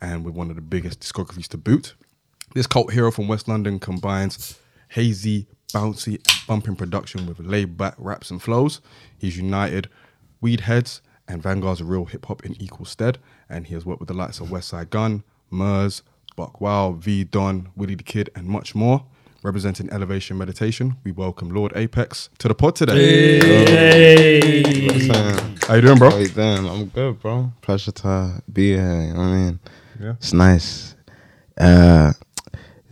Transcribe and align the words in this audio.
and 0.00 0.24
with 0.24 0.34
one 0.34 0.50
of 0.50 0.56
the 0.56 0.62
biggest 0.62 1.00
discographies 1.00 1.48
to 1.48 1.56
boot. 1.56 1.94
This 2.54 2.66
cult 2.66 2.92
hero 2.92 3.10
from 3.10 3.28
West 3.28 3.48
London 3.48 3.78
combines 3.78 4.58
hazy, 4.88 5.46
bouncy, 5.72 6.14
and 6.14 6.46
bumping 6.46 6.76
production 6.76 7.26
with 7.26 7.40
laid 7.40 7.76
back 7.76 7.94
raps 7.98 8.30
and 8.30 8.40
flows. 8.40 8.80
He's 9.18 9.36
united 9.36 9.88
Weed 10.40 10.60
Heads 10.60 11.00
and 11.26 11.42
Vanguard's 11.42 11.82
real 11.82 12.04
hip 12.04 12.26
hop 12.26 12.44
in 12.44 12.60
equal 12.60 12.86
stead, 12.86 13.18
and 13.48 13.66
he 13.66 13.74
has 13.74 13.84
worked 13.84 14.00
with 14.00 14.08
the 14.08 14.14
likes 14.14 14.40
of 14.40 14.48
Westside 14.48 14.90
Gun, 14.90 15.24
Murs, 15.50 16.02
Buckwild, 16.36 16.98
V 16.98 17.24
Don, 17.24 17.70
Willie 17.76 17.94
the 17.94 18.02
Kid, 18.02 18.30
and 18.34 18.46
much 18.46 18.74
more. 18.74 19.04
Representing 19.42 19.92
Elevation 19.92 20.38
Meditation, 20.38 20.96
we 21.04 21.12
welcome 21.12 21.50
Lord 21.50 21.72
Apex 21.76 22.30
to 22.38 22.48
the 22.48 22.54
pod 22.54 22.76
today. 22.76 23.38
How 25.66 25.74
you 25.74 25.82
doing, 25.82 25.98
bro? 25.98 26.10
How 26.10 26.16
you 26.16 26.28
doing? 26.28 26.66
I'm 26.66 26.86
good, 26.86 27.20
bro. 27.20 27.52
Pleasure 27.60 27.92
to 27.92 28.42
be 28.50 28.72
here. 28.72 29.02
You 29.02 29.12
know 29.12 29.18
what 29.18 29.26
I 29.26 29.36
mean? 29.36 29.60
Yeah. 30.00 30.12
It's 30.12 30.32
nice. 30.32 30.94
Uh, 31.56 32.12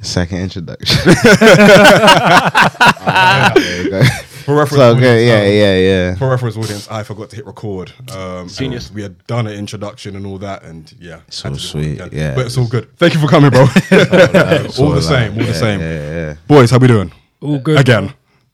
second 0.00 0.38
introduction. 0.38 0.98
For 4.42 4.56
reference, 4.56 4.82
so 4.82 4.90
audience, 4.90 5.00
good. 5.00 5.26
Yeah, 5.26 5.36
um, 5.36 5.52
yeah, 5.52 5.76
yeah. 5.76 6.14
For 6.16 6.28
reference, 6.28 6.56
audience, 6.56 6.90
I 6.90 7.04
forgot 7.04 7.30
to 7.30 7.36
hit 7.36 7.46
record. 7.46 7.92
Um, 8.10 8.48
Genius. 8.48 8.90
We 8.90 9.02
had 9.02 9.24
done 9.26 9.46
an 9.46 9.54
introduction 9.54 10.16
and 10.16 10.26
all 10.26 10.38
that, 10.38 10.64
and 10.64 10.92
yeah, 10.98 11.20
So 11.28 11.48
had 11.48 11.58
to 11.58 11.60
do 11.60 11.78
it 11.78 11.98
sweet, 11.98 12.12
yeah. 12.12 12.34
But 12.34 12.46
it's 12.46 12.58
all 12.58 12.66
good. 12.66 12.96
Thank 12.96 13.14
you 13.14 13.20
for 13.20 13.28
coming, 13.28 13.50
bro. 13.50 13.66
It's 13.92 14.78
all 14.80 14.90
the 14.90 15.02
same, 15.02 15.32
all 15.32 15.38
the 15.38 15.44
yeah, 15.44 15.52
same. 15.52 15.80
Yeah, 15.80 16.10
yeah. 16.10 16.34
Boys, 16.48 16.70
how 16.70 16.78
we 16.78 16.88
doing? 16.88 17.12
all 17.40 17.58
good 17.58 17.78
Again, 17.78 18.12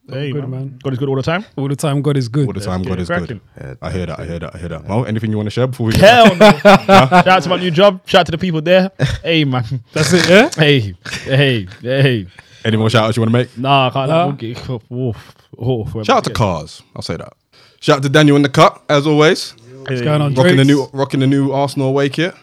hey, 0.09 0.33
good, 0.33 0.43
man. 0.43 0.51
man. 0.51 0.79
God 0.83 0.93
is 0.93 0.99
good 0.99 1.09
all 1.09 1.17
the 1.17 1.23
time. 1.23 1.45
All 1.57 1.69
the 1.69 1.77
time, 1.77 2.03
God 2.03 2.17
is 2.17 2.29
good. 2.29 2.47
all 2.47 2.53
the 2.53 2.61
time. 2.61 2.83
get 2.83 2.89
God 2.89 2.99
it 2.99 3.03
is 3.03 3.09
good. 3.09 3.19
cracking. 3.19 3.41
Yeah, 3.61 3.75
I 3.83 3.91
hear 3.93 4.07
that. 4.07 4.21
I 4.21 4.25
hear 4.25 4.39
that. 4.39 4.55
I 4.55 4.59
hear 4.59 4.69
that. 4.69 4.85
Well, 4.85 5.07
anything 5.07 5.31
you 5.31 5.37
want 5.37 5.47
to 5.47 5.51
share 5.51 5.67
before 5.67 5.87
we? 5.87 5.93
get 5.93 6.01
Hell 6.01 6.37
no. 6.37 6.51
Shout 6.59 7.27
out 7.27 7.43
to 7.43 7.49
my 7.49 7.57
new 7.57 7.71
job. 7.71 8.01
Shout 8.07 8.21
out 8.21 8.27
to 8.27 8.33
the 8.33 8.39
people 8.39 8.63
there. 8.63 8.91
Hey, 9.23 9.45
man. 9.45 9.65
That's 9.93 10.13
it, 10.13 10.29
yeah. 10.29 10.51
Hey, 10.57 10.95
hey, 11.25 11.67
hey. 11.81 12.27
Any 12.65 12.77
more 12.77 12.91
shout 12.91 13.05
outs 13.05 13.17
you 13.17 13.23
want 13.23 13.33
to 13.33 13.39
make? 13.39 13.57
Nah, 13.57 13.87
I 13.87 13.91
can't. 13.91 14.11
Nah. 14.11 14.27
Nah. 14.27 14.33
Get, 14.33 14.69
oof, 14.69 15.35
oof, 15.63 16.07
Shout 16.07 16.11
out 16.11 16.25
to 16.25 16.33
Cars. 16.33 16.83
I'll 16.97 17.03
say 17.03 17.17
that. 17.17 17.33
Shout 17.81 17.99
out 17.99 18.03
to 18.03 18.09
Daniel 18.09 18.37
in 18.37 18.43
the 18.43 18.49
cut 18.49 18.83
as 18.89 19.07
always. 19.07 19.53
What's 19.53 20.03
going 20.03 20.21
on, 20.21 20.35
Rocking 20.35 20.57
the 20.57 20.65
new, 20.65 20.87
rocking 20.93 21.21
the 21.21 21.27
new 21.27 21.53
Arsenal 21.53 21.89
away 21.89 22.09
kit. 22.09 22.35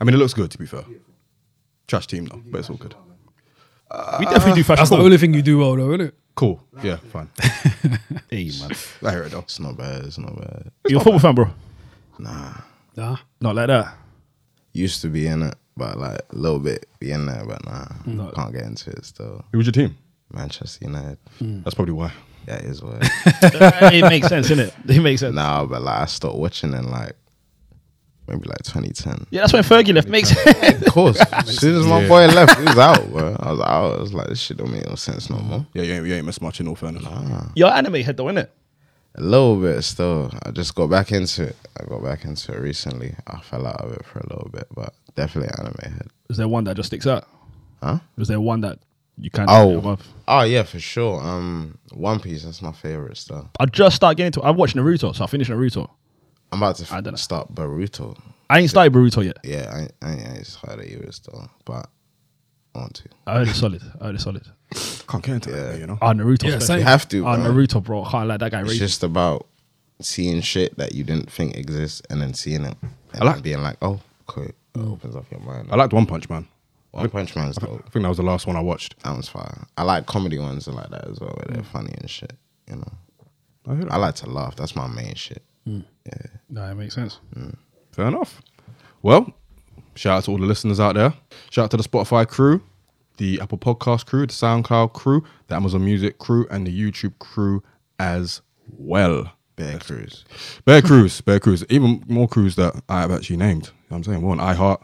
I 0.00 0.04
mean, 0.04 0.14
it 0.14 0.18
looks 0.18 0.34
good 0.34 0.50
to 0.50 0.58
be 0.58 0.66
fair. 0.66 0.84
Trash 1.88 2.06
team 2.06 2.26
though, 2.26 2.42
but 2.46 2.58
it's 2.58 2.70
all 2.70 2.76
good. 2.76 2.94
We 4.18 4.24
definitely 4.26 4.54
do 4.54 4.64
fashion. 4.64 4.80
That's 4.80 4.90
the 4.90 4.96
only 4.96 5.18
thing 5.18 5.34
you 5.34 5.42
do 5.42 5.58
well, 5.58 5.76
though, 5.76 5.92
isn't 5.92 6.08
it? 6.08 6.14
Cool. 6.36 6.62
Yeah, 6.82 6.96
fine. 6.96 7.28
Hey, 8.30 8.50
man. 8.60 8.70
I 9.02 9.10
hear 9.12 9.22
it 9.24 9.30
though. 9.32 9.38
It's 9.40 9.58
not 9.60 9.76
bad. 9.76 10.04
It's 10.04 10.18
not 10.18 10.36
bad. 10.36 10.70
You're 10.88 11.00
a 11.00 11.04
football 11.04 11.20
fan, 11.20 11.34
bro? 11.34 11.48
Nah. 12.18 12.52
Nah? 12.96 13.16
Not 13.40 13.54
like 13.54 13.68
that. 13.68 13.94
Used 14.72 15.00
to 15.02 15.08
be 15.08 15.26
in 15.26 15.42
it, 15.44 15.54
but 15.76 15.96
like 15.98 16.20
a 16.30 16.36
little 16.36 16.58
bit 16.58 16.86
be 16.98 17.10
in 17.12 17.24
there, 17.26 17.44
but 17.46 17.64
nah, 17.64 17.86
No. 18.04 18.30
can't 18.32 18.52
get 18.52 18.64
into 18.64 18.90
it 18.90 19.04
still. 19.06 19.44
Who 19.52 19.58
was 19.58 19.66
your 19.66 19.72
team? 19.72 19.96
Manchester 20.32 20.84
United. 20.84 21.18
Mm. 21.40 21.64
That's 21.64 21.74
probably 21.74 21.94
why. 21.94 22.12
Yeah, 22.48 22.58
it 22.58 22.64
is 22.66 22.80
what. 22.80 22.98
it 23.02 24.08
makes 24.08 24.28
sense, 24.28 24.48
innit? 24.50 24.72
It 24.88 25.00
makes 25.00 25.20
sense. 25.20 25.34
nah, 25.34 25.64
but 25.66 25.82
like 25.82 26.02
I 26.02 26.04
stopped 26.06 26.36
watching 26.36 26.74
in 26.74 26.88
like 26.92 27.16
maybe 28.28 28.48
like 28.48 28.62
2010. 28.62 29.26
Yeah, 29.30 29.40
that's 29.42 29.52
when 29.52 29.62
Fergie 29.62 29.94
left. 29.94 30.08
Makes 30.08 30.30
sense. 30.30 30.82
Of 30.86 30.92
course. 30.92 31.20
As 31.32 31.58
soon 31.58 31.76
as 31.80 31.86
my 31.86 32.00
Yeah. 32.02 32.08
boy 32.08 32.26
left, 32.26 32.58
he 32.58 32.64
was 32.64 32.78
out, 32.78 33.10
bro. 33.12 33.36
I 33.38 33.50
was 33.52 33.60
out. 33.60 33.98
I 33.98 34.00
was 34.00 34.12
like, 34.14 34.28
this 34.28 34.40
shit 34.40 34.56
don't 34.56 34.72
make 34.72 34.86
no 34.88 34.94
sense 34.94 35.30
no 35.30 35.38
more. 35.38 35.66
Yeah, 35.74 35.82
you 35.82 35.92
ain't, 35.94 36.06
you 36.06 36.14
ain't 36.14 36.26
missed 36.26 36.42
much 36.42 36.60
in 36.60 36.68
all 36.68 36.74
fairness. 36.76 37.04
You're 37.54 37.68
an 37.68 37.74
anime 37.86 37.94
head, 38.02 38.16
though, 38.16 38.24
innit? 38.26 38.48
A 39.18 39.22
little 39.22 39.56
bit 39.56 39.82
still. 39.82 40.30
I 40.44 40.50
just 40.50 40.74
got 40.74 40.90
back 40.90 41.10
into 41.10 41.44
it. 41.44 41.56
I 41.80 41.84
got 41.86 42.02
back 42.04 42.24
into 42.24 42.52
it 42.52 42.60
recently. 42.60 43.14
I 43.26 43.40
fell 43.40 43.66
out 43.66 43.80
of 43.80 43.92
it 43.92 44.04
for 44.04 44.18
a 44.18 44.26
little 44.28 44.50
bit, 44.52 44.66
but 44.74 44.92
definitely 45.14 45.50
anime 45.58 45.92
head. 45.94 46.08
Is 46.28 46.36
there 46.36 46.48
one 46.48 46.64
that 46.64 46.76
just 46.76 46.88
sticks 46.88 47.06
out? 47.06 47.26
Huh? 47.82 47.98
Is 48.18 48.28
there 48.28 48.40
one 48.40 48.60
that 48.60 48.78
you 49.18 49.30
can't? 49.30 49.48
Oh. 49.50 49.96
Oh 50.28 50.42
yeah, 50.42 50.64
for 50.64 50.78
sure. 50.78 51.22
Um, 51.22 51.78
One 51.92 52.20
Piece. 52.20 52.44
That's 52.44 52.60
my 52.60 52.72
favorite 52.72 53.16
stuff. 53.16 53.46
I 53.58 53.64
just 53.64 53.96
started 53.96 54.16
getting 54.16 54.26
into. 54.26 54.42
I 54.42 54.50
watched 54.50 54.76
Naruto, 54.76 55.14
so 55.16 55.24
I 55.24 55.26
finished 55.28 55.50
Naruto. 55.50 55.88
I'm 56.56 56.62
about 56.62 56.76
to 56.76 56.94
I 56.94 56.98
f- 56.98 57.04
dunno. 57.04 57.16
start 57.16 57.54
Boruto. 57.54 58.18
I 58.48 58.60
ain't 58.60 58.70
started 58.70 58.92
Naruto 58.92 59.24
yet. 59.24 59.38
Yeah, 59.44 59.70
I 59.72 59.80
ain't, 59.82 59.92
I 60.02 60.12
ain't, 60.12 60.26
I 60.28 60.34
ain't 60.36 60.46
started 60.46 60.84
it 60.86 60.92
either 60.92 61.12
still, 61.12 61.50
but 61.64 61.88
I 62.74 62.78
want 62.78 62.94
to. 62.94 63.08
I 63.26 63.34
heard 63.38 63.48
it's 63.48 63.58
solid. 63.58 63.82
I 64.00 64.04
heard 64.06 64.14
it's 64.14 64.24
solid. 64.24 64.44
Can't 65.08 65.22
get 65.24 65.34
into 65.34 65.50
that, 65.50 65.78
you 65.80 65.86
know. 65.86 65.98
Ah, 66.00 66.12
Naruto. 66.12 66.44
Yeah, 66.44 66.54
especially. 66.56 66.80
You 66.80 66.86
have 66.86 67.08
to. 67.08 67.26
Ah, 67.26 67.36
bro. 67.36 67.44
Naruto, 67.52 67.82
bro. 67.82 68.04
I 68.04 68.10
can't 68.10 68.28
let 68.28 68.40
that 68.40 68.52
guy 68.52 68.60
It's 68.62 68.70
read. 68.70 68.78
just 68.78 69.02
about 69.02 69.46
seeing 70.00 70.40
shit 70.42 70.76
that 70.78 70.94
you 70.94 71.02
didn't 71.04 71.30
think 71.30 71.56
exists 71.56 72.02
and 72.10 72.20
then 72.22 72.34
seeing 72.34 72.64
it 72.64 72.76
and 72.82 72.92
I 73.22 73.24
like- 73.24 73.34
then 73.36 73.42
being 73.42 73.62
like, 73.62 73.76
oh, 73.82 74.00
okay. 74.30 74.52
It 74.74 74.78
opens 74.80 75.16
up 75.16 75.24
your 75.30 75.40
mind. 75.40 75.68
I 75.72 75.76
liked 75.76 75.92
One 75.92 76.06
Punch 76.06 76.28
Man. 76.30 76.46
One 76.92 77.08
Punch 77.10 77.34
Man's 77.34 77.56
dope. 77.56 77.82
I 77.86 77.90
think 77.90 78.02
that 78.04 78.08
was 78.08 78.18
the 78.18 78.22
last 78.22 78.46
one 78.46 78.56
I 78.56 78.60
watched. 78.60 79.02
That 79.02 79.10
one's 79.12 79.28
fire. 79.28 79.66
I 79.76 79.82
like 79.82 80.06
comedy 80.06 80.38
ones 80.38 80.66
and 80.66 80.76
like 80.76 80.90
that 80.90 81.08
as 81.08 81.18
well, 81.18 81.30
where 81.30 81.46
they're 81.54 81.64
funny 81.64 81.92
and 81.98 82.08
shit. 82.08 82.32
You 82.68 82.76
know, 82.76 82.92
I 83.68 83.74
hear 83.74 83.84
that. 83.84 83.92
I 83.92 83.96
like 83.96 84.14
to 84.16 84.30
laugh. 84.30 84.54
That's 84.56 84.76
my 84.76 84.86
main 84.86 85.14
shit. 85.14 85.42
Yeah. 86.06 86.26
Nah, 86.48 86.70
it 86.70 86.74
makes 86.74 86.94
sense. 86.94 87.20
Mm. 87.34 87.56
Fair 87.92 88.08
enough. 88.08 88.40
Well, 89.02 89.32
shout 89.94 90.18
out 90.18 90.24
to 90.24 90.30
all 90.32 90.38
the 90.38 90.46
listeners 90.46 90.80
out 90.80 90.94
there. 90.94 91.12
Shout 91.50 91.64
out 91.66 91.70
to 91.72 91.76
the 91.76 91.82
Spotify 91.82 92.26
crew, 92.26 92.62
the 93.16 93.40
Apple 93.40 93.58
Podcast 93.58 94.06
crew, 94.06 94.26
the 94.26 94.32
SoundCloud 94.32 94.92
crew, 94.92 95.24
the 95.48 95.54
Amazon 95.54 95.84
Music 95.84 96.18
crew, 96.18 96.46
and 96.50 96.66
the 96.66 96.72
YouTube 96.72 97.18
crew 97.18 97.62
as 97.98 98.42
well. 98.78 99.32
Bear 99.56 99.78
Crews. 99.78 100.24
Bear 100.66 100.82
Crews, 100.82 101.22
Bear 101.22 101.40
Crews, 101.40 101.64
even 101.70 102.04
more 102.08 102.28
crews 102.28 102.56
that 102.56 102.78
I 102.90 103.00
have 103.00 103.10
actually 103.10 103.38
named. 103.38 103.66
You 103.66 103.70
know 103.70 103.74
what 103.88 103.96
I'm 103.96 104.04
saying? 104.04 104.22
We're 104.22 104.32
on 104.32 104.38
iHeart. 104.38 104.82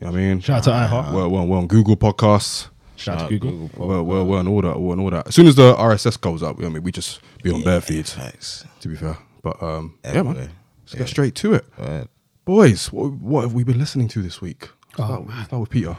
You 0.00 0.06
know 0.06 0.12
what 0.12 0.18
I 0.18 0.22
mean? 0.22 0.40
Shout 0.40 0.58
out 0.58 0.64
to 0.64 0.72
ah. 0.72 0.88
iHeart. 0.88 1.14
We're, 1.14 1.28
we're, 1.28 1.44
we're 1.44 1.56
on 1.56 1.66
Google 1.66 1.96
Podcasts. 1.96 2.68
Shout 2.96 3.22
out 3.22 3.30
to 3.30 3.36
ah, 3.36 3.38
Google. 3.38 3.70
We're, 3.74 4.02
we're, 4.02 4.24
we're 4.24 4.38
on 4.38 4.48
all 4.48 4.60
that. 4.60 4.78
We're 4.78 4.92
on 4.92 5.00
all 5.00 5.10
that. 5.10 5.28
As 5.28 5.34
soon 5.34 5.46
as 5.46 5.54
the 5.54 5.74
RSS 5.74 6.20
goes 6.20 6.42
up, 6.42 6.56
you 6.56 6.62
know 6.62 6.68
what 6.68 6.72
I 6.72 6.74
mean, 6.74 6.82
we 6.82 6.92
just 6.92 7.20
be 7.42 7.50
on 7.50 7.62
bare 7.62 7.80
feeds, 7.80 8.12
Facts. 8.12 8.66
to 8.80 8.88
be 8.88 8.96
fair. 8.96 9.16
But 9.42 9.62
um, 9.62 9.98
yeah, 10.04 10.12
man. 10.12 10.18
Everywhere. 10.26 10.48
Let's 10.84 10.94
get 10.94 11.08
straight 11.08 11.34
to 11.36 11.54
it. 11.54 11.64
Go 11.76 11.82
ahead. 11.84 12.08
Boys, 12.44 12.92
what, 12.92 13.12
what 13.12 13.42
have 13.42 13.54
we 13.54 13.62
been 13.64 13.78
listening 13.78 14.08
to 14.08 14.22
this 14.22 14.40
week? 14.40 14.68
Oh, 14.98 15.04
start, 15.04 15.28
man. 15.28 15.44
start 15.46 15.60
with 15.60 15.70
Peter. 15.70 15.96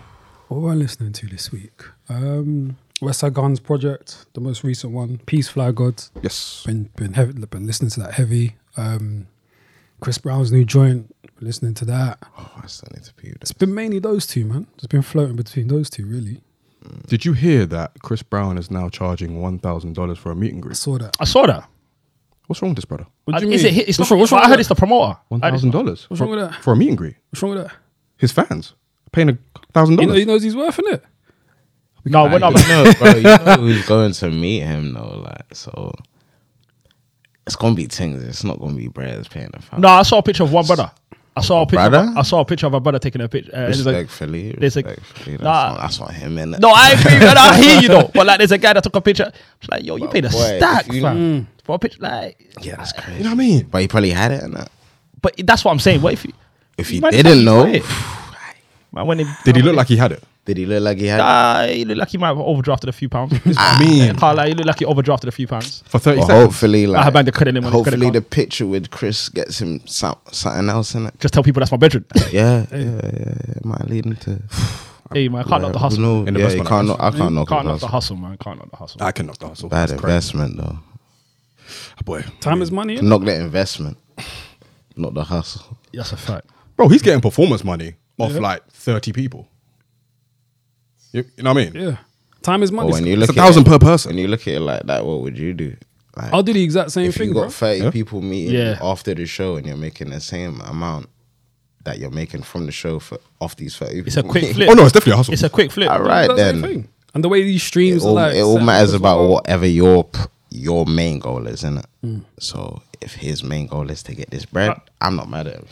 What 0.50 0.62
were 0.62 0.72
I 0.72 0.76
listening 0.76 1.14
to 1.14 1.28
this 1.28 1.52
week? 1.52 1.81
Um, 2.09 2.78
Westside 3.02 3.34
Gun's 3.34 3.59
Project, 3.59 4.26
the 4.34 4.42
most 4.42 4.64
recent 4.64 4.94
one. 4.94 5.20
Peace 5.26 5.48
Fly 5.50 5.72
Gods. 5.72 6.12
Yes. 6.22 6.64
Been 6.66 6.90
been 6.96 7.14
heavy, 7.14 7.34
been 7.34 7.66
listening 7.66 7.92
to 7.92 8.01
that 8.01 8.13
heavy. 8.13 8.56
Um, 8.78 9.28
Chris 10.00 10.18
Brown's 10.18 10.51
new 10.51 10.66
joint. 10.66 11.13
Been 11.38 11.48
listening 11.48 11.74
to 11.75 11.86
that. 11.86 12.19
Oh, 12.38 12.51
I 12.62 12.68
still 12.68 12.89
need 12.94 13.04
to 13.06 13.13
pee. 13.13 13.30
It's 13.42 13.54
been 13.54 13.74
mainly 13.74 14.00
those 14.00 14.28
two, 14.28 14.46
man. 14.46 14.68
It's 14.75 14.88
been 14.88 15.01
floating 15.01 15.36
between 15.38 15.68
those 15.69 15.89
two, 15.89 16.06
really. 16.06 16.42
Did 17.07 17.24
you 17.24 17.31
hear 17.31 17.66
that 17.68 17.94
Chris 18.01 18.22
Brown 18.22 18.57
is 18.57 18.69
now 18.69 18.89
charging 18.89 19.42
one 19.42 19.57
thousand 19.60 19.94
dollars 19.96 20.18
for 20.18 20.31
a 20.31 20.36
meet 20.36 20.51
and 20.54 20.60
I 20.63 20.68
greet? 20.68 20.75
saw 20.78 20.98
that. 20.98 21.16
I 21.19 21.24
saw 21.24 21.46
that. 21.48 21.68
What's 22.53 22.61
wrong 22.61 22.69
with 22.69 22.75
this 22.77 22.85
brother? 22.85 23.07
What 23.25 23.39
do 23.39 23.47
you 23.47 23.51
is 23.53 23.63
mean? 23.63 23.73
it? 23.73 23.89
It's 23.89 23.97
what's 23.97 24.11
not, 24.11 24.15
wrong, 24.15 24.19
what's 24.19 24.31
wrong 24.31 24.41
I 24.41 24.44
with 24.44 24.50
heard 24.51 24.57
that? 24.57 24.59
it's 24.59 24.69
the 24.69 24.75
promoter. 24.75 25.17
One 25.29 25.41
I 25.41 25.47
heard 25.47 25.53
it's 25.55 25.61
thousand 25.63 25.71
dollars. 25.71 26.05
What's 26.09 26.21
wrong 26.21 26.29
with 26.29 26.39
that? 26.39 26.63
for 26.63 26.73
a 26.73 26.75
meet 26.75 26.89
and 26.89 26.97
greet? 27.00 27.15
What's 27.31 27.41
wrong 27.41 27.55
with 27.55 27.63
that? 27.63 27.73
His 28.17 28.31
fans 28.31 28.75
paying 29.11 29.29
a 29.29 29.38
thousand 29.73 30.00
You 30.00 30.05
know, 30.05 30.13
he 30.13 30.25
dollars. 30.25 30.27
knows 30.27 30.44
he's 30.44 30.55
worth 30.55 30.77
it. 30.79 31.03
No, 32.05 32.25
we're 32.25 32.38
not. 32.38 32.53
you 32.61 32.67
know, 32.67 32.94
bro, 33.00 33.15
you 33.15 33.23
know 33.23 33.38
who's 33.59 33.85
going 33.88 34.11
to 34.11 34.29
meet 34.29 34.59
him 34.61 34.94
though, 34.94 35.23
like 35.25 35.55
so. 35.55 35.94
It's 37.47 37.55
gonna 37.55 37.75
be 37.75 37.85
things. 37.88 38.23
It's 38.23 38.44
not 38.44 38.59
gonna 38.59 38.75
be 38.75 38.88
Brad's 38.88 39.27
paying 39.27 39.50
the 39.51 39.61
fine. 39.61 39.81
No, 39.81 39.89
I 39.89 40.03
saw 40.03 40.19
a 40.19 40.23
picture 40.23 40.44
of 40.44 40.53
one 40.53 40.65
brother. 40.65 40.91
I 41.35 41.41
saw 41.41 41.63
a 41.63 41.65
picture. 41.65 41.89
Brother? 41.89 42.09
Of, 42.11 42.17
I 42.17 42.21
saw 42.21 42.41
a 42.41 42.45
picture 42.45 42.67
of 42.67 42.73
a 42.75 42.79
brother 42.79 43.00
taking 43.00 43.19
a 43.21 43.27
picture. 43.27 43.51
Uh, 43.51 43.61
there's 43.61 43.83
a- 43.85 43.89
respectfully, 43.89 44.51
there's 44.51 44.77
a- 44.77 44.83
respectfully. 44.83 45.31
That's, 45.38 45.44
Nah. 45.44 45.69
not, 45.71 45.81
that's 45.81 46.00
not 46.00 46.13
him, 46.13 46.35
innit? 46.35 46.59
no, 46.59 46.69
I 46.69 46.91
agree, 46.91 47.17
man. 47.19 47.35
I 47.38 47.57
hear 47.57 47.81
you 47.81 47.88
though. 47.88 48.07
But 48.13 48.27
like, 48.27 48.38
there's 48.38 48.51
a 48.51 48.57
guy 48.59 48.73
that 48.73 48.83
took 48.83 48.95
a 48.95 49.01
picture. 49.01 49.31
It's 49.59 49.67
like, 49.69 49.83
yo, 49.83 49.95
you 49.95 50.07
paid 50.09 50.25
a 50.25 50.29
Boy, 50.29 50.57
stack, 50.57 50.88
if 50.88 50.94
you, 50.94 51.01
fam. 51.01 51.47
For 51.63 51.75
a 51.75 51.80
picture. 51.80 52.00
Like, 52.01 52.54
Yeah, 52.62 52.75
that's 52.77 52.92
crazy. 52.94 53.18
You 53.18 53.24
know 53.24 53.30
what 53.31 53.36
I 53.36 53.38
mean? 53.38 53.68
But 53.71 53.81
he 53.81 53.88
probably 53.88 54.12
had 54.12 54.31
it 54.31 54.44
and 54.44 54.54
that. 54.56 54.71
but 55.21 55.33
that's 55.45 55.63
what 55.65 55.71
I'm 55.71 55.80
saying. 55.80 56.01
What 56.01 56.13
if 56.13 56.25
you, 56.25 56.33
If 56.77 56.89
he 56.89 57.00
Man, 57.00 57.12
didn't 57.12 57.44
know, 57.45 57.63
fucking 57.65 57.83
Man, 58.92 59.07
when 59.07 59.19
he, 59.19 59.25
Did 59.44 59.56
he 59.56 59.62
look 59.63 59.75
like 59.75 59.88
he 59.88 59.98
had 59.98 60.12
it? 60.12 60.24
did 60.45 60.57
he 60.57 60.65
look 60.65 60.83
like 60.83 60.98
he 60.98 61.06
had 61.07 61.19
it? 61.19 61.24
Uh, 61.24 61.74
he 61.74 61.86
looked 61.86 62.00
like 62.00 62.10
he 62.10 62.18
might 62.18 62.27
have 62.27 62.38
overdrafted 62.38 62.89
a 62.89 62.92
few 62.92 63.07
pounds. 63.10 63.33
I 63.57 63.80
mean, 63.80 64.13
Can't 64.18 64.36
lie, 64.38 64.50
he 64.50 64.54
looked 64.54 64.68
like 64.68 64.80
he 64.80 64.86
overdrafted 64.86 65.27
a 65.27 65.31
few 65.31 65.48
pounds. 65.48 65.83
for 65.88 66.00
30 66.00 66.18
Well, 66.19 66.27
seconds. 66.27 66.44
hopefully, 66.45 66.86
like, 66.86 67.04
had 67.04 67.13
banned 67.13 67.27
the 67.27 67.31
credit 67.31 67.54
limit 67.56 67.68
on 67.68 67.74
his 67.74 67.83
credit 67.83 67.98
hopefully 68.04 68.19
the 68.19 68.21
picture 68.25 68.68
with 68.68 68.92
Chris 68.92 69.30
gets 69.30 69.62
him 69.62 69.80
some, 69.88 70.18
something 70.31 70.68
else 70.69 70.94
in 70.95 71.06
it. 71.07 71.19
Just 71.19 71.33
tell 71.33 71.44
people 71.44 71.62
that's 71.62 71.71
my 71.71 71.77
bedroom. 71.77 72.06
Yeah, 72.31 72.65
yeah, 72.71 72.77
yeah, 72.77 72.86
yeah. 73.04 73.56
It 73.56 73.63
might 73.65 73.88
lead 73.89 74.06
him 74.06 74.15
to. 74.18 74.42
hey 75.13 75.30
man, 75.30 75.44
I 75.45 75.48
can't 75.48 75.62
knock 75.62 75.71
the 75.74 75.80
hustle. 75.80 76.01
knows? 76.01 76.27
In 76.27 76.33
the 76.33 76.39
Yeah, 76.42 76.45
best 76.48 76.57
you 76.57 76.63
can't. 76.65 76.74
I 76.74 76.81
Knock, 76.92 77.00
I 77.00 77.12
can't 77.18 77.33
knock 77.33 77.48
Can't 77.48 77.63
the 77.65 77.71
knock 77.71 77.80
the 77.80 77.88
hustle. 77.88 77.88
hustle, 77.88 78.15
man. 78.18 78.38
Can't 78.38 78.60
knock 78.60 78.69
the 78.69 78.77
hustle. 78.77 79.01
I 79.04 79.12
can 79.13 79.25
knock 79.27 79.38
the 79.39 79.48
hustle. 79.48 79.69
Bad 79.69 79.89
That's 79.89 80.01
crazy. 80.01 80.13
investment 80.13 80.57
though. 80.57 80.80
Ah, 81.98 82.02
boy. 82.06 82.24
Time 82.40 82.62
is 82.62 82.72
money. 82.72 82.98
innit? 82.98 83.04
Knock 83.04 83.24
the 83.24 83.36
investment, 83.40 83.98
not 84.96 85.14
the 85.14 85.24
hustle. 85.24 85.78
That's 85.94 86.12
a 86.12 86.18
fact. 86.18 86.48
Bro, 86.75 86.90
he's 86.90 87.02
getting 87.02 87.22
performance 87.22 87.64
money 87.64 87.96
off 88.20 88.31
Yeah. 88.34 88.40
like 88.40 88.68
30 88.72 89.12
people. 89.14 89.48
You, 91.12 91.25
you 91.38 91.44
know 91.44 91.54
what 91.54 91.62
I 91.62 91.70
mean? 91.70 91.75
Yeah. 91.75 91.98
Time 92.42 92.64
is 92.64 92.72
money. 92.72 92.92
When 92.92 93.06
you 93.06 93.16
look 93.16 93.30
It's 93.30 93.38
a 93.38 93.42
at 93.42 93.46
thousand 93.46 93.68
it, 93.68 93.70
per 93.70 93.80
person. 93.80 94.10
when 94.10 94.18
you 94.18 94.28
look 94.28 94.42
at 94.42 94.56
it 94.56 94.60
like 94.60 94.84
that, 94.84 95.06
what 95.06 95.22
would 95.22 95.38
you 95.38 95.54
do? 95.54 95.75
Like, 96.18 96.34
I'll 96.34 96.44
do 96.44 96.54
the 96.54 96.64
exact 96.64 96.92
same 96.92 97.08
if 97.10 97.16
thing, 97.16 97.30
you 97.30 97.34
bro. 97.34 97.44
got 97.44 97.54
thirty 97.54 97.84
Yeah. 97.84 97.92
people 97.92 98.22
meeting 98.22 98.56
Yeah. 98.56 98.78
after 98.81 99.14
the 99.14 99.25
show 99.25 99.56
and 99.56 99.66
you're 99.66 99.78
making 99.78 100.10
the 100.10 100.20
same 100.20 100.60
amount 100.62 101.10
that 101.86 102.00
you're 102.00 102.12
making 102.12 102.44
from 102.44 102.66
the 102.66 102.72
show 102.72 103.00
for 103.00 103.20
off 103.42 103.56
these 103.56 103.75
thirty. 103.75 104.00
It's 104.00 104.16
a 104.16 104.20
people 104.22 104.31
quick 104.31 104.44
meeting, 104.44 104.56
flip. 104.56 104.70
Oh, 104.70 104.74
no, 104.74 104.84
it's 104.84 104.92
definitely 104.92 105.14
a 105.14 105.18
hustle. 105.18 105.34
It's 105.34 105.44
a 105.44 105.50
quick 105.50 105.72
flip. 105.72 105.90
All 105.90 106.02
right 106.02 106.30
Exact 106.30 106.40
same 106.40 106.62
then. 106.62 106.70
thing. 106.72 106.88
And 107.16 107.24
the 107.24 107.30
way 107.30 107.44
these 107.44 107.62
It 107.62 107.66
streams 107.66 108.04
all, 108.04 108.12
are 108.18 108.28
like, 108.30 108.36
it 108.36 108.42
all 108.42 108.58
set 108.58 108.66
matters 108.66 108.90
as 108.90 108.96
about 108.96 109.20
well. 109.20 109.30
whatever 109.30 109.68
your 109.68 110.04
p- 110.04 110.20
your 110.55 110.85
main 110.85 111.17
goal 111.19 111.47
is, 111.47 111.63
innit? 111.63 111.85
Mm. 112.05 112.23
So 112.39 112.81
if 113.01 113.15
his 113.15 113.44
main 113.44 113.65
goal 113.67 113.89
is 113.89 114.03
to 114.03 114.13
get 114.15 114.29
this 114.29 114.45
bread, 114.45 114.73
I'm 115.01 115.15
not 115.15 115.29
mad 115.29 115.47
at 115.47 115.55
him. 115.55 115.65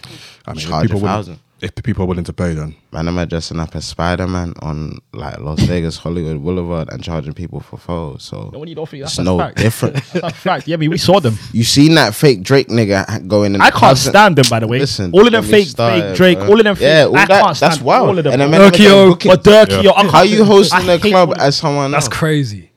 I 0.45 0.51
mean, 0.51 0.57
if 0.57 0.67
Charge 0.67 0.85
a 0.85 0.87
people, 0.87 1.01
willing, 1.01 1.15
thousand. 1.15 1.39
if 1.61 1.75
the 1.75 1.83
people 1.83 2.03
are 2.03 2.07
willing 2.07 2.23
to 2.25 2.33
pay, 2.33 2.53
then 2.55 2.75
Man, 2.91 3.07
I'm 3.07 3.27
dressing 3.27 3.59
up 3.59 3.73
as 3.75 3.85
Spider 3.85 4.27
Man 4.27 4.53
on 4.59 4.97
like 5.13 5.39
Las 5.39 5.59
Vegas 5.71 5.97
Hollywood 5.97 6.43
Boulevard 6.43 6.89
and 6.91 7.01
charging 7.03 7.33
people 7.33 7.59
for 7.59 7.77
photos. 7.77 8.23
So 8.23 8.49
No, 8.51 8.59
when 8.59 8.67
you 8.69 8.75
don't 8.75 8.89
think 8.89 9.03
that's 9.03 9.13
it's 9.13 9.19
a 9.19 9.23
no 9.23 9.37
fact. 9.37 9.57
different. 9.57 9.95
That's 10.13 10.15
a 10.15 10.29
fact. 10.31 10.67
Yeah, 10.67 10.73
I 10.73 10.77
mean, 10.77 10.89
we 10.89 10.97
saw 10.97 11.19
them. 11.19 11.35
you 11.53 11.63
seen 11.63 11.93
that 11.95 12.15
fake 12.15 12.41
Drake 12.41 12.67
nigga 12.69 13.27
going 13.27 13.53
in? 13.55 13.61
I 13.61 13.69
can't 13.69 13.81
cousin- 13.81 14.11
stand 14.11 14.35
them, 14.37 14.45
by 14.49 14.59
the 14.59 14.67
way. 14.67 14.79
Listen, 14.79 15.11
all 15.13 15.25
of 15.25 15.31
them 15.31 15.43
fake, 15.45 15.67
started, 15.67 16.01
fake 16.01 16.15
Drake. 16.17 16.37
bro. 16.39 16.47
All 16.49 16.57
of 16.59 16.63
them 16.63 16.75
fake. 16.75 16.83
Yeah, 16.83 17.05
all 17.05 17.17
I 17.17 17.25
that, 17.27 17.43
can't 17.43 17.55
stand 17.57 17.71
that's 17.73 17.81
wild. 17.83 18.09
All 18.09 18.17
of 18.17 18.23
them. 18.23 18.33
And 18.33 18.41
then 18.41 18.49
bro. 18.49 18.59
man, 18.59 18.71
Durkio, 18.71 19.09
booking- 19.11 19.31
But 19.31 19.43
Durkio, 19.43 19.83
Yeah. 19.83 19.91
I 19.91 20.07
how 20.09 20.21
you 20.23 20.43
hosting 20.43 20.89
I 20.89 20.93
a 20.93 20.99
club 20.99 21.33
as 21.37 21.55
someone 21.55 21.91
That's 21.91 22.07
else? 22.07 22.13
crazy. 22.17 22.70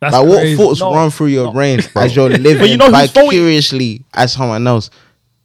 That's 0.00 0.14
Like 0.14 0.26
what 0.26 0.38
crazy. 0.40 0.56
thoughts 0.56 0.80
No, 0.80 0.94
run 0.94 1.10
through 1.10 1.26
your 1.28 1.44
no. 1.46 1.52
brain 1.52 1.80
as 1.96 2.16
you're 2.16 2.30
living 2.30 2.58
But 2.58 2.70
you 2.70 2.76
know 2.78 2.90
who's 2.90 3.10
phony? 3.10 3.26
vicariously 3.28 4.04
as 4.14 4.32
someone 4.32 4.66
else 4.66 4.90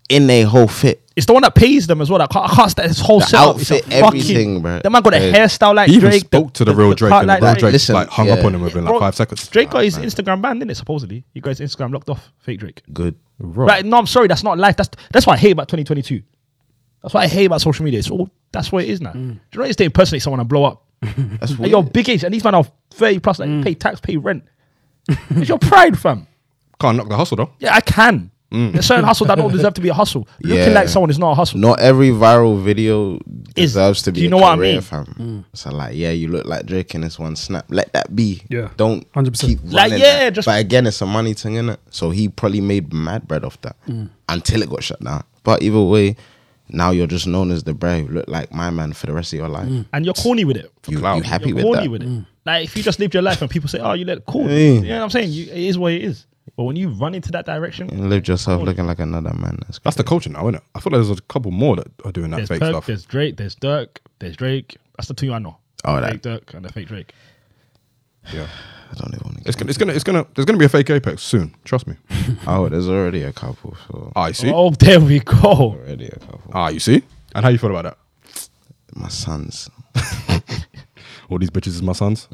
in 0.10 0.28
their 0.28 0.46
whole 0.46 0.68
fit? 0.68 1.02
It's 1.16 1.26
the 1.26 1.34
one 1.34 1.44
that 1.44 1.56
pays 1.56 1.88
them 1.88 2.02
as 2.02 2.10
well. 2.10 2.22
I 2.22 2.28
can't, 2.28 2.52
I 2.52 2.56
can't 2.56 2.72
stand 2.72 2.88
his 2.90 3.00
whole 3.00 3.20
The 3.22 3.26
setup. 3.26 3.60
It's 3.60 3.72
a 3.72 3.76
outfit, 3.76 3.92
fucking- 3.94 4.06
everything, 4.08 4.62
bro. 4.62 4.80
The 4.84 4.90
man 4.90 5.02
got 5.02 5.14
a 5.14 5.20
Yeah. 5.32 5.46
hairstyle 5.46 5.74
like 5.76 5.90
he 5.90 5.96
even 5.96 6.10
Drake. 6.10 6.22
spoke 6.22 6.54
to 6.54 6.66
the, 6.66 6.76
real 6.76 6.94
Drake 6.94 7.10
cut 7.10 7.20
and 7.20 7.28
like 7.28 7.40
the 7.40 7.46
real. 7.48 7.56
Drake 7.56 7.72
Listen, 7.74 7.96
like 7.96 8.10
hung 8.10 8.30
up 8.30 8.44
on 8.44 8.54
him 8.56 8.62
within 8.62 8.84
like 8.84 8.92
Bro, 8.92 9.00
five 9.00 9.16
seconds. 9.16 9.48
Drake 9.48 9.70
got 9.70 9.84
his 9.84 9.98
man. 9.98 10.08
Instagram 10.08 10.42
banned, 10.42 10.60
didn't 10.60 10.72
it? 10.72 10.76
Supposedly, 10.76 11.24
he 11.34 11.40
got 11.40 11.58
his 11.58 11.62
Instagram 11.62 11.94
locked 11.94 12.10
off. 12.10 12.32
Fake 12.40 12.60
Drake. 12.60 12.82
Good. 12.94 13.16
Right. 13.40 13.68
Right? 13.70 13.86
No, 13.86 13.98
I'm 13.98 14.08
sorry. 14.08 14.28
That's 14.28 14.44
not 14.44 14.58
life. 14.58 14.76
That's 14.78 14.90
that's 15.12 15.26
what 15.26 15.34
I 15.34 15.38
hate 15.38 15.52
about 15.52 15.68
2022. 15.70 16.22
That's 17.06 17.14
what 17.14 17.22
I 17.24 17.28
hate 17.28 17.46
about 17.46 17.62
social 17.62 17.86
media. 17.86 18.00
It's 18.00 18.10
all 18.10 18.32
that's 18.52 18.72
what 18.72 18.84
it 18.84 18.90
is 18.90 19.00
now. 19.00 19.12
Mm. 19.12 19.14
Do 19.14 19.20
you 19.20 19.30
know 19.54 19.60
what 19.62 19.66
it 19.68 19.70
is 19.70 19.76
to 19.76 19.84
impersonate 19.84 20.24
someone 20.24 20.40
and 20.40 20.50
blow 20.50 20.64
up? 20.64 20.84
That's 21.02 21.52
And 21.52 21.60
weird. 21.60 21.70
you're 21.72 21.84
big 21.84 22.10
age, 22.10 22.24
and 22.24 22.34
these 22.34 22.44
men 22.44 22.56
are 22.56 22.66
30 22.92 23.20
plus. 23.20 23.38
Like, 23.38 23.50
pay 23.64 23.76
mm. 23.76 23.80
tax, 23.80 24.00
pay 24.00 24.18
rent. 24.18 24.44
it's 25.08 25.48
your 25.50 25.60
pride, 25.60 26.00
fam. 26.00 26.26
Can't 26.80 26.98
knock 26.98 27.10
the 27.10 27.16
hustle 27.16 27.38
though. 27.38 27.52
Yeah, 27.60 27.76
I 27.76 27.82
can. 27.82 28.32
Mm. 28.52 28.72
There's 28.72 28.88
certain 28.88 29.06
hustle 29.06 29.28
that 29.28 29.36
don't 29.36 29.52
deserve 29.52 29.76
to 29.76 29.82
be 29.82 29.90
a 29.90 29.94
hustle. 29.94 30.28
Looking 30.42 30.70
Yeah. 30.70 30.74
like 30.74 30.88
someone 30.88 31.12
is 31.12 31.20
not 31.20 31.32
a 31.34 31.36
hustle. 31.36 31.60
Not 31.60 31.80
every 31.80 32.10
viral 32.10 32.60
video 32.60 33.16
Is- 33.56 33.74
deserves 33.74 34.02
to 34.04 34.12
be. 34.12 34.16
do 34.16 34.22
you 34.24 34.28
a 34.28 34.32
know 34.32 34.38
what 34.38 34.54
I 34.54 34.56
mean? 34.56 34.82
Fam. 34.82 35.46
So 35.54 35.70
like, 35.70 35.96
yeah, 35.96 36.10
you 36.10 36.30
look 36.30 36.46
like 36.48 36.66
Drake 36.66 36.96
in 36.96 37.02
this 37.02 37.20
one 37.20 37.36
snap. 37.36 37.66
Let 37.70 37.94
that 37.94 38.16
be. 38.16 38.42
Yeah. 38.50 38.70
Don't 38.78 39.12
100%. 39.14 39.46
keep 39.46 39.60
Like, 39.66 39.92
running 39.92 40.00
yeah, 40.00 40.20
that. 40.26 40.34
just- 40.34 40.46
But 40.48 40.60
again, 40.60 40.88
it's 40.88 41.02
a 41.02 41.06
money 41.06 41.34
thing, 41.36 41.54
innit? 41.54 41.78
So 41.92 42.10
he 42.10 42.30
probably 42.30 42.62
made 42.62 42.92
mad 42.94 43.28
bread 43.28 43.44
off 43.46 43.60
that 43.62 43.76
until 44.30 44.62
it 44.64 44.70
got 44.70 44.82
shut 44.84 45.04
down. 45.04 45.24
But 45.44 45.62
either 45.62 45.82
way, 45.82 46.16
now 46.70 46.92
you're 46.92 47.08
just 47.08 47.28
known 47.28 47.52
as 47.52 47.64
the 47.64 47.74
brave. 47.74 48.10
Look 48.10 48.28
like 48.28 48.52
my 48.52 48.70
man 48.70 48.94
for 48.94 49.08
the 49.08 49.14
rest 49.14 49.34
of 49.34 49.40
your 49.40 49.50
life. 49.50 49.68
Mm. 49.68 49.86
And 49.94 50.06
you're 50.06 50.14
corny 50.14 50.46
with 50.46 50.58
it. 50.58 50.72
You, 50.88 51.00
you 51.00 51.22
happy 51.22 51.48
You're 51.50 51.56
with 51.56 51.64
corny 51.66 51.84
that? 51.84 51.90
with 51.92 52.02
it. 52.04 52.08
Mm. 52.10 52.26
Like 52.46 52.66
if 52.66 52.76
you 52.78 52.84
just 52.84 53.00
lived 53.00 53.14
your 53.14 53.24
life 53.24 53.42
and 53.42 53.50
people 53.50 53.70
say, 53.70 53.80
"Oh, 53.80 53.94
you 53.94 54.06
look 54.06 54.26
cool," 54.26 54.50
Yeah. 54.50 54.58
you 54.74 54.82
know 54.82 54.98
what 54.98 55.04
I'm 55.04 55.10
saying? 55.10 55.32
You, 55.32 55.46
it 55.46 55.58
is 55.58 55.78
what 55.78 55.94
it 55.94 56.04
is. 56.04 56.26
But 56.56 56.64
when 56.64 56.76
you 56.76 56.90
run 56.90 57.16
into 57.16 57.32
that 57.32 57.46
direction, 57.46 57.90
You 57.90 58.06
lived 58.08 58.28
yourself 58.28 58.62
looking 58.62 58.86
like 58.86 59.00
another 59.00 59.34
man. 59.34 59.58
That's, 59.66 59.80
That's 59.80 59.98
the 59.98 60.04
culture 60.04 60.30
now, 60.30 60.44
isn't 60.44 60.56
it? 60.56 60.64
I 60.76 60.80
feel 60.80 60.92
like 60.92 61.04
there's 61.06 61.18
a 61.18 61.22
couple 61.24 61.52
more 61.52 61.76
that 61.76 61.88
are 62.06 62.12
doing 62.12 62.30
that 62.32 62.38
there's 62.38 62.50
fake 62.50 62.60
Kirk, 62.62 62.70
stuff. 62.72 62.86
there's 62.86 63.06
Drake, 63.06 63.38
there's 63.38 63.56
Durk, 63.56 63.98
there's 64.20 64.38
Drake. 64.38 64.78
That's 64.98 65.08
the 65.08 65.16
two 65.16 65.34
I 65.34 65.40
know. 65.40 65.58
Oh, 65.84 66.00
that- 66.00 66.12
fake 66.12 66.22
Durk 66.22 66.54
and 66.54 66.64
the 66.64 66.72
fake 66.72 66.88
Drake. 66.88 67.14
Yeah. 68.34 68.48
I 68.96 69.00
don't 69.04 69.14
even 69.14 69.26
want 69.26 69.44
to 69.44 69.48
It's 69.48 69.56
gonna, 69.58 69.70
it's 69.70 69.78
gonna, 69.78 69.94
it's 69.94 70.04
gonna, 70.04 70.26
there's 70.36 70.46
gonna 70.46 70.58
be 70.58 70.66
a 70.66 70.70
fake 70.70 70.90
Apex 70.90 71.22
soon. 71.24 71.54
Trust 71.66 71.88
me. 71.88 71.96
Oh, 72.48 72.68
there's 72.70 72.88
already 72.90 73.24
a 73.24 73.32
couple. 73.34 73.76
So 73.88 74.12
Ah, 74.16 74.28
you 74.28 74.34
see? 74.34 74.52
Oh, 74.54 74.72
there 74.72 75.00
we 75.00 75.20
go. 75.20 75.34
already 75.48 76.08
a 76.08 76.20
couple. 76.20 76.52
Ah, 76.54 76.70
you 76.70 76.80
see? 76.80 77.04
And 77.34 77.44
how 77.46 77.50
you 77.52 77.58
feel 77.58 77.70
about 77.76 77.84
that? 77.84 78.48
My 78.96 79.10
sons. 79.10 79.70
All 81.30 81.40
these 81.40 81.50
bitches 81.50 81.68
is 81.70 81.82
my 81.82 81.94
sons. 81.94 82.28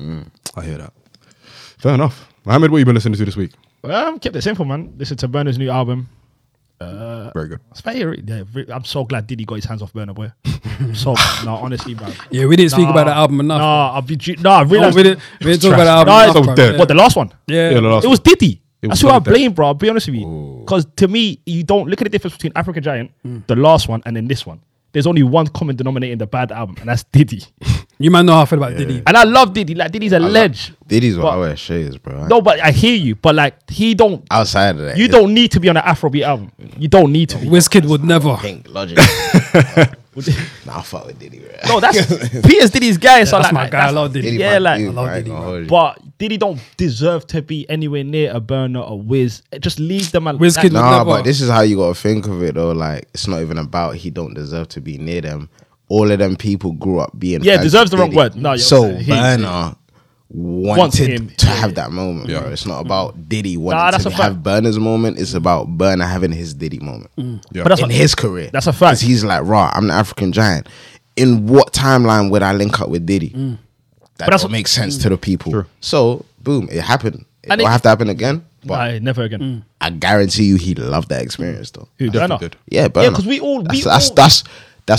I 0.56 0.64
hear 0.64 0.78
that. 0.78 0.94
Fair 1.78 1.94
enough. 1.94 2.28
Mohammed, 2.46 2.72
what 2.72 2.78
you 2.80 2.86
been 2.86 2.96
listening 2.96 3.18
to 3.18 3.26
this 3.26 3.36
week? 3.38 3.52
Um, 3.84 4.20
kept 4.20 4.36
it 4.36 4.42
simple, 4.42 4.66
man. 4.66 4.94
Listen 4.98 5.18
to 5.18 5.28
Burna's 5.28 5.58
new 5.58 5.70
album. 5.70 6.10
Uh, 6.82 7.32
Very 7.34 7.48
good. 7.50 7.60
Very, 7.84 8.24
yeah, 8.26 8.44
re- 8.54 8.66
I'm 8.70 8.84
so 8.86 9.04
glad 9.06 9.28
Diddy 9.28 9.46
got 9.46 9.56
his 9.56 9.66
hands 9.66 9.82
off 9.82 9.94
Burna 9.94 10.14
Boy. 10.16 10.32
so 10.94 11.14
no, 11.46 11.56
honestly, 11.56 11.94
bro. 11.94 12.08
Yeah, 12.30 12.46
we 12.46 12.56
didn't 12.56 12.72
speak 12.72 12.90
about 12.90 13.06
the 13.06 13.14
album 13.14 13.40
enough. 13.40 13.60
Nah, 13.60 13.92
I'll 13.94 14.02
be. 14.02 14.16
ju- 14.16 14.36
Nah, 14.40 14.60
I 14.60 14.64
No, 14.64 14.70
realized. 14.70 14.96
we 14.96 15.04
didn't, 15.04 15.22
we 15.40 15.46
didn't 15.52 15.62
talk 15.62 15.74
about 15.74 16.06
the 16.06 16.12
album. 16.12 16.14
it's 16.14 16.36
enough, 16.50 16.58
so 16.58 16.72
bro. 16.72 16.80
What 16.80 16.88
the 16.88 16.94
last 16.96 17.16
one? 17.16 17.32
Yeah. 17.48 17.70
Yeah, 17.70 17.80
the 17.80 17.82
last 17.82 18.06
It 18.06 18.08
was 18.10 18.20
Diddy. 18.20 18.62
It 18.82 18.88
That's 18.88 18.92
was 18.94 19.02
who 19.02 19.08
I 19.10 19.12
so 19.18 19.20
dead. 19.20 19.30
blame, 19.32 19.54
bro. 19.54 19.68
I'll 19.68 19.74
be 19.76 19.90
honest 19.90 20.08
with 20.08 20.16
you. 20.16 20.26
Oh. 20.26 20.60
Because 20.62 20.88
to 20.96 21.08
me, 21.08 21.40
you 21.46 21.64
don't 21.64 21.88
look 21.88 22.02
at 22.02 22.06
the 22.06 22.10
difference 22.10 22.36
between 22.36 22.54
Africa 22.56 22.82
Giant, 22.82 23.12
mm. 23.26 23.46
the 23.46 23.56
last 23.56 23.88
one, 23.88 24.02
and 24.06 24.16
then 24.16 24.28
this 24.28 24.46
one. 24.46 24.60
There's 24.94 25.06
only 25.08 25.24
one 25.24 25.48
common 25.48 25.76
denominator 25.76 26.12
in 26.14 26.18
the 26.18 26.26
bad 26.28 26.52
album, 26.52 26.76
and 26.80 26.90
that's 26.90 27.04
Diddy. 27.06 27.44
You 28.04 28.12
might 28.12 28.24
know 28.24 28.34
how 28.34 28.42
I 28.42 28.46
feel 28.46 28.58
about 28.64 28.78
Diddy. 28.78 29.02
and 29.06 29.16
I 29.18 29.24
love 29.24 29.54
Diddy. 29.54 29.76
Like 29.76 29.92
Diddy's 29.92 30.12
a 30.14 30.20
ledge. 30.20 30.74
Diddy's 30.88 31.16
what 31.18 31.24
But- 31.24 31.30
I 31.32 31.38
wear 31.38 31.56
shades, 31.56 31.98
bro. 31.98 32.28
No, 32.28 32.42
but 32.42 32.60
I 32.60 32.72
hear 32.72 32.96
you. 32.96 33.16
But 33.16 33.36
like 33.36 33.70
he 33.70 33.94
don't. 33.96 34.26
Outside 34.32 34.76
of 34.76 34.82
that, 34.82 34.98
You 34.98 35.06
yeah. 35.06 35.12
don't 35.12 35.34
need 35.34 35.52
to 35.52 35.60
be 35.60 35.70
on 35.70 35.78
an 35.78 35.84
Afrobeat 35.84 36.24
album. 36.24 36.52
You 36.78 36.88
don't 36.88 37.12
need 37.12 37.30
to 37.30 37.38
be. 37.38 37.48
Wizkid 37.48 37.86
would 37.86 38.04
never. 38.04 38.36
think 38.38 38.68
logic. 38.70 38.98
nah, 40.66 40.80
I 40.80 40.82
fuck 40.82 41.06
with 41.06 41.20
Diddy, 41.20 41.40
bro. 41.40 41.50
No, 41.68 41.80
that's 41.80 42.06
Peter's 42.46 42.70
Diddy's 42.72 42.98
guy. 42.98 43.24
So 43.24 43.38
That's 43.38 43.46
like, 43.46 43.54
my 43.54 43.70
guy. 43.70 43.78
I 43.78 43.82
that's- 43.82 43.94
love 43.94 44.14
Diddy. 44.14 44.32
Diddy 44.32 44.38
yeah, 44.44 44.54
my 44.54 44.58
like- 44.60 44.80
dude, 44.80 44.90
I 44.90 44.92
love. 44.92 45.08
I 45.08 45.16
ain't 45.16 45.26
Diddy, 45.26 45.30
gonna 45.36 45.46
hold 45.46 45.62
you. 45.62 45.68
But 45.68 46.18
Diddy 46.18 46.38
don't 46.38 46.60
deserve 46.78 47.28
to 47.28 47.42
be 47.42 47.70
anywhere 47.70 48.04
near 48.04 48.32
a 48.36 48.42
Burna 48.42 48.90
or 48.90 49.00
Wiz. 49.00 49.42
Just 49.60 49.80
leave 49.80 50.12
them. 50.12 50.28
al- 50.28 50.38
Wizkid 50.38 50.56
like, 50.56 50.64
would 50.64 50.74
Nah, 50.74 50.98
never- 50.98 51.06
but 51.06 51.24
this 51.24 51.40
is 51.42 51.50
how 51.50 51.62
you 51.62 51.78
gotta 51.78 51.96
think 51.96 52.28
of 52.28 52.44
it 52.44 52.56
though. 52.56 52.72
Like 52.72 53.08
it's 53.14 53.28
not 53.28 53.42
even 53.42 53.58
about 53.58 53.96
he 53.96 54.10
don't 54.10 54.34
deserve 54.34 54.68
to 54.70 54.82
be 54.82 54.98
near 54.98 55.22
them. 55.22 55.50
All 55.92 56.10
of 56.12 56.20
them 56.20 56.36
people 56.38 56.72
grew 56.72 57.00
up 57.00 57.12
being 57.20 57.44
Yeah, 57.44 57.62
deserves 57.62 57.92
the 57.92 57.98
wrong 57.98 58.14
word. 58.16 58.36
No, 58.36 58.52
you're 58.52 58.58
so 58.60 58.90
right. 58.92 59.02
He- 59.02 59.12
Burna 59.12 59.76
wanted 60.30 61.10
him. 61.10 61.30
to 61.38 61.46
Yeah, 61.48 61.54
have 61.56 61.70
yeah. 61.72 61.76
that 61.76 61.92
moment, 61.92 62.30
Yeah. 62.30 62.40
bro. 62.42 62.50
It's 62.52 62.66
not 62.66 62.80
about 62.80 63.18
mm. 63.18 63.28
Diddy 63.30 63.58
wanting 63.58 63.80
Nah, 63.80 63.92
that's 63.92 64.04
to 64.04 64.10
a 64.10 64.12
fact. 64.12 64.24
have 64.24 64.36
Burna's 64.38 64.80
moment. 64.80 65.20
It's 65.20 65.34
about 65.34 65.68
Burna 65.78 66.08
having 66.10 66.32
his 66.32 66.54
Diddy 66.54 66.80
moment 66.80 67.12
mm. 67.18 67.42
Yeah. 67.52 67.64
But 67.64 67.70
that's 67.70 67.82
in 67.82 67.88
what- 67.90 67.96
his 67.96 68.16
career. 68.16 68.50
That's 68.54 68.68
a 68.68 68.74
fact. 68.74 68.92
'Cause 68.92 69.02
He's 69.02 69.24
like, 69.24 69.44
right, 69.44 69.72
I'm 69.76 69.88
the 69.88 69.94
African 69.94 70.32
giant. 70.32 70.68
In 71.18 71.46
what 71.48 71.74
timeline 71.74 72.30
would 72.32 72.42
I 72.44 72.54
link 72.54 72.80
up 72.80 72.90
with 72.90 73.06
Diddy? 73.06 73.30
Mm. 73.32 73.58
That 74.18 74.28
Mm. 74.28 74.30
that's 74.30 74.44
don't 74.44 74.52
what- 74.52 74.58
make 74.58 74.68
sense 74.70 74.98
to 75.00 75.10
the 75.10 75.18
people. 75.18 75.52
Sure. 75.52 75.68
So 75.82 76.24
boom, 76.42 76.70
it 76.72 76.82
happened. 76.82 77.26
It 77.44 77.52
And 77.52 77.60
will 77.60 77.68
it- 77.68 77.72
have 77.72 77.82
to 77.82 77.90
happen 77.90 78.10
again. 78.10 78.44
But 78.64 78.92
Nah, 78.94 79.00
never 79.00 79.24
again. 79.24 79.66
I 79.82 79.90
guarantee 79.90 80.44
you, 80.44 80.56
he 80.56 80.76
loved 80.76 81.10
that 81.10 81.24
experience 81.24 81.72
though. 81.72 81.88
Who, 81.98 82.10
Definitely 82.12 82.36
Burna? 82.48 82.52
did. 82.52 82.56
Yeah, 82.70 82.88
but 82.88 83.02
Yeah, 83.04 83.10
because 83.10 83.26
we 83.26 83.40
all 83.40 83.58
we 83.58 83.64
that's 83.82 83.84
that's, 83.84 84.10
all, 84.10 84.16
that's 84.16 84.42
that's 84.42 84.44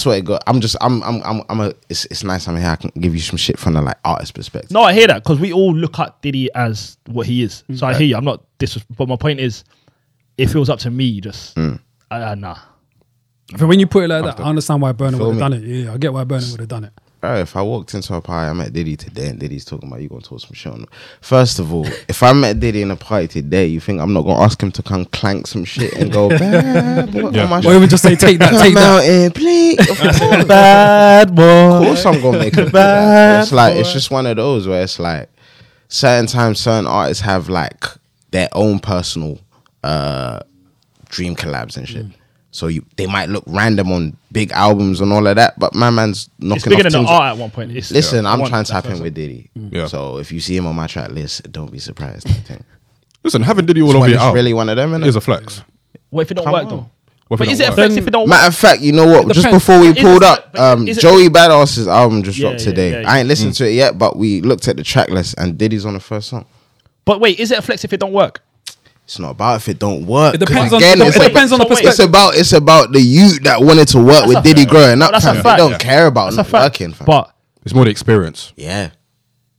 what 0.07 0.17
it 0.17 0.25
got. 0.25 0.43
I'm 0.47 0.61
just 0.61 0.77
I'm 0.81 1.03
I'm 1.03 1.23
I'm, 1.23 1.43
I'm 1.51 1.61
a. 1.61 1.75
It's, 1.91 2.07
it's 2.07 2.25
nice 2.25 2.49
I'm 2.49 2.57
here. 2.57 2.69
I 2.69 2.77
can 2.77 2.91
give 2.99 3.15
you 3.15 3.21
some 3.21 3.37
shit 3.37 3.59
from 3.59 3.75
the 3.75 3.83
like 3.83 3.99
artist 4.05 4.35
perspective. 4.35 4.71
No, 4.71 4.83
I 4.83 4.93
hear 4.95 5.07
that 5.09 5.23
because 5.23 5.39
we 5.39 5.53
all 5.53 5.75
look 5.75 5.99
at 5.99 6.21
Diddy 6.23 6.49
as 6.55 6.97
what 7.07 7.27
he 7.27 7.43
is. 7.43 7.63
So 7.75 7.87
I 7.87 7.95
hear 7.95 8.07
you. 8.07 8.17
I'm 8.17 8.25
not 8.25 8.43
this, 8.59 8.79
but 8.97 9.09
my 9.09 9.17
point 9.17 9.41
is, 9.41 9.65
if 10.39 10.49
it 10.49 10.53
feels 10.53 10.69
up 10.71 10.79
to 10.81 10.91
me. 10.91 11.21
Just 11.21 11.55
Mm. 11.57 11.79
uh, 12.11 12.35
nah. 12.35 12.57
But 13.59 13.67
when 13.67 13.79
you 13.79 13.87
put 13.87 14.05
it 14.05 14.09
like 14.09 14.25
that, 14.25 14.41
I 14.41 14.49
understand 14.49 14.81
why 14.81 14.93
Burna 14.93 15.19
Feel 15.19 15.27
would 15.27 15.33
have 15.35 15.39
done 15.41 15.53
it. 15.53 15.63
Yeah, 15.63 15.93
I 15.93 15.99
get 15.99 16.13
why 16.13 16.25
Burna 16.25 16.51
would 16.53 16.61
have 16.61 16.69
done 16.69 16.85
it. 16.85 16.93
Bro, 17.23 17.37
if 17.37 17.55
I 17.57 17.63
walked 17.63 17.95
into 17.95 18.13
a 18.17 18.21
party, 18.21 18.51
I 18.51 18.53
met 18.53 18.73
Diddy 18.73 18.97
today, 18.97 19.29
and 19.29 19.39
Diddy's 19.39 19.65
talking 19.65 19.89
about 19.89 20.03
you 20.03 20.09
gonna 20.09 20.23
talk 20.23 20.41
some 20.41 20.55
shit 20.55 20.73
on. 20.73 20.81
him. 20.81 20.89
First 21.21 21.61
of 21.61 21.73
all, 21.73 21.87
if 22.09 22.21
I 22.21 22.33
met 22.33 22.59
Diddy 22.59 22.83
in 22.83 22.91
a 22.91 22.97
party 22.97 23.29
today, 23.29 23.67
you 23.67 23.79
think 23.79 24.01
I'm 24.01 24.13
not 24.13 24.23
gonna 24.23 24.43
ask 24.43 24.61
him 24.61 24.73
to 24.73 24.83
come 24.83 25.05
clank 25.05 25.47
some 25.47 25.65
shit 25.65 25.93
and 25.93 26.11
go 26.13 26.31
bad 26.31 27.13
boy, 27.13 27.31
Yeah. 27.33 27.61
Or 27.65 27.75
even 27.77 27.89
just 27.89 28.03
say, 28.03 28.17
take 28.17 28.41
that, 28.41 28.51
Come 28.51 28.61
take 28.61 28.75
that. 28.75 29.05
and 29.05 29.33
please. 29.33 29.77
Bad 30.49 31.33
boy. 31.33 31.43
Of 31.45 31.85
course 31.85 32.07
I'm 32.07 32.21
gonna 32.21 32.39
make 32.41 32.59
it. 32.59 32.73
Bad 32.73 33.43
it's 33.45 33.53
like 33.53 33.77
it's 33.77 33.93
just 33.93 34.11
one 34.11 34.27
of 34.27 34.37
those 34.37 34.67
where 34.67 34.83
it's 34.83 34.99
like 34.99 35.31
certain 35.87 36.27
times 36.27 36.59
certain 36.59 36.89
artists 36.89 37.23
have 37.23 37.49
like 37.49 37.85
their 38.33 38.49
own 38.51 38.81
personal 38.81 39.39
uh 39.85 40.41
dream 41.09 41.37
collabs 41.37 41.77
and 41.77 41.89
shit. 41.89 42.07
So 42.55 42.67
you 42.67 42.85
they 42.97 43.07
might 43.07 43.31
look 43.31 43.45
random 43.47 43.91
on 43.93 44.15
big 44.31 44.53
albums 44.53 45.01
and 45.01 45.11
all 45.13 45.27
of 45.27 45.37
that, 45.37 45.59
but 45.59 45.75
my 45.75 45.89
man's 45.91 46.29
knocking 46.39 46.57
It's 46.57 46.65
bigger 46.67 46.77
off 46.77 46.83
than 46.83 46.93
the 46.93 46.99
things- 46.99 47.11
art 47.11 47.33
at 47.35 47.39
one 47.39 47.51
point. 47.51 47.73
It's, 47.73 47.91
Listen, 47.91 48.27
I'm 48.27 48.45
trying 48.45 48.65
to 48.65 48.73
that 48.75 48.85
tap 48.85 48.93
in 48.93 49.03
with 49.03 49.15
Diddy. 49.15 49.51
Yeah. 49.55 49.87
So 49.87 50.19
if 50.19 50.31
you 50.31 50.39
see 50.39 50.55
him 50.57 50.67
on 50.67 50.77
my 50.77 50.87
track 50.87 51.11
list, 51.11 51.51
don't 51.51 51.73
be 51.73 51.79
surprised. 51.79 52.29
I 52.29 52.33
think. 52.33 52.63
Listen, 53.25 53.43
having 53.43 53.65
Diddy 53.67 53.81
all 53.81 53.89
This 53.89 53.95
over 53.95 54.01
one 54.01 54.11
your 54.11 54.17
is 54.19 54.23
album 54.23 54.35
really 54.35 54.53
one 54.53 54.69
of 54.69 54.77
them, 54.77 54.91
innit? 54.93 55.07
is 55.07 55.17
a 55.17 55.21
flex. 55.23 55.63
What 56.11 56.23
if 56.23 56.31
it 56.31 56.35
don't 56.35 56.45
Come 56.45 56.53
work 56.53 56.65
on. 56.65 56.69
though? 56.69 56.91
What 57.29 57.39
But 57.39 57.49
it 57.49 57.53
is 57.53 57.59
don't 57.61 57.69
it 57.69 57.73
a 57.73 57.75
flex 57.75 57.97
if 57.97 58.07
it 58.07 58.11
don't 58.11 58.23
work? 58.25 58.29
Matter 58.29 58.43
work? 58.43 58.49
of 58.53 58.57
fact, 58.59 58.81
you 58.83 58.93
know 58.93 59.07
what? 59.07 59.33
Just 59.35 59.51
before 59.51 59.81
we 59.81 59.95
pulled 59.95 60.23
up, 60.23 60.51
um, 60.59 60.85
Joey 60.85 61.29
Badass's 61.31 61.89
album 61.89 62.23
just 62.23 62.37
Yeah, 62.37 62.49
dropped 62.51 62.61
yeah, 62.61 62.65
today. 62.67 62.91
yeah, 62.91 63.01
yeah. 63.01 63.11
I 63.11 63.19
ain't 63.21 63.29
listened 63.29 63.55
to 63.55 63.67
it 63.67 63.73
yet, 63.73 63.97
but 63.97 64.17
we 64.17 64.43
looked 64.43 64.69
at 64.69 64.77
the 64.77 64.83
track 64.83 65.09
list 65.09 65.37
and 65.39 65.57
Diddy's 65.57 65.87
on 65.87 65.95
the 65.95 66.01
first 66.01 66.29
song. 66.29 66.45
But 67.07 67.21
wait, 67.21 67.39
is 67.41 67.51
it 67.51 67.59
a 67.59 67.63
flex 67.63 67.85
if 67.85 67.95
it 67.95 68.01
don't 68.01 68.13
work? 68.13 68.43
It's 69.05 69.19
not 69.19 69.31
about 69.33 69.57
if 69.57 69.69
it 69.69 69.79
don't 69.79 70.07
work. 70.07 70.35
It 70.35 70.39
'cause 70.39 70.49
depends 70.49 70.73
on- 70.73 70.79
again, 70.83 71.01
it 71.03 71.09
it's, 71.09 71.19
depends 71.19 71.53
on 71.53 71.59
the 71.59 71.65
so 71.67 71.75
wait. 71.75 71.85
it's 71.85 71.99
about 71.99 72.35
it's 72.37 72.53
about 72.53 72.93
the 72.93 73.01
youth 73.01 73.43
that 73.43 73.61
wanted 73.63 73.89
to 73.89 73.99
work 74.01 74.27
with 74.27 74.43
Diddy 74.43 74.63
fact. 74.63 74.71
growing 74.71 75.03
up. 75.03 75.11
That's 75.13 75.25
a 75.25 75.29
fam. 75.29 75.37
They 75.37 75.43
fact. 75.43 75.59
don't 75.59 75.71
Yeah. 75.73 75.79
care 75.79 76.07
about 76.07 76.25
That's 76.27 76.37
not 76.37 76.47
fact. 76.47 76.63
working. 76.81 76.93
Fam. 76.95 77.07
But 77.07 77.31
It's 77.65 77.75
more 77.75 77.85
the 77.85 77.91
experience. 77.91 78.53
yeah, 78.57 78.91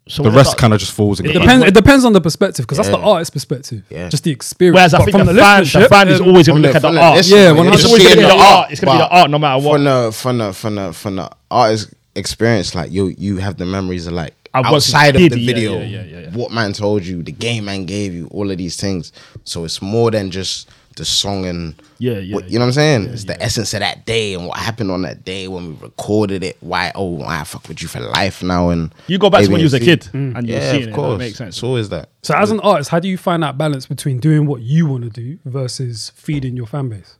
so 0.07 0.23
The 0.23 0.31
rest 0.31 0.57
kind 0.57 0.73
of 0.73 0.79
just 0.79 0.91
falls 0.93 1.19
in. 1.19 1.25
It 1.27 1.33
Depends, 1.33 1.65
it 1.65 1.73
depends 1.73 2.03
on 2.05 2.13
the 2.13 2.21
perspective 2.21 2.63
because 2.65 2.77
that's 2.77 2.89
the 2.89 2.97
Yeah. 2.97 3.03
artist's 3.05 3.29
perspective. 3.31 3.83
Yeah. 3.89 4.09
Just 4.09 4.23
the 4.23 4.31
experience. 4.31 4.75
Whereas 4.75 4.93
I 4.93 4.99
think 4.99 5.11
from 5.11 5.27
the, 5.27 5.33
fan, 5.35 5.63
the 5.63 5.69
listenership, 5.69 5.89
fan 5.89 6.07
is 6.09 6.19
always 6.21 6.47
going 6.47 6.61
to 6.61 6.67
look 6.69 6.75
at 6.75 6.81
the 6.81 6.91
the 6.91 6.99
art. 6.99 7.13
Yeah, 7.27 7.51
it's 7.51 7.57
100%. 7.59 7.73
It's 7.75 7.85
always 7.85 8.03
going 8.03 8.15
to 8.15 8.21
be 8.21 8.23
the 8.27 8.33
art. 8.43 8.71
It's 8.71 8.79
going 8.81 8.97
to 8.97 9.03
be 9.03 9.07
the 9.09 9.15
art 9.15 9.29
no 9.29 9.39
matter 9.39 9.61
what. 9.63 9.73
From 9.75 9.83
the 9.83 10.11
from 10.13 10.37
the 10.39 10.53
from 10.53 10.75
the 10.75 10.93
from 10.93 11.15
the 11.17 11.29
artist 11.51 11.89
experience, 12.15 12.73
like 12.75 12.91
you 12.91 13.13
you 13.17 13.37
have 13.37 13.57
the 13.57 13.65
memories 13.65 14.07
of 14.07 14.13
like 14.13 14.33
I 14.53 14.59
worked 14.59 14.73
outside 14.75 15.15
of 15.15 15.21
the 15.21 15.29
Diddy, 15.29 15.41
yeah, 15.41 15.53
video, 15.53 15.77
yeah, 15.79 15.83
yeah, 15.83 16.03
yeah, 16.03 16.19
yeah. 16.25 16.29
what 16.31 16.51
man 16.51 16.73
told 16.73 17.03
you, 17.05 17.23
the 17.23 17.31
game 17.31 17.65
man 17.65 17.85
gave 17.85 18.13
you, 18.13 18.27
all 18.27 18.51
of 18.51 18.57
these 18.57 18.77
things. 18.77 19.11
So 19.43 19.65
it's 19.65 19.81
more 19.81 20.11
than 20.11 20.29
just 20.31 20.69
the 20.95 21.05
song 21.05 21.45
and 21.47 21.73
Yeah, 21.97 22.19
yeah, 22.19 22.35
what, 22.35 22.51
you 22.51 22.59
know 22.59 22.65
what 22.65 22.67
I'm 22.67 22.73
saying? 22.73 23.03
it's 23.13 23.23
the 23.23 23.41
essence 23.41 23.73
of 23.73 23.79
that 23.79 24.05
day 24.05 24.35
and 24.35 24.45
what 24.45 24.59
happened 24.59 24.91
on 24.91 25.01
that 25.01 25.25
day 25.25 25.47
when 25.47 25.69
we 25.69 25.75
recorded 25.81 26.43
it. 26.43 26.57
Why? 26.59 26.91
Oh, 26.93 27.23
I 27.23 27.43
fuck 27.45 27.67
with 27.67 27.81
you 27.81 27.87
for 27.87 27.99
life 27.99 28.43
now. 28.43 28.69
And 28.69 28.93
You 29.07 29.17
go 29.17 29.31
back 29.31 29.43
to 29.45 29.49
when 29.51 29.59
you 29.59 29.65
was 29.65 29.73
a 29.73 29.79
ABC. 29.79 29.85
kid 29.85 30.09
and 30.13 30.47
you're 30.47 30.59
Yeah, 30.59 30.71
seeing 30.71 30.83
of 30.83 30.89
it. 30.89 30.91
That 30.91 30.95
course. 30.95 31.17
makes 31.19 31.37
sense. 31.39 31.55
It's 31.55 31.63
always 31.63 31.89
that. 31.89 32.09
So 32.21 32.35
as 32.35 32.51
an 32.51 32.59
artist, 32.59 32.91
how 32.91 32.99
do 32.99 33.07
you 33.09 33.17
find 33.17 33.41
that 33.41 33.57
balance 33.57 33.87
between 33.87 34.19
doing 34.19 34.45
what 34.45 34.61
you 34.61 34.85
want 34.85 35.03
to 35.05 35.09
do 35.09 35.39
versus 35.45 36.11
feeding 36.15 36.55
your 36.55 36.67
fan 36.67 36.89
base? 36.89 37.17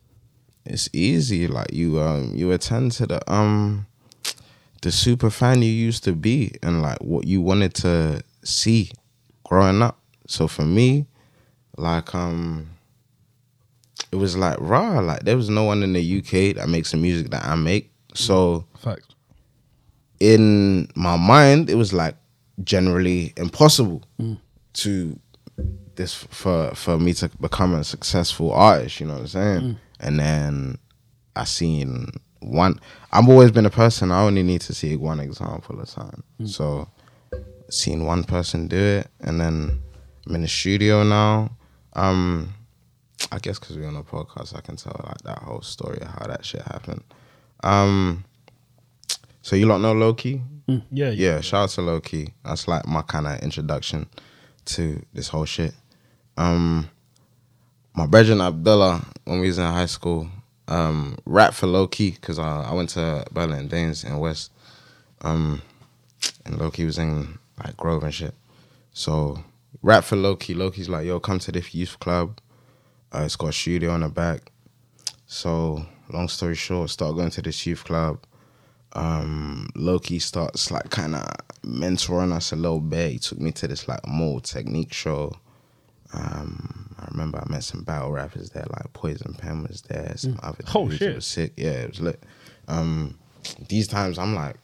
it's 0.66 0.88
easy. 0.94 1.48
Like 1.48 1.74
you 1.74 2.00
um 2.00 2.32
you 2.36 2.52
attend 2.52 2.92
to 2.94 3.08
the 3.08 3.32
um 3.34 3.86
the 4.84 4.92
super 4.92 5.30
fan 5.30 5.62
you 5.62 5.70
used 5.72 6.04
to 6.04 6.12
be 6.12 6.52
and 6.62 6.82
like 6.82 7.02
what 7.02 7.26
you 7.26 7.42
wanted 7.42 7.74
to 7.74 8.22
see 8.44 8.92
growing 9.46 9.82
up. 9.82 9.98
So 10.28 10.48
for 10.48 10.64
me, 10.66 11.06
like 11.78 12.14
um 12.14 12.70
it 14.12 14.18
was 14.18 14.36
like 14.36 14.58
raw. 14.60 15.00
Like 15.00 15.22
there 15.22 15.38
was 15.38 15.50
no 15.50 15.64
one 15.64 15.84
in 15.84 15.94
the 15.94 16.18
UK 16.20 16.56
that 16.58 16.68
makes 16.68 16.92
the 16.92 16.98
music 16.98 17.32
that 17.32 17.46
I 17.46 17.56
make. 17.56 17.92
So 18.14 18.66
Fact. 18.78 19.16
in 20.20 20.90
my 20.96 21.16
mind, 21.16 21.70
it 21.70 21.76
was 21.76 21.94
like 21.94 22.16
generally 22.64 23.34
impossible 23.38 24.04
to 24.74 25.20
this 25.96 26.14
for 26.14 26.76
for 26.76 27.00
me 27.00 27.14
to 27.14 27.30
become 27.40 27.74
a 27.74 27.86
successful 27.86 28.52
artist. 28.52 29.00
You 29.00 29.08
know 29.08 29.14
what 29.14 29.22
I'm 29.22 29.28
saying? 29.28 29.78
And 30.02 30.20
then 30.20 30.78
I 31.38 31.46
seen 31.46 32.10
one. 32.44 32.80
I've 33.12 33.30
always 33.30 33.52
been 33.52 33.66
a 33.66 33.70
person. 33.70 34.12
I 34.12 34.22
only 34.24 34.44
need 34.44 34.62
to 34.62 34.74
see 34.74 34.96
one 34.96 35.20
example 35.20 35.80
at 35.82 35.90
a 35.90 35.96
time. 35.96 36.24
So 36.46 36.88
seen 37.70 38.06
one 38.06 38.24
person 38.24 38.68
do 38.68 38.78
it, 38.78 39.08
and 39.22 39.40
then 39.40 39.82
I'm 40.28 40.36
in 40.36 40.42
the 40.42 40.48
studio 40.48 41.04
now. 41.04 41.52
Um, 41.94 42.54
I 43.32 43.40
guess 43.40 43.60
because 43.60 43.78
we're 43.78 43.88
on 43.88 43.96
a 43.96 44.04
podcast, 44.04 44.56
I 44.56 44.62
can 44.62 44.76
tell 44.76 45.00
like 45.06 45.22
that 45.24 45.40
whole 45.40 45.62
story 45.62 46.00
of 46.02 46.08
how 46.08 46.28
that 46.28 46.46
shit 46.46 46.62
happened. 46.62 47.04
Um, 47.64 48.26
so 49.42 49.56
you 49.56 49.66
lot 49.66 49.80
know 49.82 49.94
Lowkey? 49.94 50.42
Yeah, 50.68 50.80
yeah. 50.92 51.10
Yeah, 51.12 51.42
shout 51.42 51.64
out 51.64 51.70
to 51.72 51.82
Lowkey. 51.82 52.32
That's 52.46 52.68
like 52.68 52.88
my 52.88 53.02
kind 53.02 53.28
of 53.28 53.40
introduction 53.40 54.08
to 54.66 55.04
this 55.14 55.28
whole 55.28 55.46
shit. 55.46 55.74
Um, 56.38 56.90
my 57.96 58.08
brethren 58.08 58.42
Abdullah, 58.42 59.06
when 59.26 59.40
we 59.40 59.48
was 59.48 59.58
in 59.58 59.66
high 59.66 59.86
school, 59.86 60.30
um, 60.68 61.18
rap 61.26 61.54
for 61.54 61.68
Lowkey 61.68 62.16
because 62.16 62.40
uh, 62.40 62.62
I 62.62 62.74
went 62.74 62.90
to 62.92 63.26
Burlington 63.32 63.68
Danes 63.68 64.04
in 64.04 64.18
West, 64.20 64.52
um, 65.22 65.62
and 66.46 66.56
Lowkey 66.56 66.86
was 66.86 66.98
in 66.98 67.40
like 67.64 67.78
Grove 67.78 68.04
and 68.04 68.14
shit. 68.14 68.34
So 68.94 69.44
rap 69.82 70.04
for 70.04 70.16
Lowkey. 70.16 70.56
Lowkey's 70.56 70.90
like, 70.90 71.06
yo, 71.06 71.20
come 71.20 71.40
to 71.40 71.52
this 71.52 71.74
youth 71.74 72.00
club. 72.00 72.40
Uh, 73.12 73.24
it's 73.26 73.36
got 73.36 73.48
a 73.48 73.54
studio 73.54 73.92
on 73.92 74.02
the 74.02 74.10
back. 74.10 74.52
So 75.28 75.86
long 76.10 76.28
story 76.28 76.56
short, 76.56 76.90
start 76.90 77.16
going 77.16 77.32
to 77.32 77.42
this 77.42 77.66
youth 77.66 77.84
club 77.84 78.20
um, 78.96 79.70
Lowkey 79.76 80.22
starts 80.22 80.72
like 80.72 80.90
kind 80.90 81.16
of 81.16 81.26
mentoring 81.64 82.32
us 82.32 82.52
a 82.52 82.56
little 82.56 82.80
bit. 82.80 83.12
He 83.12 83.20
took 83.20 83.40
me 83.40 83.52
to 83.54 83.68
this 83.68 83.88
like 83.88 84.06
more 84.08 84.40
technique 84.40 84.94
show. 84.94 85.36
Um, 86.14 86.83
I 87.04 87.08
remember 87.12 87.40
I 87.46 87.52
met 87.52 87.64
some 87.64 87.84
battle 87.84 88.12
rappers 88.12 88.50
there, 88.52 88.66
like 88.70 88.92
Poison 88.94 89.34
Pen 89.34 89.64
was 89.64 89.82
there, 89.84 90.14
some 90.18 90.40
other 90.42 90.64
Oh, 90.74 90.90
shit. 90.90 91.16
Was 91.16 91.26
sick. 91.26 91.54
Yeah, 91.58 91.72
it 91.72 91.90
was 91.90 92.02
lit. 92.02 92.24
Um, 92.68 93.20
these 93.68 93.88
times 93.88 94.18
I'm 94.18 94.34
like, 94.36 94.56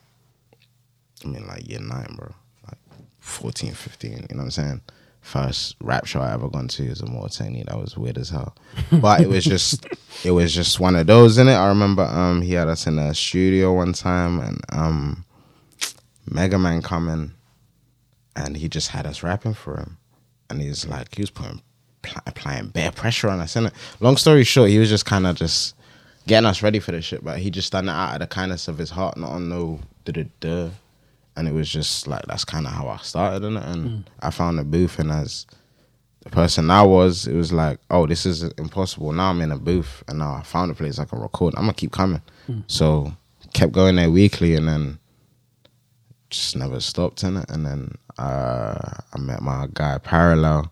I 1.24 1.28
mean, 1.28 1.46
like 1.48 1.68
year 1.70 1.80
nine, 1.82 2.16
bro. 2.18 2.34
Like 2.66 2.78
14, 3.20 3.74
15, 3.74 4.12
you 4.12 4.18
know 4.18 4.26
what 4.38 4.44
I'm 4.44 4.52
saying? 4.52 4.82
First 5.22 5.76
rap 5.82 6.06
show 6.06 6.22
I 6.22 6.32
ever 6.34 6.48
gone 6.50 6.70
to 6.70 6.84
is 6.84 7.02
a 7.02 7.06
more 7.06 7.28
technique. 7.28 7.66
That 7.66 7.78
was 7.78 7.98
weird 7.98 8.18
as 8.18 8.30
hell. 8.30 8.56
But 9.02 9.20
it 9.22 9.28
was 9.28 9.44
just 9.44 9.86
it 10.24 10.32
was 10.32 10.56
just 10.56 10.80
one 10.80 10.96
of 10.96 11.08
those 11.08 11.38
in 11.38 11.50
it. 11.50 11.56
I 11.56 11.68
remember 11.68 12.04
um 12.04 12.42
he 12.42 12.54
had 12.54 12.70
us 12.70 12.88
in 12.88 12.98
a 12.98 13.14
studio 13.14 13.74
one 13.74 13.92
time 13.92 14.40
and 14.40 14.62
um 14.70 15.26
Mega 16.32 16.58
Man 16.58 16.82
coming 16.82 17.34
and 18.36 18.56
he 18.56 18.70
just 18.70 18.90
had 18.92 19.06
us 19.06 19.22
rapping 19.22 19.54
for 19.56 19.76
him. 19.78 19.98
And 20.50 20.62
he's 20.62 20.88
like 20.88 21.14
he 21.14 21.22
was 21.22 21.30
putting 21.32 21.62
pl- 22.02 22.22
applying 22.26 22.68
bare 22.70 22.92
pressure 22.92 23.30
on 23.30 23.40
us, 23.40 23.56
innit? 23.56 23.74
Long 24.00 24.18
story 24.18 24.44
short, 24.44 24.70
he 24.70 24.80
was 24.80 24.90
just 24.90 25.06
kind 25.06 25.26
of 25.28 25.36
just 25.36 25.76
getting 26.28 26.46
us 26.48 26.62
ready 26.62 26.80
for 26.80 26.92
the 26.92 27.02
shit, 27.02 27.24
but 27.24 27.40
he 27.40 27.50
just 27.50 27.72
done 27.72 27.88
it 27.90 27.92
out 27.92 28.14
of 28.14 28.20
the 28.20 28.28
kindness 28.28 28.68
of 28.68 28.78
his 28.78 28.90
heart, 28.92 29.18
not 29.18 29.32
on 29.32 29.50
no 29.50 29.80
duh 30.06 30.12
duh 30.12 30.24
duh. 30.40 30.70
And 31.36 31.48
it 31.48 31.54
was 31.54 31.70
just 31.70 32.06
like 32.08 32.24
that's 32.28 32.44
kind 32.44 32.66
of 32.68 32.74
how 32.74 32.88
I 32.90 32.98
started 32.98 33.46
in 33.46 33.56
it, 33.58 33.64
and 33.64 34.10
I 34.22 34.30
found 34.30 34.60
a 34.60 34.64
booth, 34.64 35.00
and 35.00 35.10
as 35.12 35.46
the 36.24 36.30
person 36.30 36.70
I 36.70 36.84
was, 36.84 37.28
it 37.28 37.34
was 37.36 37.54
like, 37.54 37.80
oh, 37.90 38.06
this 38.06 38.26
is 38.26 38.44
impossible. 38.44 39.14
Now 39.14 39.30
I'm 39.30 39.40
in 39.42 39.52
a 39.54 39.58
booth, 39.58 40.04
and 40.10 40.20
now 40.20 40.34
I 40.34 40.44
found 40.44 40.70
a 40.70 40.76
place 40.76 41.00
I 41.00 41.06
can 41.06 41.20
record. 41.20 41.54
I'm 41.56 41.62
gonna 41.64 41.74
keep 41.74 41.92
coming. 41.94 42.22
So 42.68 43.14
kept 43.54 43.72
going 43.72 43.96
there 43.96 44.12
weekly, 44.12 44.56
and 44.56 44.68
then 44.68 45.00
just 46.30 46.56
never 46.58 46.80
stopped 46.82 47.24
in 47.24 47.38
it. 47.38 47.50
And 47.50 47.66
then 47.66 47.96
uh, 48.18 48.78
I 49.14 49.18
met 49.20 49.42
my 49.42 49.68
guy 49.74 49.98
Parallel, 50.00 50.72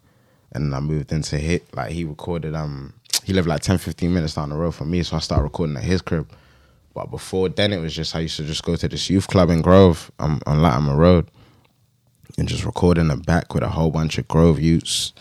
and 0.54 0.74
I 0.74 0.80
moved 0.80 1.12
into 1.12 1.38
hit. 1.38 1.74
Like 1.75 1.92
he 1.92 2.04
recorded. 2.04 2.56
Um, 2.56 2.94
he 3.24 3.34
lived 3.34 3.48
like 3.48 3.62
10, 3.62 3.77
15 3.77 4.13
minutes 4.13 4.36
down 4.36 4.50
the 4.50 4.56
road 4.56 4.72
from 4.75 4.89
me, 4.89 5.04
so 5.04 5.18
I 5.18 5.20
started 5.20 5.44
recording 5.44 5.75
at 5.75 5.84
his 5.84 6.01
crib. 6.01 6.30
But 6.94 7.12
before 7.12 7.50
then, 7.50 7.74
it 7.74 7.80
was 7.80 7.96
just 7.96 8.16
I 8.16 8.22
used 8.22 8.38
to 8.38 8.44
just 8.44 8.63
go 8.63 8.75
to 8.75 8.88
this 8.88 9.10
youth 9.10 9.27
club 9.27 9.50
in 9.50 9.62
Grove 9.62 10.10
um, 10.20 10.42
on 10.48 10.62
Latimer 10.62 10.96
Road 10.96 11.30
and 12.38 12.48
just 12.48 12.66
record 12.66 12.98
in 12.98 13.08
the 13.08 13.18
back 13.18 13.54
with 13.54 13.63
a 13.63 13.70
whole 13.70 13.92
bunch 13.92 14.18
of 14.18 14.27
Grove 14.27 14.60
youths 14.60 15.13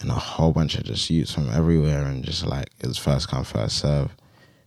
and 0.00 0.10
a 0.10 0.14
whole 0.14 0.52
bunch 0.52 0.74
of 0.76 0.84
just 0.84 1.08
youths 1.10 1.32
from 1.32 1.50
everywhere 1.50 2.04
and 2.04 2.24
just 2.24 2.46
like 2.46 2.68
it 2.80 2.86
was 2.86 2.98
first 2.98 3.28
come 3.28 3.44
first 3.44 3.78
serve. 3.78 4.10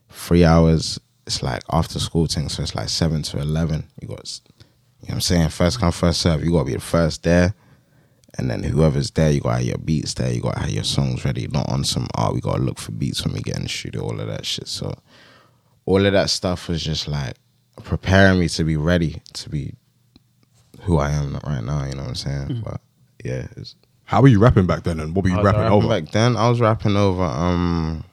Three 0.09 0.45
hours. 0.45 0.99
It's 1.25 1.43
like 1.43 1.61
after 1.71 1.99
school 1.99 2.27
thing, 2.27 2.47
so 2.47 2.63
it's 2.63 2.75
like 2.75 2.87
seven 2.87 3.23
to 3.23 3.39
eleven. 3.39 3.85
You 3.99 4.07
got, 4.07 4.39
you 4.47 4.63
know 4.63 4.67
what 5.01 5.13
I'm 5.15 5.21
saying? 5.21 5.49
First 5.49 5.79
come 5.79 5.91
first 5.91 6.21
serve. 6.21 6.43
You 6.45 6.51
got 6.53 6.59
to 6.59 6.65
be 6.65 6.73
the 6.73 6.79
first 6.79 7.23
there, 7.23 7.53
and 8.37 8.49
then 8.49 8.63
whoever's 8.63 9.11
there, 9.11 9.31
you 9.31 9.41
got 9.41 9.51
to 9.51 9.57
have 9.57 9.65
your 9.65 9.77
beats 9.79 10.13
there. 10.13 10.31
You 10.31 10.41
got 10.41 10.53
to 10.55 10.59
have 10.61 10.69
your 10.69 10.83
songs 10.83 11.25
ready. 11.25 11.47
Not 11.47 11.69
on 11.69 11.83
some 11.83 12.07
oh, 12.17 12.33
we 12.33 12.41
got 12.41 12.57
to 12.57 12.61
look 12.61 12.77
for 12.77 12.91
beats 12.91 13.25
when 13.25 13.33
we 13.33 13.41
get 13.41 13.57
in 13.57 13.63
the 13.63 13.69
studio. 13.69 14.03
All 14.03 14.19
of 14.19 14.27
that 14.27 14.45
shit. 14.45 14.67
So 14.67 14.93
all 15.85 16.05
of 16.05 16.13
that 16.13 16.29
stuff 16.29 16.67
was 16.67 16.83
just 16.83 17.07
like 17.07 17.35
preparing 17.83 18.39
me 18.39 18.47
to 18.49 18.63
be 18.63 18.77
ready 18.77 19.21
to 19.33 19.49
be 19.49 19.73
who 20.81 20.97
I 20.97 21.11
am 21.11 21.39
right 21.45 21.63
now. 21.63 21.85
You 21.85 21.95
know 21.95 22.03
what 22.03 22.09
I'm 22.09 22.15
saying? 22.15 22.61
But 22.63 22.81
yeah, 23.23 23.47
it's, 23.57 23.75
How 24.05 24.21
were 24.21 24.27
you 24.27 24.39
rapping 24.39 24.67
back 24.67 24.83
then, 24.83 24.99
and 24.99 25.15
what 25.15 25.23
were 25.23 25.29
you 25.29 25.41
rapping 25.41 25.61
rapping 25.61 25.73
over? 25.73 25.87
back 25.87 26.11
then 26.11 26.37
I 26.37 26.49
was 26.49 26.61
rapping 26.61 26.95
over 26.95 27.23
um 27.23 28.03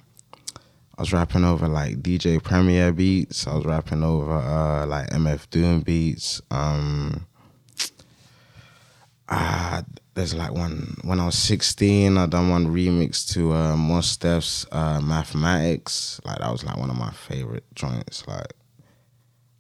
I 0.97 1.03
was 1.03 1.13
rapping 1.13 1.45
over 1.45 1.69
like 1.69 2.03
DJ 2.03 2.43
Premier 2.43 2.93
beats. 2.93 3.47
I 3.47 3.55
was 3.55 3.65
rapping 3.65 4.03
over 4.03 4.33
uh 4.33 4.87
like 4.87 5.11
MF 5.11 5.51
Doom 5.51 5.81
beats. 5.81 6.41
Um 6.51 7.27
ah 9.29 9.83
there's 10.15 10.35
like 10.35 10.53
one 10.53 10.97
when 11.03 11.21
I 11.21 11.27
was 11.27 11.37
16 11.37 12.17
I 12.17 12.27
done 12.27 12.49
one 12.49 12.67
remix 12.69 13.33
to 13.35 13.53
uh 13.53 13.77
Mos 13.77 14.19
uh 14.73 15.01
Mathematics. 15.01 16.21
Like 16.25 16.39
that 16.39 16.51
was 16.51 16.65
like 16.65 16.77
one 16.77 16.91
of 16.91 16.97
my 16.97 17.11
favorite 17.11 17.65
joints. 17.75 18.27
Like 18.27 18.53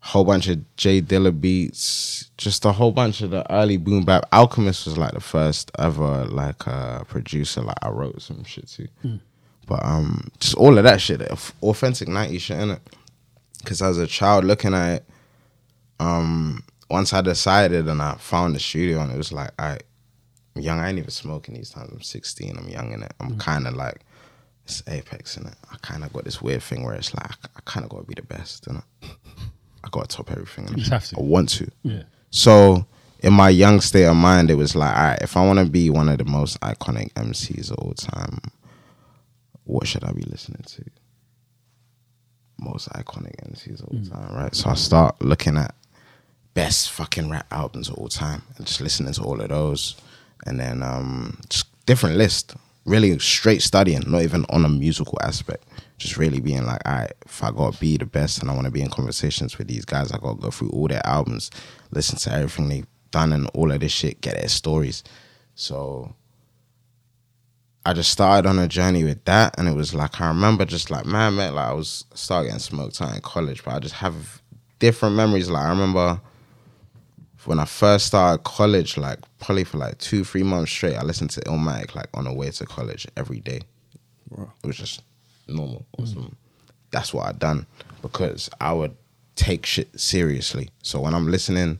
whole 0.00 0.24
bunch 0.24 0.48
of 0.48 0.76
J 0.76 1.00
Dilla 1.00 1.38
beats, 1.38 2.30
just 2.36 2.64
a 2.66 2.72
whole 2.72 2.92
bunch 2.92 3.22
of 3.22 3.30
the 3.30 3.50
early 3.52 3.78
boom 3.78 4.04
bap. 4.04 4.26
Alchemist 4.32 4.86
was 4.86 4.98
like 4.98 5.12
the 5.12 5.20
first 5.20 5.70
ever 5.78 6.24
like 6.26 6.66
uh 6.68 7.04
producer 7.04 7.62
like 7.62 7.78
I 7.82 7.88
wrote 7.88 8.20
some 8.22 8.44
shit 8.44 8.68
to. 8.68 8.88
But 9.66 9.84
um, 9.84 10.28
just 10.40 10.56
all 10.56 10.76
of 10.76 10.84
that 10.84 11.00
shit, 11.00 11.22
authentic 11.62 12.08
'90s 12.08 12.40
shit 12.40 12.60
in 12.60 12.70
it. 12.72 12.80
Because 13.58 13.80
as 13.80 13.96
a 13.98 14.06
child 14.06 14.44
looking 14.44 14.74
at 14.74 14.96
it, 14.96 15.04
um, 15.98 16.62
once 16.90 17.12
I 17.14 17.22
decided 17.22 17.88
and 17.88 18.02
I 18.02 18.16
found 18.16 18.54
the 18.54 18.60
studio 18.60 19.00
and 19.00 19.10
it 19.10 19.16
was 19.16 19.32
like, 19.32 19.50
I, 19.58 19.78
I'm 20.54 20.62
young. 20.62 20.78
I 20.78 20.88
ain't 20.88 20.98
even 20.98 21.10
smoking 21.10 21.54
these 21.54 21.70
times. 21.70 21.90
I'm 21.92 22.02
16. 22.02 22.56
I'm 22.56 22.68
young 22.68 22.92
in 22.92 23.02
it. 23.02 23.12
I'm 23.20 23.34
mm. 23.34 23.40
kind 23.40 23.66
of 23.66 23.74
like, 23.74 24.00
it's 24.64 24.82
apex 24.88 25.36
in 25.36 25.46
it. 25.46 25.54
I 25.70 25.76
kind 25.82 26.04
of 26.04 26.12
got 26.12 26.24
this 26.24 26.40
weird 26.40 26.62
thing 26.62 26.84
where 26.84 26.94
it's 26.94 27.14
like, 27.14 27.30
I 27.30 27.60
kind 27.64 27.84
of 27.84 27.90
got 27.90 28.00
to 28.00 28.06
be 28.06 28.14
the 28.14 28.22
best, 28.22 28.66
and 28.66 28.82
I 29.02 29.88
got 29.90 30.08
to 30.08 30.16
top 30.16 30.30
everything. 30.30 30.66
just 30.76 30.90
have 30.90 31.04
to. 31.08 31.18
I 31.18 31.22
want 31.22 31.48
to. 31.50 31.70
Yeah. 31.82 32.02
So 32.30 32.86
in 33.20 33.32
my 33.32 33.48
young 33.48 33.80
state 33.80 34.04
of 34.04 34.16
mind, 34.16 34.50
it 34.50 34.54
was 34.54 34.74
like, 34.74 34.94
all 34.94 35.02
right, 35.02 35.18
if 35.22 35.36
I 35.36 35.46
want 35.46 35.58
to 35.58 35.66
be 35.66 35.90
one 35.90 36.08
of 36.08 36.18
the 36.18 36.24
most 36.24 36.60
iconic 36.60 37.12
MCs 37.14 37.70
of 37.70 37.78
all 37.78 37.94
time, 37.94 38.38
what 39.64 39.86
should 39.86 40.04
I 40.04 40.12
be 40.12 40.22
listening 40.22 40.62
to? 40.62 40.84
Most 42.58 42.88
iconic 42.90 43.34
MCs 43.50 43.82
of 43.82 43.88
all 43.88 43.98
mm. 43.98 44.10
time, 44.10 44.34
right? 44.34 44.54
So 44.54 44.70
I 44.70 44.74
start 44.74 45.20
looking 45.22 45.56
at 45.56 45.74
best 46.54 46.90
fucking 46.92 47.28
rap 47.28 47.46
albums 47.50 47.88
of 47.88 47.96
all 47.96 48.08
time 48.08 48.42
and 48.56 48.66
just 48.66 48.80
listening 48.80 49.12
to 49.12 49.22
all 49.22 49.40
of 49.40 49.48
those. 49.48 49.96
And 50.46 50.60
then 50.60 50.82
um 50.82 51.38
just 51.48 51.66
different 51.86 52.16
list. 52.16 52.54
Really 52.84 53.18
straight 53.18 53.62
studying, 53.62 54.02
not 54.06 54.22
even 54.22 54.44
on 54.50 54.64
a 54.64 54.68
musical 54.68 55.18
aspect. 55.22 55.64
Just 55.96 56.18
really 56.18 56.40
being 56.40 56.66
like, 56.66 56.82
all 56.84 56.92
right, 56.92 57.12
if 57.24 57.42
I 57.42 57.50
gotta 57.50 57.78
be 57.78 57.96
the 57.96 58.04
best 58.04 58.40
and 58.40 58.50
I 58.50 58.54
wanna 58.54 58.70
be 58.70 58.82
in 58.82 58.90
conversations 58.90 59.56
with 59.56 59.68
these 59.68 59.84
guys, 59.84 60.12
I 60.12 60.18
gotta 60.18 60.38
go 60.38 60.50
through 60.50 60.70
all 60.70 60.88
their 60.88 61.06
albums, 61.06 61.50
listen 61.92 62.18
to 62.18 62.32
everything 62.32 62.68
they've 62.68 62.86
done 63.10 63.32
and 63.32 63.48
all 63.54 63.70
of 63.70 63.80
this 63.80 63.92
shit, 63.92 64.20
get 64.20 64.34
their 64.34 64.48
stories. 64.48 65.02
So 65.54 66.14
I 67.86 67.92
just 67.92 68.10
started 68.10 68.48
on 68.48 68.58
a 68.58 68.66
journey 68.66 69.04
with 69.04 69.24
that, 69.26 69.58
and 69.58 69.68
it 69.68 69.74
was 69.74 69.94
like 69.94 70.20
I 70.20 70.28
remember 70.28 70.64
just 70.64 70.90
like 70.90 71.04
man, 71.04 71.36
man, 71.36 71.54
like 71.54 71.68
I 71.68 71.72
was 71.72 72.04
started 72.14 72.48
getting 72.48 72.60
smoked 72.60 73.00
out 73.00 73.14
in 73.14 73.20
college, 73.20 73.62
but 73.62 73.74
I 73.74 73.78
just 73.78 73.94
have 73.96 74.42
different 74.78 75.16
memories. 75.16 75.50
Like 75.50 75.64
I 75.64 75.68
remember 75.68 76.20
when 77.46 77.58
I 77.58 77.64
first 77.64 78.06
started 78.06 78.44
college, 78.44 78.96
like 78.96 79.18
probably 79.40 79.64
for 79.64 79.78
like 79.78 79.98
two, 79.98 80.24
three 80.24 80.42
months 80.42 80.72
straight, 80.72 80.96
I 80.96 81.02
listened 81.02 81.30
to 81.30 81.40
Illmatic 81.42 81.94
like 81.94 82.08
on 82.14 82.24
the 82.24 82.32
way 82.32 82.50
to 82.50 82.66
college 82.66 83.06
every 83.16 83.40
day. 83.40 83.60
It 84.32 84.66
was 84.66 84.76
just 84.76 85.02
normal. 85.48 85.86
Mm. 85.98 86.02
Awesome. 86.02 86.36
That's 86.90 87.12
what 87.12 87.26
I 87.26 87.32
done 87.32 87.66
because 88.02 88.50
I 88.60 88.72
would 88.72 88.96
take 89.36 89.66
shit 89.66 89.98
seriously. 89.98 90.70
So 90.82 91.00
when 91.00 91.14
I'm 91.14 91.30
listening 91.30 91.78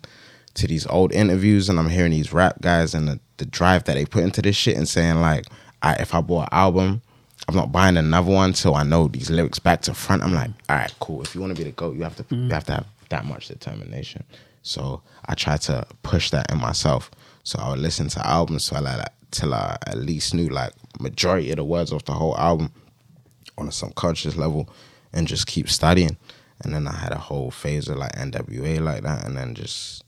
to 0.55 0.67
these 0.67 0.87
old 0.87 1.13
interviews 1.13 1.69
and 1.69 1.79
I'm 1.79 1.89
hearing 1.89 2.13
these 2.13 2.33
rap 2.33 2.61
guys 2.61 2.95
and 2.95 3.09
the, 3.09 3.21
the 3.37 3.45
drive 3.45 3.85
that 3.85 3.95
they 3.95 4.05
put 4.05 4.25
into 4.25 4.43
this 4.43 4.57
shit 4.57 4.77
and 4.77 4.89
saying 4.89 5.21
like, 5.21 5.47
I, 5.83 5.95
if 5.95 6.15
I 6.15 6.21
bought 6.21 6.49
an 6.53 6.59
album, 6.59 7.03
I'm 7.49 7.55
not 7.55 7.73
buying 7.73 7.97
another 7.97 8.33
one 8.33 8.53
till 8.53 8.75
I 8.75 8.85
know 8.85 9.09
these 9.09 9.31
lyrics 9.31 9.59
back 9.59 9.83
to 9.83 9.95
front. 9.95 10.23
I'm 10.23 10.33
like, 10.33 10.51
all 10.69 10.77
right, 10.77 10.95
cool. 11.01 11.23
If 11.23 11.35
you 11.35 11.41
want 11.41 11.55
to 11.55 11.63
be 11.63 11.65
the 11.65 11.75
goat, 11.75 11.97
you 11.97 12.03
have 12.03 12.17
to 12.17 12.25
you 12.31 12.49
mm. 12.49 12.51
have 12.51 12.65
to 12.65 12.73
have 12.73 12.87
that 13.11 13.25
much 13.25 13.49
determination. 13.49 14.25
So 14.65 15.03
I 15.27 15.35
try 15.35 15.59
to 15.59 15.87
push 16.03 16.31
that 16.31 16.51
in 16.51 16.59
myself. 16.59 17.11
So 17.45 17.59
I 17.61 17.71
would 17.71 17.79
listen 17.79 18.09
to 18.09 18.27
albums 18.27 18.69
till 18.69 18.87
I 18.87 19.07
till 19.31 19.53
I 19.53 19.77
at 19.87 19.99
least 19.99 20.33
knew 20.33 20.49
like 20.49 20.73
majority 20.99 21.51
of 21.51 21.57
the 21.57 21.65
words 21.65 21.93
of 21.93 22.05
the 22.05 22.13
whole 22.13 22.37
album 22.39 22.73
on 23.59 23.69
a 23.69 23.73
subconscious 23.73 24.37
level 24.37 24.69
and 25.13 25.29
just 25.29 25.47
keep 25.47 25.69
studying. 25.69 26.17
And 26.63 26.73
then 26.73 26.89
I 26.89 26.95
had 26.97 27.13
a 27.13 27.19
whole 27.19 27.51
phase 27.51 27.89
of 27.89 27.99
like 27.99 28.13
NWA 28.13 28.81
like 28.81 29.03
that 29.03 29.27
and 29.27 29.37
then 29.37 29.55
just 29.55 30.03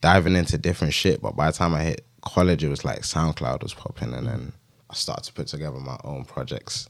diving 0.00 0.34
into 0.34 0.58
different 0.58 0.92
shit. 0.92 1.22
But 1.22 1.36
by 1.36 1.50
the 1.50 1.56
time 1.56 1.72
I 1.72 1.82
hit 1.82 2.04
college, 2.22 2.64
it 2.64 2.68
was 2.68 2.84
like 2.84 3.02
SoundCloud 3.02 3.62
was 3.62 3.74
popping 3.74 4.12
and 4.12 4.26
then 4.26 4.52
I 4.90 4.94
started 4.94 5.24
to 5.26 5.32
put 5.34 5.46
together 5.46 5.78
my 5.78 5.98
own 6.02 6.24
projects. 6.24 6.88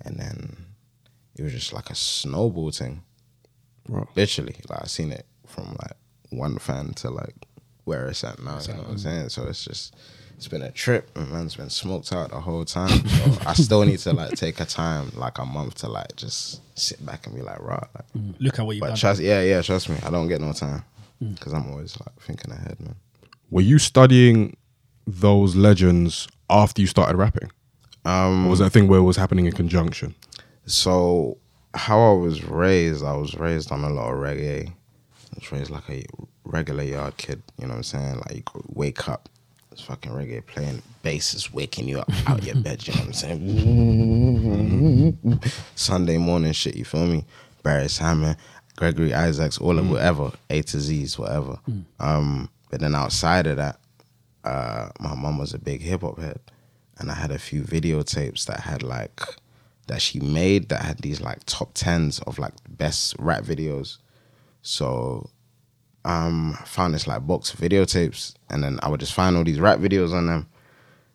And 0.00 0.16
then 0.16 0.56
it 1.36 1.42
was 1.42 1.52
just 1.52 1.72
like 1.72 1.90
a 1.90 1.94
snowball 1.94 2.72
thing. 2.72 3.02
Literally. 4.16 4.56
Like 4.68 4.82
I 4.82 4.86
seen 4.86 5.12
it 5.12 5.26
from 5.46 5.76
like 5.80 5.96
one 6.30 6.58
fan 6.58 6.94
to 6.94 7.10
like 7.10 7.34
where 7.84 8.06
it's 8.08 8.22
at 8.24 8.42
now. 8.42 8.58
You 8.60 8.74
know 8.74 8.80
what 8.82 8.90
I'm 8.90 8.98
saying? 8.98 9.28
So 9.30 9.46
it's 9.46 9.64
just 9.64 9.94
it's 10.36 10.48
been 10.48 10.62
a 10.62 10.70
trip 10.70 11.10
and 11.16 11.30
man's 11.30 11.56
been 11.56 11.68
smoked 11.70 12.12
out 12.12 12.30
the 12.30 12.40
whole 12.40 12.64
time. 12.64 13.06
So 13.08 13.38
I 13.46 13.52
still 13.54 13.84
need 13.84 13.98
to 14.00 14.12
like 14.12 14.32
take 14.36 14.58
a 14.60 14.64
time, 14.64 15.10
like 15.14 15.38
a 15.38 15.44
month 15.44 15.76
to 15.76 15.88
like 15.88 16.16
just 16.16 16.60
sit 16.78 17.04
back 17.04 17.26
and 17.26 17.34
be 17.36 17.42
like, 17.42 17.60
right. 17.60 17.84
Like, 17.94 18.24
Look 18.38 18.58
at 18.58 18.64
what 18.66 18.76
you've 18.76 18.80
but 18.80 18.88
done. 18.88 18.96
trust, 18.96 19.20
yeah, 19.20 19.42
yeah, 19.42 19.60
trust 19.60 19.88
me, 19.90 19.96
I 20.02 20.10
don't 20.10 20.28
get 20.28 20.40
no 20.40 20.52
time 20.52 20.82
because 21.20 21.52
I'm 21.52 21.70
always 21.70 21.98
like 22.00 22.18
thinking 22.20 22.52
ahead, 22.52 22.78
man. 22.80 22.94
Were 23.50 23.60
you 23.60 23.78
studying 23.78 24.56
those 25.06 25.56
legends 25.56 26.26
after 26.48 26.80
you 26.80 26.86
started 26.86 27.16
rapping? 27.16 27.50
Um, 28.06 28.46
Or 28.46 28.50
was 28.50 28.60
that 28.60 28.66
a 28.66 28.70
thing 28.70 28.88
where 28.88 29.00
it 29.00 29.02
was 29.02 29.16
happening 29.16 29.44
in 29.46 29.52
conjunction? 29.52 30.14
so 30.66 31.36
how 31.74 32.00
I 32.00 32.14
was 32.14 32.42
raised, 32.44 33.04
I 33.04 33.14
was 33.14 33.34
raised 33.34 33.70
on 33.72 33.84
a 33.84 33.90
lot 33.90 34.10
of 34.12 34.18
reggae. 34.18 34.72
Was 35.34 35.52
raised 35.52 35.70
like 35.70 35.88
a 35.88 36.04
regular 36.44 36.82
yard 36.82 37.16
kid. 37.16 37.42
You 37.58 37.66
know 37.66 37.72
what 37.72 37.76
I'm 37.78 37.82
saying? 37.84 38.16
Like 38.16 38.44
you 38.54 38.62
wake 38.68 39.08
up, 39.08 39.28
it's 39.70 39.82
fucking 39.82 40.12
reggae 40.12 40.44
playing, 40.44 40.82
bass 41.02 41.34
is 41.34 41.52
waking 41.52 41.88
you 41.88 42.00
up 42.00 42.10
out 42.28 42.42
your 42.44 42.54
bed. 42.62 42.86
You 42.86 42.94
know 42.94 43.00
what 43.00 43.06
I'm 43.06 43.12
saying? 43.12 45.18
Sunday 45.74 46.18
morning 46.18 46.52
shit. 46.52 46.76
You 46.76 46.84
feel 46.84 47.06
me? 47.06 47.24
Barry 47.62 47.88
Simon, 47.88 48.36
Gregory 48.76 49.14
Isaacs, 49.14 49.58
all 49.58 49.78
of 49.78 49.90
whatever, 49.90 50.32
A 50.48 50.62
to 50.62 50.80
Z's, 50.80 51.18
whatever. 51.18 51.58
Um, 51.98 52.48
but 52.70 52.80
then 52.80 52.94
outside 52.94 53.46
of 53.46 53.56
that, 53.58 53.78
uh, 54.44 54.88
my 54.98 55.14
mom 55.14 55.38
was 55.38 55.52
a 55.52 55.58
big 55.58 55.82
hip 55.82 56.00
hop 56.00 56.18
head, 56.18 56.40
and 56.98 57.10
I 57.10 57.14
had 57.14 57.30
a 57.30 57.38
few 57.38 57.62
videotapes 57.62 58.46
that 58.46 58.60
had 58.60 58.82
like 58.82 59.20
that 59.86 60.00
she 60.00 60.20
made 60.20 60.68
that 60.70 60.82
had 60.82 60.98
these 60.98 61.20
like 61.20 61.40
top 61.46 61.70
tens 61.74 62.20
of 62.20 62.38
like 62.38 62.54
best 62.68 63.14
rap 63.18 63.44
videos. 63.44 63.98
So 64.62 65.30
um 66.04 66.56
I 66.60 66.64
found 66.64 66.94
this 66.94 67.06
like 67.06 67.26
box 67.26 67.52
of 67.52 67.60
videotapes 67.60 68.34
and 68.48 68.62
then 68.64 68.78
I 68.82 68.88
would 68.88 69.00
just 69.00 69.12
find 69.14 69.36
all 69.36 69.44
these 69.44 69.60
rap 69.60 69.78
videos 69.78 70.12
on 70.12 70.26
them. 70.26 70.48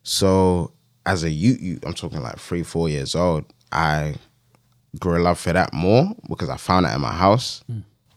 So 0.04 0.72
as 1.06 1.24
a 1.24 1.30
youth, 1.30 1.84
I'm 1.86 1.94
talking 1.94 2.22
like 2.22 2.40
three, 2.40 2.64
four 2.64 2.90
years 2.90 3.16
old, 3.16 3.46
I 3.72 4.16
grew 5.00 5.18
a 5.18 5.22
love 5.22 5.40
for 5.40 5.54
that 5.54 5.74
more 5.74 6.16
because 6.30 6.50
I 6.50 6.58
found 6.58 6.86
that 6.86 6.96
in 6.96 7.02
my 7.02 7.12
house 7.14 7.64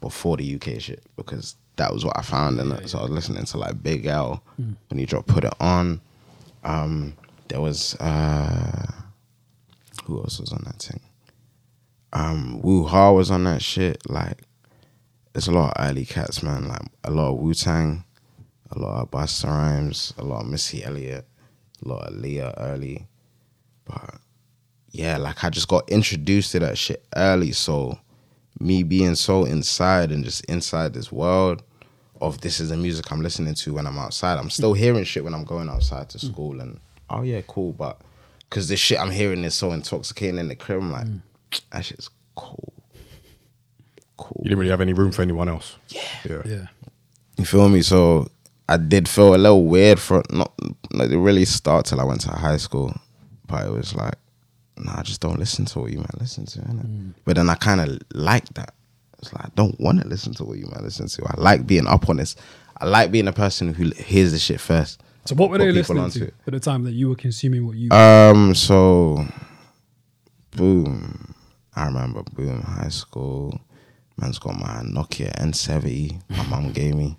before 0.00 0.36
the 0.36 0.54
UK 0.54 0.80
shit 0.80 1.02
because 1.16 1.56
that 1.76 1.92
was 1.92 2.04
what 2.04 2.16
I 2.18 2.22
found 2.22 2.58
in 2.60 2.70
it. 2.72 2.88
So 2.88 2.98
I 2.98 3.02
was 3.02 3.10
listening 3.10 3.44
to 3.44 3.56
like 3.58 3.82
Big 3.82 4.06
L 4.06 4.42
when 4.88 4.98
he 4.98 5.06
dropped 5.06 5.28
Put 5.28 5.44
It 5.44 5.54
On. 5.60 6.00
Um, 6.64 7.14
there 7.48 7.60
was 7.60 7.94
uh, 7.96 8.86
who 10.04 10.18
else 10.18 10.40
was 10.40 10.52
on 10.52 10.62
that 10.66 10.76
thing? 10.82 11.00
Um, 12.12 12.60
Wu 12.62 12.84
Ha 12.84 13.12
was 13.12 13.30
on 13.30 13.44
that 13.44 13.62
shit. 13.62 14.08
Like, 14.08 14.42
there's 15.38 15.46
a 15.46 15.52
lot 15.52 15.72
of 15.76 15.88
early 15.88 16.04
cats, 16.04 16.42
man. 16.42 16.66
Like 16.66 16.82
a 17.04 17.12
lot 17.12 17.30
of 17.30 17.38
Wu 17.38 17.54
Tang, 17.54 18.02
a 18.72 18.78
lot 18.80 19.02
of 19.02 19.10
Busta 19.12 19.44
Rhymes, 19.44 20.12
a 20.18 20.24
lot 20.24 20.40
of 20.40 20.48
Missy 20.48 20.82
Elliott, 20.82 21.28
a 21.84 21.88
lot 21.88 22.08
of 22.08 22.14
Leah 22.14 22.52
early. 22.56 23.06
But 23.84 24.16
yeah, 24.90 25.16
like 25.16 25.44
I 25.44 25.50
just 25.50 25.68
got 25.68 25.88
introduced 25.88 26.50
to 26.52 26.58
that 26.58 26.76
shit 26.76 27.04
early. 27.14 27.52
So 27.52 28.00
me 28.58 28.82
being 28.82 29.14
so 29.14 29.44
inside 29.44 30.10
and 30.10 30.24
just 30.24 30.44
inside 30.46 30.92
this 30.92 31.12
world 31.12 31.62
of 32.20 32.40
this 32.40 32.58
is 32.58 32.70
the 32.70 32.76
music 32.76 33.12
I'm 33.12 33.22
listening 33.22 33.54
to 33.54 33.74
when 33.74 33.86
I'm 33.86 33.96
outside. 33.96 34.40
I'm 34.40 34.50
still 34.50 34.72
hearing 34.72 35.04
shit 35.04 35.22
when 35.22 35.34
I'm 35.34 35.44
going 35.44 35.68
outside 35.68 36.10
to 36.10 36.18
mm. 36.18 36.32
school 36.32 36.60
and 36.60 36.80
oh 37.10 37.22
yeah, 37.22 37.42
cool. 37.46 37.72
But 37.72 38.00
because 38.50 38.68
this 38.68 38.80
shit 38.80 38.98
I'm 38.98 39.12
hearing 39.12 39.44
is 39.44 39.54
so 39.54 39.70
intoxicating 39.70 40.40
in 40.40 40.48
the 40.48 40.56
crib, 40.56 40.80
I'm 40.80 40.90
like, 40.90 41.06
mm. 41.06 41.20
that 41.70 41.84
shit's 41.84 42.10
cool. 42.34 42.72
Cool. 44.18 44.42
You 44.44 44.50
didn't 44.50 44.58
really 44.58 44.70
have 44.70 44.80
any 44.82 44.92
room 44.92 45.12
for 45.12 45.22
anyone 45.22 45.48
else. 45.48 45.76
Yeah. 45.88 46.02
Yeah. 46.28 46.42
Yeah. 46.44 46.66
You 47.38 47.44
feel 47.44 47.68
me? 47.68 47.82
So 47.82 48.28
I 48.68 48.76
did 48.76 49.08
feel 49.08 49.34
a 49.34 49.38
little 49.38 49.64
weird 49.64 49.98
for 49.98 50.22
not 50.30 50.52
like 50.90 51.10
it 51.10 51.18
really 51.18 51.44
start 51.46 51.86
till 51.86 52.00
I 52.00 52.04
went 52.04 52.20
to 52.22 52.30
high 52.30 52.56
school. 52.58 52.94
But 53.46 53.66
it 53.66 53.72
was 53.72 53.94
like, 53.94 54.16
nah, 54.76 54.98
I 54.98 55.02
just 55.02 55.20
don't 55.20 55.38
listen 55.38 55.64
to 55.66 55.78
what 55.80 55.90
you 55.92 55.98
man 55.98 56.10
listen 56.20 56.44
to. 56.46 56.58
innit? 56.58 57.14
But 57.24 57.36
then 57.36 57.48
I 57.48 57.54
kind 57.54 57.80
of 57.80 57.98
like 58.12 58.46
that. 58.54 58.74
It's 59.20 59.32
like 59.32 59.46
I 59.46 59.48
don't 59.54 59.78
want 59.80 60.02
to 60.02 60.08
listen 60.08 60.34
to 60.34 60.44
what 60.44 60.58
you 60.58 60.66
man 60.66 60.82
listen 60.82 61.08
to. 61.08 61.24
I 61.26 61.40
like 61.40 61.66
being 61.66 61.86
up 61.86 62.08
on 62.08 62.16
this. 62.18 62.36
I 62.80 62.86
like 62.86 63.10
being 63.10 63.28
a 63.28 63.32
person 63.32 63.72
who 63.72 63.90
hears 63.96 64.32
the 64.32 64.38
shit 64.38 64.60
first. 64.60 65.02
So 65.24 65.34
what 65.34 65.50
were 65.50 65.58
they 65.58 65.72
listening 65.72 66.02
onto 66.02 66.26
to 66.26 66.32
at 66.46 66.52
the 66.52 66.60
time 66.60 66.84
that 66.84 66.92
you 66.92 67.08
were 67.08 67.16
consuming 67.16 67.66
what 67.66 67.76
you? 67.76 67.90
Um, 67.90 68.54
so 68.54 69.24
boom. 70.52 71.34
I 71.74 71.86
remember 71.86 72.22
boom, 72.34 72.62
high 72.62 72.88
school. 72.88 73.60
Man's 74.18 74.38
got 74.38 74.58
my 74.58 74.82
Nokia 74.84 75.32
N70. 75.38 76.20
My 76.28 76.42
mum 76.46 76.72
gave 76.72 76.94
me. 76.94 77.16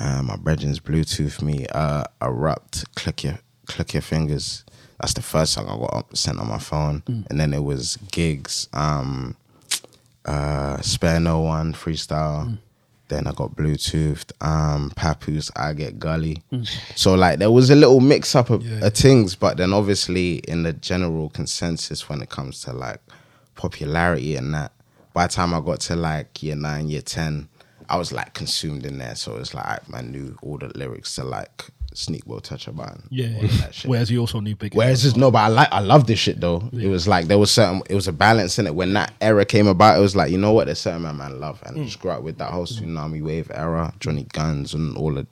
Uh, 0.00 0.22
my 0.22 0.36
brethren's 0.36 0.80
Bluetooth 0.80 1.42
me. 1.42 1.66
Uh, 1.72 2.04
erupt. 2.22 2.92
Click 2.94 3.24
your 3.24 3.38
click 3.66 3.94
your 3.94 4.02
fingers. 4.02 4.64
That's 5.00 5.12
the 5.14 5.22
first 5.22 5.52
song 5.52 5.66
I 5.68 5.76
got 5.76 5.94
up, 5.94 6.16
sent 6.16 6.40
on 6.40 6.48
my 6.48 6.58
phone, 6.58 7.02
and 7.06 7.38
then 7.38 7.54
it 7.54 7.62
was 7.62 7.98
Giggs. 8.10 8.68
Um, 8.72 9.36
uh, 10.24 10.80
spare 10.80 11.20
no 11.20 11.40
one 11.40 11.72
freestyle. 11.72 12.58
Then 13.08 13.26
I 13.26 13.32
got 13.32 13.56
Bluetoothed, 13.56 14.32
um, 14.42 14.92
Papoose, 14.94 15.50
I 15.56 15.72
Get 15.72 15.98
Gully. 15.98 16.42
So 16.94 17.14
like 17.14 17.38
there 17.38 17.50
was 17.50 17.70
a 17.70 17.74
little 17.76 18.00
mix 18.00 18.34
up 18.34 18.50
of, 18.50 18.66
Yeah. 18.66 18.84
of 18.86 18.92
things, 18.94 19.34
but 19.34 19.56
then 19.56 19.72
obviously 19.72 20.38
in 20.48 20.64
the 20.64 20.74
general 20.74 21.30
consensus 21.30 22.08
when 22.08 22.20
it 22.20 22.28
comes 22.28 22.60
to 22.62 22.72
like 22.74 23.00
popularity 23.54 24.36
and 24.36 24.52
that, 24.52 24.72
by 25.18 25.26
the 25.26 25.32
time 25.32 25.52
I 25.52 25.58
got 25.58 25.80
to 25.80 25.96
like 25.96 26.40
year 26.44 26.54
nine, 26.54 26.88
year 26.88 27.00
ten, 27.00 27.48
I 27.88 27.96
was 27.96 28.12
like 28.12 28.34
consumed 28.34 28.86
in 28.86 28.98
there. 28.98 29.16
So 29.16 29.36
it's 29.38 29.52
like 29.52 29.66
I 29.92 30.00
knew 30.00 30.38
all 30.42 30.58
the 30.58 30.68
lyrics 30.78 31.16
to 31.16 31.24
like 31.24 31.64
Sneak 31.92 32.24
Will 32.24 32.38
Touch 32.38 32.68
a 32.68 32.72
Button. 32.72 33.02
Yeah. 33.10 33.36
of. 33.42 33.74
Whereas 33.84 34.12
you 34.12 34.20
also 34.20 34.38
knew 34.38 34.54
big. 34.54 34.76
Whereas 34.76 35.02
just 35.02 35.16
no, 35.16 35.32
but 35.32 35.40
I 35.40 35.48
like 35.48 35.72
I 35.72 35.80
love 35.80 36.06
this 36.06 36.20
shit 36.20 36.40
though. 36.40 36.70
It 36.72 36.86
was 36.86 37.08
like 37.08 37.26
there 37.26 37.36
was 37.36 37.50
certain 37.50 37.82
it 37.90 37.96
was 37.96 38.06
a 38.06 38.12
balance 38.12 38.60
in 38.60 38.68
it. 38.68 38.76
When 38.76 38.92
that 38.92 39.12
era 39.20 39.44
came 39.44 39.66
about, 39.66 39.98
it 39.98 40.00
was 40.00 40.14
like, 40.14 40.30
you 40.30 40.38
know 40.38 40.52
what, 40.52 40.66
there's 40.66 40.78
certain 40.78 41.02
man 41.02 41.16
man 41.16 41.40
love. 41.40 41.60
And 41.66 41.80
I 41.80 41.84
just 41.84 41.98
grew 41.98 42.12
up 42.12 42.22
with 42.22 42.38
that 42.38 42.52
whole 42.52 42.66
tsunami 42.66 43.20
wave 43.20 43.50
era, 43.52 43.92
Johnny 43.98 44.22
Guns 44.32 44.72
and 44.72 44.96
all 44.96 45.18
of 45.18 45.26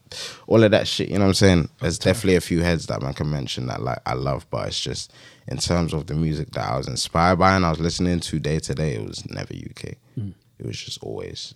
all 0.48 0.64
of 0.64 0.72
that 0.72 0.88
shit. 0.88 1.10
You 1.10 1.20
know 1.20 1.26
what 1.26 1.28
I'm 1.28 1.34
saying? 1.34 1.68
There's 1.80 2.00
definitely 2.00 2.34
a 2.34 2.40
few 2.40 2.62
heads 2.62 2.88
that 2.88 3.02
man 3.02 3.14
can 3.14 3.30
mention 3.30 3.68
that 3.68 3.82
like 3.82 4.00
I 4.04 4.14
love, 4.14 4.50
but 4.50 4.66
it's 4.66 4.80
just 4.80 5.12
in 5.48 5.58
terms 5.58 5.92
of 5.92 6.06
the 6.06 6.14
music 6.14 6.50
that 6.52 6.68
I 6.68 6.76
was 6.76 6.88
inspired 6.88 7.36
by 7.36 7.54
and 7.56 7.64
I 7.64 7.70
was 7.70 7.80
listening 7.80 8.20
to 8.20 8.38
day 8.38 8.58
to 8.60 8.74
day, 8.74 8.94
it 8.94 9.06
was 9.06 9.28
never 9.30 9.54
UK. 9.54 9.94
It 10.58 10.64
was 10.66 10.78
just 10.78 11.02
always 11.02 11.54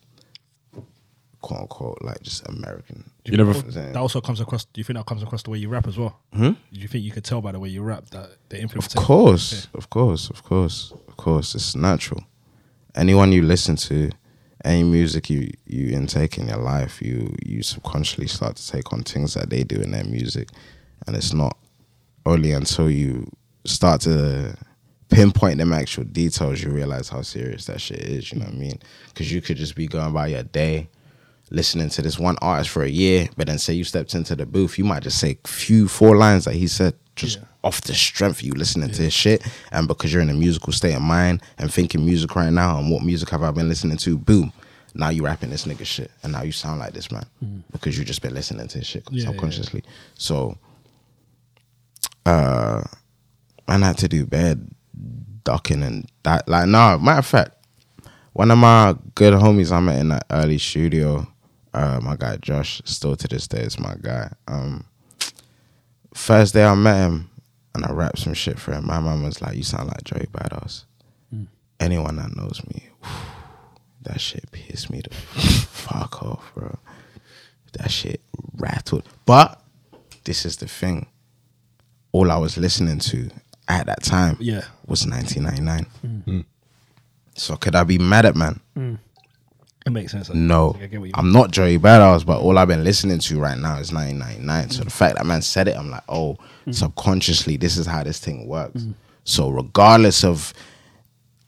quote 1.40 1.61
unquote 1.62 1.98
like 2.03 2.22
just 2.22 2.46
American. 2.48 3.11
You 3.24 3.37
never. 3.37 3.53
know 3.53 3.59
what 3.61 3.74
That 3.74 3.96
also 3.96 4.20
comes 4.20 4.40
across. 4.40 4.64
Do 4.64 4.81
you 4.81 4.85
think 4.85 4.98
that 4.98 5.07
comes 5.07 5.22
across 5.22 5.42
the 5.42 5.50
way 5.50 5.59
you 5.59 5.68
rap 5.68 5.87
as 5.87 5.96
well? 5.98 6.18
Hmm? 6.33 6.50
Do 6.72 6.81
you 6.81 6.88
think 6.88 7.05
you 7.05 7.11
could 7.11 7.24
tell 7.24 7.40
by 7.40 7.53
the 7.53 7.59
way 7.59 7.68
you 7.68 7.83
rap 7.83 8.11
that 8.11 8.31
the 8.48 8.61
influence? 8.61 8.94
Of 8.94 9.03
course, 9.03 9.68
of 9.74 9.90
course, 9.90 10.31
of 10.31 10.42
course, 10.42 10.92
of 11.09 11.16
course. 11.16 11.55
It's 11.55 11.74
natural. 11.74 12.24
Anyone 12.94 13.33
you 13.33 13.42
listen 13.42 13.76
to, 13.76 14.11
any 14.64 14.83
music 14.83 15.31
you 15.31 15.50
you 15.66 15.94
intake 15.96 16.38
in 16.38 16.48
your 16.48 16.59
life, 16.59 17.00
you 17.00 17.35
you 17.44 17.62
subconsciously 17.62 18.26
start 18.26 18.57
to 18.57 18.68
take 18.70 18.92
on 18.92 19.03
things 19.03 19.35
that 19.35 19.50
they 19.50 19.62
do 19.64 19.81
in 19.81 19.92
their 19.92 20.05
music, 20.05 20.48
and 21.07 21.16
it's 21.16 21.33
not 21.33 21.57
only 22.26 22.53
until 22.53 22.90
you 22.90 23.31
start 23.64 24.01
to 24.03 24.57
pinpoint 25.09 25.59
them 25.59 25.73
actual 25.73 26.05
details 26.05 26.62
you 26.62 26.70
realize 26.70 27.09
how 27.09 27.20
serious 27.23 27.64
that 27.66 27.81
shit 27.81 27.99
is. 27.99 28.33
You 28.33 28.38
know 28.38 28.46
what 28.46 28.55
I 28.55 28.59
mean? 28.59 28.79
Because 29.09 29.31
you 29.33 29.40
could 29.40 29.57
just 29.57 29.75
be 29.75 29.87
going 29.88 30.12
by 30.12 30.29
your 30.29 30.42
day. 30.44 30.88
Listening 31.53 31.88
to 31.88 32.01
this 32.03 32.16
one 32.16 32.37
artist 32.40 32.70
for 32.70 32.85
a 32.85 32.88
year, 32.88 33.29
but 33.37 33.49
then 33.49 33.59
say 33.59 33.73
you 33.73 33.83
stepped 33.83 34.14
into 34.14 34.37
the 34.37 34.46
booth, 34.46 34.79
you 34.79 34.85
might 34.85 35.03
just 35.03 35.18
say 35.18 35.37
few 35.44 35.88
four 35.88 36.16
lines 36.16 36.44
that 36.44 36.55
he 36.55 36.68
said 36.68 36.94
just 37.16 37.38
Yeah. 37.38 37.44
off 37.64 37.81
the 37.81 37.92
strength 37.92 38.38
of 38.38 38.42
you 38.42 38.53
listening 38.53 38.88
to 38.92 39.03
his 39.03 39.12
shit, 39.12 39.42
and 39.73 39.88
because 39.88 40.12
you're 40.12 40.23
in 40.23 40.31
a 40.31 40.35
musical 40.35 40.73
state 40.73 40.94
of 40.94 41.03
mind 41.03 41.42
and 41.59 41.75
thinking 41.75 42.05
music 42.07 42.37
right 42.37 42.53
now, 42.53 42.79
and 42.79 42.88
what 42.88 43.03
music 43.03 43.31
have 43.31 43.42
I 43.42 43.51
been 43.51 43.68
listening 43.68 43.96
to? 43.96 44.16
Boom, 44.16 44.53
now 44.94 45.09
you 45.09 45.25
rapping 45.25 45.51
this 45.51 45.64
nigga 45.66 45.85
shit, 45.85 46.12
and 46.23 46.33
now 46.33 46.42
you 46.42 46.53
sound 46.53 46.79
like 46.79 46.92
this 46.92 47.11
man 47.11 47.27
because 47.73 47.99
you 47.99 48.05
just 48.05 48.23
been 48.23 48.33
listening 48.35 48.68
to 48.68 48.79
his 48.79 48.87
shit 48.87 49.03
Yeah, 49.11 49.16
yeah, 49.18 49.25
yeah. 49.25 49.31
subconsciously. 49.33 49.83
So, 50.14 50.57
uh, 52.27 52.69
man 53.70 53.83
had 53.83 53.98
to 53.98 54.09
do 54.09 54.26
bed 54.26 54.68
ducking 55.44 55.83
and 55.83 56.11
that. 56.24 56.48
Like, 56.48 56.66
nah, 56.66 56.98
matter 56.98 57.20
of 57.20 57.26
fact, 57.26 57.52
one 58.33 58.50
of 58.50 58.59
my 58.59 58.96
good 59.14 59.33
homies 59.35 59.70
I 59.70 59.78
met 59.78 60.00
in 60.00 60.09
that 60.09 60.26
early 60.30 60.59
studio, 60.59 61.26
uh, 61.72 62.00
my 62.02 62.16
guy 62.16 62.37
Josh, 62.38 62.83
still 62.85 63.16
to 63.16 63.28
this 63.28 63.46
day 63.46 63.61
is 63.61 63.78
my 63.78 63.94
guy. 64.02 64.33
Um, 64.48 64.85
first 66.12 66.52
day 66.54 66.64
I 66.64 66.74
met 66.74 66.96
him 66.96 67.30
and 67.74 67.85
I 67.85 67.92
rapped 67.92 68.18
some 68.18 68.35
shit 68.35 68.59
for 68.59 68.72
him. 68.72 68.87
My 68.87 68.98
mom 68.98 69.22
was 69.22 69.40
like, 69.40 69.56
"You 69.56 69.62
sound 69.62 69.88
like 69.88 70.02
Joey 70.04 70.26
Badass." 70.33 70.85
Anyone 71.78 72.16
that 72.16 72.37
knows 72.37 72.61
me, 72.74 72.88
that 74.02 74.20
shit 74.20 74.50
pissed 74.50 74.90
me 74.90 75.00
the 75.00 75.14
fuck 75.14 76.22
off, 76.22 76.52
bro. 76.54 76.76
That 77.74 77.90
shit 77.90 78.20
rattled. 78.56 79.09
But 79.26 79.62
this 80.24 80.44
is 80.44 80.56
the 80.56 80.66
thing. 80.66 81.06
All 82.12 82.33
I 82.33 82.37
was 82.38 82.59
listening 82.59 82.98
to 82.98 83.30
at 83.70 83.87
that 83.87 84.02
time 84.02 84.37
Yeah. 84.40 84.62
was 84.87 85.06
1999. 85.06 85.87
Mm. 86.04 86.24
Mm. 86.40 86.44
So 87.35 87.56
could 87.56 87.74
I 87.74 87.85
be 87.85 87.98
mad 87.98 88.26
at 88.26 88.37
man? 88.37 88.61
Mm. 88.76 88.98
It 89.87 89.90
makes 89.90 90.12
sense. 90.12 90.28
No, 90.33 90.76
I 90.80 90.87
get 90.87 91.00
what 91.00 91.06
you 91.06 91.12
I'm 91.14 91.33
not 91.33 91.50
Joey 91.52 91.78
Badass, 91.78 92.26
but 92.26 92.40
all 92.40 92.59
I've 92.59 92.68
been 92.68 92.85
listening 92.85 93.18
to 93.18 93.40
right 93.40 93.56
now 93.56 93.78
is 93.78 93.92
1999. 93.92 94.70
So 94.70 94.85
the 94.85 94.90
fact 94.90 95.16
that 95.16 95.24
man 95.24 95.40
said 95.40 95.68
it, 95.68 95.76
I'm 95.76 95.88
like, 95.90 96.02
oh, 96.09 96.37
subconsciously, 96.70 97.56
this 97.56 97.76
is 97.78 97.87
how 97.87 98.02
this 98.02 98.18
thing 98.20 98.46
works. 98.46 98.85
So 99.24 99.48
regardless 99.48 100.22
of, 100.22 100.52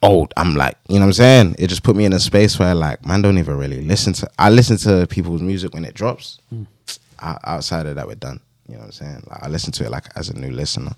old, 0.02 0.32
I'm 0.36 0.54
like, 0.56 0.76
you 0.88 0.94
know 0.94 1.02
what 1.02 1.06
I'm 1.08 1.12
saying? 1.12 1.56
It 1.58 1.66
just 1.68 1.82
put 1.82 1.94
me 1.94 2.04
in 2.06 2.12
a 2.14 2.18
space 2.20 2.58
where 2.58 2.74
like, 2.74 3.04
man, 3.04 3.20
don't 3.22 3.38
even 3.38 3.56
really 3.58 3.82
listen 3.82 4.14
to. 4.14 4.30
I 4.38 4.48
listen 4.50 4.76
to 4.78 5.06
people's 5.08 5.42
music 5.42 5.74
when 5.74 5.84
it 5.84 5.94
drops. 5.94 6.38
O- 6.52 7.38
outside 7.44 7.86
of 7.86 7.96
that, 7.96 8.06
we're 8.06 8.14
done. 8.14 8.40
You 8.66 8.74
know 8.74 8.80
what 8.80 8.86
I'm 8.86 8.92
saying? 8.92 9.22
Like 9.28 9.42
I 9.42 9.48
listen 9.48 9.72
to 9.72 9.84
it 9.84 9.90
like 9.90 10.06
as 10.16 10.30
a 10.30 10.38
new 10.38 10.50
listener, 10.50 10.92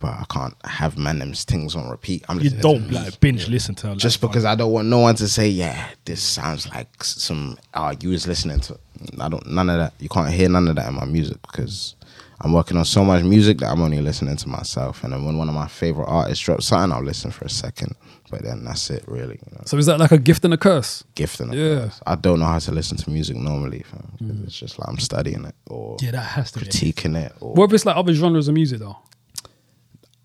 but 0.00 0.08
I 0.10 0.24
can't 0.28 0.54
have 0.64 0.98
man 0.98 1.18
them's 1.20 1.44
things 1.44 1.76
on 1.76 1.88
repeat. 1.88 2.24
I'm 2.28 2.40
You 2.40 2.50
don't 2.50 2.88
to 2.88 2.94
like 2.94 3.20
binge 3.20 3.48
listen 3.48 3.74
to 3.76 3.88
like, 3.90 3.98
just 3.98 4.20
because 4.20 4.44
I 4.44 4.54
don't 4.54 4.72
want 4.72 4.88
no 4.88 4.98
one 4.98 5.14
to 5.16 5.28
say, 5.28 5.48
yeah, 5.48 5.88
this 6.06 6.22
sounds 6.22 6.68
like 6.70 7.04
some. 7.04 7.58
Oh, 7.74 7.92
you 8.00 8.08
was 8.10 8.26
listening 8.26 8.60
to. 8.60 8.78
I 9.20 9.28
don't. 9.28 9.46
None 9.46 9.70
of 9.70 9.78
that. 9.78 9.92
You 10.00 10.08
can't 10.08 10.30
hear 10.32 10.48
none 10.48 10.66
of 10.68 10.76
that 10.76 10.88
in 10.88 10.94
my 10.94 11.04
music 11.04 11.36
because 11.42 11.94
I'm 12.40 12.52
working 12.52 12.76
on 12.76 12.84
so 12.86 13.04
much 13.04 13.22
music 13.24 13.58
that 13.58 13.70
I'm 13.70 13.80
only 13.82 14.00
listening 14.00 14.36
to 14.36 14.48
myself. 14.48 15.04
And 15.04 15.12
then 15.12 15.24
when 15.24 15.36
one 15.38 15.48
of 15.48 15.54
my 15.54 15.68
favorite 15.68 16.06
artists 16.06 16.44
drops 16.44 16.66
something, 16.66 16.92
I'll 16.96 17.04
listen 17.04 17.30
for 17.30 17.44
a 17.44 17.50
second. 17.50 17.94
But 18.30 18.42
then 18.44 18.64
that's 18.64 18.88
it, 18.90 19.02
really. 19.08 19.40
You 19.44 19.52
know, 19.56 19.62
So 19.66 19.76
is 19.76 19.86
that 19.86 19.98
like 19.98 20.12
a 20.12 20.18
gift 20.18 20.44
and 20.44 20.54
a 20.54 20.56
curse? 20.56 21.02
gift 21.16 21.40
and 21.40 21.52
a 21.52 21.56
Yeah. 21.56 21.74
curse. 21.80 22.00
I 22.06 22.14
don't 22.14 22.38
know 22.38 22.46
how 22.46 22.60
to 22.60 22.70
listen 22.72 22.96
to 22.98 23.10
music 23.10 23.36
normally. 23.36 23.80
Fam, 23.90 24.12
'cause 24.18 24.28
mm. 24.28 24.44
It's 24.46 24.56
just 24.56 24.78
like 24.78 24.88
I'm 24.88 24.98
studying 25.00 25.44
it 25.44 25.54
or 25.66 25.96
Yeah, 26.00 26.12
that 26.12 26.18
has 26.20 26.52
to 26.52 26.60
be. 26.60 26.66
critiquing 26.66 27.16
it. 27.16 27.32
Or 27.40 27.54
What 27.54 27.64
if 27.66 27.72
it's 27.74 27.84
like 27.86 27.96
other 27.96 28.14
genres 28.14 28.46
of 28.48 28.54
music 28.54 28.78
though? 28.78 28.96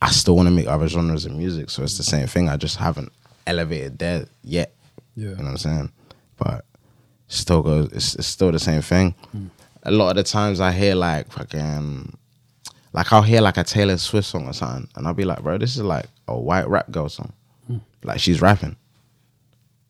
I 0.01 0.11
still 0.11 0.35
want 0.35 0.47
to 0.47 0.53
make 0.53 0.67
other 0.67 0.87
genres 0.87 1.25
of 1.25 1.33
music, 1.33 1.69
so 1.69 1.83
it's 1.83 1.97
the 1.97 2.03
same 2.03 2.27
thing. 2.27 2.49
I 2.49 2.57
just 2.57 2.77
haven't 2.77 3.11
elevated 3.47 3.97
there 3.97 4.25
yet. 4.43 4.73
Yeah. 5.15 5.29
You 5.29 5.35
know 5.37 5.43
what 5.43 5.49
I'm 5.51 5.57
saying? 5.57 5.91
But 6.37 6.65
still 7.27 7.61
goes. 7.61 7.91
It's, 7.91 8.15
it's 8.15 8.27
still 8.27 8.51
the 8.51 8.59
same 8.59 8.81
thing. 8.81 9.15
Hmm. 9.31 9.47
A 9.83 9.91
lot 9.91 10.09
of 10.09 10.15
the 10.17 10.23
times 10.23 10.59
I 10.59 10.71
hear 10.71 10.95
like 10.95 11.31
fucking, 11.31 12.17
like 12.93 13.13
I'll 13.13 13.21
hear 13.21 13.41
like 13.41 13.57
a 13.57 13.63
Taylor 13.63 13.97
Swift 13.97 14.27
song 14.27 14.47
or 14.47 14.53
something, 14.53 14.89
and 14.95 15.07
I'll 15.07 15.13
be 15.13 15.25
like, 15.25 15.41
bro, 15.41 15.57
this 15.57 15.75
is 15.77 15.83
like 15.83 16.07
a 16.27 16.37
white 16.37 16.67
rap 16.67 16.91
girl 16.91 17.09
song. 17.09 17.31
Hmm. 17.67 17.77
Like 18.03 18.19
she's 18.19 18.41
rapping. 18.41 18.75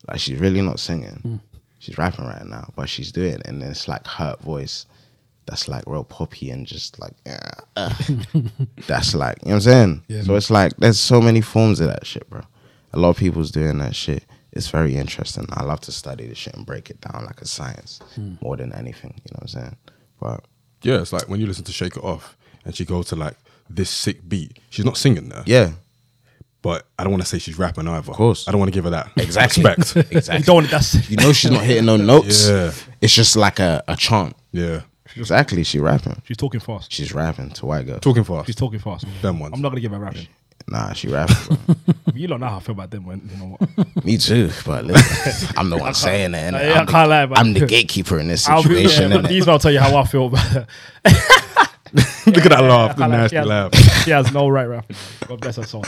Like 0.08 0.20
she's 0.20 0.38
really 0.38 0.62
not 0.62 0.78
singing. 0.78 1.18
Hmm. 1.22 1.36
She's 1.78 1.98
rapping 1.98 2.26
right 2.26 2.46
now, 2.46 2.72
but 2.76 2.88
she's 2.88 3.12
doing 3.12 3.34
it, 3.34 3.42
and 3.46 3.62
it's 3.62 3.88
like 3.88 4.06
her 4.06 4.36
voice. 4.40 4.86
That's 5.46 5.68
like 5.68 5.84
real 5.86 6.04
poppy 6.04 6.50
and 6.50 6.66
just 6.66 6.98
like, 6.98 7.12
yeah, 7.24 7.50
uh. 7.76 7.94
that's 8.88 9.14
like, 9.14 9.38
you 9.42 9.48
know 9.50 9.54
what 9.54 9.54
I'm 9.54 9.60
saying? 9.60 10.02
Yeah, 10.08 10.22
so 10.22 10.28
man. 10.28 10.36
it's 10.38 10.50
like, 10.50 10.76
there's 10.76 10.98
so 10.98 11.20
many 11.20 11.40
forms 11.40 11.78
of 11.80 11.86
that 11.88 12.04
shit, 12.06 12.28
bro. 12.28 12.42
A 12.92 12.98
lot 12.98 13.10
of 13.10 13.16
people's 13.16 13.50
doing 13.52 13.78
that 13.78 13.94
shit. 13.94 14.24
It's 14.52 14.68
very 14.68 14.96
interesting. 14.96 15.46
I 15.52 15.62
love 15.64 15.80
to 15.82 15.92
study 15.92 16.26
the 16.26 16.34
shit 16.34 16.54
and 16.54 16.64
break 16.66 16.90
it 16.90 17.00
down 17.00 17.24
like 17.26 17.40
a 17.42 17.46
science 17.46 18.00
more 18.40 18.56
than 18.56 18.72
anything, 18.72 19.14
you 19.24 19.30
know 19.32 19.40
what 19.40 19.42
I'm 19.42 19.48
saying? 19.48 19.76
But 20.20 20.44
Yeah, 20.82 21.00
it's 21.00 21.12
like 21.12 21.28
when 21.28 21.40
you 21.40 21.46
listen 21.46 21.64
to 21.64 21.72
Shake 21.72 21.96
It 21.96 22.02
Off 22.02 22.36
and 22.64 22.74
she 22.74 22.84
goes 22.84 23.06
to 23.08 23.16
like 23.16 23.36
this 23.68 23.90
sick 23.90 24.26
beat. 24.28 24.58
She's 24.70 24.84
not 24.84 24.96
singing 24.96 25.28
there, 25.28 25.42
yeah, 25.46 25.72
but 26.62 26.86
I 26.98 27.04
don't 27.04 27.12
want 27.12 27.22
to 27.22 27.28
say 27.28 27.38
she's 27.38 27.58
rapping 27.58 27.86
either. 27.86 28.10
Of 28.10 28.16
course. 28.16 28.48
I 28.48 28.50
don't 28.50 28.58
want 28.58 28.72
to 28.72 28.74
give 28.76 28.84
her 28.84 28.90
that 28.90 29.10
exactly. 29.16 29.62
respect. 29.62 30.10
exactly. 30.12 30.38
You 30.38 30.44
don't 30.44 30.54
want 30.56 30.70
that's 30.70 31.10
You 31.10 31.16
know 31.16 31.32
she's 31.32 31.50
not 31.50 31.62
hitting 31.62 31.84
no 31.84 31.96
notes. 31.96 32.48
Yeah. 32.48 32.72
It's 33.00 33.14
just 33.14 33.36
like 33.36 33.58
a, 33.60 33.84
a 33.86 33.94
chant. 33.96 34.34
yeah, 34.52 34.80
Exactly, 35.16 35.62
she 35.64 35.78
rapping. 35.80 36.20
she's 36.24 36.36
talking 36.36 36.60
fast. 36.60 36.92
She's 36.92 37.12
rapping 37.12 37.50
to 37.50 37.66
white 37.66 37.86
girls. 37.86 38.00
talking 38.00 38.24
fast. 38.24 38.46
She's 38.46 38.56
talking 38.56 38.78
fast. 38.78 39.04
Them 39.22 39.40
ones. 39.40 39.52
I'm 39.54 39.62
not 39.62 39.70
gonna 39.70 39.80
give 39.80 39.92
her 39.92 39.98
rapping. 39.98 40.28
Nah, 40.68 40.92
she 40.94 41.08
rapping. 41.08 41.56
Bro. 41.66 41.76
You 42.14 42.26
don't 42.26 42.40
know 42.40 42.46
how 42.48 42.56
I 42.56 42.60
feel 42.60 42.72
about 42.74 42.90
them. 42.90 43.04
When 43.04 43.28
you 43.30 43.36
know 43.38 43.56
what? 43.58 44.04
Me 44.04 44.16
too, 44.16 44.50
but 44.64 44.84
listen, 44.86 45.54
I'm 45.58 45.68
the 45.70 45.76
one 45.86 45.92
saying 45.94 46.34
it. 46.34 46.38
innit? 46.38 46.54
I- 46.54 46.70
I 46.72 46.78
I'm 46.80 46.86
the- 46.86 46.92
can't 46.92 47.10
lie, 47.10 47.26
man. 47.26 47.38
I'm 47.38 47.52
the 47.52 47.66
gatekeeper 47.66 48.18
in 48.18 48.28
this 48.28 48.48
I'll 48.48 48.62
be, 48.62 48.68
situation. 48.88 49.10
yeah, 49.12 49.18
innit? 49.18 49.28
these 49.28 49.46
will 49.46 49.58
tell 49.58 49.70
you 49.72 49.80
how 49.80 49.96
I 49.96 50.04
feel. 50.04 50.26
about 50.26 50.66
But 51.04 51.16
Look 52.26 52.38
at 52.44 52.50
that 52.50 52.62
laugh, 52.62 52.96
the 52.96 53.06
nasty 53.06 53.40
laugh. 53.40 53.74
She 54.04 54.10
has 54.10 54.32
no 54.32 54.48
right 54.48 54.64
rapping. 54.66 54.96
God 55.28 55.40
bless 55.40 55.56
her 55.56 55.62
soul. 55.64 55.84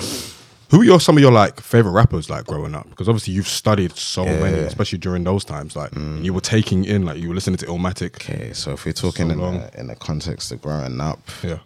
Who 0.71 0.83
are 0.83 0.85
your, 0.85 1.01
some 1.01 1.17
of 1.17 1.23
your 1.23 1.33
like 1.33 1.61
favorite 1.61 1.93
rappers 1.93 2.29
like 2.29 2.45
growing 2.47 2.75
up? 2.75 2.89
Because 2.91 3.09
obviously 3.09 3.33
you've 3.35 3.49
studied 3.49 3.97
so 3.97 4.25
Yeah. 4.25 4.41
many, 4.41 4.59
especially 4.59 4.99
during 4.99 5.25
those 5.25 5.45
times. 5.45 5.75
Like 5.75 5.93
and 5.97 6.21
mm. 6.21 6.25
you 6.25 6.35
were 6.35 6.43
taking 6.43 6.85
in, 6.85 7.05
like 7.07 7.19
you 7.19 7.29
were 7.29 7.35
listening 7.35 7.57
to 7.59 7.67
Illmatic. 7.67 8.17
Okay, 8.17 8.53
so 8.53 8.73
if 8.73 8.85
we're 8.85 8.93
talking 8.93 9.29
So 9.29 9.33
in, 9.33 9.39
long. 9.41 9.59
the, 9.61 9.81
in 9.81 9.87
the 9.87 9.97
context 9.97 10.53
of 10.53 10.61
growing 10.61 11.01
up, 11.01 11.21
Yeah, 11.43 11.61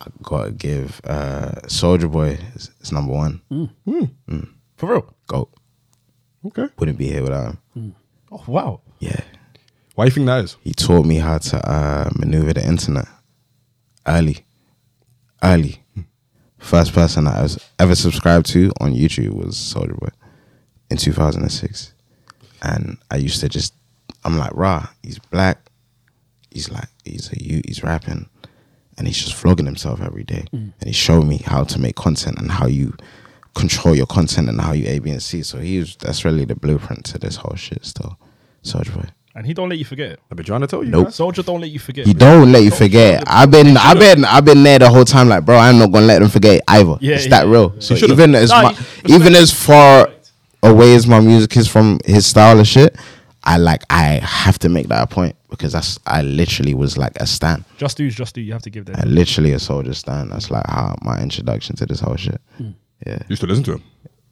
I 0.00 0.06
gotta 0.22 0.52
give 0.52 1.00
uh, 1.04 1.52
Soulja 1.66 2.10
Boy 2.10 2.38
is, 2.54 2.70
is 2.80 2.92
number 2.92 3.12
one. 3.12 3.40
Mm. 3.50 3.70
Hmm. 3.86 4.04
Mm. 4.28 4.48
For 4.76 4.92
real. 4.92 5.14
Goat. 5.26 5.50
okay. 6.46 6.68
Wouldn't 6.78 6.98
be 6.98 7.08
here 7.08 7.22
without 7.22 7.56
him. 7.74 7.94
Oh 8.30 8.44
wow. 8.46 8.80
Yeah, 9.00 9.20
Why 9.96 10.04
do 10.04 10.08
you 10.10 10.14
think 10.14 10.26
that 10.26 10.44
is? 10.44 10.56
he 10.62 10.72
taught 10.72 11.04
me 11.06 11.16
how 11.16 11.38
to 11.38 11.56
uh, 11.68 12.08
maneuver 12.16 12.52
the 12.52 12.64
internet 12.64 13.08
early, 14.06 14.44
early. 15.42 15.81
First 16.62 16.94
person 16.94 17.26
I 17.26 17.42
was 17.42 17.58
ever 17.78 17.94
subscribed 17.94 18.46
to 18.46 18.70
on 18.80 18.94
YouTube 18.94 19.34
was 19.34 19.56
Soulja 19.56 19.98
Boy 19.98 20.08
in 20.90 20.96
2006, 20.96 21.92
and 22.62 22.98
I 23.10 23.16
used 23.16 23.40
to 23.40 23.48
just 23.48 23.74
I'm 24.24 24.38
like, 24.38 24.52
rah, 24.54 24.88
he's 25.02 25.18
black. 25.18 25.58
He's 26.50 26.70
like, 26.70 26.88
he's 27.04 27.32
a 27.32 27.42
you, 27.42 27.60
he's 27.66 27.82
rapping, 27.82 28.28
and 28.96 29.06
he's 29.06 29.18
just 29.18 29.34
vlogging 29.42 29.66
himself 29.66 30.00
every 30.00 30.24
day. 30.24 30.44
Mm. 30.52 30.72
and 30.78 30.86
he 30.86 30.92
showed 30.92 31.24
me 31.26 31.38
how 31.38 31.64
to 31.64 31.78
make 31.80 31.96
content 31.96 32.38
and 32.38 32.50
how 32.50 32.66
you 32.66 32.94
control 33.54 33.94
your 33.94 34.06
content 34.06 34.48
and 34.48 34.60
how 34.60 34.72
you 34.72 34.86
A, 34.86 34.98
B, 34.98 35.10
and 35.10 35.22
C. 35.22 35.42
So 35.42 35.58
he 35.58 35.78
was 35.78 35.96
that's 35.96 36.24
really 36.24 36.44
the 36.44 36.54
blueprint 36.54 37.04
to 37.06 37.18
this 37.18 37.36
whole 37.36 37.56
shit. 37.56 37.84
Still, 37.84 38.18
Soulja 38.62 38.94
Boy. 38.94 39.08
And 39.34 39.46
he 39.46 39.54
don't 39.54 39.68
let 39.70 39.78
you 39.78 39.84
forget. 39.86 40.18
I've 40.30 40.36
been 40.36 40.44
trying 40.44 40.60
to 40.60 40.66
tell 40.66 40.84
you. 40.84 40.90
Nope. 40.90 41.06
guys. 41.06 41.16
Soulja 41.18 41.44
don't 41.44 41.60
let 41.60 41.70
you 41.70 41.78
forget. 41.78 42.06
He 42.06 42.12
bro. 42.12 42.20
don't 42.28 42.52
let 42.52 42.62
you 42.64 42.70
forget. 42.70 43.24
I've 43.26 43.50
been, 43.50 43.76
I've 43.78 43.98
been, 43.98 44.24
I've 44.26 44.44
been 44.44 44.62
there 44.62 44.78
the 44.78 44.90
whole 44.90 45.06
time. 45.06 45.28
Like, 45.28 45.44
bro, 45.46 45.56
I'm 45.56 45.78
not 45.78 45.90
gonna 45.90 46.04
let 46.06 46.18
them 46.20 46.28
forget 46.28 46.60
either. 46.68 46.96
Yeah, 47.00 47.14
it's 47.14 47.24
yeah, 47.24 47.30
that 47.30 47.46
yeah. 47.46 47.52
real. 47.52 47.80
So 47.80 47.94
should've. 47.94 48.18
even 48.18 48.34
as 48.34 48.50
Nah, 48.50 48.70
mu- 48.72 48.76
he- 49.06 49.14
even 49.14 49.34
as 49.34 49.50
far 49.52 50.10
away 50.62 50.94
as 50.94 51.06
my 51.06 51.18
music 51.20 51.56
is 51.56 51.66
from 51.66 51.98
his 52.04 52.26
style 52.26 52.60
of 52.60 52.66
shit, 52.66 52.94
I 53.42 53.56
like, 53.56 53.82
I 53.90 54.20
have 54.22 54.58
to 54.60 54.68
make 54.68 54.88
that 54.88 55.02
a 55.02 55.06
point 55.06 55.34
because 55.48 55.72
that's, 55.72 55.98
I 56.06 56.20
literally 56.22 56.74
was 56.74 56.98
like 56.98 57.16
a 57.16 57.26
stan. 57.26 57.64
Just 57.78 57.96
do, 57.96 58.10
just 58.10 58.34
do. 58.34 58.40
You 58.42 58.52
have 58.52 58.62
to 58.62 58.70
give 58.70 58.88
I 58.94 59.02
literally 59.04 59.52
a 59.52 59.56
soulja 59.56 59.94
stan. 59.94 60.28
That's 60.28 60.50
like 60.50 60.66
how 60.66 60.94
my 61.02 61.20
introduction 61.22 61.74
to 61.76 61.86
this 61.86 62.00
whole 62.00 62.16
shit. 62.16 62.40
Hmm. 62.58 62.70
Yeah, 63.06 63.14
You 63.14 63.26
used 63.30 63.40
to 63.40 63.46
listen 63.48 63.64
to 63.64 63.72
him. 63.72 63.82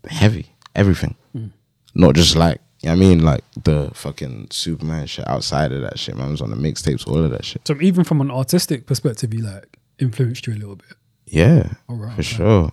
heavy, 0.09 0.55
everything. 0.77 1.17
Hmm. 1.33 1.47
Not 1.95 2.15
just 2.17 2.37
like. 2.37 2.61
You 2.83 2.89
know 2.89 2.97
what 2.97 3.05
I 3.05 3.09
mean, 3.09 3.25
like 3.25 3.45
the 3.63 3.91
fucking 3.93 4.49
Superman 4.51 5.07
shit 5.07 5.29
outside 5.29 5.71
of 5.73 5.83
that 5.83 5.99
shit, 5.99 6.17
man. 6.17 6.29
I 6.29 6.31
was 6.31 6.41
on 6.41 6.51
the 6.51 6.57
mixtapes, 6.57 7.07
all 7.07 7.23
of 7.23 7.31
that 7.31 7.45
shit. 7.45 7.67
So 7.67 7.77
even 7.81 8.05
from 8.05 8.23
an 8.23 8.31
artistic 8.31 8.87
perspective, 8.87 9.33
he 9.33 9.43
like 9.43 9.79
influenced 9.99 10.47
you 10.47 10.55
a 10.55 10.57
little 10.57 10.77
bit. 10.77 10.95
Yeah, 11.27 11.75
Alright, 11.89 12.15
for 12.15 12.21
okay. 12.21 12.23
sure. 12.23 12.73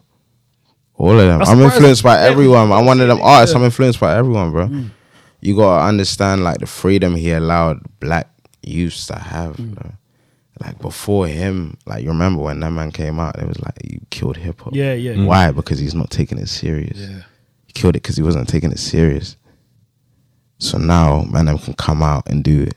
All 0.95 1.11
of 1.11 1.27
them. 1.27 1.39
That's 1.39 1.49
I'm 1.49 1.61
influenced 1.61 2.03
by 2.03 2.21
everyone. 2.21 2.71
I'm 2.71 2.85
one 2.85 3.01
of 3.01 3.07
them 3.07 3.19
artists. 3.21 3.55
I'm 3.55 3.63
influenced 3.63 3.99
by 3.99 4.15
everyone, 4.17 4.51
bro. 4.51 4.67
Mm. 4.67 4.89
You 5.41 5.55
gotta 5.55 5.85
understand 5.85 6.43
like 6.43 6.59
the 6.59 6.65
freedom 6.65 7.15
he 7.15 7.31
allowed 7.31 7.81
black 7.99 8.29
youths 8.63 9.07
to 9.07 9.19
have. 9.19 9.57
Mm. 9.57 9.75
bro. 9.75 9.91
Like 10.59 10.79
before 10.79 11.27
him, 11.27 11.77
like 11.85 12.03
you 12.03 12.09
remember 12.09 12.41
when 12.41 12.59
that 12.61 12.71
man 12.71 12.91
came 12.91 13.19
out, 13.19 13.37
it 13.37 13.47
was 13.47 13.59
like 13.59 13.75
you 13.83 13.99
killed 14.09 14.37
hip 14.37 14.61
hop. 14.61 14.73
Yeah, 14.73 14.93
yeah. 14.93 15.23
Why? 15.23 15.51
Because 15.51 15.77
he's 15.77 15.93
not 15.93 16.09
taking 16.09 16.39
it 16.39 16.49
serious. 16.49 16.97
Yeah. 16.97 17.21
He 17.67 17.73
killed 17.73 17.95
it 17.95 18.01
because 18.01 18.17
he 18.17 18.23
wasn't 18.23 18.49
taking 18.49 18.71
it 18.71 18.79
serious. 18.79 19.36
So 20.59 20.77
now, 20.77 21.21
man, 21.23 21.45
them 21.45 21.57
can 21.59 21.73
come 21.75 22.01
out 22.01 22.27
and 22.29 22.43
do 22.43 22.63
it. 22.63 22.75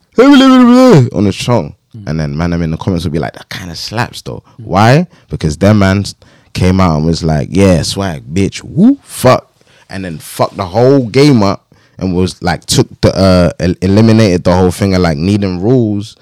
On 1.14 1.24
the 1.24 1.32
song, 1.32 1.74
and 2.06 2.20
then 2.20 2.36
man, 2.36 2.50
them 2.50 2.62
in 2.62 2.70
the 2.70 2.76
comments 2.76 3.04
will 3.04 3.12
be 3.12 3.18
like, 3.18 3.32
"That 3.34 3.48
kind 3.48 3.70
of 3.70 3.78
slaps, 3.78 4.22
though." 4.22 4.42
Why? 4.58 5.06
Because 5.28 5.56
them 5.56 5.78
man 5.78 6.04
came 6.52 6.80
out 6.80 6.96
and 6.98 7.06
was 7.06 7.22
like, 7.24 7.48
"Yeah, 7.50 7.82
swag, 7.82 8.24
bitch, 8.34 8.62
woo, 8.62 8.96
fuck," 9.02 9.50
and 9.88 10.04
then 10.04 10.18
fucked 10.18 10.56
the 10.56 10.66
whole 10.66 11.06
game 11.08 11.42
up 11.42 11.74
and 11.98 12.14
was 12.14 12.42
like 12.42 12.64
took 12.66 12.88
the 13.00 13.14
uh 13.16 13.50
el- 13.60 13.74
eliminated 13.82 14.44
the 14.44 14.54
whole 14.54 14.70
thing 14.70 14.94
of 14.94 15.00
like 15.02 15.16
needing 15.18 15.60
rules. 15.62 16.16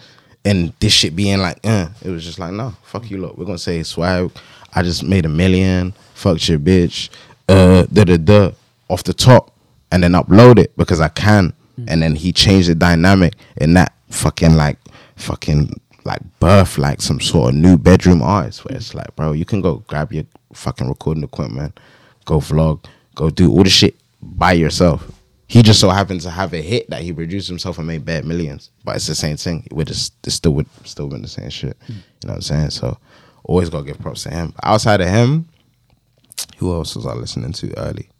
And 0.44 0.72
this 0.80 0.92
shit 0.92 1.14
being 1.16 1.38
like, 1.38 1.58
uh, 1.64 1.88
it 2.02 2.08
was 2.10 2.24
just 2.24 2.38
like, 2.38 2.52
no, 2.52 2.72
fuck 2.82 3.10
you, 3.10 3.18
look, 3.18 3.36
we're 3.36 3.44
gonna 3.44 3.58
say 3.58 3.82
swag. 3.82 4.30
I 4.72 4.82
just 4.82 5.02
made 5.02 5.26
a 5.26 5.28
million, 5.28 5.92
fuck 6.14 6.46
your 6.48 6.58
bitch, 6.58 7.10
uh, 7.48 7.84
da 7.92 8.04
da 8.04 8.16
da, 8.16 8.50
off 8.88 9.02
the 9.04 9.12
top, 9.12 9.50
and 9.90 10.02
then 10.02 10.12
upload 10.12 10.58
it 10.58 10.76
because 10.76 11.00
I 11.00 11.08
can. 11.08 11.52
Mm. 11.78 11.84
And 11.88 12.02
then 12.02 12.14
he 12.14 12.32
changed 12.32 12.68
the 12.68 12.74
dynamic 12.74 13.34
in 13.56 13.74
that 13.74 13.94
fucking 14.10 14.54
like, 14.54 14.78
fucking 15.16 15.80
like 16.04 16.20
birth, 16.40 16.78
like 16.78 17.00
some 17.00 17.20
sort 17.20 17.50
of 17.50 17.54
new 17.54 17.76
bedroom 17.76 18.22
artist 18.22 18.64
where 18.64 18.76
it's 18.76 18.94
like, 18.94 19.14
bro, 19.16 19.32
you 19.32 19.44
can 19.44 19.60
go 19.60 19.76
grab 19.86 20.12
your 20.12 20.24
fucking 20.52 20.88
recording 20.88 21.22
equipment, 21.22 21.78
go 22.24 22.38
vlog, 22.38 22.84
go 23.14 23.30
do 23.30 23.50
all 23.50 23.62
the 23.62 23.70
shit 23.70 23.96
by 24.22 24.52
yourself. 24.52 25.10
He 25.46 25.62
just 25.62 25.80
so 25.80 25.88
happened 25.88 26.20
to 26.22 26.30
have 26.30 26.52
a 26.52 26.60
hit 26.60 26.90
that 26.90 27.00
he 27.00 27.12
produced 27.12 27.48
himself 27.48 27.78
and 27.78 27.86
made 27.86 28.04
bad 28.04 28.26
millions, 28.26 28.70
but 28.84 28.96
it's 28.96 29.06
the 29.06 29.14
same 29.14 29.36
thing. 29.36 29.62
It 29.64 29.72
would 29.72 29.86
just 29.86 30.14
it's 30.26 30.34
still 30.36 30.52
would 30.52 30.66
still 30.84 31.08
been 31.08 31.22
the 31.22 31.28
same 31.28 31.48
shit. 31.48 31.78
Mm. 31.80 31.88
You 31.88 31.94
know 31.94 32.02
what 32.28 32.34
I'm 32.34 32.42
saying? 32.42 32.70
So 32.70 32.98
always 33.44 33.70
gotta 33.70 33.86
give 33.86 33.98
props 33.98 34.24
to 34.24 34.30
him. 34.30 34.52
Outside 34.62 35.00
of 35.00 35.08
him, 35.08 35.48
who 36.58 36.72
else 36.74 36.94
was 36.96 37.06
I 37.06 37.14
listening 37.14 37.52
to 37.52 37.78
early? 37.78 38.10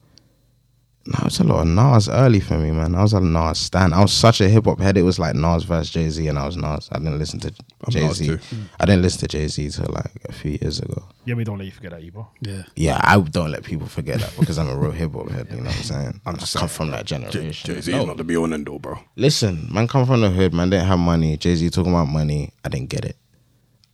No, 1.11 1.21
it's 1.25 1.40
a 1.40 1.44
lot 1.44 1.61
of 1.62 1.66
Nas 1.68 2.07
early 2.11 2.38
for 2.38 2.59
me, 2.59 2.71
man. 2.71 2.94
I 2.94 3.01
was 3.01 3.14
a 3.14 3.21
Nas 3.21 3.57
stan. 3.59 3.94
I 3.94 4.03
was 4.03 4.12
such 4.12 4.42
a 4.42 4.49
hip 4.49 4.66
hop 4.66 4.79
head. 4.79 4.99
It 4.99 5.03
was 5.05 5.18
like 5.18 5.35
Nas 5.35 5.64
versus 5.64 5.88
Jay 5.88 6.11
Z, 6.11 6.29
and 6.29 6.38
I 6.38 6.44
was 6.44 6.59
Nas. 6.59 6.87
I 6.92 6.99
didn't 6.99 7.18
listen 7.18 7.40
to 7.40 7.51
Jay 7.88 8.07
Nas 8.07 8.18
Z. 8.18 8.27
too. 8.27 8.38
I 8.79 8.85
didn't 8.85 9.01
listen 9.01 9.21
to 9.21 9.29
Jay 9.29 9.49
Z 9.49 9.71
till 9.71 9.87
like 9.90 10.11
a 10.29 10.33
few 10.33 10.59
years 10.61 10.81
ago. 10.81 11.03
Yeah, 11.25 11.35
we 11.35 11.44
don't 11.44 11.57
let 11.57 11.64
you 11.64 11.71
forget 11.73 11.92
that, 11.92 12.03
Ebo. 12.05 12.29
Yeah. 12.42 12.64
Yeah, 12.77 13.01
I 13.03 13.18
don't 13.21 13.51
let 13.51 13.64
people 13.64 13.87
forget 13.87 14.21
that 14.21 14.35
because 14.38 14.59
I'm 14.59 14.68
a 14.68 14.77
real 14.77 14.90
hip 14.90 15.14
hop 15.14 15.31
head. 15.31 15.47
You 15.51 15.57
know 15.57 15.62
what 15.64 15.77
I'm 15.77 15.83
saying? 15.83 16.21
I'm 16.27 16.37
just 16.37 16.55
come 16.55 16.68
from 16.68 16.90
that 16.90 17.07
generation. 17.07 17.75
Jay 17.75 17.81
Z 17.81 17.90
No. 17.92 18.01
is 18.03 18.07
not 18.07 18.16
the 18.18 18.25
be 18.25 18.37
all 18.37 18.44
and 18.44 18.53
end 18.53 18.68
all, 18.68 18.79
bro. 18.79 18.99
Listen, 19.16 19.66
man, 19.73 19.88
come 19.88 20.05
from 20.05 20.21
the 20.21 20.29
hood. 20.29 20.53
Man, 20.53 20.68
didn't 20.68 20.88
have 20.88 20.99
money. 20.99 21.38
Jay 21.38 21.55
Z 21.55 21.71
talking 21.71 21.92
about 21.92 22.09
money. 22.09 22.53
I 22.66 22.68
didn't 22.68 22.90
get 22.90 23.07
it. 23.07 23.16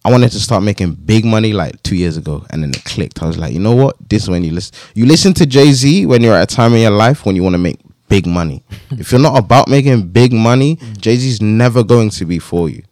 I 0.04 0.10
wanted 0.10 0.32
to 0.32 0.40
start 0.40 0.62
making 0.62 0.94
big 0.94 1.24
money 1.24 1.54
like 1.54 1.82
two 1.82 1.96
years 1.96 2.16
ago, 2.18 2.44
and 2.50 2.62
then 2.62 2.70
it 2.70 2.84
clicked. 2.84 3.22
I 3.22 3.26
was 3.26 3.38
like, 3.38 3.54
you 3.54 3.58
know 3.58 3.74
what? 3.74 3.96
This 4.08 4.24
is 4.24 4.30
when 4.30 4.44
you 4.44 4.52
listen. 4.52 4.74
You 4.94 5.06
listen 5.06 5.32
to 5.34 5.46
Jay 5.46 5.72
Z 5.72 6.06
when 6.06 6.22
you're 6.22 6.34
at 6.34 6.52
a 6.52 6.54
time 6.54 6.74
in 6.74 6.80
your 6.80 6.90
life 6.90 7.24
when 7.24 7.36
you 7.36 7.42
want 7.42 7.54
to 7.54 7.58
make 7.58 7.80
big 8.08 8.26
money. 8.26 8.62
if 8.90 9.12
you're 9.12 9.20
not 9.20 9.38
about 9.38 9.68
making 9.68 10.08
big 10.08 10.32
money, 10.32 10.76
Jay 10.98 11.16
Z's 11.16 11.40
never 11.40 11.82
going 11.82 12.10
to 12.10 12.26
be 12.26 12.38
for 12.38 12.68
you. 12.68 12.82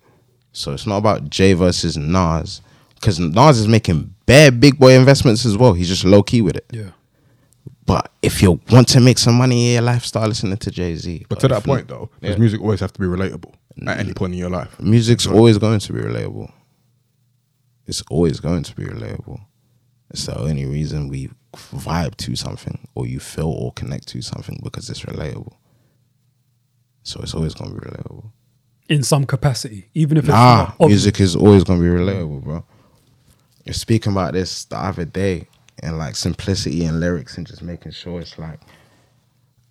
So 0.53 0.73
it's 0.73 0.87
not 0.87 0.99
about 0.99 1.29
Jay 1.29 1.53
versus 1.53 1.97
Nas, 1.97 2.63
because 2.95 3.19
Nas 3.19 3.59
is 3.59 3.69
making 3.69 4.15
bad 4.27 4.59
big 4.61 4.79
boy 4.79 4.95
investments 4.95 5.45
as 5.45 5.57
well. 5.57 5.75
He's 5.75 5.89
just 5.89 6.05
low 6.05 6.23
key 6.23 6.41
with 6.41 6.57
it. 6.57 6.67
Yeah. 6.71 6.91
But 7.85 8.11
if 8.23 8.41
you 8.41 8.61
want 8.71 8.89
to 8.89 9.01
make 9.01 9.19
some 9.19 9.35
money 9.35 9.69
in 9.69 9.73
your 9.75 9.83
life, 9.83 10.05
start 10.05 10.29
listening 10.29 10.57
to 10.57 10.71
Jay 10.71 10.95
Z. 10.95 11.27
But 11.29 11.41
to 11.41 11.49
that 11.49 11.65
point, 11.65 11.89
though, 11.89 12.09
does 12.23 12.39
music 12.39 12.61
always 12.61 12.81
have 12.81 12.93
to 12.93 13.01
be 13.01 13.07
relatable 13.07 13.53
at 13.87 13.99
any 13.99 14.13
mm. 14.13 14.17
point 14.17 14.33
in 14.33 14.39
your 14.39 14.51
life? 14.51 14.81
music's 14.81 15.27
always 15.27 15.59
going 15.59 15.81
to 15.81 15.93
be 15.93 16.01
relatable. 16.01 16.51
It's 17.87 18.03
always 18.11 18.41
going 18.41 18.63
to 18.65 18.75
be 18.77 18.85
relatable. 18.85 19.41
It's 20.11 20.27
the 20.27 20.39
only 20.39 20.65
reason 20.67 21.09
we 21.09 21.31
vibe 21.55 22.17
to 22.17 22.37
something 22.37 22.87
or 22.95 23.07
you 23.07 23.19
feel 23.21 23.49
or 23.49 23.73
connect 23.73 24.09
to 24.09 24.23
something 24.23 24.61
because 24.63 24.89
it's 24.91 25.01
relatable. 25.03 25.55
So 27.03 27.21
it's 27.23 27.35
always 27.35 27.55
going 27.55 27.75
to 27.75 27.81
be 27.81 27.87
relatable. 27.87 28.31
In 28.89 29.03
some 29.03 29.25
capacity, 29.25 29.89
even 29.95 30.17
if 30.19 30.25
it's 30.25 30.31
Nah, 30.33 30.57
not 30.57 30.69
obvious. 30.81 30.89
music 31.05 31.21
is 31.21 31.35
always 31.37 31.65
going 31.65 31.81
to 31.81 31.85
be 31.85 31.91
relatable, 31.99 32.43
bro. 32.45 32.65
You're 33.65 33.73
speaking 33.75 34.13
about 34.13 34.35
this 34.35 34.65
the 34.67 34.77
other 34.77 35.05
day 35.05 35.49
and 35.83 35.99
like 35.99 36.15
simplicity 36.17 36.85
and 36.85 37.01
lyrics 37.01 37.37
and 37.39 37.47
just 37.47 37.63
making 37.63 37.93
sure 37.93 38.21
it's 38.21 38.39
like, 38.39 38.61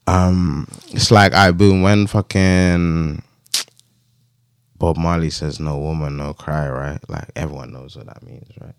um, 0.08 0.68
it's 0.88 1.12
like 1.12 1.34
I 1.34 1.52
boom 1.52 1.82
when 1.84 2.08
fucking 2.08 3.22
Bob 4.82 4.98
Marley 4.98 5.30
says 5.30 5.60
no 5.60 5.78
woman, 5.78 6.18
no 6.18 6.34
cry, 6.34 6.68
right? 6.68 7.00
Like 7.08 7.30
everyone 7.36 7.72
knows 7.72 7.96
what 7.96 8.08
that 8.08 8.24
means, 8.24 8.50
right? 8.60 8.74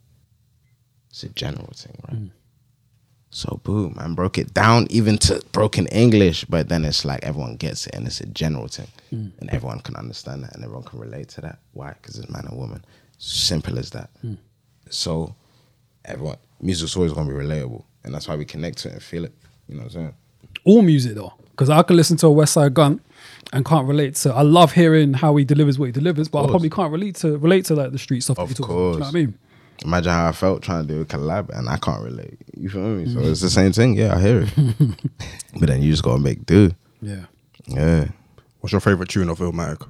It's 1.10 1.22
a 1.22 1.28
general 1.28 1.72
thing, 1.76 1.96
right? 2.08 2.18
Hmm. 2.18 2.26
So 3.30 3.60
boom, 3.62 3.94
man 3.96 4.14
broke 4.14 4.36
it 4.36 4.52
down 4.52 4.88
even 4.90 5.16
to 5.18 5.40
broken 5.52 5.86
English, 5.86 6.44
but 6.46 6.68
then 6.68 6.84
it's 6.84 7.04
like 7.04 7.22
everyone 7.22 7.54
gets 7.54 7.86
it 7.86 7.94
and 7.94 8.04
it's 8.04 8.20
a 8.20 8.26
general 8.26 8.66
thing. 8.66 8.88
Hmm. 9.10 9.28
And 9.38 9.48
everyone 9.50 9.78
can 9.78 9.94
understand 9.94 10.42
that 10.42 10.56
and 10.56 10.64
everyone 10.64 10.82
can 10.82 10.98
relate 10.98 11.28
to 11.28 11.40
that. 11.42 11.60
Why? 11.72 11.92
Because 11.92 12.18
it's 12.18 12.28
man 12.28 12.46
and 12.48 12.58
woman. 12.58 12.84
Simple 13.18 13.78
as 13.78 13.90
that. 13.90 14.10
Hmm. 14.22 14.34
So 14.90 15.36
everyone 16.04 16.38
music's 16.60 16.96
always 16.96 17.12
gonna 17.12 17.30
be 17.30 17.36
relatable. 17.36 17.84
And 18.02 18.12
that's 18.12 18.26
why 18.26 18.34
we 18.34 18.44
connect 18.44 18.78
to 18.78 18.88
it 18.88 18.94
and 18.94 19.02
feel 19.04 19.24
it. 19.24 19.34
You 19.68 19.76
know 19.76 19.84
what 19.84 19.94
I'm 19.94 20.00
saying? 20.00 20.14
All 20.64 20.82
music 20.82 21.14
though, 21.14 21.32
because 21.50 21.70
I 21.70 21.82
can 21.82 21.96
listen 21.96 22.16
to 22.18 22.26
a 22.28 22.30
Westside 22.30 22.72
Gun 22.74 23.00
and 23.52 23.64
can't 23.64 23.86
relate 23.86 24.14
to. 24.16 24.32
I 24.32 24.42
love 24.42 24.72
hearing 24.72 25.12
how 25.14 25.36
he 25.36 25.44
delivers 25.44 25.78
what 25.78 25.86
he 25.86 25.92
delivers, 25.92 26.28
but 26.28 26.44
I 26.44 26.48
probably 26.48 26.70
can't 26.70 26.92
relate 26.92 27.16
to 27.16 27.36
relate 27.38 27.64
to 27.66 27.74
like 27.74 27.92
the 27.92 27.98
street 27.98 28.20
stuff. 28.22 28.36
that 28.36 28.42
Of 28.44 28.48
he 28.50 28.54
talks 28.54 28.68
about. 28.70 28.74
Do 28.76 28.80
you 28.82 28.82
know 28.84 28.90
what 28.90 28.96
I 28.96 29.00
course. 29.04 29.14
mean? 29.14 29.38
Imagine 29.84 30.12
how 30.12 30.28
I 30.28 30.32
felt 30.32 30.62
trying 30.62 30.86
to 30.86 30.94
do 30.94 31.00
a 31.00 31.04
collab 31.04 31.48
and 31.50 31.68
I 31.68 31.76
can't 31.76 32.02
relate. 32.02 32.38
You 32.56 32.68
feel 32.70 32.82
me? 32.82 33.12
So 33.12 33.18
it's 33.20 33.40
the 33.40 33.50
same 33.50 33.72
thing. 33.72 33.94
Yeah, 33.96 34.14
I 34.14 34.20
hear 34.20 34.42
it. 34.42 34.54
but 35.58 35.68
then 35.68 35.82
you 35.82 35.90
just 35.90 36.04
gotta 36.04 36.20
make 36.20 36.46
do. 36.46 36.70
Yeah. 37.00 37.24
Yeah. 37.66 38.08
What's 38.60 38.72
your 38.72 38.80
favorite 38.80 39.08
tune 39.08 39.28
of 39.28 39.38
Illmatic? 39.40 39.88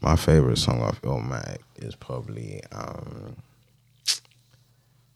My 0.00 0.14
favorite 0.16 0.58
song 0.58 0.80
off 0.80 1.02
Illmatic 1.02 1.58
is 1.78 1.96
probably 1.96 2.62
um 2.70 3.36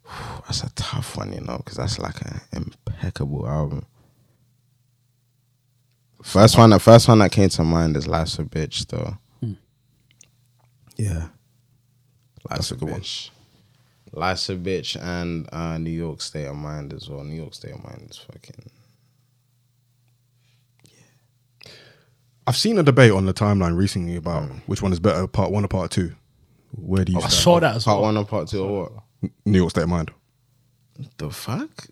that's 0.46 0.62
a 0.64 0.70
tough 0.74 1.16
one, 1.16 1.32
you 1.32 1.40
know, 1.40 1.58
because 1.58 1.76
that's 1.76 1.98
like 1.98 2.20
an 2.22 2.40
impeccable 2.52 3.46
album. 3.48 3.86
First 6.26 6.58
one, 6.58 6.70
the 6.70 6.80
first 6.80 7.06
one 7.06 7.20
that 7.20 7.30
came 7.30 7.48
to 7.50 7.62
mind 7.62 7.96
is 7.96 8.08
"Life's 8.08 8.36
a 8.40 8.44
Bitch," 8.44 8.88
though. 8.88 9.16
Yeah, 10.96 11.28
"Life's 12.50 12.72
a, 12.72 12.74
a 12.74 12.76
good 12.78 12.90
one. 12.90 13.00
Bitch." 13.00 13.30
"Life's 14.12 14.48
a 14.50 14.56
Bitch" 14.56 15.00
and 15.00 15.48
uh, 15.52 15.78
"New 15.78 15.90
York 15.90 16.20
State 16.20 16.46
of 16.46 16.56
Mind" 16.56 16.92
as 16.92 17.08
well. 17.08 17.22
"New 17.22 17.36
York 17.36 17.54
State 17.54 17.74
of 17.74 17.84
Mind" 17.84 18.08
is 18.10 18.18
fucking 18.18 18.70
Yeah. 20.84 21.70
I've 22.48 22.56
seen 22.56 22.76
a 22.78 22.82
debate 22.82 23.12
on 23.12 23.26
the 23.26 23.32
timeline 23.32 23.76
recently 23.76 24.16
about 24.16 24.48
which 24.66 24.82
one 24.82 24.92
is 24.92 24.98
better, 24.98 25.28
part 25.28 25.52
one 25.52 25.64
or 25.64 25.68
part 25.68 25.92
two. 25.92 26.12
Where 26.72 27.04
do 27.04 27.12
you 27.12 27.20
I 27.20 27.28
saw 27.28 27.60
that 27.60 27.76
as 27.76 27.84
part 27.84 27.98
well. 27.98 28.06
one 28.08 28.16
or 28.16 28.24
part 28.24 28.48
two 28.48 28.64
or 28.64 28.82
what? 29.22 29.30
New 29.44 29.58
York 29.58 29.70
State 29.70 29.84
of 29.84 29.90
Mind. 29.90 30.10
The 31.18 31.30
fuck? 31.30 31.86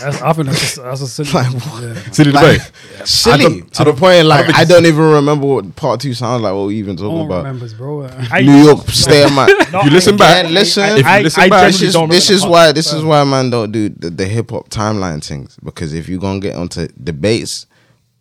That's, 0.00 0.22
I 0.22 0.32
think 0.32 0.46
that's 0.48 0.60
just, 0.60 0.76
that's 0.76 1.00
a 1.00 1.06
silly. 1.08 1.30
yeah. 1.32 1.94
Silly 2.12 2.32
Like, 2.32 2.58
debate. 2.62 3.06
silly 3.08 3.38
don't- 3.60 3.72
to 3.74 3.82
I 3.82 3.84
the 3.84 3.92
point 3.94 4.26
like 4.26 4.46
think 4.46 4.58
I 4.58 4.64
don't 4.64 4.86
even 4.86 5.00
remember 5.04 5.46
what 5.46 5.76
part 5.76 6.00
two 6.00 6.14
sounds 6.14 6.42
like. 6.42 6.52
What 6.54 6.66
we 6.66 6.76
even 6.76 6.96
No 6.96 7.02
talking 7.02 7.16
one 7.18 7.26
about? 7.26 7.36
remembers, 7.44 7.74
bro. 7.74 8.06
I- 8.30 8.42
New 8.42 8.64
York, 8.64 8.88
stay 8.88 9.26
in 9.26 9.32
my. 9.34 9.46
You 9.84 9.90
listen 9.90 10.16
back, 10.16 10.50
listen. 10.50 10.82
I, 10.82 10.98
If 10.98 11.06
you 11.06 11.22
listen 11.24 11.42
I 11.42 11.48
back- 11.48 11.66
this 11.66 11.82
is 11.82 11.94
this 12.08 12.30
is 12.30 12.44
why 12.46 12.72
this 12.72 12.92
is 12.92 13.02
why 13.04 13.24
man 13.24 13.50
don't 13.50 13.72
do 13.72 13.88
the, 13.88 14.10
the 14.10 14.26
hip 14.26 14.50
hop 14.50 14.68
timeline 14.70 15.24
things 15.24 15.56
because 15.64 15.92
if 15.94 16.08
you 16.08 16.18
gonna 16.18 16.40
get 16.40 16.54
onto 16.56 16.86
debates 17.02 17.66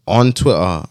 on 0.07 0.33
Twitter 0.33 0.83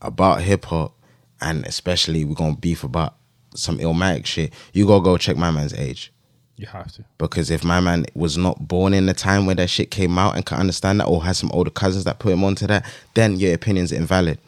about 0.00 0.42
hip 0.42 0.64
hop 0.66 0.92
and 1.40 1.64
especially 1.66 2.24
we're 2.24 2.34
gonna 2.34 2.56
beef 2.56 2.84
about 2.84 3.14
some 3.54 3.78
illmatic 3.78 4.26
shit, 4.26 4.52
you 4.72 4.86
gotta 4.86 5.02
go 5.02 5.16
check 5.18 5.36
my 5.36 5.50
man's 5.50 5.74
age. 5.74 6.12
You 6.56 6.66
have 6.68 6.90
to. 6.92 7.04
Because 7.18 7.50
if 7.50 7.62
my 7.64 7.80
man 7.80 8.06
was 8.14 8.38
not 8.38 8.66
born 8.66 8.94
in 8.94 9.04
the 9.06 9.12
time 9.14 9.44
where 9.44 9.54
that 9.56 9.68
shit 9.68 9.90
came 9.90 10.18
out 10.18 10.36
and 10.36 10.46
can 10.46 10.58
understand 10.58 11.00
that, 11.00 11.04
or 11.04 11.22
has 11.24 11.36
some 11.38 11.50
older 11.52 11.70
cousins 11.70 12.04
that 12.04 12.18
put 12.18 12.32
him 12.32 12.42
onto 12.44 12.66
that, 12.66 12.84
then 13.14 13.36
your 13.38 13.52
opinion's 13.54 13.92
invalid. 13.92 14.38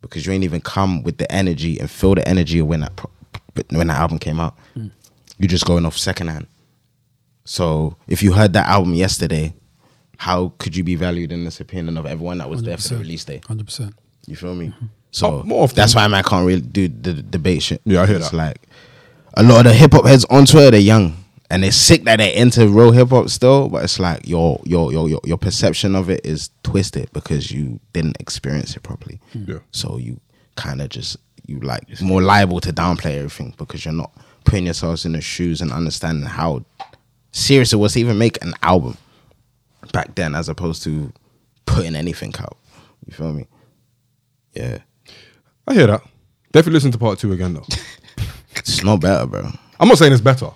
Because 0.00 0.24
you 0.26 0.32
ain't 0.32 0.44
even 0.44 0.60
come 0.60 1.02
with 1.02 1.18
the 1.18 1.30
energy 1.32 1.78
and 1.80 1.90
feel 1.90 2.14
the 2.14 2.26
energy 2.28 2.60
of 2.60 2.68
when 2.68 2.80
that 2.80 2.94
pro- 2.96 3.10
when 3.70 3.88
that 3.88 3.96
album 3.98 4.18
came 4.20 4.38
out. 4.38 4.54
Hmm. 4.74 4.86
You're 5.38 5.48
just 5.48 5.66
going 5.66 5.84
off 5.84 5.96
secondhand. 5.98 6.46
So 7.44 7.96
if 8.06 8.22
you 8.22 8.32
heard 8.32 8.52
that 8.52 8.66
album 8.68 8.94
yesterday, 8.94 9.54
how 10.18 10.52
could 10.58 10.76
you 10.76 10.84
be 10.84 10.94
valued 10.94 11.32
in 11.32 11.44
this 11.44 11.60
opinion 11.60 11.96
of 11.96 12.06
everyone 12.06 12.38
that 12.38 12.48
was 12.48 12.62
there 12.62 12.76
for 12.76 12.88
the 12.90 12.96
release 13.00 13.24
day? 13.24 13.40
Hundred 13.46 13.64
percent. 13.66 13.94
You 14.26 14.36
feel 14.36 14.54
me? 14.54 14.68
Mm-hmm. 14.68 14.86
So 15.10 15.40
Oh, 15.40 15.42
more 15.42 15.64
often- 15.64 15.76
that's 15.76 15.94
why 15.94 16.06
man 16.06 16.22
can't 16.22 16.46
really 16.46 16.60
do 16.60 16.86
the, 16.88 17.12
the 17.14 17.22
debate 17.22 17.62
shit. 17.62 17.80
Yeah, 17.84 18.02
I 18.02 18.06
hear 18.06 18.16
it's 18.16 18.30
that. 18.30 18.36
like 18.36 18.68
a 19.34 19.42
lot 19.42 19.66
of 19.66 19.72
the 19.72 19.74
hip 19.74 19.92
hop 19.92 20.06
heads 20.06 20.24
on 20.26 20.46
Twitter, 20.46 20.70
they're 20.72 20.80
young 20.80 21.16
and 21.50 21.64
they're 21.64 21.72
sick 21.72 22.04
that 22.04 22.16
they're 22.16 22.32
into 22.34 22.68
real 22.68 22.92
hip 22.92 23.08
hop 23.10 23.28
still, 23.28 23.68
but 23.68 23.82
it's 23.84 23.98
like 23.98 24.26
your 24.26 24.60
your 24.64 24.92
your 24.92 25.08
your 25.08 25.20
your 25.24 25.36
perception 25.38 25.94
of 25.96 26.08
it 26.08 26.24
is 26.24 26.50
twisted 26.62 27.12
because 27.12 27.50
you 27.50 27.80
didn't 27.92 28.16
experience 28.20 28.76
it 28.76 28.82
properly. 28.82 29.20
Hmm. 29.32 29.44
Yeah. 29.46 29.58
So 29.72 29.98
you 29.98 30.20
kind 30.56 30.80
of 30.80 30.88
just 30.88 31.16
you 31.46 31.58
like 31.60 32.00
more 32.00 32.22
liable 32.22 32.60
to 32.60 32.72
downplay 32.72 33.16
everything 33.16 33.54
because 33.58 33.84
you're 33.84 33.92
not 33.94 34.12
putting 34.44 34.64
yourselves 34.64 35.04
in 35.04 35.12
the 35.12 35.20
shoes 35.20 35.60
and 35.60 35.72
understanding 35.72 36.24
how 36.24 36.64
serious 37.32 37.72
it 37.72 37.76
was 37.76 37.94
to 37.94 38.00
even 38.00 38.16
make 38.18 38.42
an 38.44 38.54
album 38.62 38.96
back 39.92 40.14
then 40.14 40.34
as 40.34 40.48
opposed 40.48 40.82
to 40.84 41.12
putting 41.66 41.96
anything 41.96 42.32
out. 42.38 42.56
You 43.06 43.12
feel 43.12 43.32
me? 43.32 43.46
Yeah. 44.52 44.78
I 45.66 45.74
hear 45.74 45.88
that. 45.88 46.02
Definitely 46.52 46.74
listen 46.74 46.92
to 46.92 46.98
part 46.98 47.18
two 47.18 47.32
again 47.32 47.54
though. 47.54 47.66
It's 48.56 48.82
no 48.82 48.98
better, 48.98 49.26
bro. 49.26 49.50
I'm 49.80 49.88
not 49.88 49.98
saying 49.98 50.12
it's 50.12 50.20
better, 50.20 50.50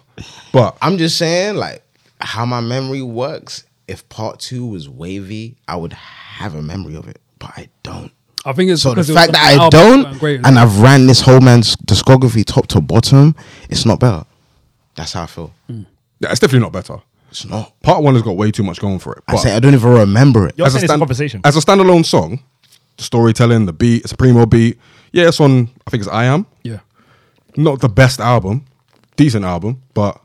but 0.52 0.76
I'm 0.82 0.98
just 0.98 1.16
saying, 1.18 1.56
like, 1.56 1.82
how 2.20 2.44
my 2.46 2.60
memory 2.60 3.02
works. 3.02 3.64
If 3.88 4.08
part 4.08 4.38
two 4.38 4.64
was 4.66 4.88
wavy, 4.88 5.56
I 5.68 5.76
would 5.76 5.92
have 5.92 6.54
a 6.54 6.62
memory 6.62 6.94
of 6.94 7.08
it, 7.08 7.20
but 7.38 7.50
I 7.56 7.68
don't. 7.82 8.12
I 8.46 8.52
think 8.52 8.70
it's 8.70 8.82
So 8.82 8.90
the 8.90 8.96
because 8.96 9.10
it 9.10 9.14
fact 9.14 9.32
that 9.32 9.58
I 9.60 9.68
don't, 9.70 10.22
and 10.46 10.58
I've 10.58 10.80
ran 10.80 11.06
this 11.06 11.20
whole 11.22 11.40
man's 11.40 11.74
discography 11.76 12.44
top 12.44 12.66
to 12.68 12.80
bottom, 12.80 13.34
it's 13.70 13.84
not 13.86 14.00
better. 14.00 14.24
That's 14.94 15.12
how 15.14 15.24
I 15.24 15.26
feel. 15.26 15.52
Hmm. 15.66 15.82
yeah, 16.20 16.30
it's 16.30 16.40
definitely 16.40 16.60
not 16.60 16.72
better. 16.72 16.96
It's 17.30 17.44
not. 17.46 17.78
Part 17.82 18.02
one 18.02 18.14
has 18.14 18.22
got 18.22 18.36
way 18.36 18.50
too 18.50 18.62
much 18.62 18.80
going 18.80 18.98
for 19.00 19.14
it. 19.14 19.24
I 19.28 19.36
say 19.36 19.54
I 19.56 19.60
don't 19.60 19.74
even 19.74 19.90
remember 19.90 20.46
it. 20.46 20.54
You're 20.56 20.66
as 20.66 20.74
a, 20.74 20.78
saying 20.78 20.84
it's 20.84 20.90
a 20.90 20.92
stand- 20.92 21.00
conversation. 21.00 21.40
as 21.44 21.56
a 21.56 21.60
standalone 21.60 22.04
song, 22.06 22.42
the 22.96 23.02
storytelling, 23.02 23.66
the 23.66 23.72
beat, 23.72 24.02
it's 24.04 24.12
a 24.12 24.16
primo 24.16 24.46
beat. 24.46 24.78
Yeah, 25.12 25.28
it's 25.28 25.40
on. 25.40 25.68
I 25.86 25.90
think 25.90 26.02
it's 26.02 26.08
I 26.10 26.24
Am. 26.26 26.46
yeah. 26.62 26.80
Not 27.56 27.80
the 27.80 27.88
best 27.88 28.20
album, 28.20 28.64
decent 29.16 29.44
album, 29.44 29.82
but 29.94 30.20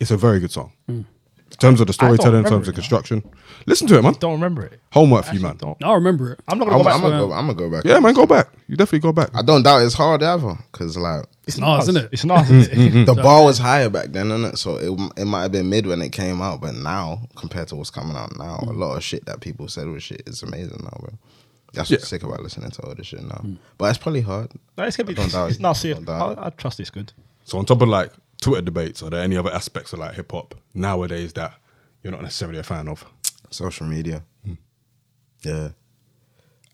it's 0.00 0.10
a 0.10 0.16
very 0.16 0.40
good 0.40 0.50
song. 0.50 0.72
In 0.88 1.58
terms 1.58 1.80
of 1.80 1.86
the 1.86 1.92
storytelling, 1.92 2.38
in 2.38 2.44
terms 2.44 2.66
it 2.66 2.70
of 2.70 2.74
now. 2.74 2.80
construction, 2.80 3.22
listen 3.66 3.86
to 3.88 3.98
it, 3.98 4.02
man. 4.02 4.14
don't 4.14 4.32
remember 4.32 4.64
it. 4.64 4.80
Homework 4.90 5.26
for 5.26 5.34
you, 5.34 5.40
man. 5.40 5.56
Don't. 5.58 5.76
I 5.84 5.92
remember 5.92 6.32
it. 6.32 6.40
I'm 6.48 6.58
not 6.58 6.64
gonna 6.66 6.78
I'm, 6.78 6.82
go 6.82 6.84
back. 6.84 6.94
I'm 6.94 7.00
to 7.02 7.08
gonna 7.10 7.24
it. 7.24 7.28
go. 7.28 7.32
I'm 7.34 7.46
gonna 7.46 7.58
go 7.58 7.70
back. 7.70 7.84
Yeah, 7.84 8.00
man, 8.00 8.14
go 8.14 8.26
back. 8.26 8.48
You 8.68 8.76
definitely 8.76 9.00
go 9.00 9.12
back. 9.12 9.30
I 9.34 9.42
don't 9.42 9.62
doubt 9.62 9.82
it's 9.82 9.94
hard 9.94 10.22
ever, 10.22 10.56
cause 10.72 10.96
like 10.96 11.24
It's 11.46 11.58
not, 11.58 11.82
isn't 11.82 11.96
it? 11.98 12.08
It's 12.10 12.24
not. 12.24 12.44
isn't 12.44 12.56
it? 12.62 12.70
Mm-hmm, 12.70 12.96
mm-hmm. 12.98 13.04
the 13.04 13.14
bar 13.22 13.44
was 13.44 13.58
higher 13.58 13.90
back 13.90 14.08
then, 14.08 14.28
innit? 14.28 14.56
So 14.56 14.76
it 14.76 15.20
it 15.20 15.26
might 15.26 15.42
have 15.42 15.52
been 15.52 15.68
mid 15.68 15.86
when 15.86 16.00
it 16.00 16.10
came 16.10 16.40
out, 16.40 16.62
but 16.62 16.74
now 16.74 17.20
compared 17.36 17.68
to 17.68 17.76
what's 17.76 17.90
coming 17.90 18.16
out 18.16 18.36
now, 18.38 18.58
a 18.66 18.72
lot 18.72 18.96
of 18.96 19.04
shit 19.04 19.26
that 19.26 19.40
people 19.40 19.68
said 19.68 19.86
was 19.88 20.02
shit 20.02 20.22
is 20.26 20.42
amazing 20.42 20.80
now, 20.82 20.96
bro. 21.00 21.10
That's 21.74 21.90
what's 21.90 22.02
Yeah. 22.04 22.06
sick 22.08 22.22
about 22.22 22.42
listening 22.42 22.70
to 22.70 22.82
all 22.82 22.94
this 22.94 23.06
shit 23.08 23.22
now. 23.22 23.40
Mm. 23.44 23.58
But 23.78 23.90
it's 23.90 23.98
probably 23.98 24.22
hard. 24.22 24.50
No, 24.78 24.84
it's 24.84 24.96
gonna 24.96 25.06
be. 25.06 25.14
Don't 25.14 25.30
doubt 25.30 25.48
It's 25.50 25.58
it. 25.58 25.62
not 25.62 25.74
serious. 25.74 25.98
Don't 25.98 26.06
doubt 26.06 26.38
I, 26.38 26.46
I 26.46 26.50
trust 26.50 26.80
it's 26.80 26.90
good. 26.90 27.12
So 27.44 27.58
on 27.58 27.66
top 27.66 27.82
of 27.82 27.88
like 27.88 28.10
Twitter 28.42 28.62
debates, 28.62 29.02
are 29.02 29.08
there 29.08 29.22
any 29.22 29.36
other 29.36 29.52
aspects 29.52 29.92
of 29.92 30.00
like 30.00 30.14
hip 30.14 30.32
hop 30.32 30.54
nowadays 30.74 31.32
that 31.34 31.54
you're 32.02 32.10
not 32.12 32.22
necessarily 32.22 32.58
a 32.58 32.62
fan 32.64 32.88
of? 32.88 33.04
Social 33.50 33.86
media. 33.86 34.24
Yeah. 35.42 35.70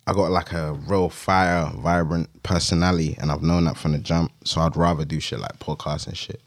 I 0.07 0.15
got 0.15 0.31
like 0.31 0.53
a 0.53 0.73
real 0.73 1.11
fire, 1.11 1.71
vibrant 1.75 2.43
personality, 2.43 3.17
and 3.21 3.31
I've 3.31 3.43
known 3.43 3.65
that 3.65 3.77
from 3.77 3.93
the 3.93 3.99
jump. 3.99 4.33
So 4.45 4.63
I'd 4.63 4.77
rather 4.77 5.05
do 5.05 5.21
shit 5.21 5.41
like 5.41 5.59
podcasts 5.59 6.07
and 6.07 6.17
shit, 6.17 6.41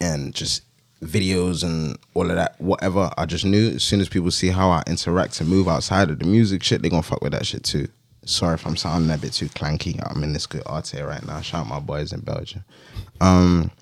and 0.00 0.32
just 0.32 0.62
videos 1.02 1.64
and 1.64 1.98
all 2.14 2.30
of 2.30 2.36
that. 2.36 2.60
Whatever. 2.60 3.10
I 3.18 3.26
just 3.26 3.44
knew 3.44 3.70
as 3.70 3.82
soon 3.82 4.00
as 4.00 4.08
people 4.08 4.30
see 4.30 4.48
how 4.48 4.70
I 4.70 4.84
interact 4.86 5.40
and 5.40 5.50
move 5.50 5.66
outside 5.66 6.10
of 6.10 6.20
the 6.20 6.26
music 6.26 6.62
shit, 6.62 6.82
they're 6.82 6.90
gonna 6.90 7.02
fuck 7.02 7.22
with 7.22 7.32
that 7.32 7.46
shit 7.46 7.64
too. 7.64 7.88
Sorry 8.24 8.54
if 8.54 8.64
I'm 8.64 8.76
sounding 8.76 9.10
a 9.10 9.18
bit 9.18 9.32
too 9.32 9.48
clanky. 9.48 10.00
I'm 10.08 10.22
in 10.22 10.32
this 10.32 10.46
good 10.46 10.62
art 10.66 10.86
here 10.88 11.08
right 11.08 11.26
now. 11.26 11.40
Shout 11.40 11.62
out 11.62 11.68
my 11.68 11.80
boys 11.80 12.12
in 12.12 12.20
Belgium. 12.20 12.64
Um, 13.20 13.72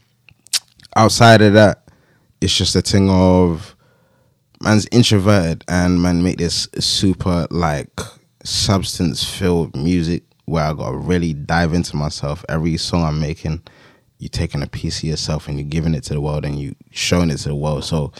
outside 0.98 1.40
of 1.42 1.52
that, 1.52 1.88
it's 2.40 2.54
just 2.54 2.74
a 2.74 2.82
thing 2.82 3.08
of 3.08 3.76
man's 4.60 4.88
introverted 4.90 5.64
and 5.68 6.02
man 6.02 6.22
make 6.24 6.38
this 6.38 6.68
super 6.80 7.46
like 7.50 8.00
substance 8.42 9.22
filled 9.22 9.76
music 9.76 10.24
where 10.46 10.64
I 10.64 10.74
gotta 10.74 10.96
really 10.96 11.34
dive 11.34 11.72
into 11.72 11.96
myself. 11.96 12.44
Every 12.48 12.76
song 12.76 13.04
I'm 13.04 13.20
making, 13.20 13.62
you're 14.18 14.28
taking 14.28 14.62
a 14.62 14.66
piece 14.66 14.98
of 14.98 15.04
yourself 15.04 15.46
and 15.46 15.56
you're 15.56 15.68
giving 15.68 15.94
it 15.94 16.02
to 16.04 16.14
the 16.14 16.20
world 16.20 16.44
and 16.44 16.58
you 16.58 16.74
showing 16.90 17.30
it 17.30 17.36
to 17.38 17.50
the 17.50 17.54
world. 17.54 17.84
So 17.84 18.12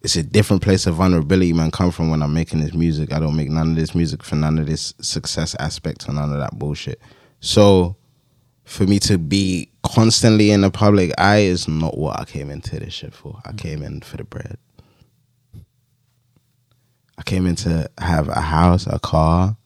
it's 0.00 0.16
a 0.16 0.22
different 0.22 0.62
place 0.62 0.86
of 0.86 0.94
vulnerability 0.94 1.52
man 1.52 1.70
come 1.70 1.90
from 1.90 2.08
when 2.08 2.22
I'm 2.22 2.32
making 2.32 2.60
this 2.60 2.72
music. 2.72 3.12
I 3.12 3.20
don't 3.20 3.36
make 3.36 3.50
none 3.50 3.70
of 3.70 3.76
this 3.76 3.94
music 3.94 4.22
for 4.22 4.36
none 4.36 4.58
of 4.58 4.66
this 4.66 4.94
success 5.02 5.54
aspect 5.58 6.08
or 6.08 6.12
none 6.14 6.32
of 6.32 6.38
that 6.38 6.58
bullshit. 6.58 6.98
So 7.40 7.96
for 8.64 8.84
me 8.84 8.98
to 9.00 9.18
be 9.18 9.71
constantly 9.82 10.50
in 10.50 10.62
the 10.62 10.70
public 10.70 11.12
eye 11.18 11.38
is 11.38 11.68
not 11.68 11.98
what 11.98 12.20
I 12.20 12.24
came 12.24 12.50
into 12.50 12.78
this 12.78 12.94
shit 12.94 13.14
for. 13.14 13.40
I 13.44 13.52
came 13.52 13.82
in 13.82 14.00
for 14.00 14.16
the 14.16 14.24
bread. 14.24 14.58
I 17.18 17.22
came 17.22 17.46
in 17.46 17.56
to 17.56 17.90
have 17.98 18.28
a 18.28 18.40
house, 18.40 18.86
a 18.86 18.98
car, 18.98 19.56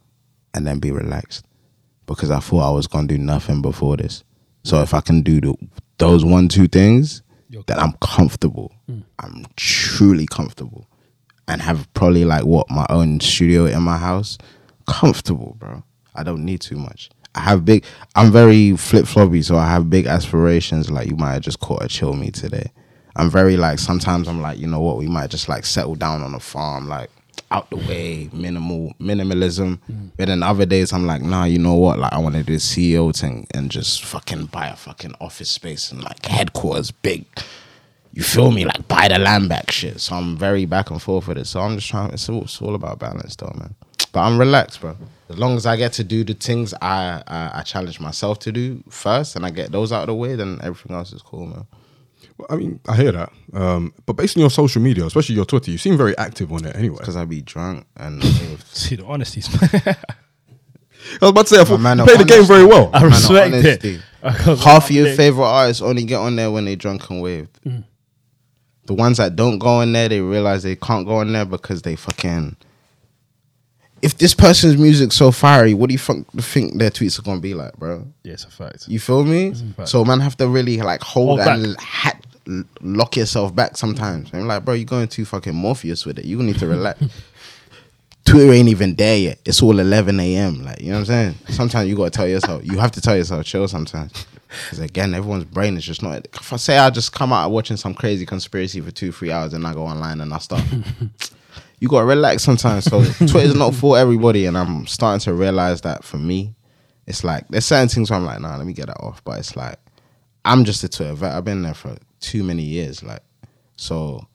and 0.55 0.67
then 0.67 0.79
be 0.79 0.91
relaxed 0.91 1.45
because 2.07 2.31
I 2.31 2.41
thought 2.41 2.69
I 2.69 2.75
was 2.75 2.87
gonna 2.87 3.07
do 3.07 3.19
nothing 3.19 3.63
before 3.63 3.97
this. 3.97 4.25
So 4.65 4.83
if 4.83 4.95
I 4.95 5.01
can 5.01 5.23
do 5.23 5.41
the, 5.41 5.55
those 5.99 6.25
one 6.25 6.49
two 6.49 6.67
things, 6.69 7.23
then 7.67 7.79
I'm 7.79 7.93
comfortable. 8.01 8.73
Hmm. 8.87 9.01
I'm 9.21 9.47
truly 9.57 10.27
comfortable, 10.27 10.89
and 11.49 11.63
have 11.63 11.93
probably 11.95 12.25
like 12.25 12.45
what 12.45 12.69
my 12.71 12.87
own 12.91 13.21
studio 13.21 13.67
in 13.67 13.83
my 13.83 13.97
house. 13.97 14.39
Comfortable, 14.87 15.57
bro. 15.59 15.83
I 16.15 16.23
don't 16.23 16.45
need 16.45 16.61
too 16.61 16.77
much. 16.77 17.11
I 17.37 17.41
have 17.41 17.65
big. 17.65 17.85
I'm 18.15 18.33
very 18.33 18.77
flip 18.77 19.07
floppy, 19.07 19.43
so 19.43 19.57
I 19.57 19.69
have 19.69 19.91
big 19.91 20.07
aspirations. 20.07 20.91
Like 20.91 21.09
you 21.09 21.17
might 21.17 21.35
have 21.35 21.43
just 21.43 21.61
caught 21.61 21.85
a 21.85 21.89
chill 21.89 22.15
me 22.15 22.31
today. 22.31 22.71
I'm 23.15 23.31
very 23.31 23.57
like 23.57 23.79
sometimes 23.79 24.29
I'm 24.29 24.41
like 24.41 24.59
you 24.59 24.67
know 24.67 24.81
what 24.81 24.99
we 24.99 25.07
might 25.07 25.31
just 25.31 25.49
like 25.49 25.65
settle 25.65 25.95
down 25.95 26.23
on 26.23 26.35
a 26.35 26.41
farm 26.41 26.89
like 26.89 27.11
out 27.51 27.71
the 27.71 27.77
way 27.77 28.29
minimal 28.33 28.93
minimalism. 29.01 29.79
Mm. 29.91 30.11
But 30.17 30.29
then 30.29 30.43
other 30.43 30.67
days 30.67 30.93
I'm 30.93 31.07
like 31.07 31.23
nah 31.23 31.45
you 31.45 31.59
know 31.59 31.75
what 31.75 31.99
like 31.99 32.13
I 32.13 32.19
want 32.19 32.35
to 32.35 32.43
do 32.43 32.57
CEO 32.57 33.19
thing 33.19 33.47
and 33.55 33.71
just 33.71 34.05
fucking 34.05 34.47
buy 34.47 34.69
a 34.69 34.77
fucking 34.77 35.15
office 35.21 35.51
space 35.51 35.93
and 35.93 36.03
like 36.05 36.27
headquarters 36.27 36.91
big. 36.91 37.25
You 38.17 38.23
feel 38.23 38.51
me? 38.51 38.65
Like 38.65 38.89
buy 38.89 39.09
the 39.09 39.19
land 39.19 39.51
back 39.51 39.71
shit. 39.71 40.01
So 40.01 40.17
I'm 40.17 40.39
very 40.39 40.65
back 40.65 40.91
and 40.91 41.03
forth 41.03 41.29
with 41.29 41.37
it. 41.37 41.47
So 41.47 41.61
I'm 41.61 41.75
just 41.75 41.89
trying. 41.89 42.15
It's 42.15 42.31
all, 42.31 42.45
it's 42.45 42.63
all 42.63 42.75
about 42.75 42.99
balance, 42.99 43.37
though, 43.37 43.53
man. 43.59 43.75
But 44.17 44.23
I'm 44.23 44.39
relaxed, 44.39 44.81
bro. 44.81 44.97
As 45.29 45.37
long 45.39 45.57
as 45.59 45.67
I 45.67 45.77
get 45.77 45.93
to 45.93 46.03
do 46.03 46.25
the 46.25 46.33
things 46.33 46.73
I, 46.81 47.23
I 47.27 47.51
I 47.57 47.63
challenge 47.65 48.01
myself 48.01 48.39
to 48.39 48.51
do 48.51 48.83
first, 48.89 49.37
and 49.37 49.45
I 49.45 49.51
get 49.51 49.71
those 49.71 49.93
out 49.93 50.05
of 50.05 50.07
the 50.07 50.15
way, 50.15 50.37
then 50.37 50.59
everything 50.63 50.97
else 50.97 51.13
is 51.13 51.21
cool, 51.21 51.45
man. 51.45 51.67
Well, 52.39 52.47
I 52.49 52.57
mean, 52.57 52.81
I 52.89 52.97
hear 52.97 53.13
that. 53.13 53.31
Um, 53.53 53.93
but 54.07 54.15
based 54.15 54.35
on 54.39 54.41
your 54.41 54.49
social 54.49 54.81
media, 54.81 55.05
especially 55.05 55.35
your 55.35 55.45
Twitter, 55.45 55.71
you 55.71 55.77
seem 55.77 55.99
very 55.99 56.17
active 56.17 56.51
on 56.51 56.65
it 56.65 56.75
anyway. 56.75 56.97
Because 56.99 57.15
I 57.15 57.27
be 57.27 57.43
drunk 57.43 57.87
and 57.99 58.25
See 58.65 58.97
the 58.97 59.05
honesty. 59.05 59.43
I 59.63 59.97
was 61.21 61.31
about 61.33 61.47
to 61.49 61.55
say, 61.55 61.61
I 61.61 61.65
thought 61.65 61.81
man 61.81 61.99
you 61.99 62.05
played 62.05 62.21
the 62.21 62.25
game 62.25 62.45
very 62.47 62.65
well. 62.65 62.89
I 62.95 63.05
respect 63.05 63.53
honesty. 63.53 64.01
it. 64.23 64.59
half 64.61 64.89
of 64.89 64.91
your 64.93 65.15
favorite 65.15 65.45
artists 65.45 65.83
only 65.83 66.05
get 66.05 66.21
on 66.21 66.37
there 66.37 66.51
when 66.51 66.65
they 66.65 66.75
drunk 66.75 67.11
and 67.11 67.21
waved. 67.21 67.61
The 68.87 68.95
ones 68.95 69.19
that 69.19 69.37
don't 69.37 69.59
go 69.59 69.83
in 69.83 69.93
there, 69.93 70.09
they 70.09 70.23
realize 70.23 70.63
they 70.63 70.77
can't 70.77 71.07
go 71.07 71.21
in 71.21 71.35
there 71.35 71.45
because 71.45 71.83
they 71.83 71.97
fucking. 71.97 72.57
If 74.03 74.19
this 74.19 74.35
person's 74.35 74.77
music 74.77 75.11
so 75.13 75.31
fiery, 75.33 75.75
what 75.75 75.89
do 75.89 75.95
you 75.95 75.99
think, 75.99 76.31
think 76.33 76.79
their 76.79 76.91
tweets 76.91 77.19
are 77.19 77.23
gonna 77.23 77.41
be 77.41 77.55
like, 77.55 77.77
bro? 77.77 78.07
Yeah, 78.23 78.35
it's 78.35 78.45
a 78.45 78.51
fact. 78.51 78.89
You 78.89 79.01
feel 79.01 79.25
me? 79.25 79.55
So 79.85 80.05
man 80.05 80.21
have 80.21 80.37
to 80.37 80.49
really 80.49 80.77
like 80.79 81.03
hold, 81.03 81.41
Hold 81.41 81.65
and 81.65 81.77
ha- 81.81 82.19
lock 82.81 83.17
yourself 83.17 83.55
back 83.55 83.77
sometimes. 83.77 84.31
I'm 84.33 84.47
like, 84.47 84.65
bro, 84.65 84.75
you're 84.75 84.85
going 84.85 85.09
too 85.09 85.25
fucking 85.25 85.55
Morpheus 85.55 86.05
with 86.05 86.19
it. 86.19 86.25
You 86.25 86.43
need 86.43 86.59
to 86.59 86.67
relax. 86.67 87.03
Twitter 88.25 88.53
ain't 88.53 88.69
even 88.69 88.97
there 88.97 89.17
yet. 89.17 89.39
It's 89.45 89.63
all 89.63 89.79
11 89.79 90.19
a.m. 90.19 90.65
Like, 90.65 90.81
you 90.81 90.89
know 90.89 90.95
what 90.95 90.99
I'm 91.01 91.05
saying? 91.07 91.35
Sometimes 91.49 91.89
you 91.89 91.97
got 91.97 92.07
to 92.07 92.11
tell 92.11 92.27
yourself, 92.27 92.65
you 92.65 92.77
have 92.79 92.91
to 92.93 93.01
tell 93.01 93.17
yourself, 93.17 93.47
chill 93.47 93.69
sometimes. 93.69 94.27
Because 94.49 94.81
again, 94.81 95.15
everyone's 95.15 95.45
brain 95.45 95.77
is 95.77 95.85
just 95.85 96.03
not. 96.03 96.27
If 96.35 96.53
I 96.53 96.57
say 96.57 96.77
I 96.77 96.91
just 96.91 97.13
come 97.13 97.33
out 97.33 97.51
watching 97.53 97.77
some 97.77 97.95
crazy 97.95 98.27
conspiracy 98.27 98.81
for 98.81 98.91
two, 98.91 99.13
three 99.13 99.31
hours 99.31 99.55
and 99.55 99.65
I 99.67 99.75
go 99.75 99.85
online 99.85 100.21
and 100.21 100.35
I 100.35 100.39
start. 100.39 100.65
you 101.81 101.89
got 101.89 102.01
to 102.01 102.07
relax 102.07 102.43
sometimes. 102.43 102.85
So 102.85 103.05
Twitter's 103.27 103.55
not 103.55 103.75
for 103.75 103.99
everybody. 103.99 104.47
And 104.47 104.57
I'm 104.57 104.87
starting 104.87 105.21
to 105.21 105.35
realize 105.35 105.83
that 105.83 106.05
for 106.05 106.17
me, 106.19 106.55
it's 107.07 107.23
like, 107.23 107.47
there's 107.49 107.67
certain 107.67 107.89
things 107.89 108.11
where 108.11 108.19
I'm 108.19 108.25
like, 108.25 108.41
nah, 108.41 108.57
let 108.57 108.67
me 108.67 108.73
get 108.73 108.87
that 108.87 109.01
off. 109.01 109.23
But 109.25 109.39
it's 109.39 109.57
like, 109.57 109.79
I'm 110.45 110.65
just 110.65 110.83
a 110.85 110.89
Twitter 110.89 111.15
vet. 111.15 111.35
I've 111.35 111.45
been 111.45 111.63
there 111.63 111.75
for 111.75 111.97
too 112.21 112.43
many 112.43 112.63
years. 112.63 113.03
Like, 113.03 113.23
so 113.77 114.27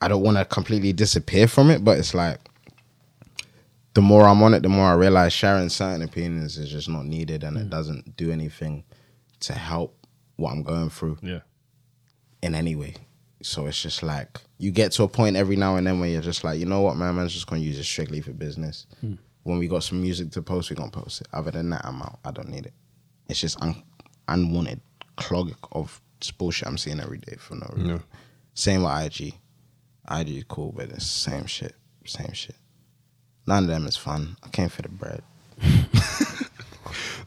I 0.00 0.08
don't 0.08 0.22
want 0.22 0.36
to 0.36 0.44
completely 0.44 0.92
disappear 0.92 1.48
from 1.48 1.70
it, 1.70 1.84
but 1.84 1.98
it's 1.98 2.14
like 2.14 2.38
the 3.94 4.02
more 4.02 4.26
I'm 4.26 4.42
on 4.42 4.52
it, 4.52 4.62
the 4.62 4.68
more 4.68 4.86
I 4.88 4.94
realize 4.94 5.32
sharing 5.32 5.70
certain 5.70 6.02
opinions 6.02 6.58
is 6.58 6.70
just 6.70 6.88
not 6.88 7.06
needed 7.06 7.42
and 7.42 7.56
it 7.56 7.66
mm. 7.66 7.70
doesn't 7.70 8.16
do 8.16 8.30
anything 8.30 8.84
to 9.40 9.54
help 9.54 10.06
what 10.36 10.52
I'm 10.52 10.62
going 10.62 10.90
through 10.90 11.18
Yeah. 11.22 11.40
in 12.42 12.54
any 12.54 12.76
way. 12.76 12.94
So 13.46 13.66
it's 13.66 13.80
just 13.80 14.02
like 14.02 14.40
you 14.58 14.72
get 14.72 14.90
to 14.92 15.04
a 15.04 15.08
point 15.08 15.36
every 15.36 15.54
now 15.56 15.76
and 15.76 15.86
then 15.86 16.00
where 16.00 16.08
you're 16.08 16.20
just 16.20 16.42
like, 16.42 16.58
you 16.58 16.66
know 16.66 16.80
what, 16.80 16.96
man, 16.96 17.14
man's 17.14 17.32
just 17.32 17.46
gonna 17.46 17.60
use 17.62 17.78
it 17.78 17.84
strictly 17.84 18.20
for 18.20 18.32
business. 18.32 18.86
When 19.44 19.58
we 19.58 19.68
got 19.68 19.84
some 19.84 20.02
music 20.02 20.32
to 20.32 20.42
post, 20.42 20.68
we're 20.70 20.76
gonna 20.76 20.90
post 20.90 21.20
it. 21.20 21.28
Other 21.32 21.52
than 21.52 21.70
that, 21.70 21.82
I'm 21.84 22.02
out. 22.02 22.18
I 22.24 22.32
don't 22.32 22.48
need 22.48 22.66
it. 22.66 22.72
It's 23.28 23.40
just 23.40 23.62
un- 23.62 23.82
unwanted 24.26 24.80
clog 25.16 25.52
of 25.72 26.00
bullshit 26.38 26.66
I'm 26.66 26.76
seeing 26.78 26.98
every 26.98 27.18
day 27.18 27.36
for 27.38 27.54
no 27.54 27.70
reason. 27.76 28.02
Same 28.54 28.82
with 28.82 28.92
IG. 29.20 29.34
IG 30.10 30.28
is 30.38 30.44
cool, 30.48 30.72
but 30.76 30.90
it's 30.90 31.06
same 31.06 31.46
shit. 31.46 31.74
Same 32.04 32.32
shit. 32.32 32.56
None 33.46 33.62
of 33.64 33.68
them 33.68 33.86
is 33.86 33.96
fun. 33.96 34.36
I 34.42 34.48
came 34.48 34.68
for 34.68 34.82
the 34.82 34.88
bread. 34.88 35.22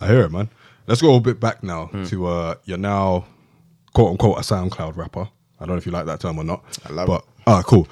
I 0.01 0.07
hear 0.07 0.21
it, 0.23 0.31
man. 0.31 0.49
Let's 0.87 1.01
go 1.01 1.15
a 1.15 1.19
bit 1.21 1.39
back 1.39 1.63
now 1.63 1.85
Hmm. 1.87 2.03
to 2.05 2.27
uh, 2.27 2.55
you're 2.65 2.77
now 2.77 3.25
quote 3.93 4.11
unquote 4.11 4.37
a 4.37 4.41
SoundCloud 4.41 4.97
rapper. 4.97 5.29
I 5.59 5.65
don't 5.65 5.75
know 5.75 5.77
if 5.77 5.85
you 5.85 5.91
like 5.91 6.05
that 6.05 6.19
term 6.19 6.37
or 6.37 6.43
not. 6.43 6.63
I 6.89 6.93
love 6.93 7.07
but, 7.07 7.25
ah, 7.47 7.61
cool. 7.63 7.87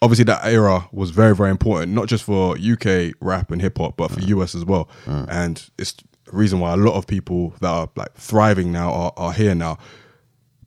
Obviously, 0.00 0.24
that 0.24 0.44
era 0.44 0.88
was 0.90 1.10
very, 1.10 1.34
very 1.34 1.50
important, 1.50 1.92
not 1.92 2.08
just 2.08 2.24
for 2.24 2.56
UK 2.58 3.14
rap 3.20 3.50
and 3.52 3.62
hip 3.62 3.78
hop, 3.78 3.96
but 3.96 4.10
for 4.10 4.20
Hmm. 4.20 4.40
US 4.40 4.54
as 4.54 4.64
well. 4.64 4.88
And 5.06 5.62
it's 5.78 5.92
the 5.92 6.32
reason 6.32 6.58
why 6.60 6.72
a 6.72 6.76
lot 6.76 6.94
of 6.94 7.06
people 7.06 7.54
that 7.60 7.68
are 7.70 7.88
like 7.94 8.12
thriving 8.14 8.72
now 8.72 8.90
are, 8.92 9.12
are 9.16 9.32
here 9.32 9.54
now. 9.54 9.78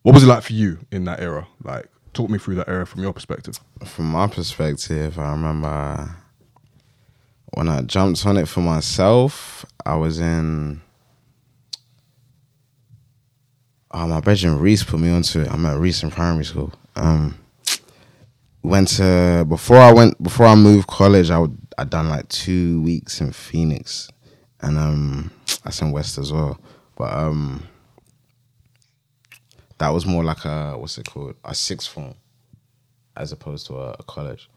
What 0.02 0.14
was 0.14 0.22
it 0.24 0.28
like 0.28 0.42
for 0.44 0.52
you 0.54 0.78
in 0.90 1.04
that 1.04 1.20
era? 1.20 1.46
Like, 1.62 1.88
talk 2.14 2.30
me 2.30 2.38
through 2.38 2.54
that 2.54 2.68
era 2.68 2.86
from 2.86 3.02
your 3.02 3.12
perspective. 3.12 3.58
From 3.84 4.10
my 4.10 4.26
perspective, 4.26 5.18
I 5.18 5.30
remember 5.32 6.16
when 7.52 7.68
I 7.68 7.82
jumped 7.82 8.24
on 8.24 8.36
it 8.38 8.48
for 8.48 8.60
myself, 8.60 9.66
I 9.84 9.96
was 9.96 10.18
in. 10.18 10.80
Oh, 13.98 14.06
my 14.06 14.20
bedroom 14.20 14.58
Reese 14.58 14.84
put 14.84 15.00
me 15.00 15.08
onto 15.08 15.40
it. 15.40 15.50
I'm 15.50 15.64
at 15.64 15.78
Reese 15.78 16.02
in 16.02 16.10
primary 16.10 16.44
school. 16.44 16.70
Um, 16.96 17.38
went 18.62 18.88
to 18.88 19.46
before 19.48 19.78
I 19.78 19.90
went 19.90 20.22
before 20.22 20.44
I 20.44 20.54
moved 20.54 20.86
college. 20.86 21.30
I 21.30 21.38
would, 21.38 21.56
I 21.78 21.84
done 21.84 22.10
like 22.10 22.28
two 22.28 22.82
weeks 22.82 23.22
in 23.22 23.32
Phoenix, 23.32 24.10
and 24.60 24.76
um, 24.76 25.30
that's 25.64 25.80
in 25.80 25.92
West 25.92 26.18
as 26.18 26.30
well. 26.30 26.60
But 26.96 27.10
um, 27.14 27.66
that 29.78 29.88
was 29.88 30.04
more 30.04 30.22
like 30.22 30.44
a 30.44 30.76
what's 30.76 30.98
it 30.98 31.08
called 31.08 31.36
a 31.42 31.54
sixth 31.54 31.88
form 31.88 32.16
as 33.16 33.32
opposed 33.32 33.66
to 33.68 33.78
a, 33.78 33.96
a 33.98 34.02
college. 34.02 34.50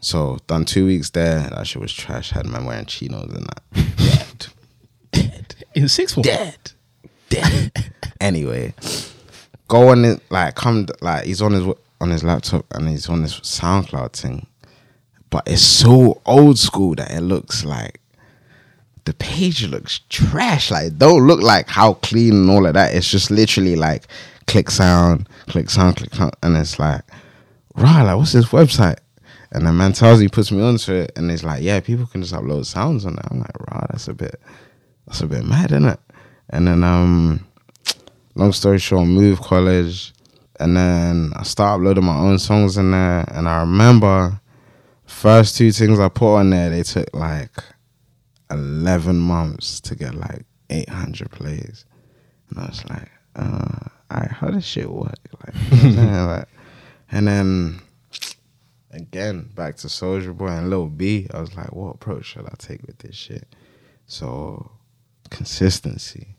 So 0.00 0.38
done 0.48 0.64
two 0.64 0.86
weeks 0.86 1.10
there. 1.10 1.48
That 1.48 1.64
shit 1.64 1.80
was 1.80 1.92
trash. 1.92 2.30
Had 2.30 2.46
man 2.46 2.64
wearing 2.64 2.86
chinos 2.86 3.32
and 3.32 3.46
that. 3.46 4.48
Dead. 5.12 5.54
In 5.76 5.88
sixth 5.88 6.16
form. 6.16 6.24
Dead. 6.24 6.72
Dead. 7.28 7.92
anyway, 8.20 8.74
go 9.68 9.88
on 9.88 10.04
it 10.04 10.20
like 10.30 10.54
come 10.54 10.86
like 11.00 11.24
he's 11.24 11.42
on 11.42 11.52
his 11.52 11.74
on 12.00 12.10
his 12.10 12.24
laptop 12.24 12.66
and 12.72 12.88
he's 12.88 13.08
on 13.08 13.22
this 13.22 13.40
SoundCloud 13.40 14.12
thing, 14.12 14.46
but 15.30 15.42
it's 15.46 15.62
so 15.62 16.20
old 16.26 16.58
school 16.58 16.94
that 16.96 17.10
it 17.10 17.20
looks 17.20 17.64
like 17.64 18.00
the 19.04 19.14
page 19.14 19.66
looks 19.66 20.00
trash. 20.08 20.70
Like 20.70 20.98
don't 20.98 21.26
look 21.26 21.40
like 21.40 21.68
how 21.68 21.94
clean 21.94 22.32
and 22.32 22.50
all 22.50 22.66
of 22.66 22.74
that. 22.74 22.94
It's 22.94 23.10
just 23.10 23.30
literally 23.30 23.76
like 23.76 24.06
click 24.46 24.70
sound, 24.70 25.28
click 25.46 25.70
sound, 25.70 25.96
click 25.96 26.14
sound, 26.14 26.34
and 26.42 26.56
it's 26.56 26.78
like, 26.78 27.02
right, 27.76 28.02
like 28.02 28.16
what's 28.16 28.32
this 28.32 28.46
website? 28.46 28.98
And 29.52 29.66
the 29.66 29.72
man 29.72 29.92
tells 29.92 30.20
me 30.20 30.28
puts 30.28 30.52
me 30.52 30.62
onto 30.62 30.92
it, 30.92 31.12
and 31.16 31.30
it's 31.30 31.42
like, 31.42 31.62
yeah, 31.62 31.80
people 31.80 32.06
can 32.06 32.22
just 32.22 32.34
upload 32.34 32.66
sounds 32.66 33.04
on 33.04 33.16
that. 33.16 33.26
I'm 33.30 33.40
like, 33.40 33.72
right, 33.72 33.86
that's 33.90 34.08
a 34.08 34.14
bit, 34.14 34.40
that's 35.06 35.22
a 35.22 35.26
bit 35.26 35.44
mad, 35.44 35.72
isn't 35.72 35.86
it? 35.86 36.00
And 36.50 36.66
then 36.68 36.84
um, 36.84 37.46
long 38.40 38.52
story 38.52 38.78
short, 38.78 39.06
moved 39.06 39.42
college, 39.42 40.12
and 40.58 40.76
then 40.76 41.32
I 41.36 41.42
started 41.42 41.82
uploading 41.82 42.04
my 42.04 42.16
own 42.16 42.38
songs 42.38 42.76
in 42.76 42.90
there, 42.90 43.24
and 43.28 43.48
I 43.48 43.60
remember 43.60 44.40
first 45.04 45.56
two 45.56 45.70
things 45.72 46.00
I 46.00 46.08
put 46.08 46.36
on 46.36 46.50
there, 46.50 46.70
they 46.70 46.82
took 46.82 47.12
like 47.14 47.62
11 48.50 49.16
months 49.16 49.80
to 49.82 49.94
get 49.94 50.14
like 50.14 50.44
800 50.70 51.30
plays. 51.30 51.84
And 52.48 52.58
I 52.58 52.66
was 52.66 52.84
like, 52.88 53.10
uh, 53.36 53.88
right, 54.10 54.30
how 54.30 54.48
does 54.48 54.64
shit 54.64 54.90
work? 54.90 55.18
Like, 55.44 55.54
you 55.54 55.76
know 55.76 55.76
what 55.76 55.84
I'm 55.84 55.94
saying? 55.94 56.26
like, 56.26 56.48
and 57.12 57.28
then 57.28 57.82
again, 58.90 59.50
back 59.54 59.76
to 59.76 59.88
Soulja 59.88 60.36
Boy 60.36 60.48
and 60.48 60.70
Lil 60.70 60.86
B, 60.86 61.28
I 61.34 61.40
was 61.40 61.54
like, 61.56 61.72
what 61.72 61.96
approach 61.96 62.24
should 62.24 62.46
I 62.46 62.54
take 62.56 62.82
with 62.86 62.98
this 62.98 63.16
shit? 63.16 63.46
So, 64.06 64.70
consistency. 65.28 66.36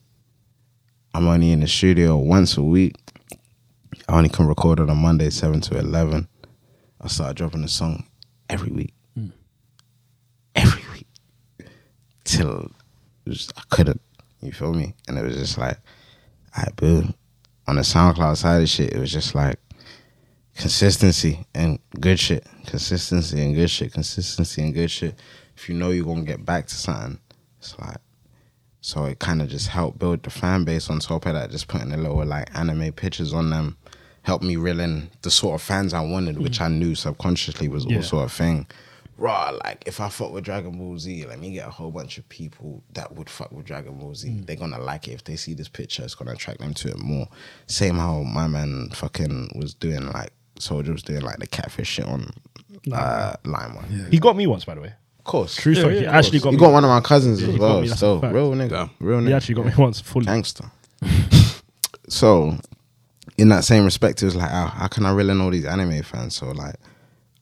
I'm 1.13 1.27
only 1.27 1.51
in 1.51 1.59
the 1.59 1.67
studio 1.67 2.17
once 2.17 2.57
a 2.57 2.63
week. 2.63 2.95
I 4.07 4.17
only 4.17 4.29
can 4.29 4.47
record 4.47 4.79
on 4.79 4.89
a 4.89 4.95
Monday, 4.95 5.29
7 5.29 5.59
to 5.61 5.77
11. 5.77 6.27
I 7.01 7.07
started 7.07 7.37
dropping 7.37 7.63
a 7.63 7.67
song 7.67 8.05
every 8.49 8.71
week. 8.71 8.93
Hmm. 9.15 9.27
Every 10.55 10.83
week 10.93 11.67
till 12.23 12.71
I 13.27 13.61
couldn't. 13.69 14.01
You 14.41 14.51
feel 14.51 14.73
me? 14.73 14.93
And 15.07 15.17
it 15.17 15.23
was 15.23 15.35
just 15.35 15.57
like, 15.57 15.77
I 16.55 16.67
boom. 16.75 17.13
On 17.67 17.75
the 17.75 17.81
SoundCloud 17.81 18.37
side 18.37 18.61
of 18.61 18.69
shit, 18.69 18.93
it 18.93 18.99
was 18.99 19.11
just 19.11 19.35
like 19.35 19.59
consistency 20.55 21.45
and 21.53 21.79
good 21.99 22.19
shit. 22.19 22.45
Consistency 22.65 23.41
and 23.41 23.55
good 23.55 23.69
shit. 23.69 23.93
Consistency 23.93 24.61
and 24.61 24.73
good 24.73 24.89
shit. 24.89 25.15
If 25.55 25.69
you 25.69 25.75
know 25.75 25.91
you're 25.91 26.05
gonna 26.05 26.23
get 26.23 26.45
back 26.45 26.67
to 26.67 26.75
something, 26.75 27.19
it's 27.59 27.77
like 27.79 27.97
so 28.81 29.05
it 29.05 29.19
kind 29.19 29.41
of 29.41 29.47
just 29.49 29.67
helped 29.69 29.99
build 29.99 30.23
the 30.23 30.29
fan 30.29 30.63
base 30.63 30.89
on 30.89 30.99
top 30.99 31.25
of 31.25 31.33
that, 31.33 31.51
just 31.51 31.67
putting 31.67 31.91
a 31.91 31.97
little 31.97 32.25
like 32.25 32.49
anime 32.57 32.91
pictures 32.93 33.33
on 33.33 33.49
them, 33.51 33.77
helped 34.23 34.43
me 34.43 34.55
reel 34.55 34.79
in 34.79 35.09
the 35.21 35.31
sort 35.31 35.55
of 35.55 35.61
fans 35.61 35.93
I 35.93 36.01
wanted, 36.01 36.39
which 36.39 36.59
I 36.61 36.67
knew 36.67 36.95
subconsciously 36.95 37.67
was 37.67 37.85
Yeah. 37.85 37.97
also 37.97 38.19
a 38.19 38.29
thing. 38.29 38.67
Raw, 39.17 39.51
like 39.63 39.83
if 39.85 39.99
I 40.01 40.09
fuck 40.09 40.31
with 40.31 40.43
Dragon 40.45 40.77
Ball 40.79 40.97
Z, 40.97 41.25
let 41.27 41.37
me 41.39 41.51
get 41.51 41.67
a 41.67 41.69
whole 41.71 41.91
bunch 41.91 42.17
of 42.17 42.27
people 42.29 42.81
that 42.93 43.15
would 43.15 43.29
fuck 43.29 43.51
with 43.51 43.65
Dragon 43.65 43.93
Ball 43.99 44.15
Z. 44.15 44.41
They're 44.47 44.55
gonna 44.55 44.79
like 44.79 45.07
it 45.07 45.11
if 45.11 45.23
they 45.25 45.35
see 45.35 45.53
this 45.53 45.67
picture. 45.67 46.01
It's 46.03 46.15
gonna 46.15 46.31
attract 46.31 46.59
them 46.59 46.73
to 46.73 46.87
it 46.89 46.97
more. 46.97 47.27
Same 47.67 47.97
how 47.97 48.23
my 48.23 48.47
man 48.47 48.89
fucking 48.95 49.51
was 49.55 49.75
doing 49.75 50.07
like 50.07 50.31
Soulja 50.59 50.91
was 50.91 51.03
doing 51.03 51.21
like 51.21 51.37
the 51.37 51.45
catfish 51.45 51.87
shit 51.87 52.05
on 52.05 52.31
uh, 52.91 53.35
Line 53.45 53.75
One. 53.75 53.85
Yeah. 53.91 54.07
He 54.09 54.17
got 54.17 54.35
me 54.35 54.47
once, 54.47 54.65
by 54.65 54.73
the 54.73 54.81
way. 54.81 54.93
Of 55.21 55.25
course, 55.25 55.55
True 55.55 55.75
story. 55.75 55.97
he 55.99 56.03
yeah, 56.03 56.17
actually 56.17 56.39
got 56.39 56.51
You 56.51 56.57
me. 56.57 56.61
got 56.65 56.73
one 56.73 56.83
of 56.83 56.89
my 56.89 56.99
cousins 56.99 57.41
Yeah, 57.41 57.47
as 57.49 57.53
he 57.53 57.59
got 57.59 57.65
well. 57.67 57.81
me, 57.81 57.87
that's 57.89 57.99
So 57.99 58.19
fact. 58.21 58.33
real 58.33 58.51
nigga, 58.53 58.69
Damn. 58.69 58.89
real 58.99 59.19
nigga 59.19 59.27
He 59.27 59.33
actually 59.33 59.55
got 59.55 59.65
me 59.67 59.73
once 59.77 60.01
fully. 60.01 60.25
gangster. 60.25 60.65
so, 62.09 62.57
in 63.37 63.49
that 63.49 63.63
same 63.63 63.83
respect, 63.85 64.21
it 64.21 64.25
was 64.25 64.35
like, 64.35 64.49
how, 64.49 64.67
how 64.67 64.87
can 64.87 65.05
I 65.05 65.11
reel 65.13 65.29
in 65.29 65.39
all 65.41 65.51
these 65.51 65.65
anime 65.65 66.01
fans? 66.03 66.35
So, 66.35 66.51
like, 66.51 66.75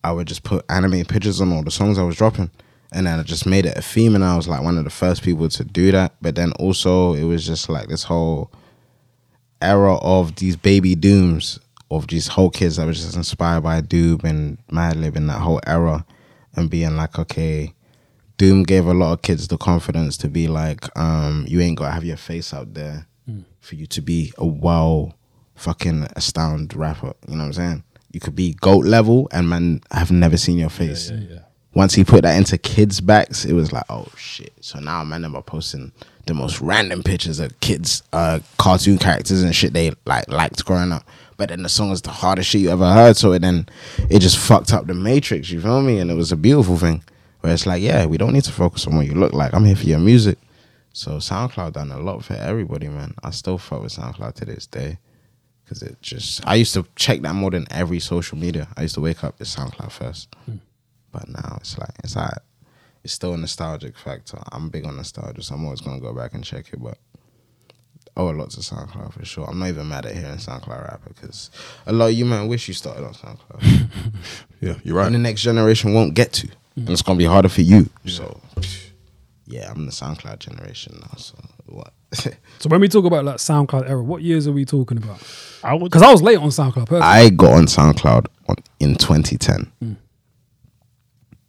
I 0.04 0.12
would 0.12 0.26
just 0.26 0.42
put 0.42 0.64
anime 0.68 1.04
pictures 1.04 1.40
on 1.40 1.52
all 1.52 1.62
the 1.62 1.70
songs 1.70 1.98
I 1.98 2.02
was 2.02 2.16
dropping. 2.16 2.50
And 2.92 3.06
then 3.06 3.18
I 3.20 3.22
just 3.22 3.46
made 3.46 3.66
it 3.66 3.76
a 3.78 3.82
theme, 3.82 4.14
and 4.14 4.24
I 4.24 4.36
was 4.36 4.48
like 4.48 4.62
one 4.62 4.76
of 4.76 4.84
the 4.84 4.90
first 4.90 5.22
people 5.22 5.48
to 5.48 5.64
do 5.64 5.92
that. 5.92 6.12
But 6.20 6.34
then 6.34 6.52
also, 6.52 7.14
it 7.14 7.24
was 7.24 7.46
just 7.46 7.68
like 7.68 7.88
this 7.88 8.02
whole 8.02 8.50
era 9.62 9.96
of 9.98 10.34
these 10.36 10.56
baby 10.56 10.94
dooms, 10.96 11.60
of 11.90 12.08
these 12.08 12.26
whole 12.28 12.50
kids 12.50 12.76
that 12.76 12.86
was 12.86 13.00
just 13.00 13.16
inspired 13.16 13.60
by 13.62 13.80
Doom 13.80 14.20
and 14.24 14.58
Madlib 14.72 15.16
in 15.16 15.26
that 15.28 15.38
whole 15.40 15.60
era, 15.66 16.04
and 16.60 16.70
being 16.70 16.96
like, 16.96 17.18
okay, 17.18 17.74
Doom 18.36 18.62
gave 18.62 18.86
a 18.86 18.94
lot 18.94 19.12
of 19.12 19.22
kids 19.22 19.48
the 19.48 19.58
confidence 19.58 20.16
to 20.18 20.28
be 20.28 20.46
like, 20.48 20.86
um, 20.96 21.44
you 21.48 21.60
ain't 21.60 21.78
gotta 21.78 21.92
have 21.92 22.04
your 22.04 22.16
face 22.16 22.54
out 22.54 22.74
there 22.74 23.06
for 23.60 23.74
you 23.74 23.86
to 23.86 24.00
be 24.00 24.32
a 24.38 24.46
well 24.46 25.14
fucking 25.54 26.06
astound 26.16 26.74
rapper. 26.74 27.12
You 27.28 27.34
know 27.34 27.40
what 27.40 27.46
I'm 27.46 27.52
saying? 27.52 27.84
You 28.12 28.20
could 28.20 28.34
be 28.34 28.54
goat 28.54 28.84
level 28.84 29.28
and 29.30 29.48
man 29.48 29.82
I 29.90 29.98
have 29.98 30.10
never 30.10 30.36
seen 30.36 30.58
your 30.58 30.70
face. 30.70 31.10
Once 31.74 31.94
he 31.94 32.02
put 32.02 32.22
that 32.22 32.36
into 32.36 32.58
kids' 32.58 33.00
backs, 33.00 33.44
it 33.44 33.52
was 33.52 33.72
like, 33.72 33.84
oh 33.88 34.08
shit. 34.16 34.52
So 34.60 34.80
now 34.80 35.04
man 35.04 35.24
am 35.24 35.40
posting 35.42 35.92
the 36.26 36.34
most 36.34 36.60
random 36.60 37.02
pictures 37.02 37.38
of 37.40 37.58
kids, 37.60 38.02
uh, 38.12 38.40
cartoon 38.58 38.98
characters 38.98 39.42
and 39.42 39.54
shit 39.54 39.72
they 39.72 39.92
like 40.06 40.28
liked 40.28 40.64
growing 40.64 40.92
up. 40.92 41.04
But 41.40 41.48
then 41.48 41.62
the 41.62 41.70
song 41.70 41.90
is 41.90 42.02
the 42.02 42.10
hardest 42.10 42.50
shit 42.50 42.60
you 42.60 42.68
ever 42.68 42.92
heard. 42.92 43.16
So 43.16 43.32
it 43.32 43.38
then 43.38 43.66
it 44.10 44.18
just 44.18 44.36
fucked 44.36 44.74
up 44.74 44.86
the 44.86 44.92
matrix, 44.92 45.48
you 45.48 45.58
feel 45.58 45.80
me? 45.80 45.98
And 45.98 46.10
it 46.10 46.14
was 46.14 46.32
a 46.32 46.36
beautiful 46.36 46.76
thing. 46.76 47.02
Where 47.40 47.54
it's 47.54 47.64
like, 47.64 47.80
yeah, 47.80 48.04
we 48.04 48.18
don't 48.18 48.34
need 48.34 48.44
to 48.44 48.52
focus 48.52 48.86
on 48.86 48.94
what 48.94 49.06
you 49.06 49.14
look 49.14 49.32
like. 49.32 49.54
I'm 49.54 49.64
here 49.64 49.74
for 49.74 49.86
your 49.86 50.00
music. 50.00 50.36
So 50.92 51.12
SoundCloud 51.12 51.72
done 51.72 51.92
a 51.92 51.98
lot 51.98 52.22
for 52.22 52.34
everybody, 52.34 52.88
man. 52.88 53.14
I 53.24 53.30
still 53.30 53.56
fuck 53.56 53.80
with 53.80 53.94
SoundCloud 53.94 54.34
to 54.34 54.44
this 54.44 54.66
day. 54.66 54.98
Cause 55.66 55.82
it 55.82 56.02
just 56.02 56.46
I 56.46 56.56
used 56.56 56.74
to 56.74 56.84
check 56.94 57.22
that 57.22 57.34
more 57.34 57.50
than 57.50 57.66
every 57.70 58.00
social 58.00 58.36
media. 58.36 58.68
I 58.76 58.82
used 58.82 58.96
to 58.96 59.00
wake 59.00 59.24
up 59.24 59.38
with 59.38 59.48
SoundCloud 59.48 59.92
first. 59.92 60.28
Hmm. 60.44 60.56
But 61.10 61.26
now 61.30 61.56
it's 61.58 61.78
like 61.78 61.94
it's 62.04 62.16
like 62.16 62.34
it's 63.02 63.14
still 63.14 63.32
a 63.32 63.38
nostalgic 63.38 63.96
factor. 63.96 64.42
I'm 64.52 64.68
big 64.68 64.84
on 64.84 64.98
nostalgia, 64.98 65.42
so 65.42 65.54
I'm 65.54 65.64
always 65.64 65.80
gonna 65.80 66.00
go 66.00 66.12
back 66.12 66.34
and 66.34 66.44
check 66.44 66.66
it. 66.70 66.82
But 66.82 66.98
oh, 68.16 68.30
a 68.30 68.32
lot 68.32 68.50
to 68.50 68.60
SoundCloud 68.60 69.12
for 69.12 69.24
sure. 69.24 69.46
I'm 69.48 69.58
not 69.58 69.68
even 69.68 69.88
mad 69.88 70.06
at 70.06 70.14
hearing 70.16 70.36
SoundCloud 70.36 70.88
rapper 70.90 71.10
because 71.14 71.50
a 71.86 71.92
lot 71.92 72.06
of 72.06 72.12
you 72.14 72.24
might 72.24 72.44
wish 72.44 72.68
you 72.68 72.74
started 72.74 73.04
on 73.04 73.14
SoundCloud, 73.14 73.88
Yeah, 74.60 74.74
you're 74.84 74.96
right. 74.96 75.06
and 75.06 75.14
the 75.14 75.18
next 75.18 75.42
generation 75.42 75.94
won't 75.94 76.14
get 76.14 76.32
to, 76.34 76.48
and 76.76 76.90
it's 76.90 77.02
gonna 77.02 77.18
be 77.18 77.24
harder 77.24 77.48
for 77.48 77.62
you. 77.62 77.88
So 78.06 78.40
yeah, 79.46 79.70
I'm 79.70 79.84
the 79.86 79.92
SoundCloud 79.92 80.38
generation 80.38 80.98
now. 81.00 81.16
So 81.16 81.34
what? 81.66 81.92
So 82.58 82.68
when 82.68 82.80
we 82.82 82.88
talk 82.88 83.06
about 83.06 83.24
like 83.24 83.36
SoundCloud 83.36 83.88
era, 83.88 84.02
what 84.02 84.20
years 84.20 84.46
are 84.46 84.52
we 84.52 84.64
talking 84.66 84.98
about? 84.98 85.22
I 85.64 85.78
Because 85.78 86.02
I 86.02 86.12
was 86.12 86.20
late 86.20 86.36
on 86.36 86.48
SoundCloud. 86.50 86.86
Personally. 86.86 87.00
I 87.02 87.30
got 87.30 87.52
on 87.52 87.64
SoundCloud 87.64 88.26
on, 88.48 88.56
in 88.80 88.96
2010. 88.96 89.72
Mm. 89.82 89.96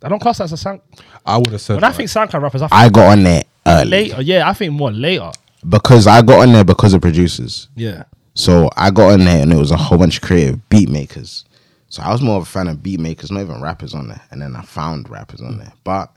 I 0.03 0.09
don't 0.09 0.19
class 0.19 0.37
that 0.39 0.45
as 0.45 0.53
a 0.53 0.57
sound. 0.57 0.81
I 1.25 1.37
would 1.37 1.47
have 1.51 1.61
said. 1.61 1.75
When 1.75 1.83
I 1.83 1.91
think 1.91 2.09
SoundCloud 2.09 2.41
rappers, 2.41 2.61
I 2.61 2.67
think 2.67 2.81
I 2.81 2.89
got 2.89 3.11
on 3.11 3.23
there 3.23 3.43
early 3.67 3.89
later. 3.89 4.21
Yeah, 4.21 4.49
I 4.49 4.53
think 4.53 4.73
more 4.73 4.91
later. 4.91 5.31
Because 5.67 6.07
I 6.07 6.21
got 6.21 6.41
on 6.41 6.53
there 6.53 6.63
because 6.63 6.93
of 6.93 7.01
producers. 7.01 7.69
Yeah. 7.75 8.03
So 8.33 8.69
I 8.77 8.91
got 8.91 9.13
on 9.13 9.19
there 9.25 9.41
and 9.41 9.51
it 9.51 9.57
was 9.57 9.71
a 9.71 9.77
whole 9.77 9.97
bunch 9.97 10.17
of 10.17 10.23
creative 10.23 10.67
beat 10.69 10.89
makers. 10.89 11.45
So 11.89 12.01
I 12.01 12.11
was 12.11 12.21
more 12.21 12.37
of 12.37 12.43
a 12.43 12.45
fan 12.45 12.67
of 12.67 12.81
beat 12.81 12.99
makers, 12.99 13.31
not 13.31 13.41
even 13.41 13.61
rappers 13.61 13.93
on 13.93 14.07
there. 14.07 14.21
And 14.31 14.41
then 14.41 14.55
I 14.55 14.61
found 14.61 15.09
rappers 15.09 15.41
on 15.41 15.57
there. 15.57 15.73
But 15.83 16.13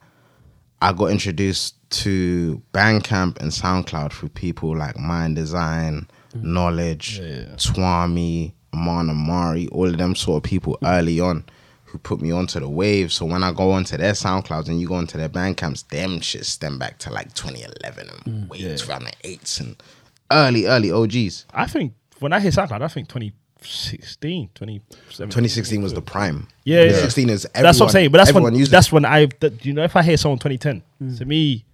I 0.80 0.92
got 0.92 1.10
introduced 1.10 1.74
to 1.90 2.62
Bandcamp 2.72 3.40
and 3.40 3.50
SoundCloud 3.50 4.12
through 4.12 4.30
people 4.30 4.76
like 4.76 4.98
Mind 4.98 5.36
Design, 5.36 6.06
Knxwledge, 6.36 7.56
Twami, 7.56 8.52
Iman 8.72 9.10
Omari, 9.10 9.68
all 9.68 9.88
of 9.88 9.98
them 9.98 10.14
sort 10.14 10.44
of 10.44 10.48
people 10.48 10.78
early 10.84 11.20
on 11.20 11.44
who 11.94 11.98
put 12.00 12.20
me 12.20 12.32
onto 12.32 12.58
the 12.58 12.68
wave. 12.68 13.12
So 13.12 13.24
when 13.24 13.44
I 13.44 13.52
go 13.52 13.70
onto 13.70 13.96
their 13.96 14.14
SoundClouds 14.14 14.66
and 14.66 14.80
you 14.80 14.88
go 14.88 14.96
onto 14.96 15.16
their 15.16 15.28
Bandcamps, 15.28 15.86
them 15.90 16.18
shit 16.18 16.44
stem 16.44 16.76
back 16.76 16.98
to 16.98 17.12
like 17.12 17.32
2011 17.34 18.08
and 18.08 18.18
mm, 18.24 18.48
way 18.48 18.58
2008s 18.58 19.60
and 19.60 19.80
early, 20.32 20.66
early 20.66 20.90
OGs. 20.90 21.46
I 21.54 21.66
think 21.66 21.94
when 22.18 22.32
I 22.32 22.40
hear 22.40 22.50
SoundCloud, 22.50 22.82
I 22.82 22.88
think 22.88 23.06
2016, 23.06 24.50
2017. 24.54 25.28
2016 25.28 25.82
was 25.82 25.94
the 25.94 26.02
prime. 26.02 26.48
Yeah, 26.64 26.78
yeah. 26.78 26.82
2016 26.86 27.30
is 27.30 27.46
everyone, 27.54 27.62
that's 27.62 27.78
what 27.78 27.86
I'm 27.86 27.92
saying. 27.92 28.10
But 28.10 28.18
that's 28.18 28.32
when 28.32 28.64
that's 28.64 28.90
when 28.90 29.04
I. 29.04 29.26
That, 29.38 29.64
you 29.64 29.72
know, 29.72 29.84
if 29.84 29.94
I 29.94 30.02
hear 30.02 30.16
someone 30.16 30.40
2010, 30.40 30.82
mm. 31.00 31.18
to 31.18 31.24
me, 31.24 31.64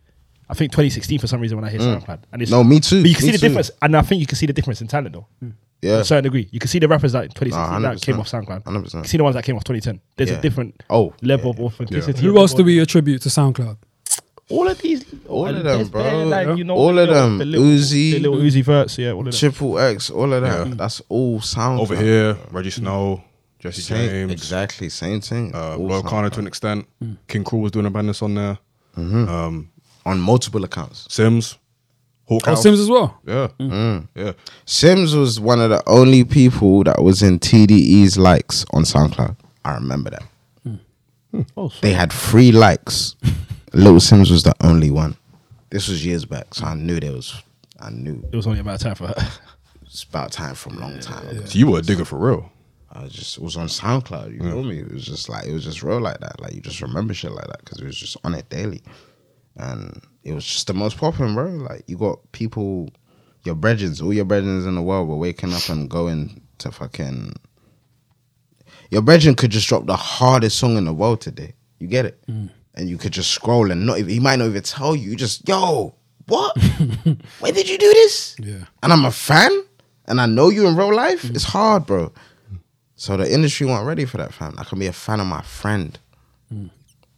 I 0.50 0.52
think 0.52 0.72
2016 0.72 1.18
for 1.18 1.28
some 1.28 1.40
reason 1.40 1.56
when 1.56 1.64
I 1.64 1.70
hear 1.70 1.80
mm. 1.80 1.98
SoundCloud. 1.98 2.24
And 2.30 2.42
it's, 2.42 2.50
Mm. 2.50 2.54
No, 2.56 2.64
me 2.64 2.80
too. 2.80 3.00
But 3.00 3.08
you 3.08 3.16
can 3.16 3.24
Me 3.24 3.32
see 3.32 3.38
the 3.38 3.48
difference, 3.48 3.70
and 3.80 3.96
I 3.96 4.02
think 4.02 4.20
you 4.20 4.26
can 4.26 4.36
see 4.36 4.44
the 4.44 4.52
difference 4.52 4.82
in 4.82 4.86
talent 4.86 5.14
though. 5.14 5.26
Yeah. 5.82 5.96
To 5.96 6.00
a 6.00 6.04
certain 6.04 6.24
degree, 6.24 6.48
you 6.52 6.58
can 6.60 6.68
see 6.68 6.78
the 6.78 6.88
rappers 6.88 7.12
that 7.12 7.34
2016 7.34 7.54
Ah, 7.54 7.78
that 7.80 8.00
came 8.02 8.20
off 8.20 8.28
SoundCloud. 8.30 8.64
100%. 8.64 8.84
You 8.94 9.00
can 9.00 9.04
see 9.04 9.16
the 9.16 9.24
ones 9.24 9.34
that 9.34 9.44
came 9.44 9.56
off 9.56 9.64
2010. 9.64 10.00
There's 10.16 10.30
Yeah. 10.30 10.36
a 10.38 10.40
different 10.42 10.82
Oh, 10.90 11.14
level 11.22 11.46
yeah. 11.56 11.64
of 11.64 11.72
authenticity. 11.72 12.20
Who 12.22 12.36
else 12.38 12.52
do 12.54 12.64
we 12.64 12.78
attribute 12.80 13.22
to 13.22 13.28
SoundCloud? 13.30 13.76
All 14.50 14.66
of 14.68 14.78
these, 14.82 15.04
All 15.28 15.46
of 15.46 15.54
them, 15.54 15.62
there's 15.64 15.88
bro. 15.88 16.24
Like, 16.24 16.58
you 16.58 16.64
know, 16.64 16.74
All 16.74 16.92
the 16.92 17.02
of 17.02 17.08
little- 17.08 17.14
them. 17.14 17.38
the 17.38 17.44
little, 17.44 17.66
Uzi. 17.66 18.12
the 18.12 18.18
little 18.18 18.38
Uzi 18.38 18.64
verts, 18.64 18.98
yeah, 18.98 19.12
all 19.12 19.20
of 19.20 19.26
them. 19.26 19.32
Triple 19.32 19.78
X, 19.78 20.10
all 20.10 20.32
of 20.32 20.42
that. 20.42 20.66
Yeah. 20.68 20.74
That's 20.74 21.00
all 21.08 21.40
sound. 21.40 21.78
over 21.80 21.94
here, 21.96 22.34
Rejjie 22.52 22.72
Snow, 22.72 23.22
Jesse 23.60 23.80
Same, 23.80 24.08
James, 24.10 24.32
exactly 24.32 24.88
same 24.88 25.20
thing. 25.20 25.52
uh, 25.54 25.76
All 25.76 25.86
Loyle 25.86 26.02
Carner 26.02 26.26
SoundCloud. 26.28 26.32
to 26.32 26.40
an 26.40 26.46
extent. 26.48 26.86
King 27.28 27.44
Krule 27.44 27.60
was 27.60 27.70
doing 27.70 27.86
a 27.86 27.90
badness 27.90 28.22
on 28.22 28.34
there. 28.34 28.58
Um, 28.96 29.68
on 30.04 30.18
multiple 30.20 30.64
accounts. 30.64 31.06
Simz, 31.08 31.56
Hawk 32.30 32.42
Oh, 32.46 32.50
House. 32.50 32.64
Simz 32.64 32.80
as 32.80 32.88
well. 32.88 33.18
Yeah, 33.26 33.48
mm. 33.58 33.70
Mm, 33.70 34.08
yeah. 34.14 34.32
Simz 34.64 35.18
was 35.18 35.38
one 35.40 35.60
of 35.60 35.68
the 35.70 35.82
only 35.86 36.24
people 36.24 36.82
that 36.84 37.02
was 37.02 37.22
in 37.22 37.38
TDE's 37.40 38.16
likes 38.16 38.64
on 38.72 38.84
SoundCloud. 38.84 39.36
I 39.64 39.74
remember 39.74 40.10
that. 40.10 40.22
Oh, 41.56 41.70
They 41.82 41.92
had 41.92 42.12
three 42.12 42.50
likes. 42.52 43.14
Little 43.72 44.00
Simz 44.00 44.30
was 44.30 44.42
the 44.42 44.54
only 44.62 44.90
one. 44.90 45.16
This 45.70 45.88
was 45.88 46.04
years 46.06 46.24
back, 46.24 46.54
so 46.54 46.64
I 46.66 46.74
knew 46.74 46.98
there 46.98 47.12
was. 47.12 47.40
I 47.78 47.90
knew 47.90 48.22
it 48.32 48.36
was 48.36 48.46
only 48.46 48.60
about 48.60 48.80
time 48.80 48.94
for 48.96 49.06
her. 49.08 49.14
it's 49.82 50.02
about 50.02 50.32
time 50.32 50.54
from 50.54 50.76
a 50.76 50.80
long 50.80 50.98
time. 50.98 51.28
ago. 51.28 51.44
So 51.44 51.58
you 51.58 51.68
were 51.68 51.78
a 51.78 51.82
digger 51.82 52.04
for 52.04 52.16
real. 52.18 52.50
I 52.92 53.04
was 53.04 53.12
just 53.12 53.38
it 53.38 53.44
was 53.44 53.56
on 53.56 53.68
SoundCloud. 53.68 54.32
You 54.32 54.40
know 54.40 54.62
me? 54.64 54.80
It 54.80 54.92
was 54.92 55.04
just 55.04 55.28
like 55.28 55.46
it 55.46 55.52
was 55.52 55.62
just 55.64 55.82
real 55.84 56.00
like 56.00 56.18
that. 56.20 56.40
Like 56.40 56.52
you 56.54 56.60
just 56.60 56.80
remember 56.82 57.14
shit 57.14 57.30
like 57.32 57.46
that 57.46 57.60
because 57.64 57.78
it 57.80 57.84
was 57.86 57.96
just 57.96 58.16
on 58.24 58.34
it 58.34 58.48
daily, 58.50 58.82
and 59.56 60.02
it 60.22 60.34
was 60.34 60.44
just 60.44 60.66
the 60.66 60.74
most 60.74 60.98
popping, 60.98 61.34
bro. 61.34 61.46
Like 61.46 61.84
you 61.86 61.96
got 61.96 62.18
people, 62.32 62.90
your 63.44 63.54
brethrens, 63.54 64.02
all 64.02 64.12
your 64.12 64.24
brethrens 64.24 64.66
in 64.66 64.74
the 64.74 64.82
world 64.82 65.08
were 65.08 65.16
waking 65.16 65.52
up 65.52 65.68
and 65.68 65.88
going 65.88 66.40
to 66.58 66.70
fucking. 66.70 67.34
Your 68.90 69.02
brethren 69.02 69.34
could 69.34 69.50
just 69.50 69.68
drop 69.68 69.86
the 69.86 69.96
hardest 69.96 70.58
song 70.58 70.76
in 70.76 70.84
the 70.84 70.92
world 70.92 71.20
today. 71.20 71.54
You 71.78 71.86
get 71.86 72.04
it, 72.04 72.20
mm. 72.26 72.50
and 72.74 72.88
you 72.88 72.98
could 72.98 73.12
just 73.12 73.30
scroll 73.30 73.70
and 73.70 73.86
not. 73.86 73.98
Even, 73.98 74.10
he 74.10 74.20
might 74.20 74.36
not 74.36 74.46
even 74.46 74.62
tell 74.62 74.94
you. 74.94 75.16
Just 75.16 75.48
yo, 75.48 75.94
what? 76.26 76.56
When 77.40 77.54
did 77.54 77.68
you 77.68 77.78
do 77.78 77.92
this? 77.92 78.36
Yeah. 78.38 78.64
and 78.82 78.92
I'm 78.92 79.04
a 79.04 79.10
fan, 79.10 79.50
and 80.06 80.20
I 80.20 80.26
know 80.26 80.50
you 80.50 80.66
in 80.66 80.76
real 80.76 80.94
life, 80.94 81.22
mm. 81.22 81.34
it's 81.34 81.44
hard, 81.44 81.86
bro. 81.86 82.12
So 82.96 83.16
the 83.16 83.32
industry 83.32 83.66
weren't 83.66 83.86
ready 83.86 84.04
for 84.04 84.18
that, 84.18 84.34
fam. 84.34 84.54
I 84.58 84.64
can 84.64 84.78
be 84.78 84.86
a 84.86 84.92
fan 84.92 85.20
of 85.20 85.26
my 85.26 85.40
friend. 85.40 85.98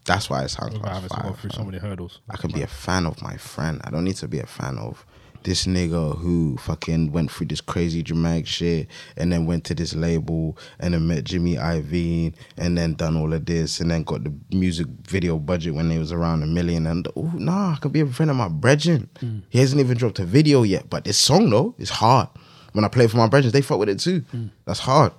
That's 0.04 0.28
why 0.28 0.42
it's 0.42 0.58
Without 0.58 0.72
SoundCloud 0.72 0.88
having 0.88 1.08
to 1.08 1.22
go 1.22 1.32
through 1.32 1.50
so 1.50 1.64
many 1.64 1.78
hurdles. 1.78 2.20
I 2.28 2.36
can 2.36 2.50
be 2.50 2.62
a 2.62 2.66
fan 2.66 3.06
of 3.06 3.22
my 3.22 3.36
friend. 3.36 3.80
I 3.84 3.90
don't 3.90 4.04
need 4.04 4.16
to 4.16 4.28
be 4.28 4.40
a 4.40 4.46
fan 4.46 4.78
of 4.78 5.04
this 5.44 5.66
nigga 5.66 6.18
who 6.18 6.56
fucking 6.58 7.12
went 7.12 7.30
through 7.30 7.46
this 7.46 7.60
crazy 7.60 8.02
dramatic 8.02 8.46
shit 8.46 8.88
and 9.16 9.32
then 9.32 9.46
went 9.46 9.64
to 9.64 9.74
this 9.74 9.94
label 9.94 10.56
and 10.78 10.94
then 10.94 11.06
met 11.06 11.24
Jimmy 11.24 11.56
Iovine 11.56 12.34
and 12.56 12.78
then 12.78 12.94
done 12.94 13.16
all 13.16 13.32
of 13.32 13.44
this 13.46 13.80
and 13.80 13.90
then 13.90 14.04
got 14.04 14.24
the 14.24 14.32
music 14.50 14.86
video 15.02 15.38
budget 15.38 15.74
when 15.74 15.90
it 15.90 15.98
was 15.98 16.12
around 16.12 16.42
a 16.42 16.46
million 16.46 16.86
and 16.86 17.08
oh 17.16 17.32
nah, 17.34 17.72
I 17.72 17.76
can 17.80 17.90
be 17.90 18.00
a 18.00 18.06
friend 18.06 18.30
of 18.30 18.36
my 18.36 18.48
brethren. 18.48 19.08
Hmm. 19.20 19.40
He 19.48 19.58
hasn't 19.58 19.80
even 19.80 19.96
dropped 19.96 20.18
a 20.18 20.24
video 20.24 20.62
yet, 20.62 20.88
but 20.88 21.04
this 21.04 21.18
song 21.18 21.50
though 21.50 21.74
is 21.78 21.90
hard. 21.90 22.28
When 22.72 22.84
I 22.84 22.88
play 22.88 23.06
for 23.06 23.18
my 23.18 23.28
brethren, 23.28 23.52
they 23.52 23.62
fuck 23.62 23.78
with 23.78 23.88
it 23.88 24.00
too. 24.00 24.20
Hmm. 24.30 24.46
That's 24.64 24.80
hard. 24.80 25.12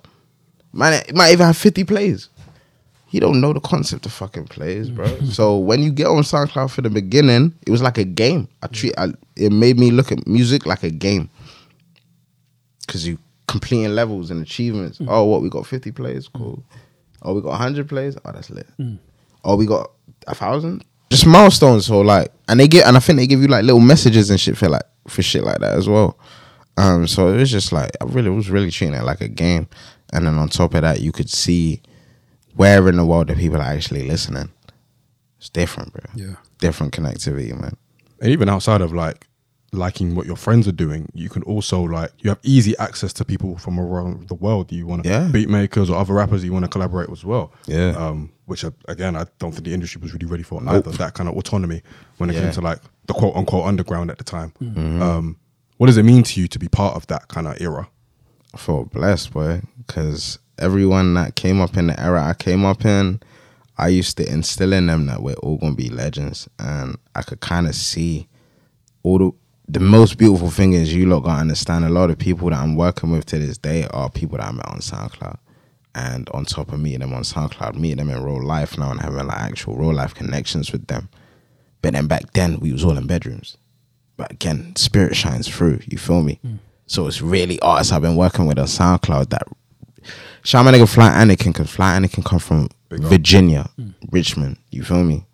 Man, 0.72 0.92
it 1.06 1.14
might 1.14 1.32
even 1.32 1.46
have 1.46 1.56
50 1.56 1.84
plays 1.84 2.28
he 3.14 3.20
don't 3.20 3.40
know 3.40 3.52
the 3.52 3.60
concept 3.60 4.06
of 4.06 4.12
fucking 4.12 4.48
plays, 4.48 4.90
bro. 4.90 5.06
so 5.30 5.56
when 5.56 5.84
you 5.84 5.92
get 5.92 6.08
on 6.08 6.24
SoundCloud 6.24 6.68
for 6.68 6.82
the 6.82 6.90
beginning, 6.90 7.54
it 7.64 7.70
was 7.70 7.80
like 7.80 7.96
a 7.96 8.02
game. 8.02 8.48
I 8.60 8.66
treat 8.66 8.92
I, 8.98 9.12
it 9.36 9.52
made 9.52 9.78
me 9.78 9.92
look 9.92 10.10
at 10.10 10.26
music 10.26 10.66
like 10.66 10.82
a 10.82 10.90
game 10.90 11.30
because 12.84 13.06
you 13.06 13.20
completing 13.46 13.94
levels 13.94 14.32
and 14.32 14.42
achievements. 14.42 14.98
Mm. 14.98 15.06
Oh, 15.08 15.26
what 15.26 15.42
we 15.42 15.48
got 15.48 15.64
fifty 15.64 15.92
plays, 15.92 16.28
mm. 16.28 16.32
cool. 16.32 16.64
Oh, 17.22 17.34
we 17.34 17.40
got 17.40 17.52
hundred 17.52 17.88
plays. 17.88 18.16
Oh, 18.24 18.32
that's 18.32 18.50
lit. 18.50 18.66
Mm. 18.80 18.98
Oh, 19.44 19.54
we 19.54 19.64
got 19.64 19.92
a 20.26 20.34
thousand. 20.34 20.84
Just 21.10 21.24
milestones. 21.24 21.86
So 21.86 22.00
like, 22.00 22.32
and 22.48 22.58
they 22.58 22.66
get, 22.66 22.84
and 22.84 22.96
I 22.96 23.00
think 23.00 23.20
they 23.20 23.28
give 23.28 23.40
you 23.40 23.46
like 23.46 23.62
little 23.62 23.78
messages 23.78 24.28
and 24.28 24.40
shit 24.40 24.56
for 24.56 24.68
like 24.68 24.82
for 25.06 25.22
shit 25.22 25.44
like 25.44 25.60
that 25.60 25.74
as 25.74 25.88
well. 25.88 26.18
Um, 26.76 27.06
so 27.06 27.28
it 27.28 27.36
was 27.36 27.52
just 27.52 27.70
like 27.70 27.92
I 28.00 28.06
really 28.06 28.30
was 28.30 28.50
really 28.50 28.72
treating 28.72 28.96
it 28.96 29.04
like 29.04 29.20
a 29.20 29.28
game, 29.28 29.68
and 30.12 30.26
then 30.26 30.34
on 30.34 30.48
top 30.48 30.74
of 30.74 30.82
that, 30.82 31.00
you 31.00 31.12
could 31.12 31.30
see 31.30 31.80
where 32.56 32.88
in 32.88 32.96
the 32.96 33.04
world 33.06 33.28
the 33.28 33.34
people 33.34 33.58
are 33.58 33.62
actually 33.76 34.06
listening. 34.06 34.50
It's 35.38 35.48
different, 35.50 35.92
bro. 35.92 36.02
Yeah. 36.14 36.36
Different 36.58 36.92
connectivity, 36.92 37.58
man. 37.58 37.76
And 38.20 38.30
even 38.30 38.48
outside 38.48 38.80
of 38.80 38.92
like 38.92 39.26
liking 39.72 40.14
what 40.14 40.24
your 40.26 40.36
friends 40.36 40.68
are 40.68 40.72
doing, 40.72 41.08
you 41.14 41.28
can 41.28 41.42
also 41.42 41.82
like 41.82 42.12
you 42.18 42.30
have 42.30 42.38
easy 42.42 42.76
access 42.78 43.12
to 43.14 43.24
people 43.24 43.58
from 43.58 43.78
around 43.80 44.28
the 44.28 44.34
world 44.34 44.68
that 44.68 44.74
you 44.76 44.86
want 44.86 45.02
to 45.02 45.08
Yeah. 45.08 45.28
beat 45.32 45.48
makers 45.48 45.90
or 45.90 45.96
other 45.98 46.14
rappers 46.14 46.44
you 46.44 46.52
want 46.52 46.64
to 46.64 46.70
collaborate 46.70 47.10
with 47.10 47.18
as 47.20 47.24
well. 47.24 47.52
Yeah. 47.66 47.90
Um, 47.90 48.30
which 48.46 48.64
uh, 48.64 48.70
again, 48.88 49.16
I 49.16 49.26
don't 49.38 49.50
think 49.52 49.64
the 49.64 49.74
industry 49.74 50.00
was 50.00 50.12
really 50.14 50.26
ready 50.26 50.44
for 50.44 50.62
either. 50.66 50.90
That 50.92 51.14
kind 51.14 51.28
of 51.28 51.36
autonomy 51.36 51.82
when 52.18 52.30
it 52.30 52.34
Yeah. 52.34 52.42
came 52.42 52.52
to 52.52 52.60
like 52.60 52.78
the 53.06 53.14
quote 53.14 53.34
unquote 53.36 53.66
underground 53.66 54.10
at 54.10 54.18
the 54.18 54.24
time. 54.24 54.52
Mm-hmm. 54.62 55.02
Um, 55.02 55.36
what 55.78 55.88
does 55.88 55.96
it 55.96 56.04
mean 56.04 56.22
to 56.22 56.40
you 56.40 56.46
to 56.48 56.58
be 56.58 56.68
part 56.68 56.94
of 56.94 57.06
that 57.08 57.26
kind 57.28 57.48
of 57.48 57.60
era? 57.60 57.88
I 58.54 58.56
felt 58.58 58.92
blessed, 58.92 59.32
boy, 59.32 59.62
because 59.78 60.38
everyone 60.58 61.14
that 61.14 61.34
came 61.34 61.60
up 61.60 61.76
in 61.76 61.88
the 61.88 62.00
era 62.00 62.22
I 62.22 62.34
came 62.34 62.64
up 62.64 62.84
in, 62.84 63.20
I 63.76 63.88
used 63.88 64.16
to 64.18 64.32
instill 64.32 64.72
in 64.72 64.86
them 64.86 65.06
that 65.06 65.22
we're 65.22 65.34
all 65.34 65.58
gonna 65.58 65.74
be 65.74 65.90
legends, 65.90 66.48
and 66.58 66.96
I 67.14 67.22
could 67.22 67.40
kind 67.40 67.66
of 67.66 67.74
see 67.74 68.28
all 69.02 69.18
the. 69.18 69.32
The 69.66 69.80
most 69.80 70.18
beautiful 70.18 70.50
thing 70.50 70.74
is 70.74 70.94
you 70.94 71.06
lot 71.06 71.22
gotta 71.24 71.40
understand 71.40 71.86
a 71.86 71.88
lot 71.88 72.10
of 72.10 72.18
people 72.18 72.50
that 72.50 72.58
I'm 72.58 72.76
working 72.76 73.10
with 73.10 73.24
to 73.26 73.38
this 73.38 73.56
day 73.56 73.86
are 73.92 74.10
people 74.10 74.36
that 74.36 74.46
I 74.46 74.52
met 74.52 74.68
on 74.68 74.80
SoundCloud. 74.80 75.38
And 75.94 76.28
on 76.34 76.44
top 76.44 76.70
of 76.70 76.80
meeting 76.80 77.00
them 77.00 77.14
on 77.14 77.22
SoundCloud, 77.22 77.74
meeting 77.74 77.96
them 77.96 78.10
in 78.10 78.22
real 78.22 78.42
life 78.44 78.76
now 78.76 78.90
and 78.90 79.00
having 79.00 79.26
like 79.26 79.38
actual 79.38 79.74
real 79.76 79.94
life 79.94 80.14
connections 80.14 80.70
with 80.70 80.86
them. 80.88 81.08
But 81.80 81.94
then 81.94 82.06
back 82.08 82.34
then 82.34 82.60
we 82.60 82.72
was 82.72 82.84
all 82.84 82.98
in 82.98 83.06
bedrooms. 83.06 83.56
But 84.18 84.32
again, 84.32 84.76
spirit 84.76 85.16
shines 85.16 85.48
through. 85.48 85.80
You 85.86 85.96
feel 85.96 86.22
me? 86.22 86.40
Mm. 86.46 86.58
So 86.86 87.06
it's 87.06 87.22
really 87.22 87.58
artists 87.60 87.90
I've 87.90 88.02
been 88.02 88.16
working 88.16 88.44
with 88.44 88.58
on 88.58 88.66
SoundCloud 88.66 89.30
that. 89.30 89.48
Shout 90.44 90.66
out 90.66 90.70
my 90.70 90.78
nigga 90.78 90.88
Fly 90.92 91.08
Anakin, 91.10 91.52
because 91.54 91.70
Fly 91.70 91.96
Anakin 91.98 92.24
come 92.24 92.38
from 92.38 92.68
Virginia, 92.90 93.68
hmm. 93.76 93.90
Richmond. 94.10 94.58
You 94.70 94.84
feel 94.84 95.02
me? 95.02 95.24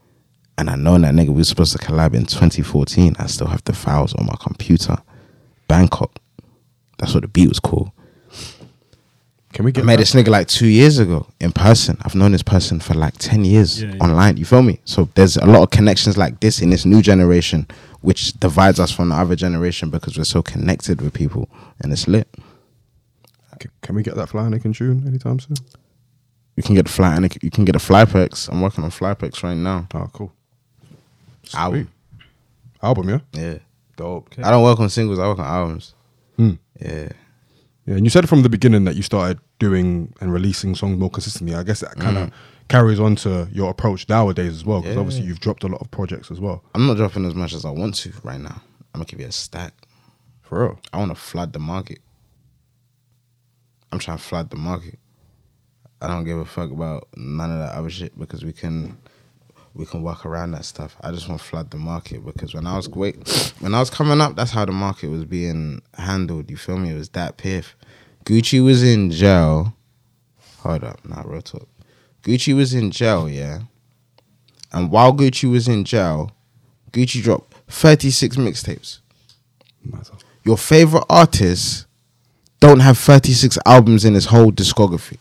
And 0.56 0.70
I 0.70 0.76
know 0.76 0.98
that 0.98 1.14
nigga 1.14 1.28
we 1.28 1.34
were 1.34 1.44
supposed 1.44 1.72
to 1.72 1.78
collab 1.78 2.14
in 2.14 2.26
2014. 2.26 3.16
I 3.18 3.26
still 3.26 3.46
have 3.48 3.64
the 3.64 3.72
files 3.72 4.14
on 4.14 4.26
my 4.26 4.36
computer. 4.40 4.96
Bangkok. 5.68 6.18
That's 6.98 7.14
what 7.14 7.22
the 7.22 7.28
beat 7.28 7.48
was 7.48 7.61
called. 7.61 7.90
Can 9.52 9.64
we 9.64 9.70
I 9.70 9.72
get 9.72 9.84
met 9.84 9.96
that? 9.96 10.02
this 10.02 10.14
nigga 10.14 10.28
like 10.28 10.46
two 10.46 10.66
years 10.68 10.98
ago 10.98 11.26
in 11.40 11.50
person. 11.50 11.96
I've 12.02 12.14
known 12.14 12.30
this 12.32 12.42
person 12.42 12.78
for 12.78 12.94
like 12.94 13.14
10 13.18 13.44
years 13.44 13.82
Yeah, 13.82 13.92
yeah. 13.94 14.04
online. 14.04 14.36
You 14.36 14.44
feel 14.44 14.62
me? 14.62 14.78
So 14.84 15.08
there's 15.16 15.36
a 15.36 15.46
lot 15.46 15.62
of 15.62 15.70
connections 15.70 16.16
like 16.16 16.38
this 16.40 16.61
in 16.61 16.70
this 16.70 16.84
new 16.84 17.02
generation, 17.02 17.66
which 18.00 18.34
divides 18.34 18.78
us 18.78 18.92
from 18.92 19.08
the 19.08 19.16
other 19.16 19.34
generation 19.34 19.90
because 19.90 20.16
we're 20.16 20.24
so 20.24 20.40
connected 20.42 21.00
with 21.02 21.14
people 21.14 21.48
and 21.80 21.92
it's 21.92 22.06
lit. 22.06 22.28
Can, 23.61 23.70
can 23.82 23.94
we 23.94 24.02
get 24.02 24.16
that 24.16 24.28
Fly 24.28 24.42
Anakin 24.42 24.74
tune 24.74 25.04
anytime 25.06 25.38
soon? 25.38 25.56
You 26.56 26.62
can 26.64 26.74
get 26.74 26.86
the 26.86 26.92
fly 26.92 27.14
and 27.14 27.36
you 27.42 27.50
can 27.50 27.64
get 27.64 27.76
a 27.76 27.78
flypex. 27.78 28.50
I'm 28.50 28.61
working 28.61 28.82
on 28.84 28.90
flypex 28.90 29.42
right 29.42 29.56
now. 29.56 29.86
Oh, 29.94 30.08
cool. 30.12 30.32
Album. 31.54 31.88
Album, 32.82 33.08
yeah. 33.08 33.18
Yeah. 33.32 33.58
Dope. 33.96 34.30
I 34.42 34.50
don't 34.50 34.62
work 34.62 34.80
on 34.80 34.88
singles, 34.90 35.18
I 35.18 35.26
work 35.28 35.38
on 35.38 35.46
albums. 35.46 35.94
Hmm. 36.36 36.54
Yeah. 36.80 37.08
Yeah, 37.86 37.94
and 37.96 38.04
you 38.04 38.11
said 38.11 38.28
from 38.28 38.42
the 38.42 38.48
beginning 38.48 38.84
that 38.84 38.94
you 38.96 39.02
started 39.02 39.38
doing 39.58 40.12
and 40.20 40.32
releasing 40.32 40.74
songs 40.74 40.98
more 40.98 41.11
consistently. 41.11 41.54
I 41.54 41.62
guess 41.62 41.80
that 41.80 41.96
kind 41.96 42.18
of 42.18 42.30
carries 42.68 43.00
on 43.00 43.16
to 43.16 43.48
your 43.52 43.70
approach 43.70 44.08
nowadays 44.08 44.52
as 44.52 44.64
well, 44.64 44.80
because 44.80 44.94
Yeah. 44.96 45.00
obviously 45.00 45.24
you've 45.26 45.40
dropped 45.40 45.64
a 45.64 45.68
lot 45.68 45.80
of 45.80 45.90
projects 45.90 46.30
as 46.30 46.40
well. 46.40 46.62
I'm 46.74 46.86
not 46.86 46.96
dropping 46.98 47.24
as 47.26 47.34
much 47.34 47.52
as 47.54 47.64
I 47.64 47.70
want 47.70 47.94
to 47.96 48.12
right 48.22 48.40
now. 48.40 48.61
I'm 48.94 49.00
gonna 49.00 49.06
give 49.06 49.20
you 49.20 49.26
a 49.26 49.32
stack. 49.32 49.72
For 50.42 50.62
real. 50.62 50.78
I 50.92 50.98
want 50.98 51.11
to 51.11 51.14
flood 51.14 51.52
the 51.52 51.58
market. 51.58 52.00
I'm 53.93 53.99
trying 53.99 54.18
to 54.18 54.22
flood 54.22 54.51
the 54.51 54.57
market. 54.57 54.99
I 56.01 56.07
don't 56.09 56.24
give 56.24 56.38
a 56.38 56.45
fuck 56.45 56.70
about 56.70 57.09
none 57.16 57.51
of 57.51 57.59
that 57.59 57.74
other 57.74 57.91
shit 57.91 58.18
because 58.18 58.45
we 58.45 58.53
can 58.53 58.97
we 59.74 59.86
can 59.86 60.03
work 60.03 60.24
around 60.24 60.53
that 60.53 60.64
stuff. 60.64 60.97
I 61.01 61.11
just 61.12 61.28
want 61.28 61.41
to 61.41 61.47
flood 61.47 61.70
the 61.70 61.76
market 61.76 62.24
because 62.24 62.55
when 62.55 62.66
I 62.66 62.76
was 62.76 62.88
wait 62.88 63.16
when 63.61 63.74
I 63.74 63.80
was 63.80 63.91
coming 63.91 64.20
up, 64.20 64.36
that's 64.36 64.51
how 64.51 64.64
the 64.64 64.72
market 64.72 65.09
was 65.09 65.24
being 65.24 65.82
handled. 65.95 66.51
You 66.51 66.57
feel 66.57 66.78
me? 66.78 66.91
It 66.91 66.97
was 66.97 67.11
that 67.11 67.36
piff. 67.36 67.76
Gucci 68.24 68.64
was 68.64 68.82
in 68.82 69.11
jail. 69.11 69.74
Hold 70.59 70.84
up, 70.84 71.05
nah, 71.05 71.22
real 71.24 71.43
talk. 71.43 71.68
Gucci 72.22 72.55
was 72.55 72.74
in 72.74 72.91
jail, 72.91 73.28
yeah. 73.28 73.61
And 74.72 74.91
while 74.91 75.12
Gucci 75.12 75.51
was 75.51 75.68
in 75.68 75.84
jail, 75.84 76.32
Gucci 76.93 77.22
dropped 77.22 77.55
36 77.68 78.36
mixtapes 78.36 79.01
your 80.45 80.57
favorite 80.57 81.05
artist 81.09 81.86
don't 82.61 82.80
have 82.80 82.98
36 82.98 83.58
albums 83.66 84.04
in 84.04 84.14
his 84.14 84.26
whole 84.26 84.52
discography. 84.52 85.16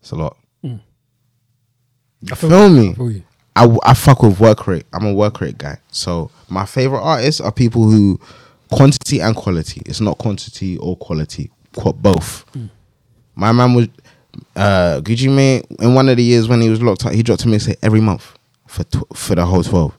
It's 0.00 0.10
a 0.12 0.16
lot. 0.16 0.36
You 0.62 2.36
feel 2.36 2.68
me? 2.68 2.94
feel 2.94 3.10
you. 3.10 3.22
I, 3.56 3.76
I 3.84 3.94
fuck 3.94 4.22
with 4.22 4.38
work 4.38 4.66
rate. 4.66 4.84
I'm 4.92 5.06
a 5.06 5.12
work 5.14 5.40
rate 5.40 5.58
guy. 5.58 5.78
So 5.90 6.30
my 6.48 6.66
favorite 6.66 7.00
artists 7.00 7.40
are 7.40 7.50
people 7.50 7.84
who 7.84 8.20
quantity 8.70 9.20
and 9.20 9.34
quality. 9.34 9.82
It's 9.86 10.00
not 10.00 10.18
quantity 10.18 10.76
or 10.78 10.96
quality. 10.96 11.50
Qu- 11.74 11.92
both. 11.94 12.44
My 13.34 13.52
man 13.52 13.74
was 13.74 13.88
uh 14.54 15.00
Gucci 15.02 15.34
Mane 15.34 15.62
in 15.78 15.94
one 15.94 16.08
of 16.08 16.16
the 16.16 16.22
years 16.22 16.46
when 16.48 16.60
he 16.60 16.68
was 16.68 16.82
locked 16.82 17.06
up. 17.06 17.12
He 17.12 17.22
dropped 17.22 17.44
a 17.44 17.48
mixtape 17.48 17.76
every 17.82 18.00
month 18.00 18.36
for 18.66 18.84
tw- 18.84 19.16
for 19.16 19.34
the 19.34 19.44
whole 19.46 19.62
12. 19.62 19.96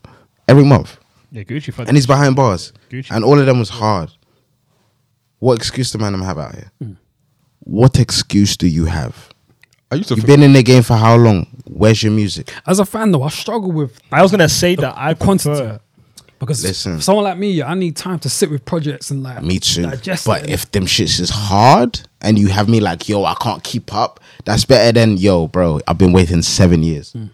Every 0.48 0.64
month. 0.66 0.98
Yeah, 1.32 1.44
Gucci. 1.44 1.78
And 1.88 1.98
he's 1.98 2.08
behind 2.08 2.36
bars. 2.36 2.72
Gucci. 2.90 3.10
And 3.12 3.24
all 3.24 3.40
of 3.40 3.46
them 3.46 3.60
was 3.60 3.70
hard. 3.70 4.12
What 5.42 5.56
excuse 5.58 5.92
do 5.92 5.98
man 5.98 6.14
have 6.22 6.38
out 6.38 6.54
here? 6.56 6.72
Hmm. 6.82 6.94
What 7.62 8.00
excuse 8.00 8.56
do 8.56 8.68
you 8.68 8.86
have? 8.86 9.30
I 9.92 9.96
used 9.96 10.10
to. 10.10 10.16
You've 10.16 10.26
been 10.28 10.44
in 10.44 10.54
the 10.54 10.62
game 10.64 10.84
for 10.84 10.96
how 10.96 11.16
long? 11.18 11.48
Where's 11.66 12.04
your 12.04 12.12
music? 12.12 12.54
As 12.68 12.78
a 12.80 12.86
fan, 12.86 13.12
though, 13.12 13.24
I 13.24 13.30
struggle 13.30 13.72
with 13.72 14.00
I 14.12 14.22
was 14.22 14.30
gonna 14.32 14.48
say 14.48 14.76
that 14.76 14.94
I 14.96 15.16
quantity. 15.16 15.50
prefer. 15.50 15.80
because 16.40 16.64
Listen. 16.64 16.98
for 16.98 17.02
someone 17.02 17.24
like 17.26 17.38
me, 17.40 17.62
I 17.64 17.74
need 17.74 17.96
time 17.96 18.20
to 18.20 18.30
sit 18.30 18.52
with 18.52 18.64
projects 18.66 19.10
and 19.10 19.24
like 19.24 19.42
Me 19.44 19.60
too. 19.60 19.84
digest 19.84 20.26
But 20.28 20.44
it. 20.44 20.50
if 20.52 20.72
them 20.72 20.86
shits 20.86 21.20
is 21.20 21.30
hard 21.32 22.02
and 22.22 22.38
you 22.38 22.48
have 22.50 22.70
me 22.70 22.80
like, 22.80 23.10
yo, 23.10 23.26
I 23.26 23.34
can't 23.42 23.64
keep 23.64 23.92
up, 23.94 24.20
that's 24.46 24.64
better 24.66 24.92
than, 24.92 25.18
yo, 25.18 25.48
bro, 25.48 25.82
I've 25.88 25.98
been 25.98 26.14
waiting 26.14 26.42
seven 26.44 26.84
years. 26.84 27.14
Hmm. 27.14 27.26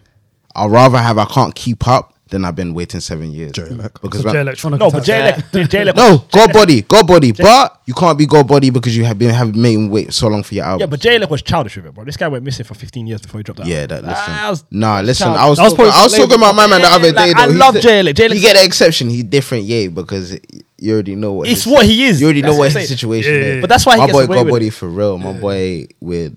I'd 0.56 0.70
rather 0.70 0.98
have 0.98 1.18
I 1.18 1.26
can't 1.26 1.54
keep 1.54 1.86
up 1.86 2.14
than 2.30 2.44
I've 2.44 2.54
been 2.56 2.74
waiting 2.74 3.00
seven 3.00 3.30
years. 3.32 3.52
J-Elec. 3.52 4.00
Because 4.02 4.22
Jay 4.22 4.28
when- 4.32 4.46
Electronica 4.46 4.78
No, 4.78 4.90
but 4.90 5.04
type- 5.04 5.50
Jay 5.70 5.84
Elec- 5.84 5.96
no, 5.96 6.24
go 6.30 6.48
body, 6.48 6.82
go 6.82 7.02
body. 7.02 7.32
But 7.32 7.80
you 7.86 7.94
can't 7.94 8.18
be 8.18 8.26
go 8.26 8.42
body 8.44 8.70
because 8.70 8.96
you 8.96 9.04
have 9.04 9.18
been 9.18 9.30
have 9.30 9.54
made 9.56 9.74
him 9.74 9.88
wait 9.90 10.12
so 10.12 10.28
long 10.28 10.42
for 10.42 10.54
your 10.54 10.64
album. 10.64 10.80
Yeah, 10.80 10.86
but 10.86 11.00
Jay 11.00 11.18
Elec 11.18 11.30
was 11.30 11.42
childish 11.42 11.76
with 11.76 11.86
it, 11.86 11.94
bro. 11.94 12.04
This 12.04 12.16
guy 12.16 12.28
went 12.28 12.44
missing 12.44 12.64
for 12.64 12.74
15 12.74 13.06
years 13.06 13.20
before 13.20 13.38
he 13.40 13.42
dropped 13.44 13.58
that. 13.60 13.66
Yeah, 13.66 13.82
album. 13.82 13.88
that 13.88 14.04
listen. 14.08 14.24
Ah, 14.28 14.50
was- 14.50 14.64
nah, 14.70 15.00
listen. 15.00 15.24
child- 15.26 15.36
I 15.38 15.48
was 15.48 15.58
That 15.58 15.64
was 15.64 15.72
talking, 15.72 15.84
probably 15.86 16.00
I 16.00 16.02
was 16.04 16.12
talking 16.16 16.36
about 16.36 16.54
my 16.54 16.66
man 16.66 16.80
the 16.82 16.88
Yeah, 16.88 16.94
other 16.94 17.12
like, 17.12 17.36
day. 17.36 17.42
I 17.42 17.46
love 17.46 17.74
said- 17.74 17.82
Jay 17.82 18.00
Elec. 18.02 18.34
You 18.34 18.40
get 18.40 18.56
the 18.56 18.64
exception. 18.64 19.08
He's 19.10 19.24
different, 19.24 19.64
yeah, 19.64 19.88
because 19.88 20.36
you 20.78 20.92
already 20.92 21.14
know 21.16 21.32
what. 21.32 21.48
It's 21.48 21.64
his- 21.64 21.72
what 21.72 21.86
he 21.86 22.04
is. 22.04 22.20
You 22.20 22.26
already 22.26 22.42
know 22.42 22.48
That's 22.48 22.58
what 22.58 22.74
what 22.74 22.80
his 22.82 22.88
situation 22.90 23.32
Yeah, 23.34 23.40
is. 23.40 23.54
yeah, 23.56 23.60
But 23.62 23.70
that's 23.70 23.86
why 23.86 23.94
he 23.94 24.00
my 24.00 24.06
gets 24.06 24.12
boy 24.18 24.24
away 24.24 24.36
got 24.36 24.44
with 24.44 24.52
body 24.54 24.66
it. 24.68 24.74
for 24.74 24.88
real. 24.88 25.18
My 25.18 25.32
boy 25.32 25.86
with 26.00 26.36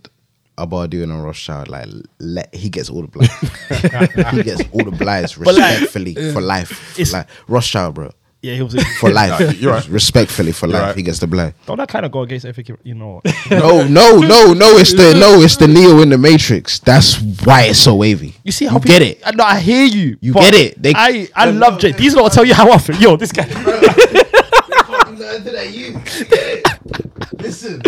Abadu 0.58 1.04
and 1.04 1.24
Rothschild, 1.24 1.70
like 1.70 1.88
let 2.20 2.54
he 2.54 2.70
gets 2.70 2.89
all 2.89 3.02
the 3.02 3.08
blights. 3.08 3.39
he 4.36 4.43
gets 4.43 4.62
all 4.72 4.84
the 4.84 4.95
blights 4.97 5.36
But 5.36 5.56
like- 5.56 5.80
respectfully 5.82 6.16
for 6.34 6.41
life. 6.41 6.70
For 6.70 7.02
It's- 7.02 7.14
life. 7.14 7.43
Rothschild, 7.47 7.95
bro. 7.95 8.12
Yeah, 8.43 8.56
he 8.56 8.64
was. 8.64 8.74
For 8.99 9.12
life. 9.12 9.62
you're 9.62 9.72
right. 9.72 9.88
Respectfully 9.88 10.52
for 10.52 10.66
life. 10.68 10.82
right. 10.82 10.95
He 10.95 11.04
gets 11.04 11.20
the 11.20 11.28
blight. 11.28 11.54
Don't 11.68 11.78
that 11.78 11.88
kind 11.89 12.08
of 12.08 12.12
go 12.12 12.24
against 12.24 12.43
everything? 12.47 12.76
You 12.84 12.95
know. 12.95 13.22
No, 13.52 13.86
no, 13.88 14.18
no, 14.18 14.54
no. 14.54 14.78
It's 14.78 14.93
the 14.93 15.14
no. 15.16 15.41
It's 15.41 15.58
the 15.58 15.68
Neo 15.68 15.99
in 16.02 16.10
the 16.10 16.18
Matrix. 16.18 16.80
That's 16.80 17.22
why 17.22 17.66
it's 17.66 17.78
so 17.78 17.93
wavy. 17.95 18.34
You 18.43 18.52
see 18.52 18.66
how 18.66 18.78
you 18.78 18.80
people, 18.80 18.97
get 18.97 19.02
it. 19.04 19.22
I, 19.24 19.32
no, 19.36 19.43
I 19.43 19.60
hear 19.60 19.86
you. 19.86 20.18
You 20.22 20.34
get 20.34 20.56
it. 20.56 20.82
They- 20.82 20.93
I 20.95 21.28
I 21.36 21.52
love 21.52 21.80
Jay. 21.80 21.91
These 21.91 22.16
lot 22.16 22.24
will 22.24 22.30
tell 22.32 22.45
you 22.45 22.56
how 22.56 22.72
often. 22.72 22.99
Yo, 22.99 23.16
this 23.16 23.32
guy. 23.32 23.45
Listen. 27.39 27.82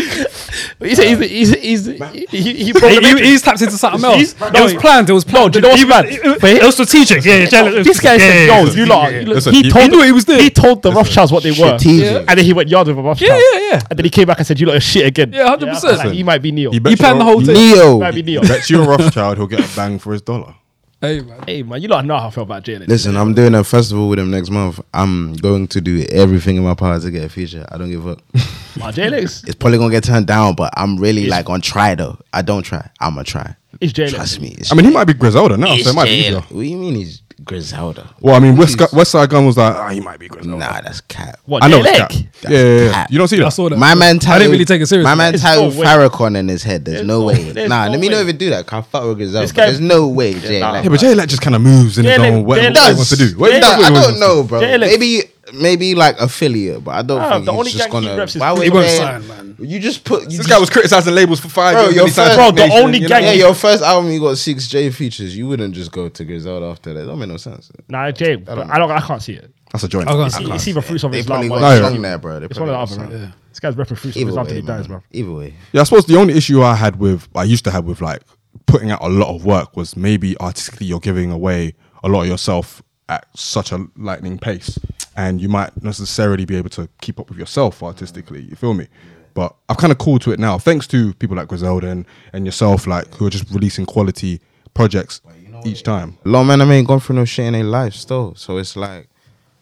He's 0.79 0.97
he's 0.97 1.19
he's, 1.19 1.53
he's 1.55 1.85
he, 1.85 1.93
he, 1.93 2.37
he 2.41 2.53
He, 2.65 2.71
the 2.71 2.79
he, 2.89 2.99
matrix. 2.99 3.21
he's 3.21 3.41
tapped 3.41 3.61
into 3.61 3.77
something 3.77 4.03
else. 4.03 4.15
He's- 4.17 4.35
it 4.41 4.61
was 4.61 4.73
planned. 4.75 5.09
It 5.09 5.13
was 5.13 5.25
No, 5.27 5.31
planned. 5.31 5.53
do 5.53 5.59
you 5.59 5.61
know 5.63 5.69
what's 5.69 5.81
He 5.81 5.85
was- 5.85 6.41
mad? 6.41 6.53
It, 6.53 6.61
it 6.61 6.63
was 6.65 6.73
strategic. 6.75 7.23
Yeah, 7.25 7.35
yeah, 7.35 7.69
yeah, 7.69 7.83
This 7.83 7.99
guy 7.99 8.13
yeah, 8.13 8.17
said, 8.19 8.47
yeah, 8.47 8.59
"Yo, 8.59 8.65
yeah, 8.65 8.73
you 8.73 8.85
lot." 8.85 9.11
yeah, 9.11 9.19
yeah. 9.19 9.27
Listen, 9.27 9.53
he 9.53 9.63
he- 9.63 9.69
told 9.69 9.83
He 9.83 9.89
knew 9.89 9.97
what 9.97 10.05
he 10.07 10.11
was 10.11 10.25
doing. 10.25 10.39
He 10.39 10.49
told 10.49 10.81
the 10.81 10.91
Rothschilds 10.91 11.31
what 11.31 11.43
they 11.43 11.51
were, 11.51 11.77
Strategic. 11.79 12.17
and 12.29 12.37
then 12.37 12.45
he 12.45 12.53
went 12.53 12.69
yard 12.69 12.87
with 12.87 12.95
the 12.95 13.01
Rothschilds. 13.01 13.31
Yeah, 13.53 13.59
yeah, 13.59 13.67
yeah. 13.71 13.81
And 13.89 13.97
then 13.99 14.03
he 14.05 14.09
came 14.09 14.25
back 14.27 14.37
and 14.39 14.47
said, 14.47 14.59
"You 14.59 14.67
lot 14.67 14.75
are 14.77 14.81
shit 14.81 15.05
again." 15.05 15.31
Yeah, 15.33 15.55
100%. 15.55 15.97
like, 15.97 16.11
he 16.13 16.23
might 16.23 16.41
be 16.41 16.51
Neo. 16.51 16.71
He 16.71 16.79
He 16.83 16.89
He 16.91 16.95
planned 16.95 17.19
the 17.19 17.25
whole 17.25 17.41
thing. 17.41 17.55
Neo. 17.55 17.99
might 17.99 18.15
be 18.15 18.23
Neo. 18.23 18.41
Bet 18.41 18.69
you 18.69 18.81
a 18.83 18.87
Rothschild, 18.87 19.37
he'll 19.37 19.47
get 19.47 19.59
a 19.59 19.75
bang 19.75 19.99
for 19.99 20.13
his 20.13 20.21
dollar. 20.21 20.55
Hey 21.03 21.19
man, 21.19 21.43
Hey 21.45 21.63
man, 21.63 21.81
you 21.81 21.89
lot 21.89 22.05
know 22.05 22.17
how 22.17 22.27
I 22.27 22.31
feel 22.31 22.43
about 22.43 22.63
Jay. 22.63 22.77
Listen, 22.77 23.17
I'm 23.17 23.33
doing 23.33 23.53
a 23.55 23.63
festival 23.65 24.07
with 24.07 24.19
him 24.19 24.31
next 24.31 24.49
month. 24.49 24.79
I'm 24.93 25.33
going 25.33 25.67
to 25.67 25.81
do 25.81 26.05
everything 26.09 26.55
in 26.55 26.63
my 26.63 26.75
power 26.75 26.97
to 26.97 27.11
get 27.11 27.25
a 27.25 27.27
feature. 27.29 27.65
I 27.69 27.77
don't 27.77 27.89
give 27.91 28.07
up. 28.07 28.21
My 28.77 28.89
Jalex. 28.91 29.45
It's 29.45 29.53
probably 29.55 29.79
gonna 29.79 29.91
get 29.91 30.05
turned 30.05 30.27
down, 30.27 30.55
but 30.55 30.73
I'm 30.77 30.95
really 30.97 31.23
It's- 31.25 31.29
like 31.37 31.49
on 31.49 31.59
try 31.59 31.93
though. 31.95 32.17
I 32.31 32.41
don't 32.41 32.63
try. 32.63 32.89
I'm 33.01 33.15
gonna 33.15 33.25
try. 33.25 33.55
is 33.81 33.91
Jay 33.91 34.03
Lex. 34.03 34.13
Trust 34.15 34.39
me. 34.41 34.55
It's, 34.57 34.71
I 34.71 34.75
mean, 34.75 34.85
he 34.85 34.91
might 34.91 35.03
be 35.03 35.13
Griselda 35.13 35.57
now, 35.57 35.73
it's 35.73 35.83
so 35.83 35.89
it 35.89 35.93
might 35.95 36.05
be 36.05 36.09
Jay- 36.11 36.19
easier. 36.27 36.39
What 36.39 36.49
do 36.49 36.61
you 36.61 36.77
mean 36.77 36.95
he's 36.95 37.21
Griselda? 37.45 38.09
Well, 38.19 38.35
I 38.35 38.39
mean, 38.39 38.55
West, 38.55 38.77
Westside 38.77 39.29
Gun 39.29 39.45
was 39.45 39.57
like, 39.57 39.75
ah, 39.75 39.89
he 39.89 39.99
might 39.99 40.19
be 40.19 40.27
Griselda. 40.27 40.57
Nah, 40.57 40.81
that's 40.81 41.01
cap. 41.01 41.39
What 41.45 41.63
I 41.63 41.67
know 41.67 41.81
Jay 41.83 41.89
it's 41.89 41.99
Lex? 41.99 42.15
cap. 42.15 42.31
Yeah, 42.43 42.49
yeah, 42.59 42.81
yeah. 42.85 42.91
cap. 42.91 43.11
You 43.11 43.17
don't 43.17 43.27
see 43.27 43.37
that? 43.37 43.45
I 43.45 43.49
saw 43.49 43.69
that. 43.69 43.77
My 43.77 43.95
man 43.95 44.19
I 44.27 44.37
didn't 44.39 44.51
really 44.51 44.65
take 44.65 44.81
it 44.81 44.85
seriously. 44.87 45.09
My 45.09 45.15
man 45.15 45.31
There's 45.33 45.41
titled 45.41 45.73
no 45.75 45.79
way. 45.81 45.85
Farrakhan 45.87 46.37
in 46.37 46.47
his 46.47 46.63
head. 46.63 46.85
There's, 46.85 46.97
There's 46.97 47.07
no 47.07 47.19
no- 47.19 47.25
way. 47.25 47.51
there's 47.51 47.69
Nah, 47.69 47.85
no 47.85 47.91
let 47.91 47.99
me 47.99 48.07
way. 48.07 48.13
not 48.15 48.21
even 48.21 48.37
do 48.37 48.49
that. 48.51 48.67
Can't 48.67 48.85
fuck 48.85 49.03
with 49.05 49.17
Griselda. 49.17 49.41
This 49.41 49.51
guy- 49.51 49.65
There's 49.67 49.79
no 49.79 50.07
way, 50.07 50.33
Jay. 50.39 50.59
nah. 50.59 50.81
Yeah, 50.81 50.89
but 50.89 50.99
Jay 50.99 51.13
Lex 51.15 51.29
just 51.31 51.41
kind 51.41 51.55
of 51.55 51.61
moves 51.61 51.97
and 51.97 52.05
Jay 52.05 52.13
he 52.13 52.17
Lex- 52.19 52.31
don't 52.31 52.45
what, 52.45 52.57
what 52.59 52.87
he 52.87 52.93
wants 52.93 53.09
to 53.09 53.15
do. 53.17 53.37
What 53.37 53.49
Jay 53.49 53.55
he 53.55 53.59
Nah, 53.61 53.67
does 53.67 53.77
what 53.77 53.85
I 53.85 53.87
he 53.89 53.93
don't 53.93 54.03
wants 54.03 54.13
to 54.13 54.19
know, 54.19 54.43
bro. 54.43 54.59
Jay 54.61 54.77
Maybe 54.77 55.23
maybe 55.53 55.95
like 55.95 56.19
affiliate, 56.19 56.83
but 56.83 56.91
I 56.91 57.01
don't 57.01 57.17
Nah, 57.19 57.33
think 57.33 57.45
the 57.45 57.51
he's 57.51 57.59
only 57.59 57.71
just 57.71 57.91
gang 57.91 58.01
he 58.01 58.07
gonna. 58.07 58.19
reps 58.19 58.35
is 58.35 58.41
Why 58.41 58.51
would 58.53 58.61
He 58.61 58.67
you 58.67 58.73
won't 58.73 58.87
say- 58.87 58.97
sign, 58.97 59.27
man. 59.27 59.55
You 59.59 59.79
just 59.79 60.03
put. 60.03 60.23
You 60.23 60.27
This 60.29 60.37
just, 60.37 60.49
guy 60.49 60.59
was 60.59 60.69
criticizing 60.69 61.13
labels 61.15 61.39
for 61.39 61.47
five 61.49 61.73
Bro, 61.75 61.83
years. 61.83 61.95
your 61.95 62.03
and 62.05 62.09
he 62.09 62.13
signed 62.13 62.27
first- 62.29 62.37
Bro, 62.39 62.51
the 62.51 62.67
Nation, 62.67 62.83
only 62.85 62.97
you 62.97 63.01
know? 63.03 63.07
gang- 63.09 63.23
yeah, 63.23 63.31
your 63.33 63.53
first 63.53 63.83
album 63.83 64.11
you 64.11 64.19
got 64.19 64.37
six 64.37 64.67
J 64.67 64.89
features. 64.89 65.35
You 65.37 65.47
wouldn't 65.47 65.73
just 65.75 65.91
go 65.91 66.09
to 66.09 66.25
Griselda 66.25 66.65
after 66.67 66.93
that. 66.93 67.05
Don't 67.05 67.19
make 67.19 67.29
no 67.29 67.37
sense. 67.37 67.71
Nah, 67.89 68.11
Jay. 68.11 68.35
but 68.35 68.57
I 68.69 68.77
don't. 68.77 68.91
I 68.91 68.99
can't 69.01 69.21
see 69.21 69.33
it. 69.33 69.51
That's 69.71 69.83
a 69.83 69.87
joint. 69.87 70.07
I 70.07 70.11
can't 70.13 70.27
It's, 70.27 70.37
see 70.37 70.51
it's 70.51 70.67
either 70.67 70.81
fruits 70.81 71.03
of 71.03 71.11
They 71.11 71.19
Islam. 71.19 71.47
probably 71.47 71.57
or 71.57 71.59
got 71.59 71.79
No, 71.81 71.85
a 71.87 71.89
song 71.91 72.01
there, 72.01 72.17
bro. 72.17 72.39
They 72.39 72.45
It's 72.45 72.59
one 72.59 72.69
of 72.69 72.73
the 72.73 72.95
probably 72.95 72.95
other. 73.05 73.11
got 73.15 73.21
man. 73.21 73.33
This 73.49 73.59
guy's 73.59 73.75
repping 73.75 73.97
fruits 73.97 74.15
of 74.17 74.21
Either 74.21 74.29
Islam 74.29 74.45
way, 74.45 74.51
till 74.53 74.61
he 74.61 74.67
dies, 74.67 74.89
man. 74.89 74.97
bro. 74.99 75.01
Either 75.11 75.31
way. 75.31 75.53
Yeah, 75.71 75.81
I 75.81 75.83
suppose 75.83 76.05
the 76.05 76.17
only 76.17 76.33
issue 76.35 76.61
I 76.63 76.75
had 76.75 76.97
with, 76.97 77.27
I 77.35 77.43
used 77.43 77.63
to 77.65 77.71
have 77.71 77.85
with 77.85 78.01
like 78.01 78.21
putting 78.65 78.91
out 78.91 78.99
a 79.03 79.09
lot 79.09 79.33
of 79.35 79.45
work 79.45 79.75
was 79.77 79.95
maybe 79.95 80.37
artistically 80.39 80.87
you're 80.87 80.99
giving 80.99 81.31
away 81.31 81.73
a 82.03 82.07
lot 82.09 82.21
of 82.23 82.27
yourself 82.27 82.81
at 83.09 83.25
such 83.35 83.71
a 83.71 83.85
lightning 83.97 84.37
pace, 84.39 84.77
and 85.15 85.39
you 85.41 85.49
might 85.49 85.83
necessarily 85.83 86.45
be 86.45 86.55
able 86.55 86.69
to 86.71 86.89
keep 87.01 87.19
up 87.19 87.29
with 87.29 87.37
yourself 87.37 87.83
artistically. 87.83 88.41
You 88.41 88.55
feel 88.55 88.73
me? 88.73 88.87
But 89.33 89.55
I've 89.67 89.77
kind 89.77 89.91
of 89.91 89.97
cooled 89.97 90.21
to 90.23 90.31
it 90.31 90.39
now, 90.39 90.57
thanks 90.57 90.85
to 90.87 91.13
people 91.15 91.35
like 91.35 91.47
Griselda 91.47 91.89
and, 91.89 92.05
and 92.33 92.45
yourself, 92.45 92.85
like 92.85 93.13
who 93.15 93.25
are 93.25 93.31
just 93.31 93.49
releasing 93.51 93.85
quality 93.85 94.41
projects 94.73 95.21
each 95.65 95.83
time. 95.83 96.17
A 96.25 96.29
lot 96.29 96.41
of 96.41 96.47
men 96.47 96.61
I 96.61 96.73
ain't 96.73 96.87
gone 96.87 96.99
through 96.99 97.15
no 97.15 97.25
shit 97.25 97.45
in 97.45 97.53
their 97.53 97.63
life 97.63 97.93
still. 97.93 98.35
So 98.35 98.57
it's 98.57 98.75
like, 98.75 99.09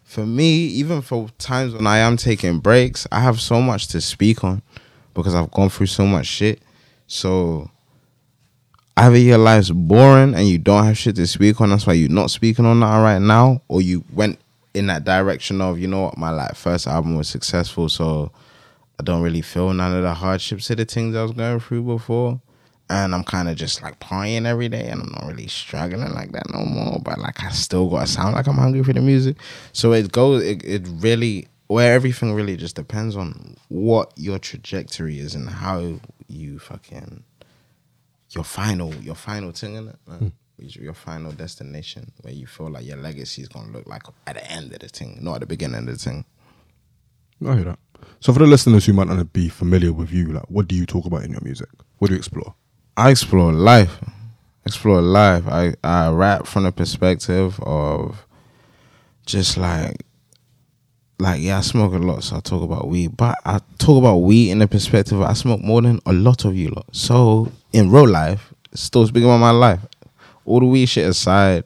for 0.03 0.25
me, 0.25 0.65
even 0.65 1.01
for 1.01 1.29
times 1.37 1.73
when 1.73 1.87
I 1.87 1.99
am 1.99 2.17
taking 2.17 2.59
breaks, 2.59 3.07
I 3.11 3.21
have 3.21 3.39
so 3.39 3.61
much 3.61 3.87
to 3.89 4.01
speak 4.01 4.43
on 4.43 4.61
because 5.13 5.35
I've 5.35 5.51
gone 5.51 5.69
through 5.69 5.87
so 5.87 6.05
much 6.05 6.25
shit. 6.25 6.61
So 7.07 7.69
either 8.97 9.17
your 9.17 9.37
life's 9.37 9.69
boring 9.69 10.33
and 10.35 10.47
you 10.47 10.57
don't 10.57 10.85
have 10.85 10.97
shit 10.97 11.15
to 11.15 11.27
speak 11.27 11.61
on, 11.61 11.69
that's 11.69 11.87
why 11.87 11.93
you're 11.93 12.09
not 12.09 12.29
speaking 12.29 12.65
on 12.65 12.81
that 12.81 13.01
right 13.01 13.19
now, 13.19 13.61
or 13.69 13.81
you 13.81 14.03
went 14.11 14.37
in 14.73 14.87
that 14.87 15.03
direction 15.03 15.61
of, 15.61 15.79
you 15.79 15.87
know 15.87 16.01
what, 16.03 16.17
my 16.17 16.29
like 16.29 16.55
first 16.55 16.87
album 16.87 17.15
was 17.15 17.27
successful, 17.27 17.89
so 17.89 18.31
I 18.99 19.03
don't 19.03 19.21
really 19.21 19.41
feel 19.41 19.73
none 19.73 19.95
of 19.95 20.03
the 20.03 20.13
hardships 20.13 20.69
of 20.69 20.77
the 20.77 20.85
things 20.85 21.15
I 21.15 21.23
was 21.23 21.31
going 21.31 21.59
through 21.59 21.83
before. 21.83 22.39
And 22.89 23.15
I'm 23.15 23.23
kind 23.23 23.47
of 23.47 23.55
just 23.55 23.81
like 23.81 23.99
partying 23.99 24.45
every 24.45 24.67
day 24.67 24.89
and 24.89 25.01
I'm 25.01 25.11
not 25.13 25.25
really 25.25 25.47
struggling 25.47 26.13
like 26.13 26.33
that 26.33 26.51
no 26.53 26.65
more. 26.65 26.99
But 27.01 27.19
like 27.19 27.41
I 27.41 27.49
still 27.49 27.89
gotta 27.89 28.05
sound 28.05 28.35
like 28.35 28.47
I'm 28.47 28.57
hungry 28.57 28.83
for 28.83 28.91
the 28.91 29.01
music. 29.01 29.37
So 29.71 29.93
it 29.93 30.11
goes 30.11 30.43
it, 30.43 30.63
it 30.65 30.87
really 30.99 31.47
where 31.67 31.93
everything 31.93 32.33
really 32.33 32.57
just 32.57 32.75
depends 32.75 33.15
on 33.15 33.55
what 33.69 34.11
your 34.17 34.37
trajectory 34.37 35.19
is 35.19 35.35
and 35.35 35.49
how 35.49 36.01
you 36.27 36.59
fucking 36.59 37.23
your 38.31 38.43
final 38.43 38.93
your 38.95 39.15
final 39.15 39.51
thing 39.51 39.75
in 39.75 39.87
it, 39.87 39.95
man. 40.05 40.17
Hmm. 40.17 40.27
Your 40.61 40.85
your 40.85 40.93
final 40.93 41.31
destination 41.31 42.11
where 42.21 42.33
you 42.33 42.47
feel 42.47 42.69
like 42.69 42.85
your 42.85 42.97
legacy 42.97 43.41
is 43.41 43.47
gonna 43.47 43.71
look 43.71 43.87
like 43.87 44.03
at 44.27 44.35
the 44.35 44.51
end 44.51 44.73
of 44.73 44.79
the 44.79 44.87
thing, 44.87 45.17
not 45.21 45.35
at 45.35 45.39
the 45.41 45.45
beginning 45.47 45.79
of 45.79 45.85
the 45.87 45.95
thing. 45.95 46.25
I 47.45 47.55
hear 47.55 47.63
that. 47.65 47.79
So 48.19 48.33
for 48.33 48.39
the 48.39 48.45
listeners 48.45 48.85
who 48.85 48.93
might 48.93 49.07
not 49.07 49.33
be 49.33 49.49
familiar 49.49 49.91
with 49.91 50.11
you, 50.11 50.27
like 50.33 50.49
what 50.49 50.67
do 50.67 50.75
you 50.75 50.85
talk 50.85 51.05
about 51.05 51.23
in 51.23 51.31
your 51.31 51.41
music? 51.41 51.69
What 51.97 52.09
do 52.09 52.13
you 52.13 52.19
explore? 52.19 52.55
I 52.95 53.09
explore 53.09 53.51
life. 53.51 53.99
Explore 54.65 55.01
life. 55.01 55.47
I, 55.47 55.73
I 55.83 56.09
rap 56.09 56.45
from 56.45 56.63
the 56.63 56.71
perspective 56.71 57.59
of 57.61 58.25
just 59.25 59.57
like 59.57 60.05
like 61.21 61.41
yeah, 61.41 61.59
I 61.59 61.61
smoke 61.61 61.93
a 61.93 61.97
lot, 61.97 62.23
so 62.23 62.37
I 62.37 62.39
talk 62.39 62.63
about 62.63 62.87
weed. 62.87 63.15
But 63.15 63.39
I 63.45 63.59
talk 63.77 63.97
about 63.99 64.17
weed 64.17 64.51
in 64.51 64.59
the 64.59 64.67
perspective 64.67 65.19
of 65.19 65.29
I 65.29 65.33
smoke 65.33 65.61
more 65.61 65.81
than 65.81 65.99
a 66.05 66.13
lot 66.13 66.45
of 66.45 66.55
you 66.55 66.69
lot. 66.69 66.87
So 66.91 67.51
in 67.71 67.91
real 67.91 68.07
life, 68.07 68.53
still 68.73 69.05
speaking 69.07 69.29
about 69.29 69.37
my 69.37 69.51
life. 69.51 69.81
All 70.45 70.59
the 70.59 70.65
weed 70.65 70.87
shit 70.87 71.07
aside, 71.07 71.63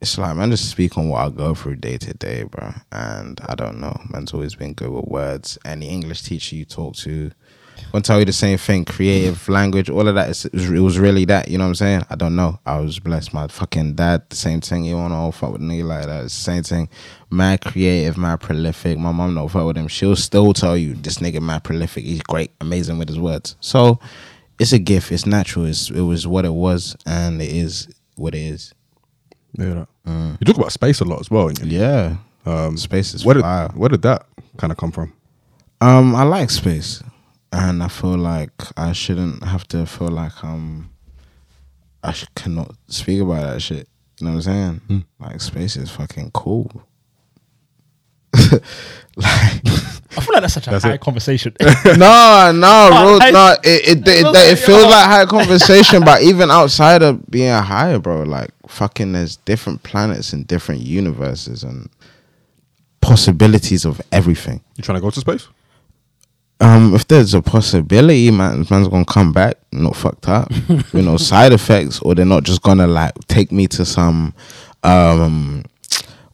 it's 0.00 0.18
like 0.18 0.36
man, 0.36 0.50
just 0.50 0.70
speak 0.70 0.96
on 0.98 1.08
what 1.08 1.20
I 1.20 1.30
go 1.30 1.54
through 1.54 1.76
day 1.76 1.98
to 1.98 2.14
day, 2.14 2.44
bro. 2.44 2.72
And 2.92 3.40
I 3.46 3.54
don't 3.54 3.80
know, 3.80 3.98
man's 4.10 4.32
always 4.34 4.54
been 4.54 4.74
good 4.74 4.90
with 4.90 5.06
words. 5.06 5.58
Any 5.64 5.88
English 5.88 6.22
teacher 6.22 6.54
you 6.56 6.64
talk 6.64 6.96
to, 6.96 7.30
gonna 7.92 8.02
tell 8.02 8.18
you 8.18 8.24
the 8.24 8.32
same 8.32 8.58
thing. 8.58 8.84
Creative 8.84 9.48
language, 9.48 9.88
all 9.90 10.06
of 10.08 10.14
that. 10.14 10.28
It 10.44 10.52
was- 10.80 10.98
really 10.98 11.24
that. 11.26 11.48
You 11.48 11.58
know 11.58 11.64
what 11.64 11.68
I'm 11.68 11.74
saying? 11.76 12.02
I 12.10 12.14
don't 12.14 12.36
know. 12.36 12.58
I 12.66 12.78
was 12.78 12.98
blessed. 12.98 13.32
My 13.34 13.46
fucking 13.48 13.94
dad, 13.94 14.22
the 14.28 14.36
same 14.36 14.60
thing. 14.60 14.84
You 14.84 14.96
wanna 14.96 15.14
all 15.16 15.32
fuck 15.32 15.52
with 15.52 15.60
nigga 15.62 15.84
like 15.84 16.06
that? 16.06 16.30
Same 16.30 16.62
thing. 16.62 16.88
Mad 17.30 17.60
creative, 17.62 18.16
mad 18.16 18.40
prolific. 18.40 18.98
My 18.98 19.12
mom 19.12 19.34
don't 19.34 19.48
fuck 19.48 19.66
with 19.66 19.76
him. 19.76 19.88
She'll 19.88 20.16
still 20.16 20.52
tell 20.52 20.76
you 20.76 20.94
this 20.94 21.18
nigga 21.18 21.40
mad 21.40 21.64
prolific. 21.64 22.04
He's 22.04 22.22
great, 22.22 22.50
amazing 22.60 22.98
with 22.98 23.08
his 23.08 23.18
words. 23.18 23.56
So 23.60 23.98
it's 24.58 24.72
a 24.72 24.78
gift. 24.78 25.12
It's 25.12 25.26
natural. 25.26 25.66
It's, 25.66 25.90
it 25.90 26.00
was 26.02 26.26
what 26.26 26.44
it 26.44 26.52
was, 26.52 26.96
and 27.06 27.40
it 27.42 27.50
is 27.50 27.88
what 28.16 28.34
it 28.34 28.40
is. 28.40 28.72
Yeah, 29.58 29.84
that. 30.04 30.36
You 30.40 30.44
talk 30.44 30.56
about 30.56 30.72
space 30.72 31.00
a 31.00 31.04
lot 31.04 31.20
as 31.20 31.30
well. 31.30 31.50
Yeah. 31.52 32.16
Um, 32.44 32.76
Space 32.76 33.12
is 33.14 33.24
where 33.24 33.34
did 33.34 33.42
fire. 33.42 33.68
where 33.74 33.88
did 33.88 34.02
that 34.02 34.26
kind 34.56 34.70
of 34.70 34.76
come 34.78 34.92
from? 34.92 35.12
Um, 35.80 36.14
I 36.14 36.22
like 36.22 36.50
space, 36.50 37.02
and 37.52 37.82
I 37.82 37.88
feel 37.88 38.16
like 38.16 38.52
I 38.76 38.92
shouldn't 38.92 39.42
have 39.44 39.66
to 39.68 39.84
feel 39.84 40.08
like 40.08 40.44
um, 40.44 40.90
I 42.04 42.12
sh- 42.12 42.26
cannot 42.36 42.74
speak 42.88 43.20
about 43.20 43.42
that 43.52 43.60
shit. 43.60 43.88
You 44.20 44.26
know 44.26 44.34
what 44.34 44.46
I'm 44.46 44.80
saying? 44.80 44.80
Hmm. 44.86 44.98
Like 45.24 45.40
space 45.40 45.76
is 45.76 45.90
fucking 45.90 46.30
cool. 46.32 46.70
like 49.16 49.62
I 50.18 50.20
feel 50.20 50.32
like 50.34 50.42
that's 50.42 50.54
such 50.54 50.66
a 50.66 50.70
That's 50.70 50.84
high 50.84 50.94
it. 50.94 51.00
conversation. 51.00 51.54
no, 51.60 52.52
no, 52.54 52.88
Oh, 52.92 53.12
real, 53.12 53.22
I- 53.22 53.30
no. 53.30 53.56
It 53.62 53.88
it, 53.88 54.08
it, 54.08 54.22
feels 54.22 54.36
it, 54.36 54.48
like- 54.48 54.58
feels 54.58 54.84
like 54.84 55.04
high 55.06 55.26
conversation, 55.38 56.04
but 56.04 56.22
even 56.22 56.50
outside 56.50 57.02
of 57.02 57.28
being 57.30 57.52
high, 57.52 57.96
bro, 57.98 58.22
like 58.22 58.50
fucking, 58.66 59.12
there's 59.12 59.36
different 59.36 59.82
planets 59.82 60.32
and 60.32 60.46
different 60.46 60.80
universes 60.82 61.62
and 61.62 61.88
possibilities 63.00 63.84
of 63.84 64.00
everything. 64.12 64.62
You 64.76 64.82
trying 64.84 64.96
to 64.96 65.02
go 65.02 65.10
to 65.10 65.20
space? 65.20 65.48
Um, 66.58 66.94
if 66.94 67.06
there's 67.06 67.34
a 67.34 67.42
possibility, 67.42 68.30
man, 68.30 68.64
man's 68.70 68.88
gonna 68.88 69.04
come 69.04 69.32
back 69.32 69.56
not 69.72 69.94
fucked 69.94 70.26
up, 70.28 70.50
you 70.94 71.02
know, 71.02 71.18
side 71.18 71.52
effects, 71.52 72.00
or 72.00 72.14
they're 72.14 72.24
not 72.24 72.44
just 72.44 72.62
gonna 72.62 72.86
like 72.86 73.12
take 73.28 73.52
me 73.52 73.66
to 73.68 73.84
some, 73.84 74.32
um, 74.82 75.64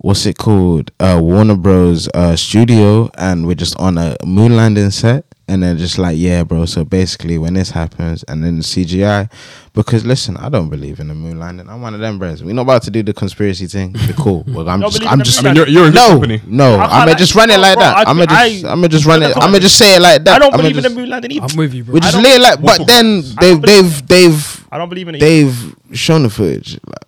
what's 0.03 0.27
it 0.27 0.37
called, 0.39 0.91
uh, 1.01 1.19
Warner 1.23 1.57
Bros. 1.57 2.09
Uh, 2.15 2.37
studio, 2.37 3.11
and 3.17 3.47
we're 3.47 3.55
just 3.55 3.77
on 3.79 3.97
a 3.99 4.17
moon 4.25 4.57
landing 4.57 4.91
set, 4.91 5.25
and 5.49 5.63
they're 5.63 5.75
just 5.75 5.99
like, 5.99 6.17
yeah, 6.19 6.45
bro. 6.45 6.65
So 6.67 6.85
basically, 6.85 7.39
when 7.39 7.55
this 7.55 7.71
happens, 7.71 8.23
and 8.25 8.45
then 8.45 8.57
the 8.59 8.63
CGI, 8.63 9.31
because 9.73 10.05
listen, 10.05 10.37
I 10.37 10.49
don't 10.49 10.69
believe 10.69 11.01
in 11.01 11.09
the 11.09 11.15
moon 11.15 11.39
landing. 11.39 11.69
I'm 11.69 11.81
one 11.81 11.95
of 11.95 12.01
them, 12.01 12.19
bros. 12.19 12.43
We're 12.45 12.55
not 12.55 12.63
about 12.63 12.83
to 12.83 12.91
do 12.91 13.03
the 13.03 13.13
conspiracy 13.15 13.67
thing. 13.67 13.93
Be 13.93 14.13
cool. 14.19 14.45
Well, 14.49 14.69
I'm 14.69 14.81
just, 14.83 15.03
I'm 15.07 15.23
just. 15.23 15.41
I 15.41 15.49
mean, 15.49 15.57
you're, 15.57 15.69
you're 15.69 15.87
a 15.87 15.91
no, 15.91 16.09
company. 16.11 16.41
no, 16.47 16.75
I 16.75 16.77
can't 16.79 16.83
I'm 16.83 16.99
gonna 17.01 17.11
like- 17.13 17.19
just 17.19 17.35
run 17.35 17.51
it 17.51 17.59
like 17.59 17.75
bro, 17.77 17.83
that. 17.85 17.97
I 17.97 18.11
I'm 18.11 18.17
gonna 18.17 18.27
just, 18.27 18.65
I- 18.65 18.69
I'm 18.71 18.79
gonna 18.79 18.89
just 18.89 19.07
run 19.07 19.23
it. 19.23 19.37
I'm 19.37 19.41
gonna 19.51 19.61
just 19.61 19.79
say 19.79 19.97
it 19.97 20.01
like 20.03 20.25
that. 20.25 20.35
I 20.37 20.39
don't 20.39 20.53
I'ma 20.55 20.63
believe 20.63 20.77
in 20.77 20.83
the 20.85 20.91
moon 20.91 21.09
landing 21.09 21.33
either. 21.33 21.47
I'm 21.51 21.57
with 21.57 21.73
you, 21.75 21.85
bro. 21.85 21.95
we 21.95 22.01
just 22.01 22.17
lay 22.17 22.31
it 22.31 22.41
like, 22.41 22.61
but 22.61 22.87
then 22.87 23.23
they've 23.41 23.61
they've 23.63 24.07
they've 24.09 24.67
I 24.71 24.79
don't 24.79 24.89
believe 24.89 25.09
in 25.09 25.15
it. 25.17 25.23
either. 25.23 25.51
they've 25.51 25.99
shown 25.99 26.23
the 26.25 26.31
footage. 26.31 26.79
Like, 26.87 27.05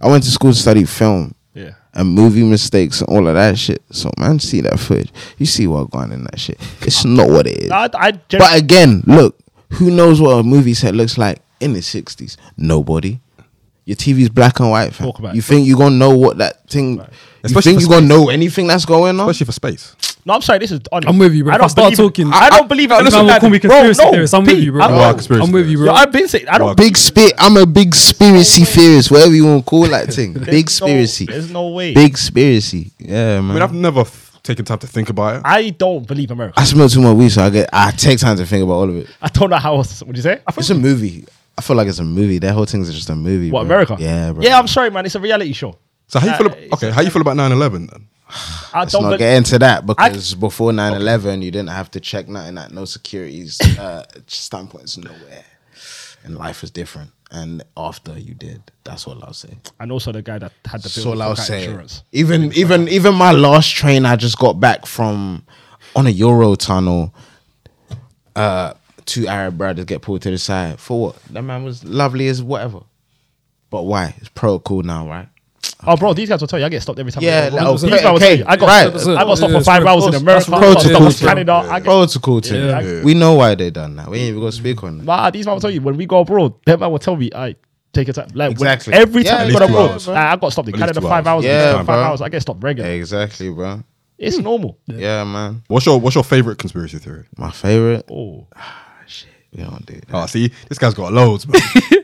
I 0.00 0.08
went 0.08 0.22
to 0.24 0.30
school 0.30 0.52
to 0.52 0.58
study 0.58 0.84
film 0.84 1.24
Yeah. 1.26 1.32
And 1.98 2.08
movie 2.14 2.44
mistakes 2.44 3.00
and 3.00 3.10
all 3.10 3.26
of 3.26 3.34
that 3.34 3.58
shit. 3.58 3.82
So 3.90 4.10
man, 4.18 4.38
see 4.38 4.60
that 4.62 4.78
footage, 4.78 5.12
you 5.36 5.44
see 5.46 5.66
what 5.66 5.90
going 5.90 6.12
in 6.12 6.24
that 6.24 6.38
shit. 6.38 6.58
It's 6.80 7.04
not 7.04 7.28
what 7.28 7.46
it 7.46 7.64
is. 7.64 7.70
I, 7.70 7.90
I 7.92 8.12
But 8.12 8.56
again, 8.56 9.02
look, 9.06 9.38
who 9.72 9.90
knows 9.90 10.20
what 10.20 10.38
a 10.38 10.42
movie 10.42 10.74
set 10.74 10.94
looks 10.94 11.18
like 11.18 11.40
in 11.60 11.72
the 11.74 11.82
sixties? 11.82 12.36
Nobody. 12.56 13.20
Your 13.88 13.96
TV's 13.96 14.28
black 14.28 14.60
and 14.60 14.70
white. 14.70 14.92
Fam. 14.92 15.06
Talk 15.06 15.18
about 15.18 15.34
You 15.34 15.38
it. 15.38 15.44
think 15.46 15.66
you 15.66 15.74
gonna 15.74 15.96
know 15.96 16.10
what 16.14 16.36
that 16.36 16.68
thing? 16.68 16.96
You 16.98 17.06
Especially 17.42 17.72
think 17.72 17.78
for 17.78 17.82
you 17.84 17.88
gonna 17.88 18.06
know 18.06 18.28
anything 18.28 18.66
that's 18.66 18.84
going 18.84 19.18
on? 19.18 19.26
Especially 19.30 19.46
for 19.46 19.52
space. 19.52 19.96
no, 20.26 20.34
I'm 20.34 20.42
sorry. 20.42 20.58
This 20.58 20.72
is 20.72 20.80
honest. 20.92 21.08
I'm 21.08 21.16
with 21.16 21.32
you, 21.32 21.44
bro. 21.44 21.52
I 21.52 21.56
If 21.56 21.58
I 21.58 21.62
don't 21.62 21.70
start 21.70 21.84
believe 21.96 21.96
talking- 21.96 22.32
I 22.34 22.50
don't 22.50 22.68
believe 22.68 22.90
in 22.90 22.98
the 22.98 23.04
Listen, 23.04 23.20
moon 23.20 23.26
will 23.28 23.40
call 23.40 23.48
me 23.48 23.58
landing. 23.58 23.68
Bro, 23.70 23.78
conspiracy 23.78 24.04
no, 24.04 24.10
theorist. 24.10 24.34
I'm 24.34 24.44
with 24.44 24.58
you, 24.58 24.72
bro. 24.72 24.82
I'm- 24.82 24.94
You 24.94 25.00
are 25.00 25.38
a 25.38 25.42
I'm 25.42 25.52
with 25.52 25.68
you, 25.70 25.78
Yo, 25.78 25.84
bro. 25.86 25.94
I've 25.94 26.12
been 26.12 26.28
saying 26.28 26.48
I 26.48 26.58
don't. 26.58 26.76
Big 26.76 26.98
spit. 26.98 27.32
I'm 27.38 27.56
a 27.56 27.64
big 27.64 27.92
spiracy 27.92 28.66
theorist, 28.68 29.10
whatever 29.10 29.34
you 29.34 29.46
want 29.46 29.64
to 29.64 29.70
call 29.70 29.88
that 29.88 30.12
thing. 30.12 30.34
There's 30.34 30.46
Big 30.46 30.68
no- 30.82 31.32
There's 31.32 31.50
no 31.50 31.68
way. 31.68 31.94
Big 31.94 32.12
spiracy. 32.18 32.90
Yeah, 32.98 33.38
I 33.38 33.40
man. 33.40 33.54
mean, 33.54 33.62
I've 33.62 33.72
never 33.72 34.00
f- 34.00 34.38
taken 34.42 34.66
time 34.66 34.78
to 34.80 34.86
think 34.86 35.08
about 35.08 35.36
it. 35.36 35.42
I 35.46 35.70
don't 35.70 36.06
believe 36.06 36.30
America. 36.30 36.60
I 36.60 36.64
smoke 36.64 36.90
too 36.90 37.00
much 37.00 37.16
weed, 37.16 37.30
so 37.30 37.42
I 37.44 37.48
get. 37.48 37.70
I 37.72 37.90
take 37.92 38.18
time 38.18 38.36
to 38.36 38.44
think 38.44 38.62
about 38.64 38.74
all 38.74 38.88
of 38.90 38.96
it. 38.96 39.06
I 39.22 39.28
don't 39.28 39.48
know 39.48 39.56
how 39.56 39.76
else. 39.76 40.02
What 40.02 40.12
do 40.14 40.18
you 40.18 40.22
say? 40.22 40.40
I 40.46 40.52
It's 40.58 40.68
a 40.68 40.74
movie. 40.74 41.24
I 41.58 41.60
feel 41.60 41.76
like 41.76 41.88
it's 41.88 41.98
a 41.98 42.04
movie. 42.04 42.38
That 42.38 42.52
whole 42.54 42.64
thing's 42.66 42.92
just 42.94 43.10
a 43.10 43.16
movie. 43.16 43.50
what 43.50 43.66
bro. 43.66 43.74
America? 43.76 43.96
Yeah, 43.98 44.32
bro. 44.32 44.42
Yeah, 44.42 44.58
I'm 44.58 44.68
sorry, 44.68 44.90
man. 44.90 45.04
It's 45.06 45.14
a 45.16 45.20
reality 45.20 45.52
show. 45.52 45.76
So 46.06 46.20
how 46.20 46.26
you 46.26 46.32
Uh, 46.32 46.38
feel? 46.38 46.46
it's 46.46 46.56
About, 46.66 46.72
okay, 46.84 46.90
how 46.90 47.00
you 47.02 47.10
feel 47.10 47.20
about 47.22 47.36
9/11 47.36 47.90
then? 47.90 48.06
I 48.72 48.80
Let's 48.80 48.92
don't. 48.92 49.02
not 49.02 49.08
bel- 49.10 49.18
get 49.18 49.36
into 49.36 49.58
that 49.58 49.84
because 49.86 50.34
before 50.34 50.70
9-11, 50.72 51.42
you 51.42 51.50
didn't 51.50 51.70
have 51.70 51.90
to 51.92 52.00
check 52.00 52.28
nothing 52.28 52.58
at 52.58 52.72
no 52.72 52.84
securities 52.84 53.58
uh, 53.78 54.04
standpoints 54.26 54.96
nowhere, 54.98 55.44
and 56.24 56.36
life 56.36 56.60
was 56.62 56.70
different. 56.70 57.10
And 57.30 57.62
after 57.76 58.18
you 58.18 58.34
did, 58.34 58.62
that's 58.84 59.06
all 59.06 59.22
I'll 59.22 59.34
say. 59.34 59.58
and 59.80 59.90
also 59.92 60.12
the 60.12 60.22
guy 60.22 60.38
that 60.38 60.52
had 60.64 60.80
the 60.80 60.88
That's 60.88 60.96
bill 61.02 61.08
all 61.12 61.22
I'll 61.22 61.36
say. 61.36 61.64
insurance. 61.64 62.02
Even 62.12 62.52
even 62.54 62.88
even 62.88 63.14
my 63.14 63.32
last 63.32 63.70
train 63.74 64.06
I 64.06 64.16
just 64.16 64.38
got 64.38 64.60
back 64.60 64.86
from 64.86 65.42
on 65.96 66.06
a 66.06 66.10
Euro 66.10 66.54
tunnel. 66.54 67.12
Uh, 68.36 68.72
two 69.08 69.26
Arab 69.26 69.58
brothers 69.58 69.84
get 69.86 70.02
pulled 70.02 70.22
to 70.22 70.30
the 70.30 70.38
side 70.38 70.78
for 70.78 71.00
what? 71.08 71.22
That 71.30 71.42
man 71.42 71.64
was 71.64 71.82
lovely 71.84 72.28
as 72.28 72.42
whatever. 72.42 72.80
But 73.70 73.82
why? 73.82 74.14
It's 74.18 74.28
protocol 74.28 74.82
now, 74.82 75.08
right? 75.08 75.28
Oh, 75.86 75.96
bro, 75.96 76.12
these 76.14 76.28
guys 76.28 76.40
will 76.40 76.48
tell 76.48 76.58
you 76.58 76.64
I 76.64 76.68
get 76.68 76.82
stopped 76.82 76.98
every 76.98 77.12
time. 77.12 77.22
Yeah, 77.22 77.50
I 77.52 77.54
like, 77.54 77.62
okay, 77.66 77.90
These 77.90 78.00
guys 78.00 78.12
will 78.12 78.18
tell 78.18 78.36
you, 78.36 78.44
I 78.46 78.56
got 78.56 78.66
right. 78.66 78.86
I 78.86 79.24
got 79.24 79.36
stopped 79.38 79.52
Yeah, 79.52 79.58
for 79.58 79.64
five 79.64 79.84
hours 79.86 80.04
in 80.06 80.10
pro- 80.12 80.20
America. 80.20 80.50
that's 80.50 80.52
I 80.52 80.60
got 80.60 80.80
stopped 80.80 80.84
protocol. 80.94 81.06
in 81.06 81.12
Canada. 81.14 81.52
I 81.52 81.78
get, 81.80 81.84
Protocol 81.84 82.40
thing. 82.40 82.64
Yeah, 82.68 82.78
I- 82.78 83.04
We 83.04 83.14
know 83.14 83.34
why 83.34 83.54
they 83.54 83.70
done 83.70 83.96
that. 83.96 84.08
We 84.08 84.18
ain't 84.18 84.28
even 84.28 84.40
gonna 84.40 84.52
speak 84.52 84.82
on 84.84 84.98
that. 84.98 85.04
Nah, 85.04 85.30
these 85.30 85.46
man 85.46 85.54
will 85.54 85.60
tell 85.60 85.70
you 85.70 85.80
when 85.80 85.96
we 85.96 86.06
go 86.06 86.20
abroad. 86.20 86.54
Them 86.64 86.80
man 86.80 86.90
will 86.90 86.98
tell 86.98 87.16
me, 87.16 87.30
I 87.34 87.54
take 87.92 88.06
your 88.08 88.14
time. 88.14 88.28
Like 88.34 88.48
when- 88.58 88.72
Exactly. 88.72 88.94
every 88.94 89.24
time 89.24 89.40
at 89.42 89.46
we 89.48 89.52
go 89.52 89.64
abroad, 89.66 89.90
hours. 89.92 90.08
like, 90.08 90.16
I 90.16 90.36
got 90.36 90.52
stopped 90.52 90.68
in 90.68 90.74
At 90.74 90.78
Canada 90.80 91.00
two 91.00 91.08
five 91.08 91.26
hours. 91.26 91.44
hours. 91.44 91.44
Yeah, 91.44 91.60
America 91.60 91.78
five 91.78 91.86
bro. 91.86 92.02
hours. 92.04 92.20
I 92.22 92.28
get 92.28 92.42
stopped 92.42 92.62
regularly. 92.62 92.96
Exactly, 92.96 93.50
bro. 93.50 93.82
It's 94.16 94.38
normal. 94.38 94.78
Yeah, 94.86 95.22
man. 95.24 95.62
What's 95.68 95.86
your 95.86 96.00
What's 96.00 96.14
your 96.16 96.24
favorite 96.24 96.58
conspiracy 96.58 96.98
theory? 96.98 97.24
My 97.36 97.50
favorite. 97.52 98.04
Oh, 98.10 98.46
We 99.58 99.64
don't 99.64 99.84
do 99.86 99.94
that. 99.94 100.06
Oh, 100.12 100.26
see, 100.26 100.52
this 100.68 100.78
guy's 100.78 100.94
got 100.94 101.12
loads, 101.12 101.46
man. 101.48 101.60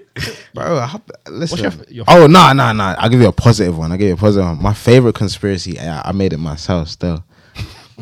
Bro, 0.55 0.79
I 0.79 0.87
hope, 0.87 1.11
listen. 1.29 1.59
your- 1.59 1.73
your- 1.89 2.05
oh 2.09 2.27
no, 2.27 2.53
no, 2.53 2.73
no! 2.73 2.85
I'll 2.99 3.09
give 3.09 3.21
you 3.21 3.29
a 3.29 3.33
positive 3.33 3.77
one. 3.79 3.93
I'll 3.93 3.99
give 3.99 4.09
you 4.09 4.15
a 4.15 4.17
positive 4.17 4.47
one. 4.47 4.63
My 4.63 4.75
favorite 4.75 5.15
conspiracy. 5.15 5.79
I, 5.79 6.09
I 6.09 6.13
made 6.13 6.33
it 6.33 6.39
myself. 6.39 6.89
Still, 6.89 7.25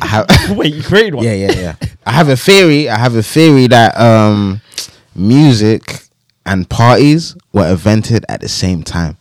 I 0.00 0.06
have. 0.06 0.26
wait, 0.56 0.74
you 0.74 0.82
created 0.82 1.14
one. 1.14 1.24
yeah, 1.24 1.34
yeah, 1.34 1.52
yeah. 1.52 1.74
I 2.06 2.12
have 2.12 2.28
a 2.28 2.36
theory. 2.36 2.88
I 2.88 2.98
have 2.98 3.14
a 3.14 3.22
theory 3.22 3.66
that 3.68 3.98
um, 3.98 4.60
music 5.14 6.02
and 6.44 6.68
parties 6.68 7.36
were 7.52 7.68
invented 7.70 8.24
at 8.28 8.40
the 8.40 8.48
same 8.48 8.82
time. 8.82 9.16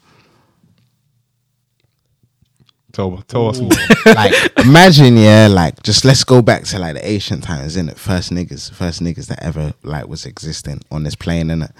Tell 2.93 3.17
tell 3.27 3.49
us 3.49 3.59
more. 3.59 3.69
like 4.15 4.33
imagine 4.57 5.17
yeah 5.17 5.47
like 5.49 5.81
just 5.83 6.05
let's 6.05 6.23
go 6.23 6.41
back 6.41 6.63
to 6.63 6.79
like 6.79 6.95
the 6.95 7.07
ancient 7.07 7.43
times 7.43 7.77
in 7.77 7.89
it 7.89 7.97
first 7.97 8.31
niggas 8.31 8.71
first 8.71 9.01
niggas 9.01 9.27
that 9.27 9.41
ever 9.43 9.73
like 9.83 10.07
was 10.07 10.25
existing 10.25 10.81
on 10.91 11.03
this 11.03 11.15
plane 11.15 11.49
in 11.49 11.61
it 11.63 11.71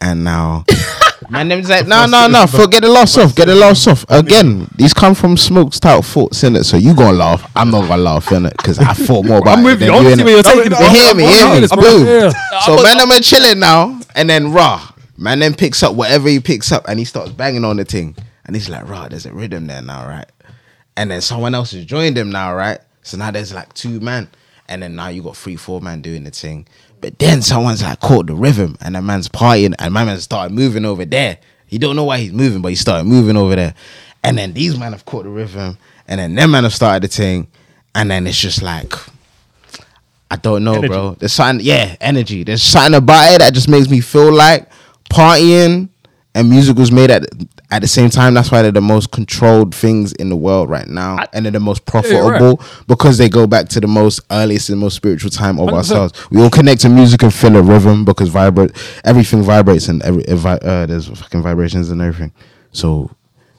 And 0.00 0.24
now, 0.24 0.64
man, 1.30 1.48
them 1.48 1.62
like, 1.62 1.86
no, 1.86 2.04
no, 2.06 2.26
no, 2.26 2.46
for 2.46 2.66
get 2.66 2.82
the 2.82 2.88
loss 2.90 3.16
off, 3.16 3.34
get 3.34 3.46
the 3.46 3.54
loss 3.54 3.86
off. 3.86 4.04
Again, 4.10 4.68
these 4.76 4.92
come 4.92 5.14
from 5.14 5.36
Smoke's 5.36 5.80
type 5.80 6.04
thoughts, 6.04 6.42
innit? 6.42 6.64
So 6.64 6.76
you 6.76 6.94
gonna 6.94 7.16
laugh. 7.16 7.50
I'm 7.56 7.70
not 7.70 7.88
gonna 7.88 8.02
laugh, 8.02 8.26
innit? 8.26 8.54
Because 8.56 8.78
I 8.78 8.92
thought 8.92 9.24
more 9.24 9.38
about 9.38 9.58
I'm 9.58 9.64
with 9.64 9.78
than 9.78 9.88
you. 9.88 9.94
I 9.94 10.02
innit? 10.02 10.16
see 10.16 10.24
where 10.24 10.34
you're 10.34 10.42
taking 10.42 10.72
it. 10.72 10.78
You 10.78 10.88
hear 10.90 11.14
me, 11.14 11.24
I'm 11.24 11.52
hear 11.52 11.60
me, 11.62 11.68
boom. 11.68 12.06
Yeah. 12.06 12.60
So 12.60 12.82
man, 12.82 12.98
I'm 12.98 13.22
chilling 13.22 13.60
now, 13.60 13.98
and 14.14 14.28
then 14.28 14.52
rah, 14.52 14.90
man, 15.16 15.38
then 15.38 15.54
picks 15.54 15.82
up 15.82 15.94
whatever 15.94 16.28
he 16.28 16.40
picks 16.40 16.70
up, 16.70 16.84
and 16.86 16.98
he 16.98 17.06
starts 17.06 17.30
banging 17.32 17.64
on 17.64 17.76
the 17.78 17.84
thing, 17.84 18.14
and 18.44 18.54
he's 18.54 18.68
like, 18.68 18.86
raw, 18.86 19.08
there's 19.08 19.24
a 19.24 19.32
rhythm 19.32 19.68
there 19.68 19.80
now, 19.80 20.06
right? 20.06 20.26
And 20.96 21.10
then 21.10 21.20
someone 21.20 21.54
else 21.54 21.72
has 21.72 21.84
joined 21.84 22.16
them 22.16 22.30
now, 22.30 22.54
right? 22.54 22.78
So 23.02 23.16
now 23.16 23.30
there's 23.30 23.52
like 23.52 23.72
two 23.74 24.00
man, 24.00 24.28
and 24.68 24.82
then 24.82 24.94
now 24.94 25.08
you 25.08 25.22
got 25.22 25.36
three, 25.36 25.56
four 25.56 25.80
man 25.80 26.00
doing 26.02 26.24
the 26.24 26.30
thing. 26.30 26.66
But 27.00 27.18
then 27.18 27.42
someone's 27.42 27.82
like 27.82 28.00
caught 28.00 28.26
the 28.26 28.34
rhythm, 28.34 28.76
and 28.80 28.94
the 28.94 29.02
man's 29.02 29.28
partying, 29.28 29.74
and 29.78 29.92
my 29.92 30.04
man 30.04 30.18
started 30.20 30.54
moving 30.54 30.84
over 30.84 31.04
there. 31.04 31.38
He 31.66 31.78
don't 31.78 31.96
know 31.96 32.04
why 32.04 32.18
he's 32.18 32.32
moving, 32.32 32.62
but 32.62 32.68
he 32.68 32.76
started 32.76 33.04
moving 33.04 33.36
over 33.36 33.56
there. 33.56 33.74
And 34.22 34.38
then 34.38 34.52
these 34.52 34.78
men 34.78 34.92
have 34.92 35.04
caught 35.04 35.24
the 35.24 35.30
rhythm, 35.30 35.76
and 36.08 36.20
then 36.20 36.34
them 36.34 36.52
man 36.52 36.64
have 36.64 36.74
started 36.74 37.02
the 37.02 37.08
thing, 37.14 37.48
and 37.94 38.10
then 38.10 38.26
it's 38.26 38.38
just 38.40 38.62
like 38.62 38.94
I 40.30 40.36
don't 40.36 40.64
know, 40.64 40.74
Energy. 40.74 40.88
bro. 40.88 41.16
There's 41.18 41.32
something, 41.32 41.64
yeah, 41.64 41.96
energy. 42.00 42.42
There's 42.42 42.62
something 42.62 42.94
about 42.94 43.34
it 43.34 43.38
that 43.40 43.54
just 43.54 43.68
makes 43.68 43.88
me 43.88 44.00
feel 44.00 44.32
like 44.32 44.68
partying 45.10 45.90
and 46.34 46.50
music 46.50 46.76
was 46.76 46.90
made 46.90 47.10
at 47.10 47.24
at 47.74 47.82
the 47.82 47.88
same 47.88 48.08
time. 48.08 48.34
That's 48.34 48.50
why 48.52 48.62
they're 48.62 48.70
the 48.72 48.80
most 48.80 49.10
controlled 49.10 49.74
things 49.74 50.12
in 50.14 50.28
the 50.30 50.36
world 50.36 50.70
right 50.70 50.86
now, 50.86 51.18
and 51.32 51.44
they're 51.44 51.52
the 51.52 51.60
most 51.60 51.82
you're 51.86 52.02
right. 52.02 52.38
profitable 52.38 52.64
because 52.86 53.18
they 53.18 53.28
go 53.28 53.46
back 53.46 53.68
to 53.70 53.80
the 53.80 53.88
most 53.88 54.20
earliest 54.30 54.70
and 54.70 54.78
most 54.80 54.94
spiritual 54.94 55.30
time 55.30 55.58
of 55.58 55.68
100%. 55.68 55.72
ourselves. 55.74 56.30
We 56.30 56.40
all 56.40 56.50
connect 56.50 56.80
to 56.82 56.88
music 56.88 57.22
and 57.22 57.34
feel 57.34 57.56
a 57.56 57.62
rhythm 57.62 58.04
because 58.04 58.28
vibrate 58.28 58.70
everything 59.04 59.42
vibrates 59.42 59.88
and 59.88 60.02
every 60.02 60.24
uh, 60.26 60.86
there's 60.86 61.08
fucking 61.08 61.42
vibrations 61.42 61.90
and 61.90 62.00
everything. 62.00 62.32
So 62.70 63.10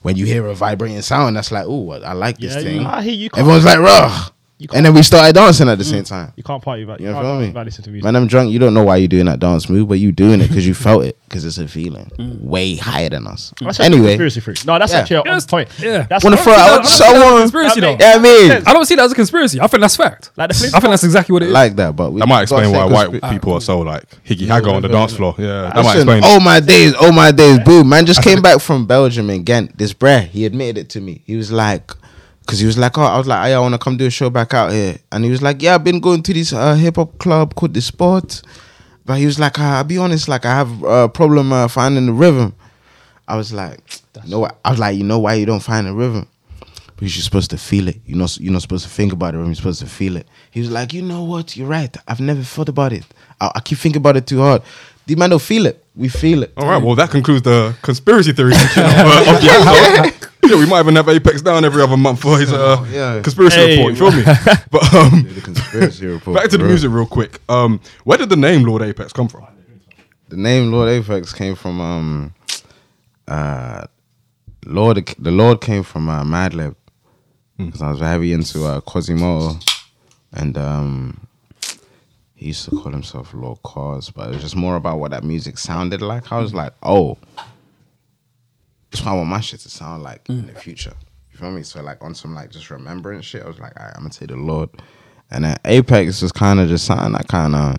when 0.02 0.16
you 0.16 0.26
hear 0.26 0.46
a 0.48 0.56
vibrating 0.56 1.02
sound, 1.02 1.36
that's 1.36 1.52
like, 1.52 1.66
oh, 1.68 1.92
I 1.92 2.14
like 2.14 2.38
this 2.38 2.56
Yeah, 2.56 2.62
thing. 2.62 2.82
you- 2.82 2.88
I 2.88 3.02
hear 3.02 3.14
you 3.14 3.30
Everyone's 3.36 3.66
like, 3.66 3.80
raw. 3.80 4.28
You 4.58 4.70
can't- 4.70 4.78
And 4.78 4.86
then 4.86 4.94
we 4.94 5.04
started 5.04 5.34
dancing 5.36 5.68
at 5.68 5.78
the 5.78 5.84
mm. 5.84 5.90
same 5.90 6.04
time. 6.06 6.32
You 6.38 6.44
can't 6.44 6.64
party 6.64 6.86
without 6.86 7.02
You 7.02 7.08
you 7.08 7.12
know 7.12 7.18
can't 7.18 7.26
feel 7.26 7.32
party 7.34 7.42
me? 7.42 7.48
without 7.50 7.66
listening 7.66 7.84
to 7.84 7.90
music. 7.92 8.04
Man, 8.06 8.16
I'm 8.16 8.28
drunk. 8.28 8.52
You 8.52 8.60
don't 8.60 8.74
know 8.74 8.84
why 8.86 8.96
you're 8.96 9.10
doing 9.10 9.26
that 9.26 9.40
dance 9.40 9.68
move, 9.70 9.90
but 9.90 9.96
you're 10.00 10.14
doing 10.14 10.40
it 10.40 10.48
because 10.48 10.66
you 10.66 10.74
felt 10.74 11.04
it 11.04 11.18
because 11.28 11.44
it's 11.44 11.58
a 11.58 11.68
feeling 11.68 12.10
mm. 12.18 12.42
way 12.42 12.76
higher 12.78 13.10
than 13.10 13.28
us. 13.28 13.54
That's 13.60 13.82
Anyway, 13.82 14.16
conspiracy 14.16 14.40
theory. 14.40 14.56
No, 14.66 14.80
that's 14.80 14.94
Yeah. 14.94 15.00
actually 15.00 15.18
on 15.18 15.24
Yes, 15.26 15.46
point. 15.46 15.68
yeah. 15.80 16.04
that's 16.10 16.24
want 16.24 16.38
to 16.38 16.42
throw 16.44 16.54
I 16.54 16.56
out 16.62 16.68
don't 16.76 16.86
see 16.86 16.98
That's 17.04 17.12
a 17.12 17.20
someone. 17.20 17.42
conspiracy, 17.42 17.80
though. 17.82 17.98
Yeah, 18.00 18.14
I 18.16 18.20
mean, 18.20 18.52
I 18.66 18.72
don't 18.74 18.86
see 18.86 18.96
that 18.96 19.04
as 19.04 19.12
a 19.12 19.16
conspiracy. 19.16 19.60
I 19.60 19.68
think 19.68 19.82
that's 19.82 19.98
fact. 19.98 20.32
Like 20.38 20.50
the 20.52 20.56
I 20.74 20.80
think 20.80 20.92
that's 20.92 21.04
exactly 21.04 21.34
what 21.34 21.44
it 21.44 21.48
is. 21.48 21.52
like 21.54 21.76
that, 21.76 21.94
but 21.98 22.14
we 22.14 22.22
That 22.22 22.28
might 22.30 22.44
explain 22.44 22.72
why 22.72 22.86
white 22.86 23.10
conspira- 23.10 23.32
people 23.32 23.54
are 23.56 23.62
so 23.62 23.80
like 23.80 24.04
higgy 24.24 24.48
hagger 24.48 24.70
on 24.70 24.82
the 24.82 24.88
dance 24.88 25.14
floor. 25.14 25.36
Yeah, 25.38 25.70
that 25.74 25.84
might 25.84 25.96
explain. 25.98 26.22
oh 26.24 26.40
my 26.40 26.62
days, 26.62 26.94
oh 26.98 27.12
my 27.12 27.32
days, 27.32 27.60
boom. 27.60 27.90
Man 27.90 28.06
just 28.06 28.24
came 28.24 28.42
back 28.42 28.62
from 28.62 28.86
Belgium 28.86 29.30
and 29.30 29.46
Ghent. 29.46 29.78
This 29.78 29.94
bruh, 29.94 30.26
he 30.26 30.46
admitted 30.46 30.78
it 30.78 30.90
to 30.92 31.02
me. 31.02 31.24
He 31.26 31.36
was 31.36 31.52
like, 31.52 31.92
because 32.46 32.60
he 32.60 32.66
was 32.68 32.78
like, 32.78 32.98
oh, 32.98 33.02
I 33.02 33.18
was 33.18 33.28
like, 33.28 33.44
hey, 33.48 33.54
I 33.56 33.60
want 33.60 33.74
to 33.74 33.80
come 33.80 33.98
do 33.98 34.06
a 34.06 34.10
show 34.12 34.30
back 34.30 34.54
out 34.54 34.72
here. 34.72 34.98
And 35.12 35.24
he 35.26 35.32
was 35.32 35.42
like, 35.42 35.62
yeah, 35.62 35.76
I've 35.76 35.84
been 35.84 36.00
going 36.00 36.22
to 36.24 36.34
this 36.34 36.54
uh, 36.54 36.76
hip 36.76 36.98
hop 36.98 37.18
club 37.18 37.56
called 37.56 37.74
The 37.74 37.82
Spot. 37.82 38.42
But 39.04 39.18
he 39.18 39.26
was 39.26 39.40
like, 39.40 39.58
uh, 39.60 39.64
I'll 39.64 39.84
be 39.84 39.98
honest, 39.98 40.28
like, 40.28 40.46
I 40.46 40.54
have 40.54 40.84
a 40.84 41.10
problem 41.10 41.52
uh, 41.52 41.68
finding 41.68 42.06
the 42.06 42.14
rhythm. 42.14 42.56
I 43.28 43.36
was 43.36 43.52
like, 43.52 43.80
you 44.24 44.30
know 44.30 44.40
what? 44.40 44.58
I 44.64 44.72
was 44.72 44.80
like, 44.80 44.96
you 44.96 45.04
know 45.04 45.20
why 45.20 45.34
you 45.36 45.48
don't 45.48 45.62
find 45.62 45.88
the 45.88 45.94
rhythm? 45.94 46.28
Because 46.96 47.16
you're 47.18 47.24
supposed 47.24 47.50
to 47.50 47.58
feel 47.58 47.88
it. 47.88 48.00
You're 48.06 48.18
not, 48.18 48.38
you're 48.40 48.54
not 48.54 48.62
supposed 48.62 48.84
to 48.86 48.90
think 48.92 49.12
about 49.12 49.34
it. 49.34 49.38
You're 49.38 49.56
supposed 49.56 49.80
to 49.82 49.88
feel 49.88 50.16
it. 50.16 50.28
He 50.52 50.60
was 50.60 50.72
like, 50.72 50.94
you 50.94 51.02
know 51.02 51.24
what? 51.24 51.58
You're 51.58 51.68
right. 51.68 51.96
I've 52.08 52.22
never 52.22 52.44
thought 52.44 52.70
about 52.70 52.94
it. 52.94 53.04
I, 53.42 53.52
I 53.56 53.60
keep 53.60 53.80
thinking 53.80 54.00
about 54.00 54.18
it 54.18 54.28
too 54.28 54.40
hard. 54.40 54.62
The 55.08 55.16
man 55.16 55.32
don't 55.32 55.42
feel 55.42 55.66
it. 55.66 55.84
We 55.96 56.10
feel 56.10 56.44
it. 56.44 56.54
All 56.58 56.68
right, 56.68 56.82
well 56.82 56.96
that 56.96 57.10
concludes 57.10 57.44
the 57.44 57.76
conspiracy 57.82 58.34
theory 58.34 58.54
of, 58.54 58.58
uh, 58.78 59.36
of 59.36 59.42
the 59.42 59.50
episode. 59.50 60.30
Yeah, 60.50 60.58
we 60.58 60.66
might 60.68 60.82
even 60.82 60.96
have 60.96 61.10
Apex 61.10 61.42
down 61.42 61.66
every 61.66 61.82
other 61.82 61.98
month 61.98 62.22
for 62.22 62.38
his 62.40 62.52
uh, 62.54 62.86
Yeah. 62.92 63.22
conspiracy 63.22 63.56
Hey, 63.58 63.78
report. 63.78 63.98
You 63.98 64.12
feel 64.12 64.18
me? 64.18 64.24
But 64.72 64.94
um, 64.94 65.28
The 65.34 65.42
conspiracy 65.42 66.06
report. 66.08 66.36
back 66.36 66.46
to 66.50 66.58
the 66.58 66.60
bro. 66.60 66.68
music 66.68 66.92
real 66.92 67.06
quick. 67.08 67.40
Um, 67.50 67.80
where 68.04 68.18
did 68.18 68.30
the 68.30 68.36
name 68.36 68.64
Lord 68.64 68.82
Apex 68.82 69.12
come 69.14 69.28
from? 69.28 69.46
The 70.30 70.38
name 70.38 70.72
Lord 70.72 70.90
Apex 70.90 71.34
came 71.34 71.56
from 71.56 71.80
um 71.82 72.34
uh 73.28 73.86
Lord 74.66 74.98
the 75.20 75.32
Lord 75.32 75.62
came 75.62 75.84
from 75.84 76.10
uh, 76.10 76.24
Madlib 76.24 76.76
because 77.58 77.82
I 77.82 77.92
was 77.92 78.00
heavy 78.00 78.34
into 78.34 78.66
uh, 78.66 78.82
Quasimoto 78.82 79.64
and 80.34 80.58
um 80.58 81.28
he 82.36 82.48
used 82.48 82.66
to 82.66 82.72
call 82.72 82.92
himself 82.92 83.34
Lord 83.34 83.62
Quas, 83.64 84.10
but 84.10 84.28
it 84.30 84.34
was 84.34 84.42
just 84.42 84.56
more 84.56 84.76
about 84.76 85.00
what 85.00 85.12
that 85.12 85.24
music 85.24 85.58
sounded 85.58 86.02
like. 86.02 86.32
I 86.34 86.40
was 86.40 86.54
like, 86.54 86.74
oh, 86.84 87.18
that's 88.96 89.06
what 89.06 89.12
I 89.12 89.16
want 89.16 89.30
my 89.30 89.42
shit 89.42 89.60
to 89.62 89.70
sound 89.70 90.04
like 90.04 90.22
in 90.30 90.48
the 90.48 90.54
mm. 90.54 90.58
future. 90.58 90.94
You 91.32 91.38
feel 91.38 91.52
me? 91.52 91.64
So 91.64 91.82
like 91.82 92.02
on 92.02 92.16
some 92.16 92.34
like 92.34 92.50
just 92.50 92.70
remembrance 92.70 93.26
shit, 93.26 93.44
I 93.44 93.48
was 93.48 93.60
like, 93.60 93.78
right, 93.78 93.92
I'm 93.94 94.04
gonna 94.04 94.14
say 94.14 94.26
the 94.26 94.38
Lord. 94.38 94.70
And 95.30 95.44
then 95.44 95.58
Apex 95.66 96.22
was 96.22 96.32
kind 96.32 96.62
of 96.62 96.70
just 96.70 96.86
something 96.86 97.12
that 97.12 97.28
kind 97.28 97.56
of 97.56 97.78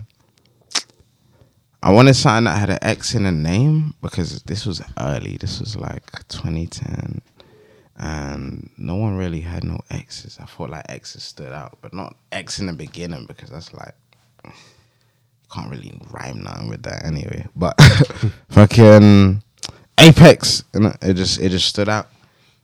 I 1.82 1.90
wanted 1.90 2.14
something 2.14 2.44
that 2.44 2.58
had 2.58 2.68
an 2.68 2.78
X 2.82 3.14
in 3.14 3.22
the 3.22 3.32
name 3.32 3.94
because 4.02 4.42
this 4.42 4.66
was 4.66 4.82
early. 4.98 5.38
This 5.38 5.60
was 5.60 5.74
like 5.76 6.04
2010. 6.28 7.22
And 7.98 8.68
no 8.76 8.96
one 8.96 9.16
really 9.16 9.40
had 9.40 9.64
no 9.64 9.80
X's. 9.90 10.38
I 10.38 10.44
thought 10.44 10.68
like 10.68 10.84
X's 10.90 11.22
stood 11.22 11.52
out, 11.52 11.78
but 11.80 11.94
not 11.94 12.14
X 12.30 12.58
in 12.58 12.66
the 12.66 12.74
beginning 12.74 13.24
because 13.24 13.48
that's 13.48 13.72
like 13.72 13.94
can't 15.50 15.70
really 15.70 15.98
rhyme 16.10 16.42
nothing 16.42 16.68
with 16.68 16.82
that 16.82 17.06
anyway. 17.06 17.46
But 17.56 17.80
fucking 18.50 19.42
Apex, 19.98 20.64
and 20.74 20.96
it 21.02 21.14
just 21.14 21.40
it 21.40 21.50
just 21.50 21.68
stood 21.68 21.88
out. 21.88 22.08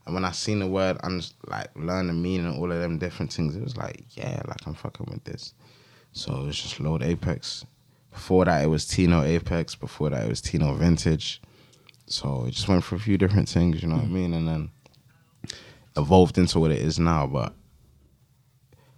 And 0.05 0.13
when 0.13 0.25
I 0.25 0.31
seen 0.31 0.59
the 0.59 0.67
word, 0.67 0.97
I'm 1.03 1.19
just 1.19 1.35
like 1.47 1.67
learn 1.75 2.07
the 2.07 2.13
meaning 2.13 2.57
all 2.57 2.71
of 2.71 2.79
them 2.79 2.97
different 2.97 3.31
things. 3.31 3.55
It 3.55 3.63
was 3.63 3.77
like, 3.77 4.03
yeah, 4.11 4.41
like 4.47 4.65
I'm 4.65 4.73
fucking 4.73 5.07
with 5.09 5.23
this. 5.23 5.53
So 6.11 6.33
it 6.41 6.45
was 6.45 6.61
just 6.61 6.79
Lord 6.79 7.01
Apex. 7.01 7.65
Before 8.11 8.45
that, 8.45 8.63
it 8.63 8.67
was 8.67 8.85
Tino 8.85 9.23
Apex. 9.23 9.75
Before 9.75 10.09
that, 10.09 10.25
it 10.25 10.29
was 10.29 10.41
Tino 10.41 10.73
Vintage. 10.75 11.41
So 12.05 12.45
it 12.45 12.51
just 12.51 12.67
went 12.67 12.83
for 12.83 12.95
a 12.95 12.99
few 12.99 13.17
different 13.17 13.49
things, 13.49 13.81
you 13.81 13.87
know 13.87 13.95
what 13.95 14.03
I 14.05 14.07
mean? 14.07 14.33
And 14.33 14.47
then 14.47 14.71
evolved 15.97 16.37
into 16.37 16.59
what 16.59 16.71
it 16.71 16.79
is 16.79 16.99
now. 16.99 17.25
But 17.25 17.53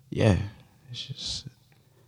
yeah, 0.10 0.38
it's 0.92 1.06
just 1.06 1.48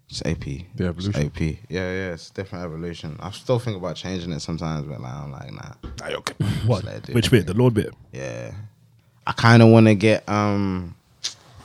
it's 0.10 0.22
AP. 0.26 0.40
The 0.76 0.86
evolution. 0.88 1.10
It's 1.16 1.20
AP. 1.20 1.42
Yeah, 1.70 1.92
yeah, 1.92 2.14
it's 2.14 2.30
different 2.30 2.64
evolution. 2.66 3.18
I 3.20 3.32
still 3.32 3.60
think 3.60 3.78
about 3.78 3.96
changing 3.96 4.32
it 4.32 4.40
sometimes, 4.42 4.86
but 4.88 5.02
like 5.02 5.14
I'm 5.14 5.32
like, 5.32 5.52
nah. 5.52 6.08
okay. 6.18 6.34
What? 6.66 6.78
Just 6.82 6.86
let 6.86 6.96
it 6.96 7.04
do 7.08 7.14
Which 7.14 7.30
bit? 7.32 7.46
The 7.48 7.54
Lord 7.54 7.74
bit. 7.74 7.94
Yeah. 8.14 8.52
I 9.26 9.34
kind 9.34 9.62
of 9.62 9.70
want 9.70 9.88
to 9.88 9.96
get 9.96 10.28
um 10.30 10.96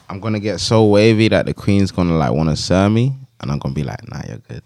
I'm 0.09 0.21
going 0.21 0.35
to 0.35 0.41
get 0.41 0.59
so 0.61 0.85
wavy 0.87 1.29
that 1.29 1.47
the 1.47 1.55
queen's 1.55 1.91
going 1.93 2.09
to 2.09 2.15
like 2.15 2.33
want 2.33 2.51
to 2.51 2.57
serve 2.57 2.93
me 2.93 3.15
and 3.41 3.51
I'm 3.51 3.59
going 3.59 3.75
to 3.75 3.81
be 3.81 3.85
like, 3.87 4.07
"Nah, 4.11 4.21
you're 4.29 4.39
good." 4.39 4.63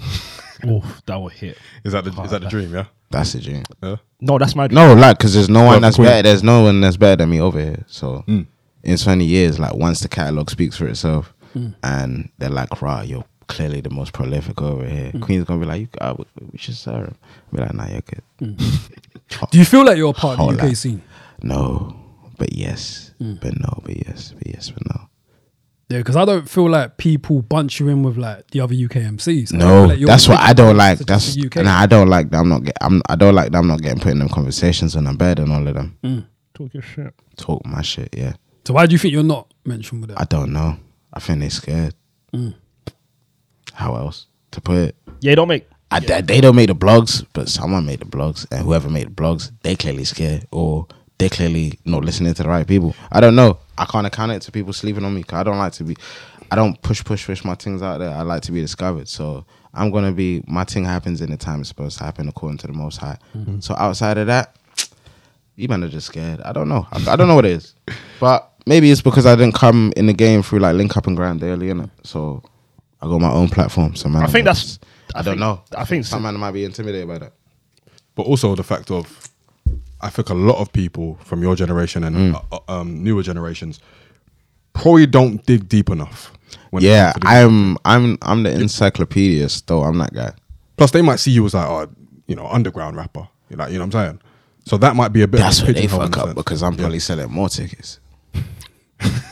Oof, 0.68 1.02
that 1.06 1.16
will 1.16 1.28
hit. 1.28 1.56
Is 1.84 1.92
that 1.92 2.04
the 2.04 2.10
is 2.22 2.30
that 2.32 2.42
the 2.42 2.48
dream? 2.48 2.74
Yeah. 2.74 2.86
That's 3.10 3.32
the 3.32 3.40
dream. 3.40 3.62
Yeah. 3.82 3.96
No, 4.20 4.38
that's 4.38 4.54
my 4.54 4.66
No, 4.66 4.92
like 4.94 5.18
cuz 5.18 5.34
there's 5.34 5.48
no 5.48 5.64
one 5.64 5.80
that's 5.80 5.96
queen. 5.96 6.06
better. 6.08 6.22
There's 6.22 6.42
no 6.42 6.62
one 6.64 6.80
that's 6.80 6.96
better 6.96 7.16
than 7.16 7.30
me 7.30 7.40
over 7.40 7.58
here. 7.60 7.84
So 7.86 8.24
Mm. 8.28 8.46
in 8.82 8.96
20 8.98 9.24
years 9.24 9.58
like 9.58 9.74
once 9.74 10.00
the 10.00 10.08
catalog 10.08 10.50
speaks 10.50 10.76
for 10.76 10.86
itself 10.86 11.32
Mm. 11.54 11.74
and 11.82 12.30
they're 12.38 12.48
like, 12.50 12.80
"Rah, 12.82 13.02
you're 13.02 13.24
clearly 13.48 13.80
the 13.80 13.90
most 13.90 14.12
prolific 14.12 14.60
over 14.62 14.86
here." 14.86 15.12
Mm. 15.12 15.22
Queen's 15.22 15.44
going 15.44 15.60
to 15.60 15.66
be 15.66 15.70
like, 15.70 15.80
"You 15.80 15.88
uh, 16.00 16.14
we, 16.18 16.24
we 16.52 16.58
should 16.58 16.76
serve." 16.76 17.08
him." 17.08 17.16
Be 17.52 17.60
like, 17.60 17.74
"Nah, 17.74 17.86
you're 17.88 18.00
good." 18.02 18.22
Mm. 18.40 19.50
Do 19.50 19.58
you 19.58 19.64
feel 19.64 19.84
like 19.84 19.96
you're 19.96 20.10
a 20.10 20.14
part 20.14 20.38
of 20.38 20.48
the 20.48 20.56
UK 20.56 20.68
on. 20.70 20.74
scene? 20.74 21.02
No. 21.42 21.96
But 22.38 22.52
yes. 22.54 23.12
But 23.18 23.58
no, 23.60 23.82
but 23.84 23.96
yes, 24.06 24.32
but 24.36 24.46
yes, 24.46 24.70
but 24.70 24.82
no. 24.86 25.10
Yeah, 25.90 25.98
because 25.98 26.16
I 26.16 26.24
don't 26.24 26.48
feel 26.48 26.70
like 26.70 26.96
people 26.96 27.42
bunch 27.42 27.80
you 27.80 27.88
in 27.88 28.02
with 28.04 28.16
like 28.16 28.48
the 28.52 28.60
other 28.60 28.74
UK 28.74 29.02
MCs. 29.12 29.52
No, 29.52 29.86
like 29.86 29.98
that's 30.00 30.28
what 30.28 30.38
I 30.38 30.52
don't 30.52 30.76
like. 30.76 31.00
That's 31.00 31.36
UK. 31.36 31.56
and 31.56 31.68
I 31.68 31.86
don't 31.86 32.08
like 32.08 32.30
that. 32.30 32.38
I'm 32.38 32.48
not. 32.48 32.62
Get, 32.62 32.76
I'm. 32.80 33.02
I 33.08 33.16
don't 33.16 33.34
like 33.34 33.50
that. 33.50 33.58
I'm 33.58 33.66
not 33.66 33.82
getting 33.82 33.98
put 33.98 34.12
in 34.12 34.20
them 34.20 34.28
conversations 34.28 34.94
when 34.94 35.06
I'm 35.08 35.16
better 35.16 35.42
than 35.42 35.52
all 35.52 35.66
of 35.66 35.74
them. 35.74 36.28
Talk 36.54 36.72
your 36.72 36.82
shit. 36.82 37.12
Talk 37.36 37.66
my 37.66 37.82
shit. 37.82 38.08
Yeah. 38.16 38.34
So 38.64 38.74
why 38.74 38.86
do 38.86 38.92
you 38.92 38.98
think 38.98 39.12
you're 39.12 39.22
not 39.22 39.52
mentioned 39.64 40.00
with 40.02 40.16
I 40.16 40.24
don't 40.24 40.52
know. 40.52 40.76
I 41.12 41.20
think 41.20 41.40
they're 41.40 41.50
scared. 41.50 41.94
Mm. 42.32 42.54
How 43.74 43.96
else 43.96 44.26
to 44.52 44.60
put 44.60 44.76
it? 44.76 44.96
Yeah, 45.20 45.32
they 45.32 45.34
don't 45.36 45.48
make. 45.48 45.66
I, 45.90 46.00
they- 46.00 46.20
they 46.20 46.40
don't 46.40 46.54
make 46.56 46.68
the 46.68 46.74
blogs, 46.74 47.24
but 47.32 47.48
someone 47.48 47.86
made 47.86 48.00
the 48.00 48.04
blogs, 48.04 48.46
and 48.50 48.64
whoever 48.64 48.88
made 48.88 49.08
the 49.08 49.10
blogs, 49.22 49.50
they 49.62 49.74
clearly 49.76 50.04
scared, 50.04 50.46
or 50.52 50.86
they 51.18 51.28
clearly 51.28 51.78
not 51.84 52.04
listening 52.04 52.32
to 52.34 52.42
the 52.42 52.48
right 52.48 52.66
people. 52.66 52.94
I 53.10 53.20
don't 53.20 53.34
know. 53.34 53.58
I 53.76 53.84
can't 53.86 54.06
account 54.06 54.32
it 54.32 54.42
to 54.42 54.52
people 54.52 54.72
sleeping 54.72 55.04
on 55.04 55.14
me. 55.14 55.22
'cause 55.22 55.38
I 55.38 55.42
don't 55.42 55.58
like 55.58 55.72
to 55.74 55.84
be. 55.84 55.96
I 56.52 56.56
don't 56.56 56.80
push, 56.82 57.04
push, 57.04 57.24
push 57.26 57.44
my 57.44 57.54
things 57.54 57.80
out 57.82 57.98
there. 57.98 58.10
I 58.10 58.22
like 58.22 58.42
to 58.42 58.52
be 58.52 58.60
discovered. 58.60 59.08
So 59.08 59.44
I'm 59.74 59.90
gonna 59.90 60.12
be. 60.12 60.42
My 60.46 60.64
thing 60.64 60.84
happens 60.84 61.20
in 61.20 61.30
the 61.30 61.36
time 61.36 61.60
it's 61.60 61.68
supposed 61.68 61.98
to 61.98 62.04
happen, 62.04 62.28
according 62.28 62.58
to 62.58 62.66
the 62.66 62.72
Most 62.72 62.96
High. 62.98 63.18
Mm-hmm. 63.36 63.60
So 63.60 63.74
outside 63.76 64.18
of 64.18 64.26
that, 64.28 64.56
you 65.56 65.68
man 65.68 65.82
are 65.84 65.88
just 65.88 66.06
scared. 66.08 66.40
I 66.42 66.52
don't 66.52 66.68
know. 66.68 66.86
I, 66.92 67.12
I 67.12 67.16
don't 67.16 67.28
know 67.28 67.34
what 67.36 67.44
it 67.46 67.52
is, 67.52 67.74
but 68.18 68.49
maybe 68.66 68.90
it's 68.90 69.02
because 69.02 69.26
I 69.26 69.34
didn't 69.36 69.54
come 69.54 69.92
in 69.96 70.06
the 70.06 70.12
game 70.12 70.42
through 70.42 70.60
like 70.60 70.74
link 70.74 70.96
up 70.96 71.06
and 71.06 71.16
grind 71.16 71.40
daily, 71.40 71.68
innit? 71.68 71.90
So 72.04 72.42
I 73.00 73.06
got 73.06 73.20
my 73.20 73.30
own 73.30 73.48
platform. 73.48 73.94
So 73.96 74.08
man, 74.08 74.22
I 74.22 74.26
think 74.26 74.44
that's- 74.44 74.78
I, 75.14 75.20
I 75.20 75.22
don't 75.22 75.32
think- 75.34 75.40
know. 75.40 75.62
I 75.76 75.84
think 75.84 76.04
some 76.04 76.22
man 76.22 76.34
might 76.38 76.52
be 76.52 76.64
intimidated 76.64 77.08
by 77.08 77.18
that. 77.18 77.32
but 78.14 78.22
also 78.26 78.54
the 78.54 78.62
fact 78.62 78.90
of 78.90 79.28
I 80.02 80.08
think 80.10 80.30
a 80.30 80.34
lot 80.34 80.58
of 80.60 80.72
people 80.72 81.18
from 81.24 81.42
your 81.42 81.54
generation 81.56 82.04
and 82.04 82.16
Mm. 82.16 82.34
uh, 82.52 82.58
uh, 82.68 82.80
um, 82.80 83.02
newer 83.04 83.22
generations 83.22 83.80
probably 84.72 85.06
don't 85.06 85.44
dig 85.46 85.68
deep 85.68 85.90
enough. 85.90 86.32
when 86.70 86.82
Yeah, 86.82 87.12
comes 87.12 87.14
to 87.14 87.20
these- 87.20 87.28
I'm 87.44 87.78
I'm 87.84 88.18
I'm 88.22 88.42
the 88.42 88.50
encyclopedia 88.52 89.48
though. 89.66 89.82
I'm 89.84 89.98
that 89.98 90.12
guy. 90.14 90.32
Plus, 90.76 90.90
they 90.92 91.02
might 91.02 91.20
see 91.20 91.30
you 91.30 91.44
as 91.46 91.54
like, 91.54 91.68
oh, 91.68 91.86
you 92.26 92.34
know, 92.34 92.46
underground 92.48 92.96
rapper. 92.96 93.28
You 93.50 93.56
know, 93.56 93.66
you 93.66 93.74
know 93.74 93.84
what 93.86 93.94
I'm 93.94 94.06
saying? 94.06 94.20
So 94.66 94.76
that 94.78 94.96
might 94.96 95.12
be 95.12 95.22
a 95.22 95.28
bit. 95.28 95.38
That's 95.38 95.58
of 95.60 95.64
a 95.64 95.66
what 95.72 95.76
they 95.76 95.86
fuck 95.86 96.16
up 96.16 96.24
sense. 96.24 96.34
because 96.34 96.62
I'm 96.62 96.72
Yeah. 96.74 96.78
probably 96.80 96.98
selling 97.00 97.30
more 97.30 97.48
tickets. 97.48 97.99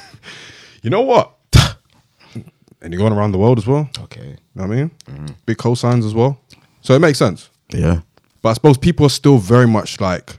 You 0.83 0.91
know 0.91 1.03
what? 1.03 1.35
and 2.81 2.93
you're 2.93 2.99
going 2.99 3.13
around 3.13 3.33
the 3.33 3.39
world 3.39 3.59
as 3.59 3.67
well. 3.67 3.91
Okay. 3.99 4.29
You 4.29 4.37
know 4.55 4.67
what 4.67 4.73
I 4.73 4.77
mean? 4.77 5.37
Big 5.45 5.57
cosigns 5.57 6.07
as 6.07 6.15
well. 6.15 6.41
So 6.83 6.95
it 6.95 7.01
makes 7.01 7.19
sense. 7.19 7.51
Yeah. 7.71 8.01
But 8.43 8.51
I 8.51 8.53
suppose 8.55 8.79
people 8.79 9.05
are 9.07 9.11
still 9.11 9.39
very 9.39 9.67
much 9.67 10.01
like 10.01 10.39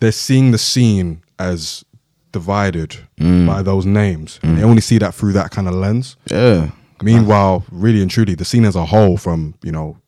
they're 0.00 0.12
seeing 0.12 0.52
the 0.52 0.58
scene 0.58 1.22
as 1.38 1.84
divided 2.32 2.96
mm. 3.18 3.46
by 3.46 3.62
those 3.62 3.84
names. 3.84 4.38
And 4.42 4.56
they 4.56 4.62
mm. 4.62 4.66
only 4.66 4.80
see 4.80 4.98
that 4.98 5.14
through 5.14 5.32
that 5.32 5.50
kind 5.50 5.68
of 5.68 5.74
lens. 5.74 6.16
Yeah. 6.30 6.70
Meanwhile, 7.02 7.64
really 7.70 8.00
and 8.00 8.10
truly, 8.10 8.34
the 8.34 8.44
scene 8.44 8.64
as 8.64 8.76
a 8.76 8.86
whole, 8.86 9.16
from 9.16 9.54
you 9.62 9.72
know, 9.72 9.98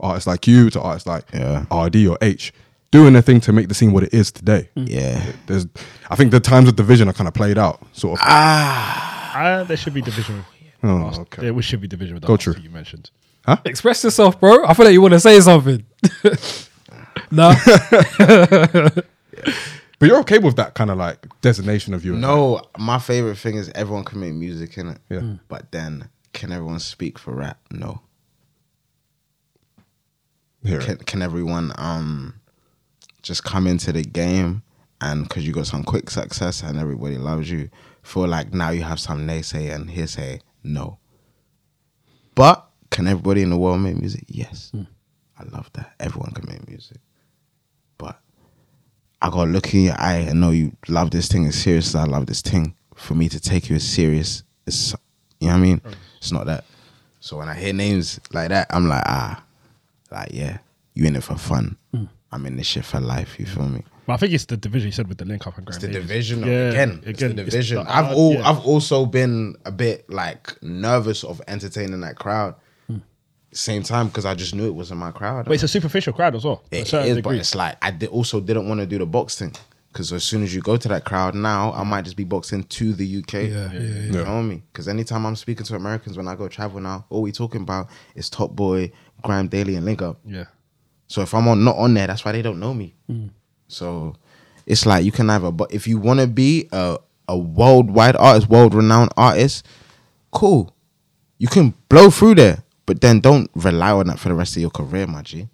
artists 0.00 0.26
like 0.26 0.46
you 0.46 0.68
to 0.70 0.80
artists 0.80 1.06
like 1.06 1.24
Yeah. 1.32 1.64
Arrdee 1.70 2.10
or 2.10 2.18
Aitch, 2.20 2.52
doing 2.90 3.12
their 3.12 3.22
thing 3.22 3.40
to 3.40 3.52
make 3.52 3.68
the 3.68 3.74
scene 3.74 3.92
what 3.92 4.02
it 4.02 4.14
is 4.14 4.30
today. 4.32 4.68
Yeah. 4.74 5.32
There's, 5.46 5.66
I 6.10 6.16
think 6.16 6.30
the 6.30 6.40
times 6.40 6.68
of 6.68 6.76
division 6.76 7.08
are 7.08 7.12
kind 7.12 7.28
of 7.28 7.34
played 7.34 7.58
out, 7.58 7.80
sort 7.92 8.18
of. 8.20 8.26
Uh, 8.26 9.64
there 9.64 9.76
should 9.76 9.94
be 9.94 10.00
division. 10.02 10.44
Oh, 10.82 10.94
Last- 10.94 11.20
okay. 11.20 11.42
There 11.50 11.62
should 11.62 11.80
be 11.80 11.88
division 11.88 12.14
with 12.14 12.22
the 12.22 12.26
Go 12.28 12.34
last 12.34 12.42
true. 12.42 12.54
you 12.62 12.70
mentioned. 12.70 13.10
Express 13.64 14.04
yourself, 14.04 14.38
bro. 14.40 14.64
I 14.66 14.74
feel 14.74 14.84
like 14.86 14.92
you 14.92 15.00
want 15.02 15.12
to 15.14 15.20
say 15.20 15.40
something. 15.40 15.84
no. 17.30 17.52
But 20.00 20.06
you're 20.08 20.20
okay 20.20 20.38
with 20.38 20.54
that 20.56 20.74
kind 20.74 20.90
of 20.92 20.96
like 20.98 21.26
designation 21.40 21.92
of 21.92 22.04
you? 22.04 22.14
as 22.14 22.20
No, 22.20 22.62
my 22.78 23.00
favorite 23.00 23.36
thing 23.36 23.56
is 23.56 23.68
everyone 23.74 24.04
can 24.04 24.20
make 24.20 24.32
music 24.32 24.78
in 24.78 24.90
it. 24.90 24.98
Yeah. 25.10 25.18
Mm. 25.18 25.40
But 25.48 25.72
then 25.72 26.08
can 26.32 26.52
everyone 26.52 26.78
speak 26.78 27.18
for 27.18 27.34
rap? 27.34 27.58
No. 27.72 28.00
like- 30.62 30.70
Hear 30.70 30.80
it. 30.80 30.84
Can 30.86 30.96
can 30.98 31.22
everyone 31.22 31.72
um 31.78 32.34
just 33.22 33.44
come 33.44 33.66
into 33.66 33.92
the 33.92 34.02
game 34.02 34.62
and 35.00 35.24
because 35.24 35.46
you 35.46 35.52
got 35.52 35.66
some 35.66 35.84
quick 35.84 36.10
success 36.10 36.62
and 36.62 36.78
everybody 36.78 37.18
loves 37.18 37.50
you, 37.50 37.70
feel 38.02 38.26
like 38.26 38.52
now 38.52 38.70
you 38.70 38.82
have 38.82 38.98
some 39.00 39.26
naysay 39.26 39.74
and 39.74 39.90
hearsay? 39.90 40.40
No. 40.64 40.98
But 42.34 42.68
can 42.90 43.06
everybody 43.06 43.42
in 43.42 43.50
the 43.50 43.56
world 43.56 43.80
make 43.80 43.96
music? 43.96 44.24
Yes. 44.28 44.72
I 45.38 45.44
love 45.44 45.70
that. 45.74 45.92
Everyone 46.00 46.32
can 46.32 46.46
make 46.48 46.68
music. 46.68 46.98
But 47.96 48.20
I 49.22 49.30
gotta 49.30 49.50
look 49.50 49.72
in 49.74 49.84
your 49.84 50.00
eye 50.00 50.26
and 50.28 50.40
know 50.40 50.50
you 50.50 50.76
love 50.88 51.10
this 51.10 51.28
thing 51.28 51.46
as 51.46 51.54
serious 51.56 51.88
as 51.88 51.94
I 51.94 52.04
love 52.04 52.26
this 52.26 52.40
thing. 52.42 52.74
For 52.94 53.14
me 53.14 53.28
to 53.28 53.38
take 53.38 53.70
you 53.70 53.76
as 53.76 53.88
serious, 53.88 54.42
it's 54.66 54.94
you 55.40 55.46
know 55.46 55.54
what 55.54 55.58
I 55.58 55.62
mean? 55.62 55.80
It's 56.18 56.32
not 56.32 56.46
that. 56.46 56.64
So 57.20 57.36
when 57.38 57.48
I 57.48 57.54
hear 57.54 57.72
names 57.72 58.18
like 58.32 58.48
that, 58.48 58.66
I'm 58.70 58.88
like, 58.88 59.04
ah, 59.06 59.44
like 60.10 60.30
yeah, 60.32 60.58
you 60.94 61.06
in 61.06 61.14
it 61.14 61.22
for 61.22 61.36
fun. 61.36 61.76
I'm 62.32 62.44
in 62.46 62.56
this 62.56 62.66
shit 62.66 62.84
for 62.84 63.00
life. 63.00 63.38
You 63.38 63.46
feel 63.46 63.68
me? 63.68 63.84
But 64.06 64.14
I 64.14 64.16
think 64.18 64.32
it's 64.32 64.44
the 64.46 64.56
division 64.56 64.86
you 64.88 64.92
said 64.92 65.08
with 65.08 65.18
the 65.18 65.24
link 65.24 65.46
up 65.46 65.56
and 65.58 65.66
It's 65.68 65.78
Graham 65.78 65.92
the 65.92 65.98
Davies. 66.00 66.08
division 66.08 66.38
Yeah, 66.40 66.68
again. 66.70 67.02
It's 67.06 67.20
the 67.20 67.26
again, 67.26 67.38
it's 67.38 67.50
division. 67.52 67.84
the- 67.84 67.96
I've 67.96 68.14
all 68.16 68.34
yeah. 68.34 68.48
I've 68.50 68.60
also 68.60 69.06
been 69.06 69.56
a 69.64 69.72
bit 69.72 70.08
like 70.10 70.60
nervous 70.62 71.24
of 71.24 71.40
entertaining 71.48 72.00
that 72.00 72.16
crowd. 72.16 72.54
Hmm. 72.86 72.98
Same 73.52 73.82
time 73.82 74.08
because 74.08 74.24
I 74.26 74.34
just 74.34 74.54
knew 74.54 74.66
it 74.66 74.74
wasn't 74.74 75.00
my 75.00 75.10
crowd. 75.10 75.44
But 75.46 75.52
it's 75.54 75.62
a 75.62 75.68
superficial 75.68 76.12
crowd 76.12 76.34
as 76.34 76.44
well. 76.44 76.62
to 76.70 76.76
a 76.76 76.80
It 76.80 76.86
certain 76.88 77.16
is, 77.18 77.22
but 77.22 77.34
it's 77.34 77.54
like 77.54 77.76
I 77.82 77.90
did 77.90 78.08
also 78.10 78.40
didn't 78.40 78.68
want 78.68 78.80
to 78.80 78.86
do 78.86 78.98
the 78.98 79.06
box 79.06 79.38
thing 79.38 79.54
because 79.92 80.12
as 80.12 80.22
soon 80.24 80.42
as 80.42 80.54
you 80.54 80.60
go 80.62 80.76
to 80.76 80.88
that 80.88 81.04
crowd 81.04 81.34
now, 81.34 81.72
I 81.72 81.82
might 81.84 82.04
just 82.04 82.16
be 82.16 82.24
boxing 82.24 82.62
to 82.64 82.92
the 82.92 83.18
UK. 83.18 83.32
Yeah, 83.32 83.48
yeah, 83.48 83.72
yeah. 83.72 84.00
You 84.04 84.12
know 84.24 84.42
me? 84.42 84.62
Because 84.72 84.86
anytime 84.88 85.24
I'm 85.26 85.34
speaking 85.36 85.64
to 85.66 85.74
Americans 85.76 86.16
when 86.16 86.28
I 86.28 86.34
go 86.34 86.46
travel 86.48 86.78
now, 86.80 87.04
all 87.10 87.22
we 87.22 87.32
talking 87.32 87.62
about 87.62 87.88
is 88.14 88.28
Top 88.30 88.54
Boy, 88.54 88.92
GRM 89.24 89.48
Daily, 89.50 89.76
and 89.76 89.84
Link 89.86 90.02
Up. 90.02 90.18
yeah. 90.26 90.44
So 91.08 91.22
if 91.22 91.34
I'm 91.34 91.48
on 91.48 91.64
not 91.64 91.76
on 91.76 91.94
there, 91.94 92.06
that's 92.06 92.24
why 92.24 92.32
they 92.32 92.42
don't 92.42 92.60
know 92.60 92.72
me. 92.72 92.94
Hmm. 93.06 93.28
So 93.66 94.14
it's 94.66 94.86
like 94.86 95.04
you 95.04 95.12
can 95.12 95.28
either, 95.30 95.50
but 95.50 95.72
if 95.72 95.88
you 95.88 95.98
want 95.98 96.20
to 96.20 96.26
be 96.26 96.68
a 96.72 96.98
a 97.28 97.36
worldwide 97.36 98.16
artist, 98.16 98.48
world 98.48 98.74
renowned 98.74 99.10
artist, 99.16 99.66
cool. 100.30 100.74
You 101.38 101.48
can 101.48 101.74
blow 101.88 102.10
through 102.10 102.36
there, 102.36 102.62
but 102.86 103.00
then 103.00 103.20
don't 103.20 103.50
rely 103.54 103.92
on 103.92 104.06
that 104.06 104.18
for 104.18 104.28
the 104.28 104.34
rest 104.34 104.56
of 104.56 104.62
your 104.62 104.70
career, 104.70 105.06
my 105.06 105.22
G. 105.22 105.48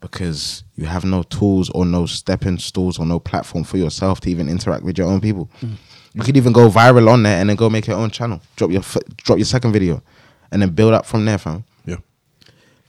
Because 0.00 0.64
you 0.74 0.84
have 0.86 1.04
no 1.04 1.22
tools 1.22 1.70
or 1.70 1.86
no 1.86 2.06
stepping 2.06 2.58
stools 2.58 2.98
or 2.98 3.06
no 3.06 3.18
platform 3.18 3.64
for 3.64 3.78
yourself 3.78 4.20
to 4.20 4.30
even 4.30 4.48
interact 4.48 4.82
with 4.84 4.98
your 4.98 5.08
own 5.08 5.20
people. 5.20 5.48
Hmm. 5.60 5.74
You 6.12 6.22
could 6.22 6.36
even 6.36 6.52
go 6.52 6.68
viral 6.68 7.08
on 7.10 7.22
there 7.22 7.38
and 7.40 7.48
then 7.48 7.56
go 7.56 7.68
make 7.70 7.86
your 7.86 7.96
own 7.96 8.10
channel. 8.10 8.40
Drop 8.56 8.70
your 8.70 8.82
drop 9.16 9.38
your 9.38 9.44
second 9.44 9.72
video, 9.72 10.02
and 10.50 10.62
then 10.62 10.70
build 10.70 10.94
up 10.94 11.06
from 11.06 11.24
there, 11.24 11.38
fam. 11.38 11.64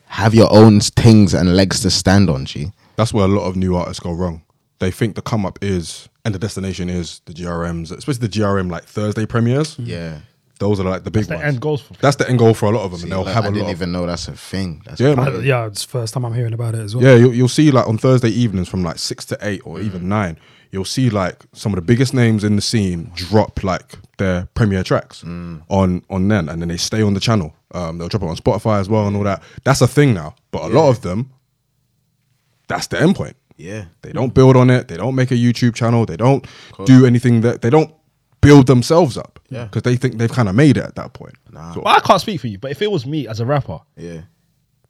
Yeah. 0.10 0.16
Have 0.16 0.34
your 0.34 0.52
own 0.52 0.80
things 0.80 1.34
and 1.34 1.56
legs 1.56 1.82
to 1.82 1.90
stand 1.90 2.30
on, 2.30 2.46
G. 2.46 2.72
That's 2.96 3.14
where 3.14 3.26
a 3.26 3.28
lot 3.28 3.46
of 3.46 3.56
new 3.56 3.76
artists 3.76 4.00
go 4.00 4.12
wrong. 4.12 4.42
They 4.80 4.92
think 4.92 5.16
the 5.16 5.22
come 5.22 5.46
up 5.46 5.60
is 5.62 6.10
and 6.26 6.36
the 6.36 6.40
destination 6.40 6.90
is 6.90 7.22
the 7.26 7.34
GRMs, 7.34 7.92
especially 7.92 8.28
the 8.28 8.30
GRM 8.40 8.70
like 8.70 8.84
Thursday 8.84 9.26
premieres. 9.26 9.76
Mm-hmm. 9.76 9.86
Yeah. 9.90 10.20
Those 10.60 10.80
are 10.80 10.84
like 10.84 11.04
the 11.04 11.12
big 11.12 11.26
the 11.26 11.36
ones. 11.36 11.46
end 11.46 11.62
goals 11.62 11.82
for- 11.82 11.94
That's 11.96 12.16
the 12.16 12.28
end 12.28 12.40
goal 12.40 12.54
for 12.56 12.66
a 12.66 12.72
lot 12.72 12.84
of 12.84 12.92
them, 12.92 13.04
and 13.04 13.12
they'll 13.12 13.24
Like, 13.24 13.34
have 13.36 13.46
I 13.46 13.50
a 13.50 13.52
didn't 13.52 13.66
lot. 13.68 13.72
Of, 13.74 13.78
even 13.78 13.92
know 13.92 14.06
that's 14.08 14.28
a 14.28 14.32
thing. 14.34 14.82
That's 14.86 15.00
Yeah, 15.00 15.14
man. 15.14 15.44
yeah, 15.44 15.68
it's 15.68 15.84
the 15.86 15.92
first 15.92 16.14
time 16.16 16.26
I'm 16.26 16.34
hearing 16.34 16.54
about 16.54 16.74
it 16.74 16.80
as 16.82 16.96
well. 16.96 17.06
yeah, 17.06 17.16
you'll, 17.16 17.34
you'll 17.34 17.48
see 17.48 17.70
like 17.70 17.88
on 17.88 17.98
Thursday 18.00 18.30
evenings 18.30 18.68
from 18.68 18.84
like 18.84 18.98
six 18.98 19.24
to 19.26 19.38
eight 19.42 19.62
or 19.66 19.80
even 19.80 20.02
mm. 20.02 20.06
nine, 20.06 20.40
you'll 20.72 20.84
see 20.86 21.10
like 21.12 21.46
some 21.54 21.74
of 21.74 21.76
the 21.76 21.84
biggest 21.84 22.14
names 22.14 22.44
in 22.44 22.56
the 22.56 22.62
scene 22.64 23.12
drop 23.14 23.64
like 23.64 23.98
their 24.18 24.48
premiere 24.56 24.84
tracks 24.84 25.24
mm. 25.24 25.62
on 25.70 26.04
on 26.10 26.28
then, 26.28 26.50
and 26.50 26.60
then 26.62 26.70
they 26.70 26.78
stay 26.78 27.04
on 27.04 27.14
the 27.14 27.20
channel. 27.20 27.54
Um, 27.74 27.98
they'll 27.98 28.08
drop 28.08 28.24
it 28.24 28.30
on 28.30 28.36
Spotify 28.38 28.80
as 28.80 28.88
well 28.90 29.08
and 29.08 29.16
all 29.18 29.24
that. 29.24 29.44
That's 29.64 29.82
a 29.82 29.88
thing 29.88 30.14
now. 30.14 30.36
But 30.52 30.64
a 30.64 30.68
lot 30.68 30.90
of 30.90 31.02
them, 31.02 31.32
that's 32.68 32.88
the 32.88 33.00
end 33.02 33.16
point. 33.16 33.36
Yeah. 33.58 33.86
They 34.02 34.12
don't 34.12 34.34
build 34.34 34.56
on 34.56 34.70
it. 34.70 34.88
They 34.88 34.98
don't 34.98 35.16
make 35.16 35.32
a 35.32 35.36
YouTube 35.36 35.74
channel. 35.76 36.06
They 36.06 36.18
don't 36.18 36.46
do 36.86 37.06
anything 37.06 37.42
that 37.42 37.62
they 37.62 37.70
don't 37.70 37.94
build 38.42 38.68
themselves 38.68 39.18
up. 39.18 39.40
Yeah. 39.50 39.66
Because 39.66 39.82
they 39.84 39.96
think 39.96 40.18
they've 40.18 40.32
kind 40.32 40.48
of 40.48 40.56
made 40.56 40.78
it 40.78 40.84
at 40.84 40.96
that 40.96 41.14
point. 41.14 41.36
Nah. 41.52 41.74
So- 41.74 41.82
But 41.82 41.98
I 41.98 42.00
can't 42.02 42.22
speak 42.22 42.40
for 42.40 42.48
you. 42.48 42.60
But 42.60 42.72
if 42.72 42.82
it 42.82 42.92
was 42.92 43.06
me 43.06 43.28
as 43.28 43.40
a 43.40 43.46
rapper, 43.46 43.80
Yeah. 43.96 44.22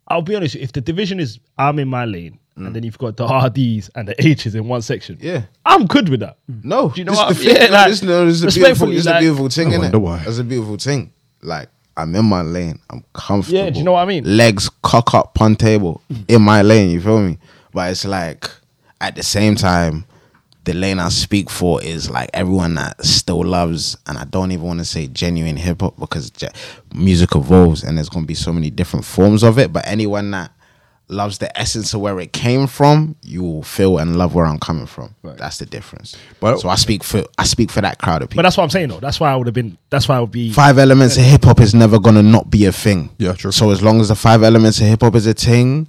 I'll 0.10 0.22
be 0.22 0.36
honest. 0.36 0.56
If 0.56 0.72
the 0.72 0.80
division 0.82 1.20
is 1.20 1.40
I'm 1.58 1.80
in 1.80 1.88
my 1.90 2.06
lane, 2.06 2.40
and 2.56 2.76
then 2.76 2.82
you've 2.82 2.98
got 2.98 3.18
the 3.18 3.28
Arrdees 3.28 3.90
and 3.94 4.08
the 4.08 4.16
Aitch's 4.16 4.56
in 4.56 4.68
one 4.68 4.82
section, 4.82 5.18
Yeah. 5.22 5.44
I'm 5.66 5.86
good 5.86 6.10
with 6.10 6.22
that. 6.22 6.38
No. 6.48 6.90
Do 6.90 7.00
you 7.02 7.06
know 7.06 7.12
this 7.12 7.20
what 7.20 7.36
the 7.36 7.36
I 7.36 7.38
mean? 7.46 7.54
thing, 7.56 7.64
Yeah, 7.64 7.72
like, 7.78 7.90
this, 7.90 8.02
no, 8.04 8.26
this 8.26 8.36
is 8.44 8.44
a 8.56 8.60
beautiful, 8.60 8.88
this 8.88 9.00
is 9.02 9.08
a 9.08 9.20
beautiful 9.20 9.50
thing, 9.50 9.68
I 9.68 9.72
innit? 9.76 9.80
wonder 9.82 10.00
why. 10.00 10.18
That's 10.24 10.40
a 10.40 10.44
beautiful 10.44 10.78
thing. 10.78 11.12
Like, 11.44 11.70
I'm 11.98 12.16
in 12.16 12.26
my 12.26 12.43
lane. 12.43 12.80
I'm 12.89 13.04
comfortable. 13.14 13.58
Yeah, 13.58 13.70
do 13.70 13.80
you 13.80 13.84
know 13.84 13.93
what 13.93 14.04
I 14.04 14.06
mean? 14.06 14.38
Legs 14.38 14.70
cock 14.84 15.14
up, 15.14 15.34
pun 15.34 15.56
table, 15.56 16.02
in 16.28 16.41
my 16.41 16.62
lane, 16.62 16.91
you 16.91 17.02
feel 17.02 17.20
me? 17.20 17.38
But 17.74 17.91
it's 17.91 18.06
like, 18.06 18.50
at 19.02 19.16
the 19.16 19.24
same 19.24 19.56
time, 19.56 20.06
the 20.64 20.74
lane 20.74 21.00
I 21.00 21.10
speak 21.10 21.50
for 21.50 21.82
is 21.82 22.10
like 22.10 22.30
everyone 22.34 22.76
that 22.76 23.04
still 23.04 23.43
loves, 23.43 23.98
and 24.06 24.18
I 24.18 24.26
don't 24.26 24.52
even 24.52 24.66
want 24.66 24.80
to 24.80 24.86
say 24.86 25.08
genuine 25.08 25.58
hip 25.58 25.82
hop 25.82 25.98
because 25.98 26.32
music 26.93 27.36
evolves 27.36 27.84
and 27.84 27.98
there's 27.98 28.10
going 28.10 28.26
to 28.26 28.28
be 28.28 28.34
so 28.34 28.52
many 28.52 28.70
different 28.70 29.06
forms 29.06 29.43
of 29.43 29.58
it. 29.60 29.72
But 29.72 29.88
anyone 29.88 30.32
that 30.32 30.52
loves 31.10 31.38
the 31.38 31.58
essence 31.58 31.93
of 31.93 32.01
where 32.01 32.20
it 32.20 32.34
came 32.34 32.68
from, 32.68 33.16
you 33.22 33.41
will 33.41 33.64
feel 33.64 33.97
and 33.97 34.18
love 34.18 34.36
where 34.36 34.45
I'm 34.45 34.60
coming 34.60 34.86
from. 34.86 35.16
That's 35.24 35.58
the 35.58 35.66
difference. 35.66 36.16
But- 36.39 36.60
so 36.60 36.70
I 36.70 36.76
speak 36.76 37.03
for 37.03 37.24
I 37.38 37.43
speak 37.43 37.72
for 37.72 37.82
that 37.82 37.99
crowd 37.99 38.22
of 38.22 38.30
people. 38.30 38.39
But 38.39 38.43
that's 38.43 38.58
what 38.58 38.64
I'm 38.64 38.70
saying 38.70 38.89
though. 38.89 38.99
That's 38.99 39.20
why 39.20 39.32
I 39.32 39.36
would 39.36 39.47
have 39.47 39.53
been. 39.53 39.78
That's 39.89 40.08
why 40.08 40.18
I 40.18 40.20
would 40.20 40.32
be. 40.32 40.51
Five 40.51 40.78
elements 40.78 41.18
of 41.18 41.24
hip 41.24 41.45
hop 41.45 41.60
is 41.60 41.74
never 41.74 41.99
gonna 41.99 42.24
not 42.24 42.49
be 42.49 42.66
a 42.66 42.72
thing. 42.72 43.10
Yeah, 43.18 43.34
true. 43.34 43.51
So 43.51 43.72
as 43.72 43.82
long 43.82 44.01
as 44.01 44.10
the 44.10 44.16
five 44.16 44.43
elements 44.43 44.80
of 44.82 44.88
hip 44.88 45.01
hop 45.01 45.16
is 45.16 45.28
a 45.28 45.34
thing, 45.34 45.88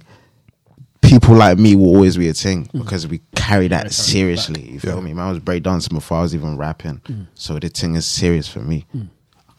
people 1.01 1.35
like 1.35 1.57
me 1.57 1.75
will 1.75 1.87
always 1.87 2.17
be 2.17 2.29
a 2.29 2.33
thing 2.33 2.65
mm. 2.67 2.79
because 2.83 3.07
we 3.07 3.19
carry 3.35 3.67
that 3.67 3.91
seriously. 3.91 4.71
You 4.71 4.79
feel 4.79 4.95
Yeah. 4.95 5.01
me? 5.01 5.13
Man, 5.13 5.25
I 5.25 5.29
was 5.31 5.39
breakdancing 5.39 5.93
before 5.93 6.19
I 6.19 6.21
was 6.21 6.35
even 6.35 6.57
rapping. 6.57 7.01
Mm. 7.05 7.27
So 7.33 7.59
the 7.59 7.69
thing 7.69 7.95
is 7.95 8.05
serious 8.05 8.47
for 8.47 8.59
me. 8.59 8.85
Mm. 8.95 9.09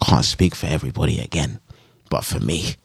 I 0.00 0.04
can't 0.06 0.24
speak 0.24 0.54
for 0.54 0.66
everybody 0.66 1.20
again, 1.20 1.60
but 2.08 2.24
for 2.24 2.40
me, 2.40 2.76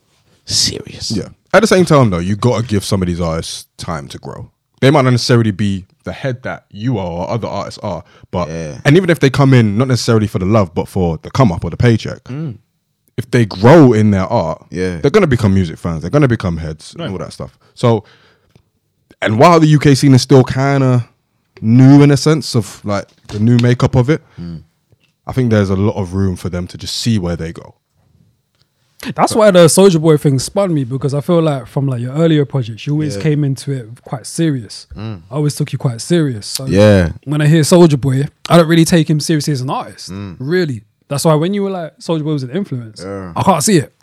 serious. 0.45 1.11
Yeah. 1.11 1.29
At 1.55 1.61
the 1.61 1.67
same 1.67 1.85
time, 1.85 2.09
though, 2.09 2.19
you 2.19 2.35
got 2.35 2.59
to 2.59 2.67
give 2.67 2.83
some 2.83 3.01
of 3.01 3.07
these 3.07 3.21
artists 3.21 3.67
time 3.77 4.09
to 4.09 4.17
grow. 4.17 4.51
They 4.81 4.91
might 4.91 5.03
not 5.03 5.11
necessarily 5.11 5.51
be 5.51 5.85
the 6.03 6.11
head 6.11 6.43
that 6.43 6.65
you 6.69 6.97
are 6.97 7.07
or 7.07 7.29
other 7.29 7.47
artists 7.47 7.79
are, 7.81 8.03
but 8.29 8.49
Yeah. 8.49 8.81
and 8.83 8.97
even 8.97 9.09
if 9.09 9.21
they 9.21 9.29
come 9.29 9.53
in 9.53 9.77
not 9.77 9.87
necessarily 9.87 10.27
for 10.27 10.37
the 10.37 10.45
love, 10.45 10.75
but 10.75 10.89
for 10.89 11.17
the 11.17 11.31
come 11.31 11.53
up 11.53 11.63
or 11.63 11.69
the 11.69 11.77
paycheck, 11.77 12.25
mm. 12.25 12.57
if 13.15 13.31
they 13.31 13.45
grow 13.45 13.93
in 13.93 14.11
their 14.11 14.25
art, 14.25 14.65
Yeah. 14.69 14.97
they're 14.97 15.09
gonna 15.09 15.27
become 15.27 15.53
music 15.53 15.77
fans. 15.77 16.01
They're 16.01 16.11
gonna 16.11 16.27
become 16.27 16.57
heads 16.57 16.93
and 16.93 17.09
all 17.09 17.17
that 17.19 17.31
stuff. 17.31 17.57
So, 17.73 18.03
and 19.21 19.39
while 19.39 19.61
the 19.61 19.67
UK 19.67 19.95
scene 19.95 20.13
is 20.13 20.21
still 20.21 20.43
kind 20.43 20.83
of 20.83 21.07
new 21.61 22.03
in 22.03 22.11
a 22.11 22.17
sense 22.17 22.53
of 22.53 22.83
like 22.83 23.07
the 23.27 23.39
new 23.39 23.57
makeup 23.61 23.95
of 23.95 24.09
it, 24.09 24.21
mm. 24.37 24.61
I 25.25 25.31
think 25.31 25.51
there's 25.51 25.69
a 25.69 25.77
lot 25.77 25.95
of 25.95 26.15
room 26.15 26.35
for 26.35 26.49
them 26.49 26.67
to 26.67 26.77
just 26.77 26.97
see 26.97 27.17
where 27.17 27.37
they 27.37 27.53
go. 27.53 27.75
That's 29.15 29.35
why 29.35 29.51
the 29.51 29.65
Soulja 29.65 30.01
Boy 30.01 30.17
thing 30.17 30.39
spun 30.39 30.73
me 30.73 30.83
because 30.83 31.13
I 31.13 31.21
feel 31.21 31.41
like 31.41 31.67
from 31.67 31.87
like 31.87 32.01
your 32.01 32.13
earlier 32.13 32.45
projects, 32.45 32.87
you 32.87 32.93
always 32.93 33.15
Yeah. 33.17 33.21
came 33.23 33.43
into 33.43 33.71
it 33.71 34.03
quite 34.03 34.25
serious. 34.25 34.87
Mm. 34.95 35.21
I 35.29 35.35
always 35.35 35.55
took 35.55 35.71
you 35.73 35.77
quite 35.77 36.01
serious. 36.01 36.45
So 36.47 36.65
Yeah. 36.65 37.11
when 37.25 37.41
I 37.41 37.47
hear 37.47 37.61
Soulja 37.61 37.99
Boy, 37.99 38.25
I 38.49 38.57
don't 38.57 38.67
really 38.67 38.85
take 38.85 39.09
him 39.09 39.19
seriously 39.19 39.53
as 39.53 39.61
an 39.61 39.69
artist. 39.69 40.09
Mm. 40.11 40.37
Really. 40.39 40.83
That's 41.07 41.25
why 41.25 41.35
when 41.35 41.53
you 41.53 41.63
were 41.63 41.69
like 41.69 41.97
Soulja 41.99 42.23
Boy 42.23 42.33
was 42.33 42.43
an 42.43 42.49
influence, 42.51 43.01
Yeah. 43.03 43.33
I 43.35 43.43
can't 43.43 43.63
see 43.63 43.77
it 43.77 43.93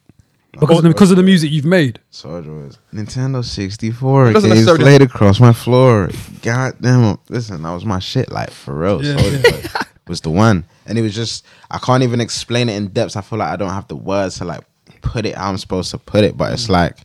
because 0.52 0.76
of 0.78 0.82
the, 0.84 0.88
because 0.90 1.10
of 1.10 1.16
the 1.16 1.22
music 1.22 1.50
you've 1.50 1.64
made. 1.64 1.98
Soulja 2.12 2.46
was 2.66 2.78
Nintendo 2.94 3.44
64 3.44 4.30
It 4.30 4.32
doesn't 4.34 4.50
games 4.50 4.60
necessarily- 4.66 4.84
played 4.84 5.02
across 5.02 5.40
my 5.40 5.52
floor. 5.52 6.10
God 6.42 6.74
damn, 6.80 7.18
listen, 7.28 7.62
that 7.62 7.72
was 7.72 7.84
my 7.84 7.98
shit. 7.98 8.30
Like 8.30 8.50
for 8.50 8.74
real, 8.74 9.02
Yeah, 9.04 9.14
Soulja 9.16 9.44
yeah. 9.44 9.50
Boy 9.50 9.80
was 10.08 10.20
the 10.20 10.30
one, 10.30 10.64
and 10.86 10.98
it 10.98 11.02
was 11.02 11.14
just 11.14 11.44
I 11.70 11.78
can't 11.78 12.02
even 12.02 12.20
explain 12.20 12.68
it 12.68 12.74
in 12.76 12.88
depth. 12.88 13.16
I 13.16 13.20
feel 13.22 13.38
like 13.38 13.48
I 13.48 13.56
don't 13.56 13.70
have 13.70 13.88
the 13.88 13.96
words 13.96 14.36
to 14.38 14.44
like 14.44 14.60
put 15.02 15.26
it 15.26 15.34
how 15.36 15.50
I'm 15.50 15.58
supposed 15.58 15.90
to 15.90 15.98
put 15.98 16.24
it, 16.24 16.36
but 16.36 16.52
it's 16.52 16.66
mm. 16.66 16.70
like 16.70 16.98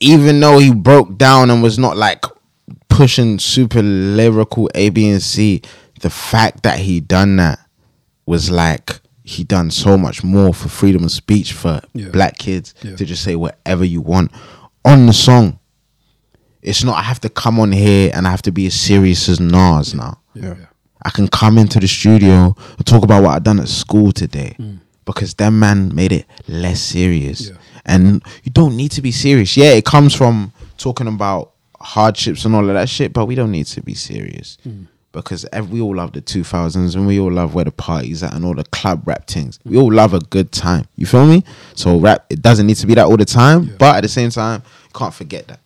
even 0.00 0.40
though 0.40 0.58
he 0.58 0.72
broke 0.72 1.16
down 1.16 1.50
and 1.50 1.62
was 1.62 1.78
not 1.78 1.96
like 1.96 2.24
pushing 2.88 3.38
super 3.38 3.80
lyrical 3.82 4.68
A, 4.74 4.90
B, 4.90 5.08
and 5.08 5.22
C, 5.22 5.62
the 6.00 6.10
fact 6.10 6.64
that 6.64 6.78
he 6.80 7.00
done 7.00 7.36
that 7.36 7.58
was 8.26 8.50
like 8.50 9.00
he 9.24 9.44
done 9.44 9.70
so 9.70 9.96
much 9.96 10.24
more 10.24 10.52
for 10.52 10.68
freedom 10.68 11.04
of 11.04 11.10
speech 11.12 11.52
for 11.52 11.80
Yeah. 11.94 12.08
black 12.08 12.38
kids 12.38 12.74
Yeah. 12.82 12.96
to 12.96 13.04
just 13.04 13.22
say 13.22 13.36
whatever 13.36 13.84
you 13.84 14.00
want 14.00 14.32
on 14.84 15.06
the 15.06 15.12
song. 15.12 15.58
It's 16.60 16.84
not 16.84 16.98
I 16.98 17.02
have 17.02 17.20
to 17.20 17.28
come 17.28 17.58
on 17.60 17.72
here 17.72 18.10
and 18.14 18.26
I 18.26 18.30
have 18.30 18.42
to 18.42 18.52
be 18.52 18.66
as 18.66 18.74
serious 18.74 19.28
as 19.28 19.40
Nas 19.40 19.94
now. 19.94 20.18
Yeah. 20.34 20.54
I 21.04 21.10
can 21.10 21.28
come 21.28 21.58
into 21.58 21.80
the 21.80 21.88
studio 21.88 22.54
and 22.76 22.86
talk 22.86 23.02
about 23.02 23.22
what 23.22 23.30
I 23.30 23.38
done 23.38 23.60
at 23.60 23.68
school 23.68 24.12
today. 24.12 24.54
Mm. 24.58 24.80
Because 25.04 25.34
that 25.34 25.50
man 25.50 25.94
made 25.94 26.12
it 26.12 26.26
less 26.48 26.80
serious. 26.80 27.48
Yeah. 27.48 27.56
And 27.84 28.22
you 28.44 28.52
don't 28.52 28.76
need 28.76 28.92
to 28.92 29.02
be 29.02 29.10
serious. 29.10 29.56
Yeah, 29.56 29.72
it 29.72 29.84
comes 29.84 30.14
from 30.14 30.52
talking 30.78 31.08
about 31.08 31.52
hardships 31.80 32.44
and 32.44 32.54
all 32.54 32.68
of 32.68 32.74
that 32.74 32.88
shit, 32.88 33.12
but 33.12 33.26
we 33.26 33.34
don't 33.34 33.50
need 33.50 33.66
to 33.66 33.82
be 33.82 33.94
serious. 33.94 34.58
Hmm. 34.62 34.84
Because 35.10 35.44
ev- 35.52 35.70
we 35.70 35.80
all 35.80 35.96
love 35.96 36.12
the 36.12 36.22
2000s 36.22 36.94
and 36.94 37.06
we 37.06 37.20
all 37.20 37.30
love 37.30 37.54
where 37.54 37.64
the 37.64 37.72
parties 37.72 38.22
at 38.22 38.32
and 38.32 38.44
all 38.44 38.54
the 38.54 38.64
club 38.64 39.02
rap 39.06 39.26
things. 39.26 39.58
We 39.64 39.76
all 39.76 39.92
love 39.92 40.14
a 40.14 40.20
good 40.20 40.52
time. 40.52 40.86
You 40.96 41.04
feel 41.04 41.26
me? 41.26 41.44
So 41.74 41.98
rap, 41.98 42.24
it 42.30 42.40
doesn't 42.40 42.66
need 42.66 42.76
to 42.76 42.86
be 42.86 42.94
that 42.94 43.06
all 43.06 43.18
the 43.18 43.26
time, 43.26 43.64
Yeah. 43.64 43.74
but 43.78 43.96
at 43.96 44.00
the 44.02 44.08
same 44.08 44.30
time, 44.30 44.62
can't 44.94 45.12
forget 45.12 45.48
that. 45.48 45.60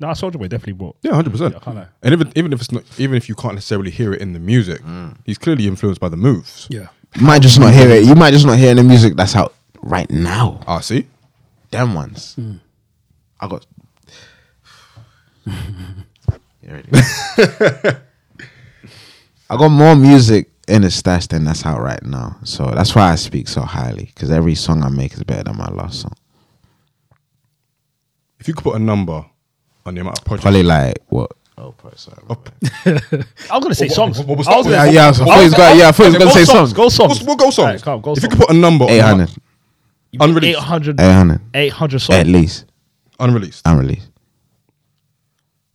Nah, 0.00 0.14
Soulja 0.14 0.36
Boy 0.36 0.48
definitely 0.48 0.72
brought. 0.72 0.96
Yeah, 1.02 1.14
hundred 1.14 1.30
percent. 1.30 1.54
Yeah, 1.64 1.72
I. 1.72 1.86
And 2.02 2.12
even 2.12 2.32
even 2.34 2.52
if 2.52 2.60
it's 2.60 2.72
not, 2.72 2.82
even 2.98 3.14
if 3.16 3.28
you 3.28 3.36
can't 3.36 3.54
necessarily 3.54 3.92
hear 3.92 4.12
it 4.12 4.20
in 4.20 4.32
the 4.32 4.40
music, 4.40 4.82
mm. 4.82 5.16
he's 5.24 5.38
clearly 5.38 5.68
influenced 5.68 6.00
by 6.00 6.08
the 6.08 6.16
moves. 6.16 6.66
Yeah. 6.68 6.88
You 7.14 7.26
might 7.26 7.42
just 7.42 7.58
not 7.60 7.72
hear 7.74 7.90
it. 7.90 8.04
You 8.04 8.14
might 8.14 8.30
just 8.32 8.46
not 8.46 8.58
hear 8.58 8.74
the 8.74 8.82
music 8.82 9.14
that's 9.16 9.36
out 9.36 9.54
right 9.82 10.10
now. 10.10 10.60
Ah, 10.66 10.80
see, 10.80 11.06
them 11.70 11.94
ones. 11.94 12.34
Hmm. 12.34 12.56
I 13.40 13.48
got. 13.48 13.66
I 19.50 19.56
got 19.56 19.68
more 19.68 19.94
music 19.94 20.48
in 20.68 20.82
the 20.82 20.90
stash 20.90 21.26
than 21.26 21.44
that's 21.44 21.66
out 21.66 21.80
right 21.80 22.02
now, 22.02 22.36
so 22.44 22.66
that's 22.70 22.94
why 22.94 23.10
I 23.12 23.16
speak 23.16 23.48
so 23.48 23.62
highly. 23.62 24.06
Because 24.06 24.30
every 24.30 24.54
song 24.54 24.82
I 24.82 24.88
make 24.88 25.12
is 25.12 25.22
better 25.24 25.42
than 25.44 25.56
my 25.58 25.68
last 25.68 26.00
song. 26.02 26.14
if 28.40 28.48
you 28.48 28.54
could 28.54 28.64
put 28.64 28.76
a 28.76 28.78
number 28.78 29.24
on 29.84 29.94
the 29.94 30.00
amount 30.00 30.18
of 30.18 30.24
projects, 30.24 30.44
Probably 30.44 30.62
like 30.62 30.96
what? 31.08 31.32
Oh, 31.64 31.72
pro- 31.72 31.94
sorry. 31.94 32.18
my. 32.28 32.36
I 32.84 33.54
was 33.56 33.62
gonna 33.62 33.74
say 33.74 33.86
songs. 33.88 34.18
what- 34.18 34.26
what 34.26 34.38
was 34.38 34.48
I 34.48 34.56
was 34.56 34.66
gonna- 34.66 34.76
Yeah, 34.76 34.90
yeah, 34.90 35.08
I 35.08 35.12
thought 35.12 35.38
he 35.38 35.44
was 35.44 35.54
gonna- 35.54 35.78
yeah, 35.78 35.88
I 35.88 35.92
thought 35.92 36.02
he 36.04 36.08
was 36.10 36.18
gonna 36.18 36.24
Go 36.30 36.34
say 36.34 36.44
songs, 36.44 36.58
songs. 36.58 36.72
Go 36.72 36.88
songs. 36.88 37.18
We'll, 37.20 37.26
we'll 37.28 37.36
go 37.36 37.50
songs. 37.50 37.58
Alright, 37.58 37.82
come 37.82 37.94
on, 37.94 38.00
go 38.00 38.12
if 38.12 38.16
you 38.16 38.20
songs. 38.22 38.34
could 38.34 38.40
put 38.48 38.50
a 38.50 38.58
number, 38.58 38.84
on 38.86 38.90
800. 38.90 39.30
Unreleased. 40.20 40.58
800, 40.58 41.00
800. 41.00 41.40
800 41.54 41.98
songs. 42.00 42.18
At 42.18 42.26
least. 42.26 42.64
unreleased. 43.20 43.62
Unreleased. 43.64 44.08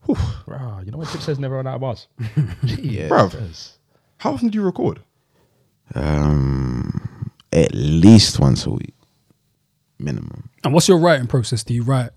Bruh, 0.07 0.85
you 0.85 0.91
know 0.91 0.97
what 0.97 1.07
Tip 1.09 1.21
says 1.21 1.39
never 1.39 1.55
run 1.55 1.67
out 1.67 1.75
of 1.75 1.81
bars. 1.81 2.07
Yeah. 2.63 3.07
Bruv, 3.09 3.71
how 4.17 4.33
often 4.33 4.49
do 4.49 4.57
you 4.57 4.63
record? 4.63 4.99
Um, 5.95 7.31
at 7.53 7.73
least 7.73 8.39
once 8.39 8.65
a 8.65 8.71
week. 8.71 8.93
Minimum. 9.99 10.49
And 10.63 10.73
what's 10.73 10.87
your 10.87 10.99
writing 10.99 11.27
process? 11.27 11.63
Do 11.63 11.73
you 11.73 11.83
write 11.83 12.11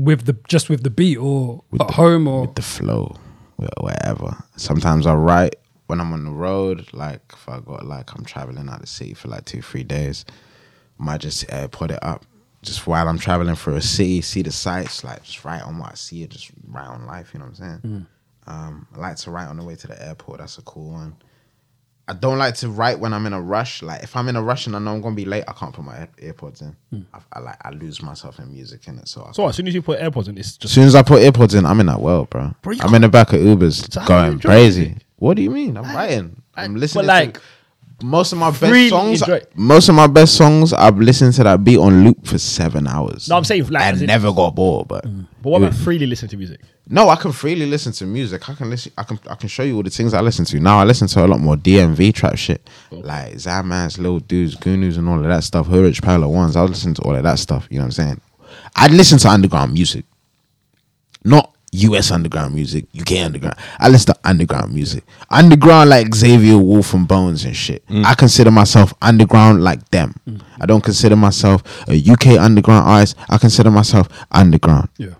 with 0.00 0.24
the 0.26 0.36
just 0.48 0.68
with 0.68 0.82
the 0.82 0.90
beat 0.90 1.16
or 1.18 1.62
With 1.70 1.80
at 1.82 1.88
the- 1.88 1.94
home 1.94 2.26
or 2.26 2.42
with 2.42 2.54
the 2.54 2.62
flow, 2.62 3.16
whatever. 3.78 4.36
Sometimes 4.56 5.06
I 5.06 5.14
write 5.14 5.56
when 5.86 6.00
I'm 6.00 6.12
on 6.12 6.24
the 6.24 6.30
road, 6.30 6.88
like 6.92 7.20
if 7.32 7.48
I 7.48 7.60
got 7.60 7.84
like 7.86 8.14
I'm 8.16 8.24
traveling 8.24 8.68
out 8.68 8.80
the 8.80 8.86
city 8.86 9.14
for 9.14 9.28
like 9.28 9.44
two, 9.44 9.62
three 9.62 9.84
days, 9.84 10.24
might 10.98 11.20
just 11.20 11.50
uh, 11.52 11.68
put 11.68 11.90
it 11.90 11.98
up 12.02 12.24
just 12.62 12.86
while 12.86 13.08
I'm 13.08 13.18
traveling 13.18 13.56
through 13.56 13.76
a 13.76 13.82
city, 13.82 14.20
see 14.20 14.42
the 14.42 14.52
sights, 14.52 15.02
like 15.02 15.22
just 15.24 15.44
write 15.44 15.62
on 15.62 15.78
what 15.78 15.92
I 15.92 15.94
see, 15.94 16.26
just 16.26 16.50
write 16.68 16.88
on 16.88 17.06
life. 17.06 17.30
You 17.32 17.40
know 17.40 17.46
what 17.46 17.60
I'm 17.60 17.80
saying? 17.82 18.06
Um, 18.46 18.86
I 18.94 18.98
like 18.98 19.16
to 19.16 19.30
write 19.30 19.48
on 19.48 19.56
the 19.56 19.64
way 19.64 19.76
to 19.76 19.86
the 19.86 20.00
airport. 20.06 20.38
That's 20.40 20.58
a 20.58 20.62
cool 20.62 20.90
one. 20.92 21.16
I 22.10 22.12
don't 22.12 22.38
like 22.38 22.56
to 22.56 22.68
write 22.68 22.98
when 22.98 23.14
I'm 23.14 23.24
in 23.26 23.32
a 23.32 23.40
rush. 23.40 23.82
Like 23.82 24.02
if 24.02 24.16
I'm 24.16 24.28
in 24.28 24.34
a 24.34 24.42
rush 24.42 24.66
and 24.66 24.74
I 24.74 24.80
know 24.80 24.94
I'm 24.94 25.00
gonna 25.00 25.14
be 25.14 25.24
late, 25.24 25.44
I 25.46 25.52
can't 25.52 25.72
put 25.72 25.84
my 25.84 25.96
Air- 25.96 26.32
AirPods 26.32 26.60
in. 26.60 26.76
Hmm. 26.90 27.02
I, 27.14 27.20
I 27.34 27.38
like 27.38 27.56
I 27.64 27.70
lose 27.70 28.02
myself 28.02 28.40
in 28.40 28.52
music 28.52 28.88
in 28.88 28.98
it. 28.98 29.06
So, 29.06 29.24
I 29.28 29.30
So 29.30 29.46
as 29.46 29.54
soon 29.54 29.68
as 29.68 29.74
you 29.74 29.80
put 29.80 30.00
AirPods 30.00 30.26
in, 30.26 30.36
it's 30.36 30.58
as 30.64 30.72
soon 30.72 30.88
as 30.88 30.96
I 30.96 31.02
put 31.02 31.22
AirPods 31.22 31.56
in, 31.56 31.64
I'm 31.64 31.78
in 31.78 31.86
that 31.86 32.00
world, 32.00 32.28
bro. 32.28 32.52
Bro, 32.62 32.74
I'm 32.80 32.92
in 32.96 33.02
the 33.02 33.08
back 33.08 33.32
of 33.32 33.38
Ubers 33.38 33.92
So 33.92 34.00
how 34.00 34.06
do 34.08 34.14
you 34.14 34.20
going 34.30 34.40
crazy. 34.40 34.96
What 35.18 35.36
do 35.36 35.42
you 35.44 35.50
mean? 35.50 35.76
I'm 35.76 35.94
writing. 35.94 36.42
I'm 36.56 36.74
listening. 36.74 37.06
but 37.06 37.14
like, 37.14 37.34
to, 37.34 37.40
most 38.02 38.32
of 38.32 38.38
my 38.38 38.50
best 38.50 38.88
songs. 38.88 39.22
enjoy- 39.22 39.42
Most 39.54 39.88
of 39.88 39.94
my 39.94 40.06
best 40.06 40.36
songs, 40.36 40.72
I've 40.72 40.98
listened 40.98 41.34
to 41.34 41.44
that 41.44 41.62
beat 41.64 41.78
on 41.78 42.04
loop 42.04 42.26
for 42.26 42.38
seven 42.38 42.86
hours. 42.86 43.28
No, 43.28 43.36
I'm 43.36 43.44
saying, 43.44 43.68
like, 43.68 43.82
I 43.82 43.90
in- 43.90 44.06
never 44.06 44.32
got 44.32 44.54
bored. 44.54 44.88
But 44.88 45.04
mm. 45.04 45.26
but 45.42 45.50
what 45.50 45.62
about 45.62 45.74
freely 45.74 46.06
listening 46.06 46.30
to 46.30 46.36
music? 46.36 46.60
no, 46.92 47.08
I 47.08 47.14
can 47.16 47.30
freely 47.32 47.66
listen 47.66 47.92
to 47.92 48.04
music. 48.06 48.48
I 48.48 48.54
can 48.54 48.68
listen. 48.70 48.92
I 48.98 49.04
can. 49.04 49.18
I 49.30 49.34
can 49.36 49.48
show 49.48 49.62
you 49.62 49.76
all 49.76 49.82
the 49.82 49.90
things 49.90 50.12
I 50.12 50.20
listen 50.20 50.44
to 50.46 50.60
now. 50.60 50.78
I 50.80 50.84
listen 50.84 51.06
to 51.08 51.24
a 51.24 51.28
lot 51.28 51.40
more 51.40 51.56
DMV 51.56 52.12
trap 52.14 52.36
shit, 52.36 52.68
like 52.90 53.34
Zamans, 53.34 53.98
Lil 53.98 54.18
Dudes, 54.20 54.56
Goonus, 54.56 54.98
and 54.98 55.08
all 55.08 55.18
of 55.18 55.24
that 55.24 55.44
stuff. 55.44 55.66
Hurrich 55.68 56.02
Pala 56.02 56.28
ones. 56.28 56.56
I 56.56 56.62
listen 56.62 56.94
to 56.94 57.02
all 57.02 57.14
of 57.14 57.22
that 57.22 57.38
stuff. 57.38 57.66
You 57.70 57.78
know 57.78 57.82
what 57.84 57.98
I'm 57.98 58.06
saying? 58.06 58.20
I'd 58.76 58.90
listen 58.92 59.18
to 59.18 59.28
underground 59.28 59.72
music, 59.72 60.04
not 61.24 61.54
US 61.72 62.10
underground 62.10 62.54
music, 62.54 62.86
UK 62.98 63.24
underground. 63.24 63.56
I 63.78 63.88
listen 63.88 64.12
to 64.14 64.20
underground 64.24 64.74
music. 64.74 65.04
Underground 65.30 65.90
like 65.90 66.12
Xavier 66.14 66.58
Wulf 66.58 66.94
and 66.94 67.06
Bones 67.06 67.44
and 67.44 67.54
shit. 67.56 67.86
Mm. 67.86 68.04
I 68.04 68.14
consider 68.14 68.50
myself 68.50 68.92
underground 69.00 69.62
like 69.62 69.88
them. 69.90 70.14
Mm. 70.28 70.42
I 70.60 70.66
don't 70.66 70.82
consider 70.82 71.16
myself 71.16 71.62
a 71.88 71.94
UK 71.94 72.38
underground 72.40 72.88
artist. 72.88 73.16
I 73.28 73.38
consider 73.38 73.70
myself 73.70 74.08
underground. 74.30 74.88
yeah. 74.98 75.14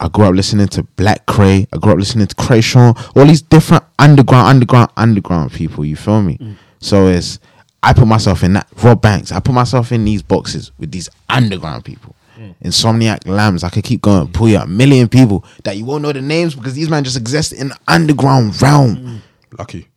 I 0.00 0.08
grew 0.08 0.24
up 0.24 0.34
listening 0.34 0.66
to 0.68 0.82
Black 0.82 1.26
Kray. 1.26 1.68
I 1.72 1.76
grew 1.78 1.92
up 1.92 1.98
listening 1.98 2.26
to 2.26 2.34
Kreayshawn. 2.34 3.16
All 3.16 3.24
these 3.24 3.40
different 3.40 3.84
underground, 4.00 4.48
underground, 4.48 4.90
underground 4.96 5.52
people. 5.52 5.84
You 5.84 5.94
feel 5.94 6.20
me? 6.22 6.38
Mm. 6.38 6.56
So 6.80 7.06
it's 7.06 7.38
I 7.84 7.92
put 7.92 8.08
myself 8.08 8.42
in 8.42 8.54
that 8.54 8.66
Rob 8.82 9.00
Banks. 9.00 9.30
I 9.30 9.38
put 9.38 9.54
myself 9.54 9.92
in 9.92 10.04
these 10.04 10.22
boxes 10.22 10.72
with 10.78 10.90
these 10.90 11.08
underground 11.28 11.84
people. 11.84 12.16
Insomniac 12.64 13.26
Lambs. 13.26 13.64
I 13.64 13.70
could 13.70 13.84
keep 13.84 14.02
going. 14.02 14.32
Pull 14.32 14.48
you 14.48 14.58
a 14.58 14.66
million 14.66 15.08
people 15.08 15.44
that 15.64 15.76
you 15.76 15.84
won't 15.84 16.02
know 16.02 16.12
the 16.12 16.22
names 16.22 16.54
because 16.54 16.74
these 16.74 16.88
men 16.88 17.04
just 17.04 17.16
exist 17.16 17.52
in 17.52 17.68
the 17.68 17.76
underground 17.88 18.60
realm. 18.60 19.22
Lucky. 19.58 19.88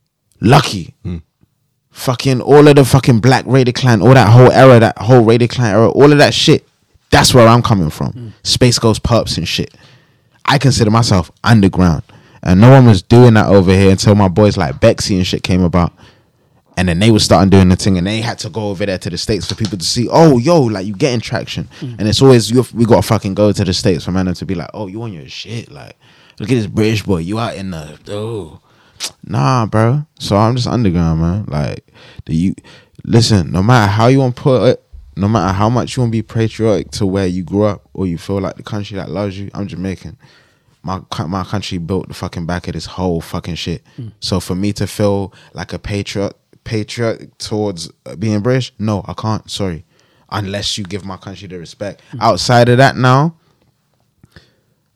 Lucky. 0.42 0.94
Hmm. 1.04 1.18
Fucking 1.92 2.42
all 2.42 2.68
of 2.68 2.76
the 2.76 2.84
fucking 2.84 3.20
Black 3.20 3.46
Raider 3.48 3.72
Klan, 3.72 4.02
all 4.02 4.14
that 4.14 4.30
whole 4.30 4.52
era, 4.52 4.80
that 4.80 4.98
whole 4.98 5.24
Raider 5.24 5.48
Klan 5.48 5.74
era, 5.74 5.90
all 5.90 6.12
of 6.12 6.18
that 6.18 6.34
shit. 6.34 6.68
That's 7.10 7.34
where 7.34 7.48
I'm 7.48 7.62
coming 7.62 7.90
from. 7.90 8.12
Hmm. 8.12 8.28
SpaceGhostPurrp 8.44 9.38
and 9.38 9.48
shit. 9.48 9.74
I 10.46 10.58
consider 10.58 10.92
myself 10.92 11.32
underground. 11.44 12.04
And 12.44 12.62
no 12.62 12.70
one 12.70 12.86
was 12.86 13.02
doing 13.02 13.34
that 13.34 13.48
over 13.48 13.72
here 13.72 13.90
until 13.92 14.14
my 14.14 14.28
boys 14.28 14.56
like 14.56 14.80
Bexey 14.80 15.16
and 15.16 15.26
shit 15.26 15.42
came 15.42 15.64
about. 15.64 15.94
And 16.78 16.90
then 16.90 17.00
they 17.00 17.10
were 17.10 17.20
starting 17.20 17.50
doing 17.50 17.70
the 17.70 17.76
thing 17.76 17.98
and 17.98 18.06
they 18.06 18.20
had 18.20 18.38
to 18.40 18.50
go 18.50 18.70
over 18.70 18.86
there 18.86 18.98
to 18.98 19.10
the 19.10 19.18
States 19.18 19.48
for 19.48 19.56
people 19.56 19.78
to 19.78 19.86
see, 19.86 20.10
oh, 20.12 20.38
yo, 20.38 20.62
like 20.62 20.86
you 20.86 20.94
getting 20.94 21.22
traction. 21.22 21.70
Mm. 21.80 22.00
And 22.00 22.08
it's 22.08 22.22
always, 22.22 22.52
you 22.52 22.66
we 22.74 22.86
got 22.86 22.98
to 22.98 23.08
fucking 23.08 23.34
go 23.34 23.52
to 23.52 23.64
the 23.64 23.74
States 23.74 24.04
for 24.04 24.12
man 24.12 24.34
to 24.34 24.46
be 24.46 24.56
like, 24.56 24.70
oh, 24.74 24.88
you 24.88 25.02
on 25.02 25.14
your 25.14 25.28
shit. 25.30 25.72
Like, 25.72 25.98
look 26.40 26.50
at 26.50 26.56
this 26.56 26.68
British 26.68 27.04
boy. 27.04 27.20
You 27.20 27.40
out 27.40 27.56
in 27.56 27.72
the, 27.72 27.98
oh. 28.10 28.60
Nah, 29.26 29.66
bro. 29.66 30.06
So 30.20 30.36
I'm 30.36 30.56
just 30.56 30.68
underground, 30.68 31.22
man. 31.22 31.46
Like, 31.46 31.88
the 32.26 32.36
you 32.36 32.56
listen. 33.04 33.52
No 33.52 33.64
matter 33.64 33.92
how 33.92 34.08
you 34.08 34.20
want 34.20 34.36
to 34.36 34.42
put 34.42 34.64
it, 34.70 34.84
no 35.16 35.28
matter 35.28 35.54
how 35.54 35.70
much 35.70 35.96
you 35.96 36.02
want 36.02 36.12
to 36.12 36.18
be 36.18 36.22
patriotic 36.22 36.92
to 36.92 37.06
where 37.06 37.28
you 37.28 37.44
grew 37.44 37.64
up, 37.64 37.88
or 37.94 38.08
you 38.08 38.18
feel 38.18 38.40
like 38.40 38.56
the 38.56 38.64
country 38.64 38.98
that 38.98 39.10
loves 39.10 39.38
you. 39.40 39.50
I'm 39.54 39.68
Jamaican. 39.68 40.18
My 40.84 41.02
my 41.28 41.44
country 41.44 41.78
built 41.78 42.08
the 42.08 42.14
fucking 42.14 42.46
back 42.46 42.68
of 42.68 42.74
this 42.74 42.86
whole 42.86 43.22
fucking 43.22 43.56
shit. 43.56 43.84
Mm. 43.98 44.12
So 44.20 44.40
for 44.40 44.56
me 44.56 44.72
to 44.74 44.88
feel 44.88 45.34
like 45.54 45.74
a 45.74 45.80
patriot, 45.80 46.36
patriot 46.66 47.40
towards 47.40 47.90
uh, 48.06 48.18
being 48.18 48.42
British, 48.42 48.74
no, 48.78 49.06
I 49.08 49.14
can't. 49.14 49.50
Sorry, 49.50 49.86
unless 50.30 50.78
you 50.78 50.84
give 50.84 51.06
my 51.06 51.16
country 51.16 51.48
the 51.48 51.58
respect. 51.58 52.02
Outside 52.20 52.68
of 52.68 52.78
that, 52.80 52.98
now 52.98 53.38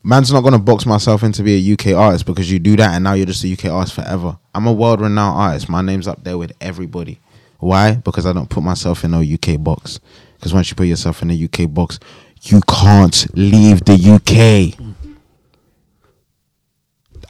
man's 0.02 0.32
not 0.32 0.42
gonna 0.42 0.58
box 0.58 0.84
myself 0.84 1.22
into 1.22 1.42
be 1.42 1.54
a 1.56 1.72
UK 1.72 1.96
artist 1.96 2.26
because 2.26 2.50
you 2.50 2.58
do 2.58 2.76
that 2.76 2.92
and 2.94 3.04
now 3.04 3.14
you're 3.14 3.26
just 3.26 3.44
a 3.44 3.52
UK 3.52 3.66
artist 3.66 3.94
forever. 3.94 4.38
I'm 4.54 4.66
a 4.66 4.72
world 4.72 5.00
renowned 5.00 5.38
artist. 5.38 5.68
My 5.70 5.80
name's 5.80 6.06
up 6.08 6.22
there 6.24 6.36
with 6.36 6.52
everybody. 6.60 7.18
Why? 7.58 7.94
Because 7.94 8.26
I 8.26 8.32
don't 8.32 8.48
put 8.50 8.62
myself 8.62 9.04
in 9.04 9.10
no 9.12 9.20
UK 9.20 9.62
box. 9.62 10.00
Because 10.36 10.54
once 10.54 10.70
you 10.70 10.76
put 10.76 10.86
yourself 10.86 11.22
in 11.22 11.30
a 11.30 11.44
UK 11.44 11.72
box, 11.72 11.98
you 12.42 12.60
can't 12.66 13.26
leave 13.36 13.84
the 13.84 13.94
UK. 13.94 14.89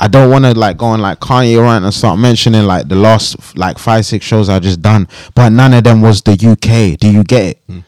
I 0.02 0.08
don't 0.08 0.30
want 0.30 0.46
to 0.46 0.58
like 0.58 0.78
go 0.78 0.86
on 0.86 1.00
like 1.02 1.20
Kanye 1.20 1.60
rant 1.60 1.84
and 1.84 1.92
start 1.92 2.18
mentioning 2.18 2.64
like 2.64 2.88
the 2.88 2.94
last 2.96 3.56
like 3.58 3.78
five 3.78 4.06
six 4.06 4.24
shows 4.24 4.48
I 4.48 4.58
just 4.58 4.80
done, 4.80 5.06
but 5.34 5.50
none 5.50 5.74
of 5.74 5.84
them 5.84 6.00
was 6.00 6.22
the 6.22 6.32
UK. 6.32 6.98
Do 6.98 7.12
you 7.12 7.22
get 7.22 7.44
it? 7.44 7.62
Hmm. 7.66 7.80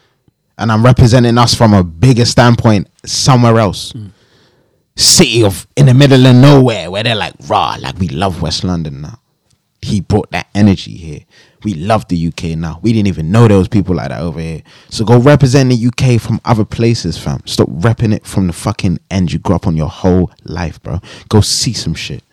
And 0.59 0.71
I'm 0.71 0.85
representing 0.85 1.39
us 1.39 1.55
from 1.55 1.73
a 1.73 1.83
bigger 1.83 2.25
standpoint 2.25 2.87
somewhere 3.03 3.57
else. 3.57 3.93
Hmm. 3.93 4.09
City 4.95 5.43
of 5.43 5.65
in 5.75 5.87
the 5.87 5.95
middle 5.95 6.23
of 6.27 6.35
nowhere 6.35 6.91
where 6.91 7.01
they're 7.01 7.15
like 7.15 7.33
raw, 7.47 7.77
like 7.81 7.97
we 7.97 8.09
love 8.09 8.43
West 8.43 8.63
London 8.63 9.01
now. 9.01 9.19
He 9.83 10.01
brought 10.01 10.31
that 10.31 10.47
energy 10.55 10.95
here. 10.95 11.19
We 11.63 11.73
love 11.75 12.07
the 12.07 12.27
UK 12.27 12.57
now. 12.57 12.79
We 12.81 12.91
didn't 12.93 13.07
even 13.07 13.31
know 13.31 13.47
there 13.47 13.57
was 13.57 13.67
people 13.67 13.95
like 13.95 14.09
that 14.09 14.21
over 14.21 14.39
here. 14.39 14.63
So 14.89 15.05
go 15.05 15.17
represent 15.19 15.69
the 15.69 15.87
UK 15.87 16.19
from 16.19 16.41
other 16.45 16.65
places, 16.65 17.17
fam. 17.17 17.41
Stop 17.45 17.69
repping 17.69 18.13
it 18.13 18.25
from 18.25 18.47
the 18.47 18.53
fucking 18.53 18.99
end 19.11 19.31
you 19.31 19.39
grew 19.39 19.55
up 19.55 19.67
on 19.67 19.77
your 19.77 19.87
whole 19.89 20.31
life, 20.43 20.81
bro. 20.83 20.99
Go 21.29 21.41
see 21.41 21.73
some 21.73 21.93
shit. 21.93 22.23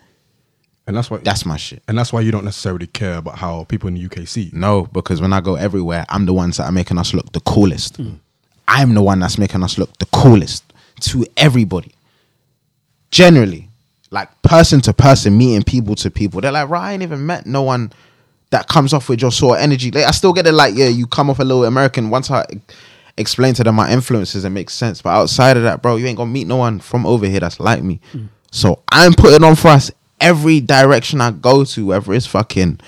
And 0.87 0.97
that's 0.97 1.09
why 1.11 1.17
That's 1.19 1.45
my 1.45 1.57
shit. 1.57 1.83
and 1.87 1.97
that's 1.97 2.11
why 2.11 2.21
you 2.21 2.31
don't 2.31 2.43
necessarily 2.43 2.87
care 2.87 3.15
about 3.17 3.37
how 3.37 3.63
people 3.65 3.87
in 3.87 3.93
the 3.93 4.03
UK 4.05 4.27
see. 4.27 4.43
you. 4.43 4.51
No, 4.53 4.83
because 4.91 5.21
when 5.21 5.31
I 5.31 5.39
go 5.39 5.55
everywhere, 5.55 6.05
I'm 6.09 6.25
the 6.25 6.33
ones 6.33 6.57
that 6.57 6.65
are 6.65 6.71
making 6.71 6.97
us 6.97 7.13
look 7.13 7.31
the 7.31 7.39
coolest. 7.41 7.97
Hmm. 7.97 8.15
I'm 8.67 8.93
the 8.95 9.01
one 9.03 9.19
that's 9.19 9.37
making 9.37 9.63
us 9.63 9.77
look 9.77 9.95
the 9.99 10.07
coolest 10.07 10.63
to 11.01 11.25
everybody. 11.37 11.91
Generally, 13.11 13.69
like 14.11 14.41
person 14.41 14.81
to 14.81 14.93
person, 14.93 15.37
meeting 15.37 15.63
people 15.63 15.95
to 15.95 16.11
people. 16.11 16.41
They're 16.41 16.51
like, 16.51 16.69
right, 16.69 16.89
I 16.89 16.93
ain't 16.93 17.03
even 17.03 17.25
met 17.25 17.45
no 17.45 17.63
one 17.63 17.91
that 18.51 18.67
comes 18.67 18.93
off 18.93 19.09
with 19.09 19.21
your 19.21 19.31
sort 19.31 19.57
of 19.57 19.63
energy. 19.63 19.89
Like, 19.91 20.05
I 20.05 20.11
still 20.11 20.33
get 20.33 20.45
it 20.45 20.51
like, 20.51 20.75
yeah, 20.75 20.89
you 20.89 21.07
come 21.07 21.29
off 21.29 21.39
a 21.39 21.43
little 21.43 21.65
American. 21.65 22.09
Once 22.09 22.29
I 22.29 22.45
explain 23.17 23.53
to 23.55 23.63
them 23.63 23.75
my 23.75 23.91
influences, 23.91 24.43
it 24.45 24.49
makes 24.49 24.73
sense. 24.73 25.01
But 25.01 25.11
outside 25.11 25.57
of 25.57 25.63
that, 25.63 25.81
bro, 25.81 25.95
you 25.95 26.05
ain't 26.05 26.17
gonna 26.17 26.29
meet 26.29 26.47
no 26.47 26.57
one 26.57 26.79
from 26.79 27.05
over 27.05 27.25
here 27.25 27.39
that's 27.39 27.59
like 27.59 27.81
me. 27.81 27.99
Mm. 28.13 28.27
So 28.51 28.83
I'm 28.91 29.13
putting 29.13 29.43
on 29.43 29.55
for 29.55 29.69
us 29.69 29.89
every 30.19 30.59
direction 30.59 31.21
I 31.21 31.31
go 31.31 31.63
to, 31.63 31.85
whether 31.87 32.13
it's 32.13 32.25
fucking 32.25 32.81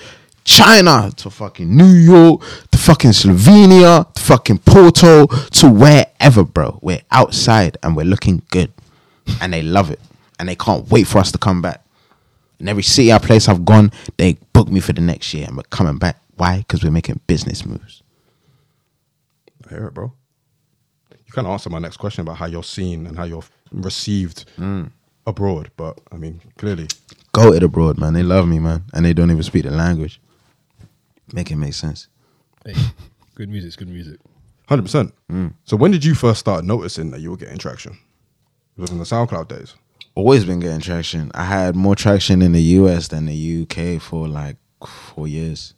China 0.44 1.10
to 1.16 1.30
fucking 1.30 1.74
New 1.74 1.86
York 1.86 2.42
to 2.70 2.78
fucking 2.78 3.12
Slovenia 3.12 4.12
to 4.12 4.22
fucking 4.22 4.58
Porto 4.58 5.26
to 5.26 5.68
wherever, 5.68 6.44
bro. 6.44 6.78
We're 6.82 7.00
outside 7.10 7.78
and 7.82 7.96
we're 7.96 8.04
looking 8.04 8.42
good, 8.50 8.70
and 9.40 9.54
they 9.54 9.62
love 9.62 9.90
it, 9.90 10.00
and 10.38 10.48
they 10.48 10.56
can't 10.56 10.88
wait 10.90 11.06
for 11.06 11.18
us 11.18 11.32
to 11.32 11.38
come 11.38 11.62
back. 11.62 11.84
And 12.58 12.68
every 12.68 12.82
city 12.82 13.12
or 13.12 13.18
place 13.18 13.48
I've 13.48 13.64
gone, 13.64 13.92
they 14.16 14.34
book 14.52 14.68
me 14.68 14.80
for 14.80 14.92
the 14.92 15.00
next 15.00 15.34
year, 15.34 15.46
and 15.46 15.56
we're 15.56 15.64
coming 15.64 15.98
back. 15.98 16.20
Why? 16.36 16.58
Because 16.58 16.82
we're 16.82 16.90
making 16.90 17.20
business 17.26 17.64
moves. 17.66 18.02
I 19.66 19.70
hear 19.70 19.86
it, 19.86 19.94
bro. 19.94 20.12
You 21.10 21.32
kind 21.32 21.46
of 21.46 21.52
answered 21.52 21.72
my 21.72 21.78
next 21.78 21.96
question 21.96 22.22
about 22.22 22.36
how 22.36 22.46
you're 22.46 22.62
seen 22.62 23.06
and 23.06 23.16
how 23.16 23.24
you're 23.24 23.44
received 23.72 24.44
mm. 24.58 24.90
abroad, 25.26 25.70
but 25.76 25.98
I 26.12 26.16
mean, 26.16 26.40
clearly, 26.56 26.88
Go 27.34 27.52
it 27.52 27.64
abroad, 27.64 27.98
man. 27.98 28.14
They 28.14 28.22
love 28.22 28.46
me, 28.46 28.60
man, 28.60 28.84
and 28.92 29.04
they 29.04 29.12
don't 29.12 29.28
even 29.28 29.42
speak 29.42 29.64
the 29.64 29.72
language. 29.72 30.20
Make 31.32 31.50
it 31.50 31.56
make 31.56 31.74
sense. 31.74 32.06
Hey, 32.64 32.74
good 33.34 33.48
music's 33.48 33.74
good 33.74 33.88
music. 33.88 34.20
hundred 34.68 34.82
percent. 34.82 35.12
Mm. 35.30 35.52
So 35.64 35.76
when 35.76 35.90
did 35.90 36.04
you 36.04 36.14
first 36.14 36.38
start 36.38 36.64
noticing 36.64 37.10
that 37.10 37.20
you 37.20 37.32
were 37.32 37.36
getting 37.36 37.58
traction? 37.58 37.98
It 38.76 38.80
Was 38.80 38.90
it 38.90 38.92
in 38.94 38.98
the 39.00 39.04
SoundCloud 39.04 39.48
days? 39.48 39.74
Always 40.14 40.44
been 40.44 40.60
getting 40.60 40.80
traction. 40.80 41.30
I 41.34 41.44
had 41.44 41.76
more 41.76 41.96
traction 41.96 42.42
in 42.42 42.52
the 42.52 42.62
US 42.62 43.08
than 43.08 43.26
the 43.26 43.62
UK 43.62 44.00
for 44.00 44.28
like 44.28 44.56
four 44.86 45.28
years. 45.28 45.74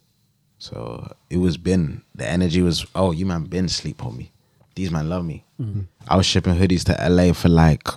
So 0.59 1.15
it 1.29 1.37
was 1.37 1.57
been 1.57 2.03
the 2.15 2.27
energy 2.27 2.61
was 2.61 2.85
oh 2.95 3.11
you 3.11 3.25
man 3.25 3.43
been 3.43 3.69
sleep 3.69 4.05
on 4.05 4.17
me. 4.17 4.31
These 4.75 4.91
man 4.91 5.09
love 5.09 5.25
me. 5.25 5.45
Mm-hmm. 5.59 5.81
I 6.07 6.17
was 6.17 6.25
shipping 6.25 6.55
hoodies 6.55 6.83
to 6.85 7.09
LA 7.09 7.33
for 7.33 7.49
like 7.49 7.87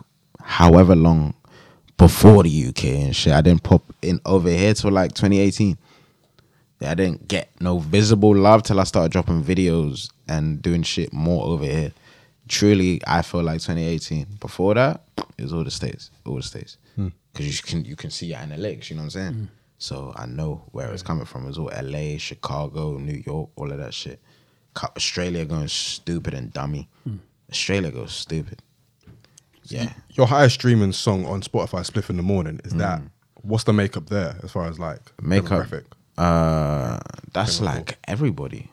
however 0.43 0.97
long 0.97 1.35
before 1.97 2.43
the 2.43 2.67
UK 2.69 2.85
and 2.85 3.17
shit. 3.17 3.33
I 3.33 3.41
didn't 3.43 3.63
pop 3.63 3.83
in 4.03 4.21
over 4.25 4.49
here 4.49 4.75
till 4.75 4.91
like 4.91 5.13
2018. 5.13 5.77
I 6.83 6.95
didn't 6.95 7.29
get 7.29 7.51
no 7.61 7.79
visible 7.79 8.35
love 8.35 8.63
till 8.63 8.81
I 8.81 8.85
started 8.85 9.13
dropping 9.13 9.45
videos 9.45 10.11
and 10.27 10.63
doing 10.63 10.83
shit 10.83 11.13
more 11.13 11.45
over 11.45 11.65
here. 11.65 11.93
Truly, 12.51 13.01
I 13.07 13.23
feel 13.23 13.45
like 13.45 13.61
2018. 13.61 14.27
Before 14.41 14.75
that, 14.75 15.05
it 15.39 15.43
was 15.43 15.53
all 15.53 15.63
the 15.63 15.71
states, 15.71 16.11
all 16.27 16.35
the 16.35 16.43
states, 16.43 16.79
hmm. 16.97 17.09
because 17.33 17.47
you 17.47 17.63
can 17.63 17.85
you 17.85 17.95
can 17.95 18.11
see 18.11 18.27
your 18.27 18.39
analytics. 18.39 18.91
You 18.91 18.97
know 18.97 19.03
what 19.03 19.05
I'm 19.05 19.11
saying? 19.11 19.33
Hmm. 19.35 19.45
So 19.79 20.13
I 20.17 20.27
know 20.27 20.65
where 20.73 20.93
it's 20.93 21.05
coming 21.05 21.27
from. 21.27 21.49
It's 21.49 21.59
all 21.59 21.71
LA, 21.81 22.19
Chicago, 22.19 22.99
New 22.99 23.23
York, 23.25 23.51
all 23.55 23.71
of 23.71 23.79
that 23.79 23.95
shit. 23.95 24.21
Australia 24.77 25.45
going 25.45 25.69
stupid 25.69 26.35
and 26.35 26.53
dummy. 26.53 26.89
Hmm. 27.05 27.19
Australia 27.49 27.93
goes 27.93 28.13
stupid. 28.13 28.63
Yeah. 29.65 29.93
Your 30.15 30.27
highest 30.27 30.57
streaming 30.57 30.93
song 30.93 31.25
on 31.27 31.43
Spotify, 31.43 31.89
"Spliff 31.89 32.11
in 32.11 32.17
the 32.17 32.25
Morning," 32.25 32.61
is 32.65 32.73
that? 32.73 33.01
What's 33.43 33.65
the 33.65 33.73
makeup 33.73 34.09
there 34.09 34.37
as 34.43 34.51
far 34.51 34.67
as 34.67 34.81
like 34.81 35.01
Makeup. 35.23 35.69
Uh, 36.19 36.99
that's 37.33 37.61
like 37.61 37.97
everybody. 38.09 38.71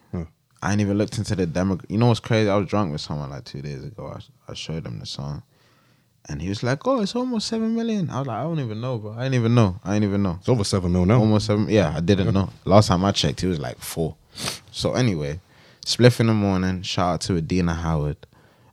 I 0.61 0.71
ain't 0.71 0.81
even 0.81 0.97
looked 0.97 1.17
into 1.17 1.35
the 1.35 1.45
demo. 1.45 1.79
You 1.87 1.97
know 1.97 2.07
what's 2.07 2.19
crazy? 2.19 2.49
I 2.49 2.55
was 2.55 2.67
drunk 2.67 2.91
with 2.91 3.01
someone 3.01 3.29
like 3.29 3.45
two 3.45 3.61
days 3.61 3.83
ago. 3.83 4.13
I, 4.15 4.51
I 4.51 4.53
showed 4.55 4.85
him 4.85 4.99
the 4.99 5.05
song, 5.05 5.43
and 6.27 6.41
he 6.41 6.49
was 6.49 6.63
like, 6.63 6.85
"Oh, 6.87 7.01
it's 7.01 7.15
almost 7.15 7.47
seven 7.47 7.75
million. 7.75 8.09
I 8.09 8.19
was 8.19 8.27
like, 8.27 8.37
"I 8.37 8.43
don't 8.43 8.59
even 8.59 8.81
know, 8.81 8.97
bro. 8.97 9.13
I 9.13 9.23
didn't 9.23 9.35
even 9.35 9.55
know. 9.55 9.79
I 9.83 9.93
didn't 9.93 10.05
even 10.09 10.23
know. 10.23 10.37
It's 10.39 10.49
over 10.49 10.63
seven 10.63 10.91
mil 10.91 11.05
now. 11.05 11.19
Almost 11.19 11.45
seven. 11.45 11.69
Yeah, 11.69 11.93
I 11.95 11.99
didn't 11.99 12.33
know. 12.33 12.49
Last 12.65 12.87
time 12.87 13.05
I 13.05 13.11
checked, 13.11 13.41
he 13.41 13.47
was 13.47 13.59
like 13.59 13.77
four. 13.79 14.15
So 14.71 14.93
anyway, 14.93 15.39
spliff 15.85 16.19
in 16.19 16.27
the 16.27 16.33
morning. 16.33 16.81
Shout 16.81 17.13
out 17.13 17.21
to 17.21 17.37
Adina 17.37 17.75
Howard. 17.75 18.17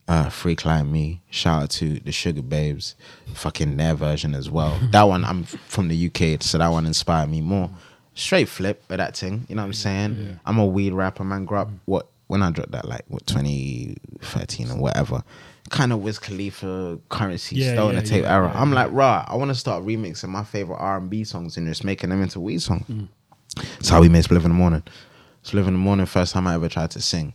Uh, 0.06 0.28
Freak 0.28 0.66
Like 0.66 0.84
Me. 0.84 1.22
Shout 1.30 1.62
out 1.62 1.70
to 1.70 1.94
the 2.00 2.10
Sugababes. 2.10 2.94
Fucking 3.32 3.78
their 3.78 3.94
version 3.94 4.34
as 4.34 4.50
well. 4.50 4.78
that 4.90 5.04
one 5.04 5.24
I'm 5.24 5.44
from 5.44 5.88
the 5.88 6.06
UK, 6.06 6.42
so 6.42 6.58
that 6.58 6.68
one 6.68 6.84
inspired 6.84 7.30
me 7.30 7.40
more. 7.40 7.70
Straight 8.14 8.48
flip 8.48 8.82
of 8.90 8.98
that 8.98 9.16
thing. 9.16 9.44
You 9.48 9.56
know 9.56 9.62
what 9.62 9.66
I'm 9.66 9.72
saying? 9.74 10.38
I'm 10.46 10.58
a 10.58 10.66
weed 10.66 10.92
rapper, 10.92 11.24
man. 11.24 11.44
Grew 11.44 11.58
up 11.58 11.68
what 11.86 12.08
when 12.28 12.42
I 12.42 12.50
dropped 12.50 12.72
that 12.72 12.86
like 12.86 13.02
what 13.08 13.26
2013 13.26 14.70
or 14.70 14.76
whatever. 14.78 15.22
Kind 15.70 15.92
of 15.92 16.00
Wiz 16.02 16.18
Khalifa 16.18 16.98
currency 17.08 17.56
Yeah, 17.56 17.72
stone 17.72 17.94
yeah, 17.94 18.00
the 18.00 18.06
tape 18.06 18.22
yeah, 18.24 18.34
era. 18.34 18.50
yeah, 18.54 18.60
I'm 18.60 18.72
like, 18.72 18.90
rah, 18.92 19.24
I 19.26 19.34
want 19.36 19.48
to 19.50 19.54
start 19.54 19.84
remixing 19.84 20.28
my 20.28 20.44
favorite 20.44 20.76
R&B 20.76 21.24
songs 21.24 21.56
and 21.56 21.66
just 21.66 21.84
making 21.84 22.10
them 22.10 22.22
into 22.22 22.38
weed 22.38 22.60
songs. 22.60 22.84
That's 23.56 23.88
how 23.88 24.00
we 24.00 24.08
made 24.08 24.24
Spliff 24.24 24.36
in 24.38 24.42
the 24.42 24.48
Morning. 24.50 24.82
Spliff 25.42 25.66
in 25.66 25.72
the 25.74 25.78
Morning, 25.78 26.04
first 26.06 26.32
time 26.34 26.46
I 26.46 26.54
ever 26.54 26.68
tried 26.68 26.90
to 26.92 27.00
sing. 27.00 27.32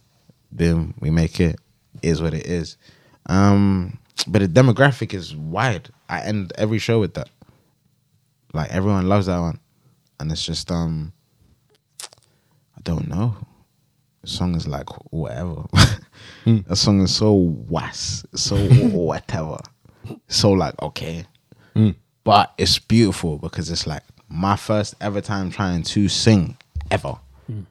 Boom, 0.51 0.93
we 0.99 1.09
make 1.09 1.39
it. 1.39 1.59
Is 2.03 2.21
what 2.21 2.33
it 2.35 2.45
is. 2.45 2.77
Um, 3.25 3.97
but 4.27 4.39
the 4.39 4.47
demographic 4.47 5.13
is 5.13 5.35
wide. 5.35 5.89
I 6.07 6.21
end 6.21 6.53
every 6.55 6.77
show 6.79 6.99
with 6.99 7.15
that. 7.15 7.29
Like 8.53 8.69
everyone 8.71 9.09
loves 9.09 9.25
that 9.25 9.39
one, 9.39 9.59
and 10.19 10.31
it's 10.31 10.45
just 10.45 10.71
um, 10.71 11.13
I 12.01 12.81
don't 12.83 13.07
know. 13.07 13.35
The 14.21 14.27
song 14.27 14.55
is 14.55 14.67
like 14.67 14.89
whatever. 15.11 15.63
Hmm. 16.43 16.57
that 16.67 16.75
song 16.75 17.01
is 17.01 17.15
so 17.15 17.33
was, 17.33 18.25
so 18.35 18.57
whatever, 18.89 19.59
so 20.27 20.51
like 20.51 20.79
okay, 20.81 21.25
hmm. 21.73 21.91
but 22.23 22.53
it's 22.57 22.79
beautiful 22.79 23.37
because 23.37 23.69
it's 23.69 23.87
like 23.87 24.03
my 24.27 24.55
first 24.55 24.95
ever 25.01 25.21
time 25.21 25.49
trying 25.49 25.83
to 25.83 26.09
sing 26.09 26.57
ever. 26.91 27.17
Hmm. 27.47 27.61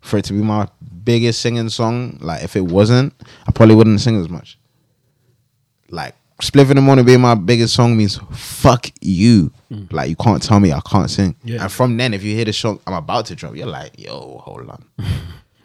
For 0.00 0.18
it 0.18 0.24
to 0.26 0.32
be 0.32 0.42
my 0.42 0.68
biggest 1.04 1.40
singing 1.40 1.68
song, 1.68 2.18
like 2.20 2.42
if 2.42 2.56
it 2.56 2.62
wasn't, 2.62 3.14
I 3.46 3.52
probably 3.52 3.74
wouldn't 3.74 4.00
sing 4.00 4.20
as 4.20 4.28
much. 4.28 4.58
Like 5.90 6.14
Spliff 6.42 6.70
in 6.70 6.76
the 6.76 6.82
Morning 6.82 7.04
being 7.04 7.20
my 7.20 7.36
biggest 7.36 7.72
song 7.72 7.96
means 7.96 8.18
fuck 8.32 8.90
you. 9.00 9.52
Mm. 9.70 9.92
Like 9.92 10.10
you 10.10 10.16
can't 10.16 10.42
tell 10.42 10.58
me 10.58 10.72
I 10.72 10.80
can't 10.80 11.08
sing. 11.08 11.36
Yeah. 11.44 11.62
And 11.62 11.70
from 11.70 11.96
then, 11.96 12.12
if 12.14 12.24
you 12.24 12.34
hear 12.34 12.44
the 12.44 12.52
song 12.52 12.80
I'm 12.84 12.94
about 12.94 13.26
to 13.26 13.36
drop, 13.36 13.54
you're 13.54 13.68
like, 13.68 13.96
yo, 13.96 14.38
hold 14.38 14.68
on. 14.68 14.84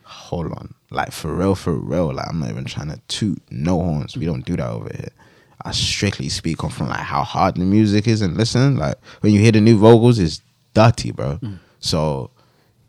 hold 0.03 0.51
on. 0.51 0.75
Like 0.91 1.11
for 1.11 1.33
real, 1.33 1.55
for 1.55 1.73
real. 1.73 2.13
Like 2.13 2.27
I'm 2.29 2.39
not 2.39 2.49
even 2.51 2.65
trying 2.65 2.89
to 2.89 3.01
toot 3.07 3.41
no 3.49 3.79
horns. 3.79 4.15
We 4.15 4.27
don't 4.27 4.45
do 4.45 4.55
that 4.55 4.69
over 4.69 4.89
here. 4.95 5.09
I 5.65 5.71
strictly 5.71 6.29
speak 6.29 6.63
on 6.63 6.69
from 6.69 6.89
like 6.89 6.99
how 6.99 7.23
hard 7.23 7.55
the 7.55 7.61
music 7.61 8.07
is 8.07 8.21
and 8.21 8.37
listen. 8.37 8.77
Like 8.77 8.99
when 9.21 9.33
you 9.33 9.39
hear 9.39 9.53
the 9.53 9.61
new 9.61 9.79
vocals, 9.79 10.19
it's 10.19 10.41
dirty, 10.75 11.11
bro. 11.11 11.37
Mm. 11.37 11.57
So 11.79 12.29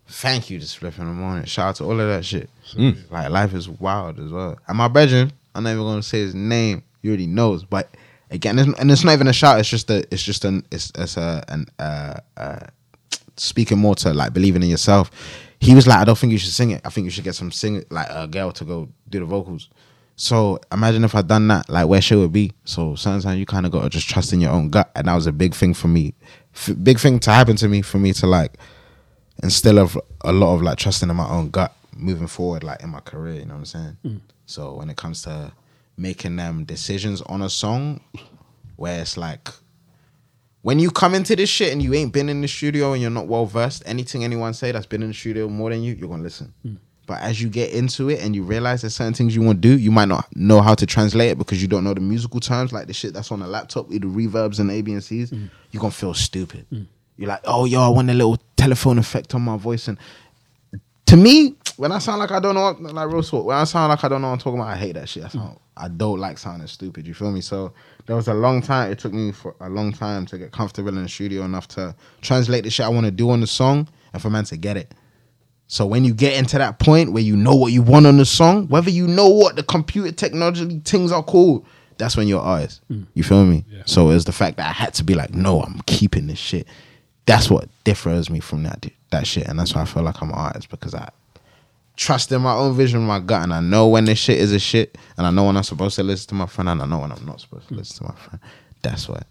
thank 0.09 0.51
you 0.51 0.59
to 0.59 0.67
Spliff 0.67 0.99
in 0.99 1.07
the 1.07 1.15
morning. 1.15 1.47
Shout 1.47 1.69
out 1.71 1.77
to 1.77 1.85
all 1.85 1.99
of 1.99 2.07
that 2.07 2.27
shit. 2.27 2.51
Mm. 2.75 3.11
Like 3.11 3.31
life 3.31 3.55
is 3.55 3.67
wild 3.67 4.21
as 4.21 4.31
well. 4.31 4.59
And 4.69 4.77
my 4.77 4.89
brethren, 4.89 5.33
I'm 5.55 5.63
not 5.63 5.71
even 5.71 5.85
gonna 5.85 6.03
say 6.03 6.21
his 6.21 6.35
name. 6.35 6.83
You 7.03 7.11
already 7.11 7.27
knows, 7.27 7.65
but 7.65 7.89
again, 8.31 8.59
it's, 8.59 8.79
and 8.79 8.91
it's 8.91 9.05
not 9.05 9.13
even 9.13 9.29
a 9.29 9.33
shout. 9.33 9.61
It's 9.61 9.69
just 9.69 9.91
a. 9.91 10.05
It's 10.13 10.23
just 10.23 10.45
an. 10.45 10.65
It's, 10.71 10.93
it's 10.97 11.17
a 11.17 11.45
an 11.49 11.67
uh, 11.79 12.21
uh, 12.37 12.67
speaking 13.37 13.79
more 13.79 13.95
to 13.97 14.13
like 14.13 14.33
believing 14.33 14.63
in 14.63 14.69
yourself. 14.69 15.11
He 15.61 15.75
was 15.75 15.87
like, 15.87 15.99
I 15.99 16.05
don't 16.05 16.17
think 16.17 16.33
you 16.33 16.39
should 16.39 16.53
sing 16.53 16.71
it. 16.71 16.83
I 16.85 16.91
think 16.91 17.05
you 17.05 17.11
should 17.11 17.25
get 17.25 17.35
some 17.35 17.51
sing 17.51 17.85
like 17.91 18.07
a 18.11 18.27
girl 18.29 18.53
to 18.53 18.65
go 18.65 18.89
do 19.09 19.21
the 19.21 19.25
vocals. 19.25 19.69
So 20.15 20.61
imagine 20.73 21.05
if 21.05 21.15
I'd 21.15 21.29
done 21.29 21.47
that, 21.49 21.69
like 21.69 21.87
where 21.87 22.01
she 22.01 22.15
would 22.17 22.33
be. 22.33 22.53
So 22.65 22.97
sometimes 22.97 23.39
you 23.39 23.47
kind 23.47 23.67
of 23.67 23.73
got 23.73 23.83
to 23.83 23.89
just 23.89 24.09
trust 24.09 24.33
in 24.33 24.41
your 24.41 24.51
own 24.51 24.69
gut, 24.69 24.91
and 24.95 25.07
that 25.07 25.15
was 25.15 25.27
a 25.27 25.33
big 25.33 25.55
thing 25.55 25.75
for 25.75 25.89
me. 25.89 26.15
F- 26.55 26.77
big 26.83 26.99
thing 26.99 27.21
to 27.21 27.31
happen 27.31 27.57
to 27.57 27.69
me 27.69 27.83
for 27.83 27.99
me 27.99 28.13
to 28.15 28.27
like 28.27 28.57
instill 29.43 29.79
of 29.79 29.97
a 30.23 30.33
lot 30.33 30.55
of 30.55 30.63
like 30.63 30.79
trusting 30.79 31.09
in 31.09 31.17
my 31.17 31.29
own 31.29 31.51
gut 31.51 31.73
moving 31.95 32.27
forward, 32.27 32.65
like 32.65 32.83
in 32.83 32.91
my 32.91 33.01
career. 33.01 33.35
You 33.35 33.47
know 33.47 33.55
what 33.55 33.61
I'm 33.61 33.65
saying? 33.65 33.97
Mm. 34.05 34.21
So 34.47 34.75
when 34.75 34.91
it 34.91 34.97
comes 34.97 35.23
to 35.23 35.53
making 35.99 36.37
them 36.37 36.65
decisions 36.65 37.21
on 37.23 37.43
a 37.43 37.51
song, 37.51 38.01
where 38.77 39.01
it's 39.01 39.17
like 39.17 39.49
when 40.63 40.79
you 40.79 40.91
come 40.91 41.15
into 41.15 41.37
this 41.37 41.49
shit 41.49 41.73
and 41.73 41.83
you 41.83 41.95
ain't 41.95 42.13
been 42.13 42.29
in 42.29 42.41
the 42.41 42.49
studio 42.49 42.93
and 42.93 43.01
you're 43.01 43.11
not 43.11 43.27
well 43.27 43.47
versed, 43.47 43.83
anything 43.87 44.25
anyone 44.25 44.55
say 44.55 44.73
that's 44.73 44.87
been 44.87 45.03
in 45.03 45.09
the 45.09 45.15
studio 45.15 45.49
more 45.49 45.71
than 45.71 45.83
you, 45.83 45.95
you're 45.95 46.09
gonna 46.09 46.23
listen. 46.23 46.53
Hmm. 46.63 46.75
But 47.07 47.23
as 47.23 47.41
you 47.41 47.49
get 47.49 47.73
into 47.73 48.11
it 48.11 48.21
and 48.21 48.37
you 48.37 48.43
realize 48.43 48.83
there's 48.83 48.95
certain 48.95 49.15
things 49.15 49.35
you 49.35 49.41
want 49.41 49.63
to 49.63 49.69
do, 49.69 49.79
you 49.79 49.91
might 49.91 50.09
not 50.09 50.27
know 50.37 50.61
how 50.61 50.75
to 50.75 50.85
translate 50.85 51.31
it 51.31 51.39
because 51.39 51.63
you 51.63 51.67
don't 51.67 51.83
know 51.83 51.95
the 51.95 52.03
musical 52.03 52.39
terms, 52.39 52.71
like 52.71 52.87
the 52.87 52.93
shit 52.93 53.15
that's 53.15 53.33
on 53.33 53.41
the 53.41 53.47
laptop 53.47 53.89
with 53.89 54.03
the 54.03 54.09
reverbs 54.09 54.61
and 54.61 54.71
A, 54.71 54.83
B, 54.83 54.93
and 54.93 55.03
C's. 55.03 55.31
Hmm. 55.31 55.47
You're 55.71 55.81
gonna 55.81 55.91
feel 55.91 56.13
stupid. 56.15 56.67
Hmm. 56.71 56.83
You're 57.17 57.29
like, 57.29 57.41
oh 57.45 57.65
yo, 57.65 57.81
I 57.81 57.89
want 57.89 58.11
a 58.11 58.15
little 58.15 58.39
telephone 58.57 58.99
effect 58.99 59.35
on 59.35 59.43
my 59.43 59.57
voice. 59.57 59.89
And 59.89 59.97
to 61.09 61.17
me, 61.17 61.55
when 61.79 61.91
I 61.91 61.99
sound 61.99 62.19
like 62.19 62.33
I 62.33 62.39
don't 62.39 62.55
know, 62.55 62.73
what, 62.73 62.81
like 62.83 63.09
real 63.09 63.23
talk, 63.23 63.47
when 63.47 63.57
I 63.57 63.65
sound 63.65 63.89
like 63.89 64.05
I 64.05 64.09
don't 64.09 64.21
know 64.21 64.29
what 64.29 64.35
I'm 64.35 64.39
talking 64.41 64.61
about, 64.61 64.73
I 64.73 64.77
hate 64.77 64.93
that 64.93 65.09
shit. 65.09 65.25
I 65.25 65.29
sound, 65.29 65.59
I 65.75 65.89
don't 65.89 66.19
like 66.19 66.37
sounding 66.37 66.69
stupid. 66.69 67.07
You 67.07 67.15
feel 67.15 67.33
me? 67.33 67.41
So 67.41 67.73
there 68.07 68.15
was 68.15 68.29
a 68.29 68.35
long 68.35 68.61
time. 68.61 68.93
It 68.93 68.99
took 68.99 69.15
me 69.15 69.33
for 69.33 69.55
a 69.61 69.71
long 69.71 69.93
time 69.93 70.27
to 70.27 70.37
get 70.37 70.53
comfortable 70.53 70.91
in 70.91 71.03
the 71.03 71.09
studio 71.09 71.45
enough 71.45 71.67
to 71.69 71.95
translate 72.21 72.65
the 72.65 72.71
shit 72.71 72.85
I 72.85 72.91
want 72.91 73.07
to 73.07 73.11
do 73.11 73.31
on 73.31 73.41
the 73.41 73.47
song 73.47 73.89
and 74.13 74.21
for 74.21 74.29
man 74.29 74.45
to 74.45 74.59
get 74.59 74.77
it. 74.77 74.93
So 75.67 75.87
when 75.87 76.05
you 76.05 76.13
get 76.13 76.35
into 76.35 76.59
that 76.59 76.79
point 76.79 77.13
where 77.13 77.23
you 77.23 77.37
know 77.37 77.55
what 77.55 77.73
you 77.73 77.81
want 77.83 78.07
on 78.07 78.19
the 78.19 78.27
song, 78.27 78.69
whether 78.69 78.91
you 78.91 79.07
know 79.07 79.29
what 79.29 79.57
the 79.57 79.63
computer 79.63 80.13
technology 80.13 80.81
things 80.85 81.11
are 81.11 81.23
called, 81.23 81.65
that's 81.97 82.19
when 82.19 82.29
you're 82.29 82.41
artist. 82.41 82.83
Mm. 82.91 83.07
You 83.15 83.23
feel 83.23 83.45
me? 83.45 83.65
So 83.87 84.11
it's 84.11 84.25
the 84.27 84.33
fact 84.33 84.59
that 84.59 84.69
I 84.69 84.73
had 84.73 84.93
to 84.95 85.05
be 85.05 85.15
like, 85.15 85.33
no, 85.33 85.63
I'm 85.63 85.81
keeping 85.87 86.27
this 86.27 86.39
shit. 86.39 86.67
That's 87.25 87.51
what 87.51 87.69
differs 87.85 88.29
me 88.31 88.41
from 88.41 88.63
that 88.65 88.81
that 89.11 89.27
shit, 89.27 89.47
and 89.47 89.59
that's 89.59 89.75
why 89.75 89.83
I 89.83 89.85
feel 89.85 90.03
like 90.03 90.21
I'm 90.23 90.29
an 90.31 90.35
artist 90.35 90.69
because 90.71 90.95
I 90.95 91.09
trust 91.97 92.31
in 92.33 92.43
my 92.43 92.55
own 92.55 92.77
vision, 92.77 93.01
my 93.03 93.19
gut, 93.21 93.43
and 93.43 93.53
I 93.53 93.61
know 93.61 93.89
when 93.89 94.05
this 94.05 94.19
shit 94.19 94.39
is 94.39 94.53
a 94.53 94.59
shit, 94.59 94.97
and 95.17 95.27
I 95.27 95.31
know 95.31 95.45
when 95.45 95.57
I'm 95.57 95.63
supposed 95.65 95.97
to 95.97 96.03
listen 96.03 96.29
to 96.29 96.35
my 96.35 96.47
friend, 96.47 96.69
and 96.69 96.83
I 96.83 96.87
know 96.87 96.99
when 97.01 97.13
I'm 97.13 97.25
not 97.27 97.41
supposed 97.41 97.69
to 97.69 97.75
listen 97.75 98.07
to 98.07 98.13
my 98.13 98.19
friend. 98.19 98.41
That's 98.83 99.09
why. 99.09 99.23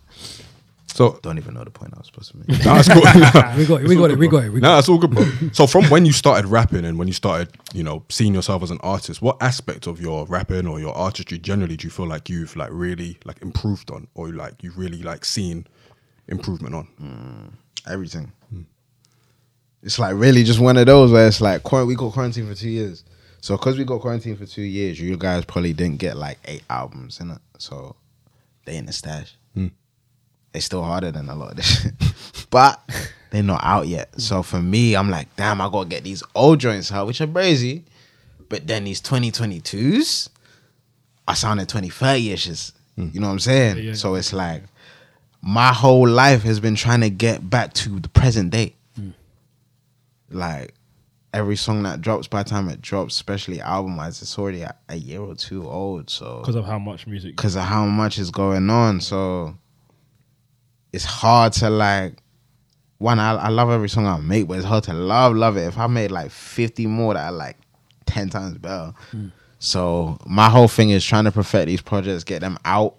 So 0.88 1.20
Don't 1.22 1.38
even 1.38 1.54
know 1.54 1.64
the 1.64 1.70
point 1.70 1.94
I 1.94 2.00
was 2.00 2.08
supposed 2.08 2.32
to 2.32 2.38
make. 2.38 2.48
nah, 2.66 2.74
that's 2.82 2.90
cool. 2.90 3.04
Nah, 3.04 3.56
we 3.58 3.66
got 3.68 3.82
it. 3.82 3.88
We 3.88 3.96
got 3.96 4.10
it. 4.12 4.18
We 4.18 4.28
got 4.28 4.44
it. 4.46 4.50
We 4.52 4.60
No, 4.60 4.70
got 4.70 4.76
that's 4.78 4.90
all 4.90 4.98
good, 4.98 5.12
bro. 5.12 5.26
so 5.52 5.68
from 5.68 5.86
when 5.86 6.06
you 6.08 6.12
started 6.12 6.48
rapping 6.50 6.86
and 6.86 6.98
when 6.98 7.08
you 7.08 7.14
started, 7.14 7.50
you 7.72 7.84
know, 7.84 8.04
seeing 8.10 8.34
yourself 8.34 8.64
as 8.64 8.72
an 8.72 8.80
artist, 8.82 9.22
what 9.22 9.38
aspect 9.42 9.86
of 9.86 10.02
your 10.02 10.26
rapping 10.26 10.66
or 10.66 10.80
your 10.80 10.96
artistry 10.98 11.38
generally 11.38 11.78
do 11.78 11.86
you 11.86 11.92
feel 11.92 12.08
like 12.08 12.30
you've 12.30 12.56
like 12.56 12.70
really 12.72 13.18
like 13.26 13.40
improved 13.44 13.92
on, 13.92 14.08
or 14.16 14.30
like 14.30 14.64
you've 14.64 14.78
really 14.78 15.04
like 15.04 15.24
seen 15.24 15.68
improvement 16.30 16.74
on? 16.74 16.88
Mm, 17.00 17.92
everything. 17.92 18.32
It's 19.84 20.00
like 20.00 20.16
really 20.16 20.44
just 20.44 20.60
one 20.60 20.78
of 20.78 20.86
those 20.86 21.12
where 21.12 21.28
it's 21.28 21.42
like 21.42 21.70
we 21.72 21.96
got 21.96 22.14
quarantined 22.14 22.50
for 22.50 22.56
two 22.56 22.70
years. 22.70 23.04
So 23.42 23.56
because 23.56 23.78
we 23.78 23.86
got 23.86 24.02
quarantined 24.02 24.38
for 24.38 24.46
two 24.46 24.64
years, 24.64 25.00
you 25.00 25.16
guys 25.18 25.46
probably 25.46 25.74
didn't 25.74 26.00
get 26.00 26.18
like 26.18 26.40
eight 26.46 26.64
albums 26.70 27.20
in 27.20 27.32
it. 27.32 27.38
So 27.60 27.96
they 28.66 28.78
in 28.78 28.86
the 28.86 28.94
stash. 28.94 29.36
Hmm. 29.54 29.68
They 30.52 30.60
still 30.60 30.84
harder 30.84 31.12
than 31.12 31.30
a 31.30 31.36
lot 31.36 31.52
of 31.52 31.58
this 31.58 31.82
shit. 31.84 31.94
but 32.50 32.82
they're 33.30 33.44
not 33.44 33.64
out 33.64 33.88
yet. 33.88 34.20
So 34.20 34.44
for 34.44 34.62
me, 34.62 34.96
I'm 34.96 35.10
like, 35.10 35.34
damn, 35.36 35.62
I 35.62 35.70
gotta 35.70 35.88
get 35.88 36.04
these 36.04 36.24
old 36.36 36.60
joints 36.60 36.92
out, 36.92 37.08
which 37.08 37.22
are 37.22 37.28
crazy. 37.28 37.86
But 38.50 38.66
then 38.66 38.86
these 38.86 39.02
2022s, 39.02 40.30
I 41.28 41.34
sounded 41.34 41.70
2030 41.70 42.30
ishes. 42.30 42.72
Hmm. 42.96 43.10
You 43.14 43.20
know 43.20 43.28
what 43.28 43.34
I'm 43.34 43.40
saying? 43.40 43.78
yeah. 43.78 43.94
So 43.94 44.16
it's 44.16 44.34
like 44.34 44.64
my 45.42 45.72
whole 45.72 46.08
life 46.08 46.44
has 46.44 46.60
been 46.60 46.76
trying 46.76 47.02
to 47.02 47.10
get 47.10 47.48
back 47.50 47.74
to 47.74 48.00
the 48.00 48.10
present 48.10 48.52
day. 48.52 48.76
Like 50.30 50.74
every 51.34 51.56
song 51.56 51.84
that 51.84 52.02
drops 52.02 52.28
by 52.28 52.44
the 52.44 52.50
time 52.50 52.70
it 52.70 52.82
drops, 52.82 53.16
especially 53.16 53.62
album 53.62 53.98
wise, 53.98 54.22
it's 54.22 54.38
already 54.38 54.62
a, 54.62 54.76
a 54.90 54.96
year 54.96 55.22
or 55.22 55.36
two 55.36 55.68
old. 55.68 56.10
So 56.10 56.40
because 56.40 56.56
of 56.56 56.66
how 56.66 56.80
much 56.80 57.08
music. 57.08 57.36
because 57.36 57.56
of 57.56 57.64
how 57.64 57.86
much 57.86 58.18
is 58.18 58.32
going 58.32 58.70
on. 58.70 59.02
So 59.02 59.56
it's 60.94 61.06
hard 61.06 61.54
to 61.54 61.70
like 61.70 62.18
one. 62.98 63.20
I, 63.20 63.36
I 63.36 63.50
love 63.50 63.70
every 63.70 63.90
song 63.90 64.06
I 64.08 64.18
make, 64.18 64.48
but 64.48 64.58
it's 64.58 64.66
hard 64.66 64.84
to 64.86 64.94
love 64.94 65.36
love 65.36 65.58
it. 65.58 65.68
If 65.68 65.78
I 65.78 65.88
made 65.88 66.12
like 66.12 66.32
fifty 66.32 66.88
more 66.88 67.14
that 67.14 67.32
are 67.32 67.36
like 67.36 67.58
ten 68.06 68.30
times 68.30 68.58
better. 68.58 68.94
Mm. 69.12 69.32
So 69.60 70.20
my 70.26 70.50
whole 70.50 70.68
thing 70.68 70.92
is 70.92 71.04
trying 71.04 71.26
to 71.26 71.32
perfect 71.32 71.68
these 71.68 71.82
projects, 71.82 72.24
get 72.24 72.42
them 72.42 72.58
out, 72.64 72.96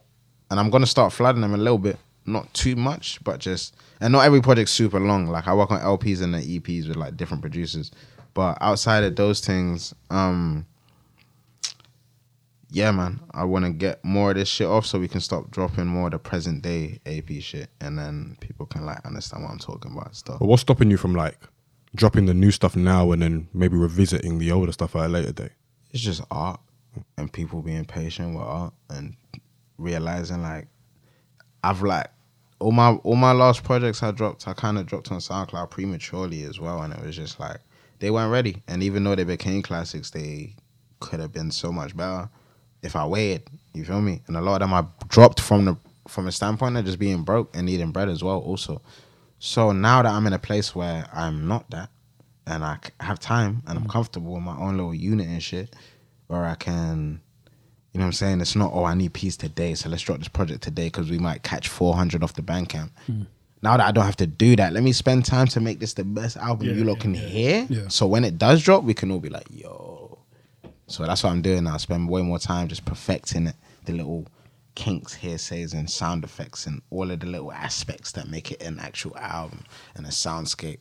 and 0.51 0.59
I'm 0.59 0.71
gonna 0.71 0.87
start 0.87 1.13
flooding 1.13 1.41
them 1.41 1.55
a 1.55 1.59
little 1.59 1.79
bit, 1.79 1.99
not 2.29 2.53
too 2.55 2.77
much, 2.77 3.23
but 3.25 3.41
just 3.41 3.77
and 4.01 4.13
not 4.13 4.25
every 4.25 4.41
project's 4.41 4.73
super 4.73 5.01
long. 5.01 5.27
Like 5.27 5.49
I 5.49 5.55
work 5.55 5.71
on 5.71 5.81
LPs 5.81 6.23
and 6.23 6.35
the 6.35 6.61
EPs 6.61 6.89
with 6.89 6.97
like 6.97 7.17
different 7.17 7.41
producers, 7.43 7.91
but 8.35 8.59
outside 8.61 9.05
of 9.05 9.17
those 9.17 9.41
things, 9.41 9.95
um, 10.11 10.67
yeah, 12.71 12.91
man, 12.91 13.21
I 13.33 13.45
want 13.45 13.65
to 13.65 13.73
get 13.73 14.05
more 14.05 14.31
of 14.31 14.37
this 14.37 14.49
shit 14.49 14.67
off 14.67 14.87
so 14.87 14.99
we 14.99 15.09
can 15.09 15.21
stop 15.21 15.51
dropping 15.51 15.87
more 15.87 16.07
of 16.07 16.13
the 16.13 16.19
present 16.19 16.63
day 16.63 17.01
AP 17.07 17.41
shit, 17.41 17.71
and 17.81 17.99
then 17.99 18.37
people 18.41 18.67
can 18.67 18.85
like 18.85 19.05
understand 19.07 19.45
what 19.45 19.53
I'm 19.53 19.59
talking 19.59 19.93
about 19.93 20.07
and 20.07 20.17
stuff. 20.17 20.39
But 20.39 20.47
what's 20.47 20.63
stopping 20.63 20.91
you 20.91 20.97
from 20.97 21.15
like 21.15 21.39
dropping 21.95 22.27
the 22.27 22.35
new 22.35 22.51
stuff 22.51 22.77
now 22.77 23.11
and 23.13 23.23
then 23.23 23.49
maybe 23.55 23.77
revisiting 23.77 24.39
the 24.39 24.53
older 24.53 24.73
stuff 24.73 24.95
at 24.97 25.07
a 25.07 25.09
later 25.09 25.33
date? 25.33 25.53
It's 25.93 26.03
just 26.03 26.23
art, 26.31 26.61
and 27.17 27.33
people 27.33 27.63
being 27.63 27.87
patient 27.87 28.35
with 28.35 28.45
art 28.45 28.75
and 28.91 29.17
realizing 29.79 30.43
like 30.43 30.69
I've 31.65 31.83
like 31.83 32.09
all 32.61 32.73
my 32.73 32.93
all 32.93 33.17
my 33.17 33.33
last 33.33 33.65
projects 33.65 34.03
I 34.03 34.11
dropped, 34.11 34.49
I 34.49 34.53
kind 34.53 34.79
of 34.79 34.87
dropped 34.87 35.13
on 35.13 35.19
SoundCloud 35.19 35.71
prematurely 35.71 36.43
as 36.43 36.59
well, 36.61 36.83
and 36.83 36.93
it 36.93 37.01
was 37.01 37.17
just 37.17 37.39
like 37.39 37.59
they 37.99 38.11
weren't 38.11 38.33
ready. 38.33 38.63
And 38.69 38.83
even 38.83 39.05
though 39.05 39.15
they 39.15 39.25
became 39.25 39.63
classics, 39.63 40.11
they 40.11 40.57
could 41.01 41.21
have 41.21 41.33
been 41.33 41.51
so 41.51 41.71
much 41.71 41.97
better 41.97 42.29
if 42.83 42.97
I 42.97 43.07
waited. 43.07 43.49
You 43.75 43.85
feel 43.85 44.01
me? 44.01 44.23
And 44.27 44.37
a 44.37 44.41
lot 44.41 44.63
of 44.63 44.69
them 44.69 44.75
I 44.75 44.85
dropped 45.09 45.41
from 45.41 45.65
the 45.65 45.77
from 46.09 46.27
a 46.27 46.33
standpoint 46.33 46.77
of 46.77 46.85
just 46.85 46.99
being 46.99 47.23
broke 47.23 47.55
and 47.55 47.67
needing 47.67 47.93
bread 47.93 48.09
as 48.09 48.25
well. 48.25 48.39
Also, 48.39 48.81
so 49.39 49.73
now 49.73 50.03
that 50.03 50.13
I'm 50.13 50.27
in 50.27 50.33
a 50.33 50.39
place 50.39 50.75
where 50.75 51.07
I'm 51.13 51.47
not 51.47 51.71
that, 51.71 51.91
and 52.47 52.65
I 52.65 52.79
have 53.01 53.21
time 53.21 53.63
and 53.67 53.79
I'm 53.79 53.89
comfortable 53.89 54.37
in 54.37 54.43
my 54.43 54.57
own 54.57 54.77
little 54.77 54.95
unit 54.95 55.29
and 55.29 55.43
shit, 55.43 55.77
where 56.27 56.45
I 56.45 56.55
can, 56.55 57.21
you 57.93 57.99
know 57.99 58.05
what 58.05 58.09
I'm 58.09 58.13
saying? 58.13 58.41
It's 58.41 58.55
not, 58.57 58.73
oh, 58.73 58.85
I 58.85 58.95
need 58.95 59.13
peace 59.15 59.37
today, 59.37 59.75
so 59.75 59.89
let's 59.89 60.03
drop 60.03 60.19
this 60.19 60.29
project 60.29 60.63
today 60.63 60.87
because 60.87 61.11
we 61.11 61.19
might 61.19 61.43
catch 61.43 61.69
400 61.69 62.23
off 62.23 62.35
the 62.35 62.43
Bandcamp. 62.43 62.91
Hmm. 63.07 63.23
Now 63.63 63.77
that 63.77 63.87
I 63.87 63.93
don't 63.93 64.05
have 64.05 64.17
to 64.17 64.27
do 64.27 64.55
that, 64.57 64.73
let 64.73 64.83
me 64.83 64.93
spend 64.93 65.25
time 65.25 65.49
to 65.49 65.61
make 65.61 65.81
this 65.81 65.95
the 65.95 66.05
best 66.05 66.37
album 66.37 66.69
Yeah, 66.69 66.75
you 66.75 66.85
lot 66.85 66.99
yeah, 66.99 67.03
can 67.03 67.15
yeah. 67.15 67.21
hear. 67.21 67.67
Yeah. 67.69 67.89
So 67.89 68.07
when 68.07 68.25
it 68.25 68.39
does 68.39 68.63
drop, 68.63 68.85
we 68.85 68.95
can 68.95 69.11
all 69.11 69.19
be 69.19 69.31
like, 69.31 69.47
yo. 69.51 70.19
So 70.87 71.05
that's 71.05 71.23
what 71.25 71.31
I'm 71.31 71.43
doing 71.43 71.65
now. 71.65 71.75
I 71.75 71.79
spend 71.79 72.09
way 72.09 72.23
more 72.23 72.39
time 72.39 72.69
just 72.69 72.85
perfecting 72.85 73.47
it, 73.49 73.57
the 73.85 73.95
little 73.95 74.27
kinks, 74.75 75.15
hearsays, 75.15 75.75
and 75.75 75.91
sound 75.91 76.23
effects, 76.25 76.67
and 76.67 76.83
all 76.91 77.11
of 77.11 77.21
the 77.21 77.27
little 77.27 77.53
aspects 77.53 78.13
that 78.13 78.29
make 78.29 78.53
it 78.53 78.63
an 78.63 78.79
actual 78.79 79.17
album 79.19 79.65
and 79.97 80.07
a 80.07 80.11
soundscape 80.11 80.79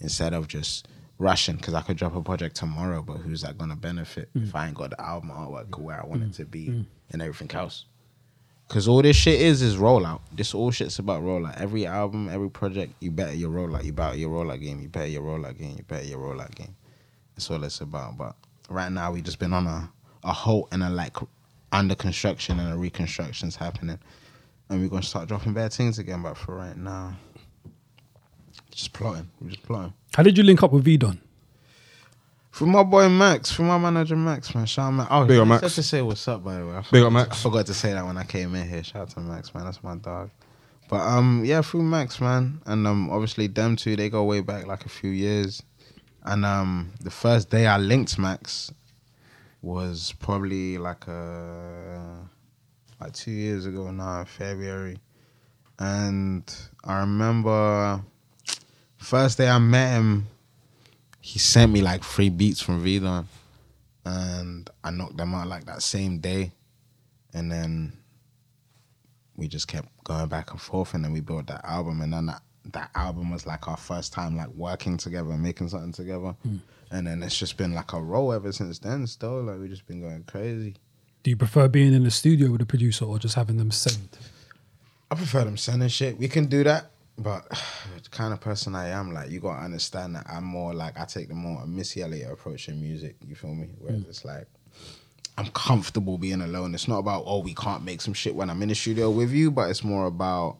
instead 0.00 0.34
of 0.34 0.48
just 0.48 0.86
rushing. 1.18 1.56
Because 1.56 1.74
I 1.74 1.82
could 1.82 1.96
drop 1.96 2.16
a 2.16 2.22
project 2.22 2.56
tomorrow, 2.56 3.02
but 3.02 3.18
who's 3.18 3.42
that 3.42 3.58
gonna 3.58 3.76
benefit 3.76 4.32
mm. 4.34 4.44
if 4.44 4.54
I 4.54 4.66
ain't 4.68 4.76
got 4.76 4.90
the 4.90 5.00
album 5.00 5.30
artwork 5.30 5.78
where 5.78 6.02
I 6.02 6.06
want 6.06 6.22
it 6.22 6.30
mm. 6.30 6.36
to 6.36 6.44
be 6.44 6.68
mm. 6.68 6.86
and 7.10 7.22
everything 7.22 7.50
else? 7.56 7.84
Cause 8.68 8.86
all 8.86 9.00
this 9.00 9.16
shit 9.16 9.40
is 9.40 9.62
is 9.62 9.76
rollout. 9.76 10.20
This 10.30 10.54
all 10.54 10.70
shit's 10.70 10.98
about 10.98 11.22
rollout. 11.22 11.58
Every 11.58 11.86
album, 11.86 12.28
every 12.28 12.50
project, 12.50 12.92
you 13.00 13.10
better 13.10 13.32
your 13.32 13.50
rollout. 13.50 13.84
You 13.84 13.94
better 13.94 14.16
your 14.16 14.28
rollout 14.28 14.60
game. 14.60 14.82
You 14.82 14.88
better 14.88 15.06
your 15.06 15.22
rollout 15.22 15.56
game. 15.56 15.76
You 15.78 15.84
better 15.84 16.04
your 16.04 16.18
rollout 16.18 16.54
game. 16.54 16.76
That's 17.34 17.50
all 17.50 17.64
it's 17.64 17.80
about. 17.80 18.18
But 18.18 18.36
right 18.68 18.92
now, 18.92 19.12
we 19.12 19.22
just 19.22 19.38
been 19.38 19.54
on 19.54 19.66
a 19.66 19.90
a 20.22 20.32
halt 20.32 20.68
and 20.72 20.82
a 20.82 20.90
like 20.90 21.16
under 21.72 21.94
construction 21.94 22.60
and 22.60 22.72
a 22.72 22.76
reconstruction's 22.76 23.56
happening, 23.56 23.98
and 24.68 24.82
we're 24.82 24.88
gonna 24.88 25.02
start 25.02 25.28
dropping 25.28 25.54
bad 25.54 25.72
things 25.72 25.98
again. 25.98 26.22
But 26.22 26.36
for 26.36 26.54
right 26.54 26.76
now, 26.76 27.16
just 28.70 28.92
plotting. 28.92 29.30
We're 29.40 29.48
just 29.48 29.62
plotting. 29.62 29.94
How 30.18 30.24
did 30.24 30.36
you 30.36 30.42
link 30.42 30.64
up 30.64 30.72
with 30.72 30.82
V 30.82 30.96
Don? 30.96 31.20
From 32.50 32.70
my 32.70 32.82
boy 32.82 33.08
Max, 33.08 33.52
from 33.52 33.68
my 33.68 33.78
manager 33.78 34.16
Max, 34.16 34.52
man. 34.52 34.66
Shout 34.66 34.86
out 34.86 34.90
Max. 34.90 35.08
Oh, 35.12 35.24
Big 35.24 35.38
up 35.38 35.46
Max. 35.46 35.60
said 35.60 35.70
to 35.70 35.82
say 35.84 36.02
what's 36.02 36.26
up, 36.26 36.42
by 36.42 36.56
the 36.58 36.66
way. 36.66 36.74
I 36.74 36.82
Big 36.90 37.04
up 37.04 37.12
Max. 37.12 37.30
I 37.30 37.34
forgot 37.36 37.66
to 37.66 37.74
say 37.74 37.92
that 37.92 38.04
when 38.04 38.18
I 38.18 38.24
came 38.24 38.52
in 38.56 38.68
here. 38.68 38.82
Shout 38.82 39.02
out 39.02 39.10
to 39.10 39.20
Max, 39.20 39.54
man. 39.54 39.62
That's 39.62 39.80
my 39.84 39.94
dog. 39.94 40.30
But 40.88 41.02
um, 41.02 41.44
yeah, 41.44 41.62
through 41.62 41.84
Max, 41.84 42.20
man, 42.20 42.60
and 42.66 42.84
um, 42.88 43.10
obviously 43.10 43.46
them 43.46 43.76
two, 43.76 43.94
they 43.94 44.10
go 44.10 44.24
way 44.24 44.40
back 44.40 44.66
like 44.66 44.84
a 44.86 44.88
few 44.88 45.10
years. 45.10 45.62
And 46.24 46.44
um, 46.44 46.94
the 47.00 47.12
first 47.12 47.50
day 47.50 47.68
I 47.68 47.78
linked 47.78 48.18
Max 48.18 48.72
was 49.62 50.14
probably 50.18 50.78
like 50.78 51.06
a 51.06 52.28
like 53.00 53.12
two 53.12 53.30
years 53.30 53.66
ago 53.66 53.92
now, 53.92 54.24
February. 54.24 54.98
And 55.78 56.42
I 56.82 56.98
remember 56.98 58.02
first 58.98 59.38
day 59.38 59.48
I 59.48 59.58
met 59.58 59.92
him, 59.92 60.26
he 61.20 61.38
sent 61.38 61.72
me 61.72 61.82
like 61.82 62.04
three 62.04 62.28
beats 62.28 62.60
from 62.60 62.82
V 62.82 62.98
Don. 62.98 63.26
And 64.04 64.70
I 64.82 64.90
knocked 64.90 65.16
them 65.16 65.34
out 65.34 65.48
like 65.48 65.64
that 65.66 65.82
same 65.82 66.18
day. 66.18 66.52
And 67.34 67.50
then 67.50 67.92
we 69.36 69.48
just 69.48 69.68
kept 69.68 69.88
going 70.04 70.28
back 70.28 70.50
and 70.50 70.60
forth 70.60 70.94
and 70.94 71.04
then 71.04 71.12
we 71.12 71.20
built 71.20 71.46
that 71.46 71.64
album 71.64 72.00
and 72.00 72.12
then 72.12 72.26
that 72.26 72.42
that 72.72 72.90
album 72.94 73.30
was 73.30 73.46
like 73.46 73.66
our 73.68 73.76
first 73.76 74.12
time 74.12 74.36
like 74.36 74.48
working 74.48 74.96
together, 74.96 75.30
making 75.36 75.68
something 75.68 75.92
together, 75.92 76.34
hmm. 76.42 76.56
and 76.90 77.06
then 77.06 77.22
it's 77.22 77.36
just 77.36 77.56
been 77.56 77.74
like 77.74 77.92
a 77.92 78.00
roll 78.00 78.32
ever 78.32 78.52
since 78.52 78.78
then. 78.78 79.06
Still, 79.06 79.42
like 79.42 79.58
we've 79.58 79.70
just 79.70 79.86
been 79.86 80.00
going 80.00 80.24
crazy. 80.24 80.74
Do 81.22 81.30
you 81.30 81.36
prefer 81.36 81.68
being 81.68 81.92
in 81.94 82.04
the 82.04 82.10
studio 82.10 82.50
with 82.50 82.60
a 82.60 82.66
producer 82.66 83.04
or 83.04 83.18
just 83.18 83.34
having 83.34 83.56
them 83.56 83.70
send? 83.70 84.18
I 85.10 85.14
prefer 85.14 85.44
them 85.44 85.56
sending 85.56 85.88
shit. 85.88 86.18
We 86.18 86.28
can 86.28 86.46
do 86.46 86.62
that, 86.64 86.90
but 87.18 87.48
the 88.02 88.08
kind 88.10 88.32
of 88.32 88.40
person 88.40 88.74
I 88.74 88.88
am, 88.88 89.12
like 89.12 89.30
you 89.30 89.40
gotta 89.40 89.62
understand 89.62 90.16
that 90.16 90.26
I'm 90.28 90.44
more 90.44 90.74
like 90.74 90.98
I 90.98 91.04
take 91.04 91.28
the 91.28 91.34
more 91.34 91.66
Missy 91.66 92.02
Elliott 92.02 92.32
approach 92.32 92.68
in 92.68 92.80
music. 92.80 93.16
You 93.26 93.34
feel 93.34 93.54
me? 93.54 93.68
Whereas 93.78 94.02
mm. 94.02 94.08
it's 94.08 94.24
like 94.24 94.46
I'm 95.36 95.48
comfortable 95.48 96.18
being 96.18 96.40
alone. 96.40 96.74
It's 96.74 96.88
not 96.88 96.98
about 96.98 97.24
oh 97.26 97.40
we 97.40 97.54
can't 97.54 97.84
make 97.84 98.00
some 98.00 98.14
shit 98.14 98.34
when 98.34 98.50
I'm 98.50 98.62
in 98.62 98.68
the 98.68 98.74
studio 98.74 99.10
with 99.10 99.32
you, 99.32 99.50
but 99.50 99.70
it's 99.70 99.84
more 99.84 100.06
about 100.06 100.58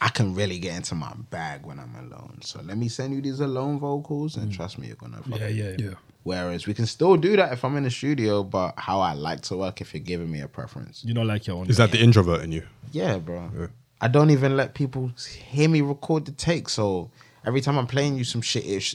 I 0.00 0.08
can 0.10 0.34
really 0.34 0.58
get 0.58 0.76
into 0.76 0.94
my 0.94 1.12
bag 1.30 1.66
when 1.66 1.80
I'm 1.80 1.94
alone. 1.96 2.38
So 2.42 2.60
let 2.62 2.78
me 2.78 2.88
send 2.88 3.14
you 3.14 3.20
these 3.20 3.40
alone 3.40 3.80
vocals, 3.80 4.36
and 4.36 4.50
mm. 4.50 4.54
trust 4.54 4.78
me, 4.78 4.86
you're 4.86 4.96
gonna. 4.96 5.22
fuck 5.22 5.40
Yeah, 5.40 5.48
yeah, 5.48 5.76
Yeah. 5.78 5.94
Whereas 6.22 6.66
we 6.66 6.74
can 6.74 6.86
still 6.86 7.16
do 7.16 7.36
that 7.36 7.52
if 7.52 7.64
I'm 7.64 7.76
in 7.76 7.84
the 7.84 7.90
studio, 7.90 8.42
but 8.44 8.74
how 8.76 9.00
I 9.00 9.14
like 9.14 9.40
to 9.42 9.56
work 9.56 9.80
if 9.80 9.94
you're 9.94 10.02
giving 10.02 10.30
me 10.30 10.40
a 10.40 10.48
preference. 10.48 11.02
You 11.04 11.14
know, 11.14 11.22
like 11.22 11.46
your 11.46 11.56
own. 11.56 11.68
Is 11.68 11.78
that 11.78 11.90
the 11.90 11.98
introvert 11.98 12.42
in 12.42 12.52
you? 12.52 12.64
Yeah, 12.92 13.18
bro. 13.18 13.50
Yeah. 13.58 13.66
I 14.00 14.08
don't 14.08 14.30
even 14.30 14.56
let 14.56 14.74
people 14.74 15.10
hear 15.50 15.68
me 15.68 15.80
record 15.80 16.26
the 16.26 16.32
take. 16.32 16.68
So 16.68 17.10
every 17.44 17.60
time 17.60 17.78
I'm 17.78 17.86
playing 17.86 18.16
you 18.16 18.24
some 18.24 18.42
shit, 18.42 18.64
it's, 18.64 18.94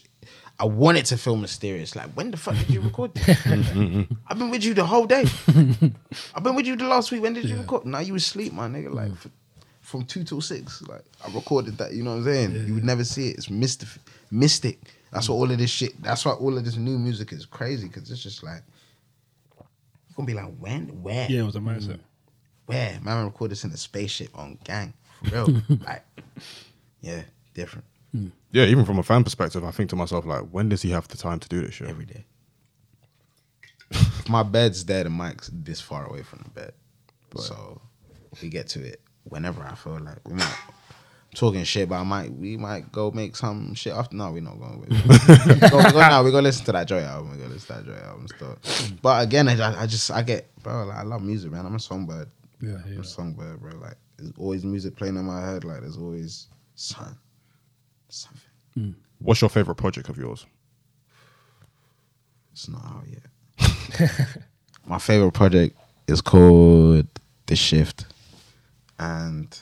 I 0.60 0.66
want 0.66 0.98
it 0.98 1.06
to 1.08 1.18
feel 1.18 1.36
mysterious. 1.36 1.96
Like, 1.96 2.12
when 2.12 2.32
the 2.32 2.38
fuck 2.38 2.56
did 2.56 2.70
you 2.70 2.82
record 2.82 3.14
this? 3.16 3.46
I've 4.28 4.38
been 4.38 4.50
with 4.50 4.64
you 4.64 4.74
the 4.74 4.86
whole 4.86 5.06
day. 5.06 5.26
I've 6.36 6.44
been 6.44 6.56
with 6.56 6.66
you 6.66 6.76
the 6.76 6.86
last 6.86 7.12
week. 7.12 7.22
When 7.22 7.34
did 7.34 7.46
you 7.46 7.58
record? 7.58 7.86
Now 7.86 8.00
you 8.00 8.16
asleep, 8.16 8.54
my 8.54 8.68
nigga. 8.68 8.94
Like, 8.94 9.10
mm. 9.10 9.26
f- 9.26 9.32
from 9.82 10.06
two 10.06 10.24
till 10.24 10.42
six. 10.42 10.82
Like, 10.84 11.04
I 11.26 11.34
recorded 11.34 11.78
that. 11.80 11.94
You 11.94 12.04
know 12.04 12.12
what 12.12 12.18
I'm 12.18 12.24
saying? 12.26 12.68
You 12.68 12.76
would 12.76 12.86
never 12.86 13.04
see 13.04 13.30
it. 13.30 13.38
It's 13.38 13.50
mystic. 13.50 13.90
Mystic. 14.32 14.80
That's 15.12 15.28
what 15.28 15.36
all 15.36 15.52
of 15.52 15.58
this 15.58 15.70
shit. 15.70 16.02
That's 16.02 16.24
why 16.26 16.32
all 16.32 16.58
of 16.58 16.64
this 16.64 16.78
new 16.78 16.98
music 16.98 17.34
is 17.34 17.46
crazy. 17.46 17.88
Because 17.88 18.10
it's 18.10 18.24
just 18.24 18.44
like, 18.44 18.64
you're 19.58 20.16
gonna 20.16 20.28
be 20.28 20.34
like, 20.34 20.56
when, 20.60 21.04
where? 21.04 21.28
yeah, 21.30 21.42
it 21.42 21.46
was 21.46 21.56
a 21.56 21.60
mindset. 21.60 22.00
Where 22.74 23.00
man 23.02 23.26
record 23.26 23.52
this 23.52 23.64
in 23.64 23.72
a 23.72 23.78
spaceship 23.78 24.38
on 24.38 24.58
gang 24.64 24.94
for 25.24 25.46
real. 25.46 25.62
Like 25.86 26.06
yeah 27.02 27.22
different. 27.54 27.86
Hmm. 28.12 28.28
Yeah, 28.52 28.66
even 28.66 28.86
from 28.86 29.00
a 29.00 29.04
fan 29.04 29.24
perspective, 29.24 29.64
I 29.64 29.72
think 29.72 29.90
to 29.90 29.96
myself 29.96 30.26
like, 30.26 30.44
when 30.52 30.70
does 30.70 30.84
he 30.84 30.92
have 30.92 31.08
the 31.08 31.18
time 31.18 31.40
to 31.40 31.50
do 31.50 31.62
this 31.62 31.74
shit? 31.74 31.90
every 31.90 32.06
day. 32.06 32.26
My 34.30 34.44
bed's 34.44 34.86
there 34.86 35.04
the 35.04 35.10
mic's 35.10 35.50
this 35.52 35.82
far 35.82 36.06
away 36.06 36.22
from 36.22 36.44
the 36.44 36.50
bed. 36.50 36.74
So 37.36 37.82
we 38.42 38.50
get 38.50 38.68
to 38.70 38.84
it 38.84 39.02
whenever 39.26 39.64
i 39.64 39.76
feel 39.76 40.00
like 40.00 40.18
we 40.28 40.34
might 40.34 40.56
talking 41.34 41.64
shit 41.64 41.90
but 41.90 41.96
i 41.96 42.04
might 42.04 42.32
we 42.34 42.58
might 42.58 42.92
go 42.92 43.10
make 43.12 43.36
some 43.36 43.74
shit 43.74 43.94
after 43.94 44.16
no 44.16 44.32
we're 44.32 44.42
not 44.42 44.60
going 44.60 44.80
we 44.82 45.56
go, 45.70 45.78
we 45.78 45.92
go 45.92 46.00
now 46.00 46.24
we 46.24 46.32
go 46.32 46.40
listen 46.40 46.64
to 46.64 46.72
that 46.72 46.88
joy 46.88 47.02
album 47.02 47.32
we 47.32 47.38
go 47.38 47.48
listen 47.48 47.76
to 47.76 47.82
that 47.82 47.86
joy 47.86 48.08
album 48.08 48.28
stuff 48.28 48.92
but 49.02 49.24
again 49.24 49.48
I, 49.48 49.84
I 49.84 49.88
just 49.88 50.12
i 50.12 50.22
get 50.22 50.48
bro 50.62 50.86
like, 50.86 50.98
i 50.98 51.04
love 51.04 51.24
music 51.24 51.52
man 51.52 51.66
i'm 51.66 51.76
a 51.76 51.80
songbird 51.80 52.30
Yeah, 52.64 52.78
I'm 52.86 52.94
yeah. 52.94 53.00
a 53.02 53.04
songbird, 53.04 53.60
bro. 53.60 53.72
Like 53.78 53.98
there's 54.18 54.32
always 54.38 54.64
music 54.64 54.96
playing 54.96 55.18
in 55.18 55.26
my 55.26 55.42
head. 55.42 55.66
Like 55.66 55.82
there's 55.82 55.98
always 55.98 56.48
something, 56.76 57.18
something. 58.08 58.96
What's 59.20 59.42
your 59.42 59.50
favorite 59.50 59.76
project 59.76 60.08
of 60.08 60.18
yours? 60.18 60.46
It's 62.54 62.70
not 62.70 62.86
out 62.86 63.04
yet. 63.10 64.08
my 64.88 64.98
favorite 64.98 65.34
project 65.34 65.76
is 66.08 66.22
called 66.22 67.08
The 67.48 67.56
Shift, 67.56 68.06
and 68.98 69.60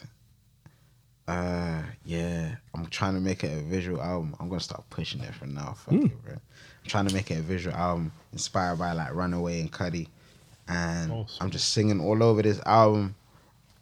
uh, 1.28 1.82
yeah, 2.06 2.56
I'm 2.76 2.86
trying 2.88 3.16
to 3.16 3.20
make 3.20 3.44
it 3.44 3.52
a 3.58 3.62
visual 3.62 4.00
album. 4.02 4.36
I'm 4.40 4.48
gonna 4.48 4.60
start 4.60 4.84
pushing 4.92 5.22
it 5.22 5.34
for 5.34 5.48
now. 5.48 5.74
Fuck 5.74 5.96
it, 5.96 6.24
bro. 6.24 6.34
I'm 6.34 6.90
trying 6.90 7.08
to 7.08 7.14
make 7.16 7.32
it 7.32 7.40
a 7.40 7.42
visual 7.42 7.76
album 7.76 8.12
inspired 8.32 8.78
by 8.78 8.92
like 8.92 9.14
Runaway 9.14 9.60
and 9.60 9.72
Cudi, 9.72 10.08
and 10.72 11.12
Awesome. 11.12 11.38
I'm 11.42 11.52
just 11.52 11.74
singing 11.74 12.00
all 12.00 12.24
over 12.24 12.42
this 12.42 12.62
album 12.66 13.16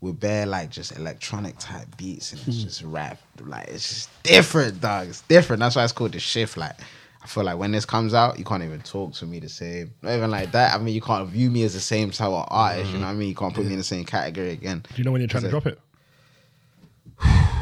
with 0.01 0.19
bare 0.19 0.45
like 0.45 0.69
just 0.69 0.97
electronic 0.97 1.57
type 1.59 1.85
beats 1.97 2.31
and 2.31 2.41
it's 2.47 2.57
hmm. 2.57 2.63
just 2.63 2.83
rap. 2.83 3.19
Like 3.39 3.67
it's 3.67 3.87
just 3.87 4.23
different, 4.23 4.81
dog. 4.81 5.07
It's 5.07 5.21
different. 5.21 5.59
That's 5.59 5.75
why 5.75 5.83
it's 5.83 5.93
called 5.93 6.13
the 6.13 6.19
shift. 6.19 6.57
Like 6.57 6.75
I 7.21 7.27
feel 7.27 7.43
like 7.43 7.57
when 7.57 7.71
this 7.71 7.85
comes 7.85 8.13
out, 8.13 8.39
you 8.39 8.45
can't 8.45 8.63
even 8.63 8.81
talk 8.81 9.13
to 9.15 9.25
me 9.25 9.39
the 9.39 9.49
same. 9.49 9.93
Not 10.01 10.15
even 10.15 10.31
like 10.31 10.51
that. 10.53 10.73
I 10.73 10.77
mean, 10.79 10.95
you 10.95 11.01
can't 11.01 11.29
view 11.29 11.51
me 11.51 11.63
as 11.63 11.73
the 11.73 11.79
same 11.79 12.11
type 12.11 12.29
of 12.29 12.47
artist. 12.49 12.87
You 12.87 12.95
hmm. 12.95 13.01
know 13.01 13.07
what 13.07 13.13
I 13.13 13.15
mean? 13.15 13.29
You 13.29 13.35
can't 13.35 13.53
put 13.53 13.65
me 13.65 13.73
in 13.73 13.77
the 13.77 13.83
same 13.83 14.05
category 14.05 14.51
again. 14.51 14.83
Do 14.89 14.95
you 14.95 15.03
know 15.03 15.11
when 15.11 15.21
you're 15.21 15.27
trying 15.27 15.43
to 15.43 15.49
drop 15.49 15.67
it? 15.67 15.79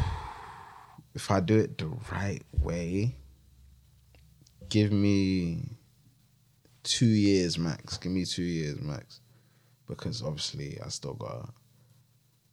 If 1.14 1.32
I 1.32 1.40
do 1.40 1.58
it 1.58 1.78
the 1.78 1.90
right 2.12 2.42
way, 2.60 3.16
give 4.68 4.92
me 4.92 5.77
two 6.88 7.06
years 7.06 7.58
max. 7.58 7.96
Give 7.98 8.12
me 8.12 8.24
two 8.24 8.42
years 8.42 8.80
max, 8.80 9.20
because 9.86 10.22
obviously 10.22 10.78
I 10.84 10.88
still 10.88 11.14
gotta 11.14 11.48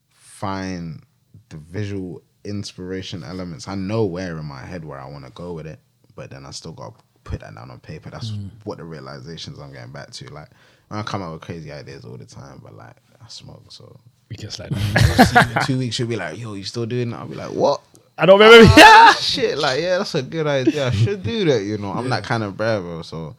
find 0.10 1.02
the 1.49 1.57
visual 1.57 2.22
inspiration 2.44 3.24
elements. 3.24 3.68
I 3.68 3.76
know 3.76 4.06
where 4.06 4.38
in 4.38 4.45
my 4.45 4.62
head 4.62 4.86
where 4.86 4.99
I 4.99 5.10
want 5.10 5.26
to 5.26 5.32
go 5.32 5.53
with 5.53 5.66
it, 5.66 5.80
but 6.16 6.30
then 6.30 6.45
I 6.45 6.52
still 6.52 6.74
got 6.74 6.98
to 6.98 7.03
put 7.24 7.41
that 7.41 7.56
down 7.56 7.72
on 7.72 7.80
paper. 7.80 8.10
That's 8.10 8.32
mm. 8.32 8.49
what 8.64 8.78
the 8.78 8.84
realizations 8.84 9.60
I'm 9.60 9.72
getting 9.72 9.91
back 9.91 10.12
to. 10.12 10.28
Like 10.28 10.49
I 10.91 11.02
come 11.03 11.22
up 11.22 11.34
with 11.34 11.41
crazy 11.41 11.72
ideas 11.72 12.06
all 12.06 12.18
the 12.18 12.26
time, 12.26 12.62
but 12.64 12.76
like 12.76 12.95
I 13.22 13.28
smoke, 13.28 13.64
so 13.70 13.99
We 14.30 14.38
just 14.38 14.57
slide. 14.57 14.74
I'll 14.74 15.26
see 15.26 15.40
you 15.40 15.56
in 15.56 15.66
two 15.66 15.78
weeks 15.80 15.99
you'll 15.99 16.07
be 16.07 16.16
like, 16.16 16.38
"Yo, 16.38 16.53
you 16.53 16.64
still 16.64 16.86
doing 16.86 17.12
that?" 17.12 17.20
I'll 17.20 17.28
be 17.28 17.36
like, 17.36 17.52
"What?" 17.52 17.82
I 18.18 18.26
don't 18.26 18.40
remember. 18.40 18.72
yeah, 18.78 19.14
shit, 19.14 19.57
like 19.57 19.82
yeah, 19.82 19.98
that's 19.98 20.16
a 20.16 20.22
good 20.22 20.48
idea. 20.48 20.88
I 20.88 20.91
should 20.91 21.24
do 21.24 21.45
that, 21.45 21.64
you 21.64 21.78
know. 21.78 21.91
I'm 21.91 22.10
that 22.10 22.24
kind 22.24 22.44
of 22.44 22.56
bravo, 22.56 23.02
so 23.02 23.36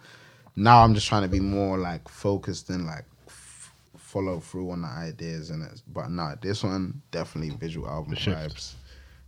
now 0.57 0.83
I'm 0.83 0.95
just 0.95 1.07
trying 1.07 1.23
to 1.23 1.28
be 1.28 1.41
more 1.41 1.78
like 1.78 2.09
focused 2.09 2.70
and 2.70 2.87
like 2.87 3.05
f- 3.27 3.73
follow 3.97 4.41
through 4.41 4.70
on 4.70 4.83
the 4.83 4.89
ideas 4.89 5.51
and 5.51 5.62
it's 5.62 5.83
But 5.83 6.11
nah, 6.11 6.35
this 6.41 6.62
one 6.65 7.03
definitely 7.11 7.55
visual 7.57 7.89
album 7.89 8.11
The 8.15 8.20
Shift. 8.20 8.39
vibes. 8.57 8.73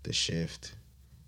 The 0.05 0.13
shift. 0.13 0.75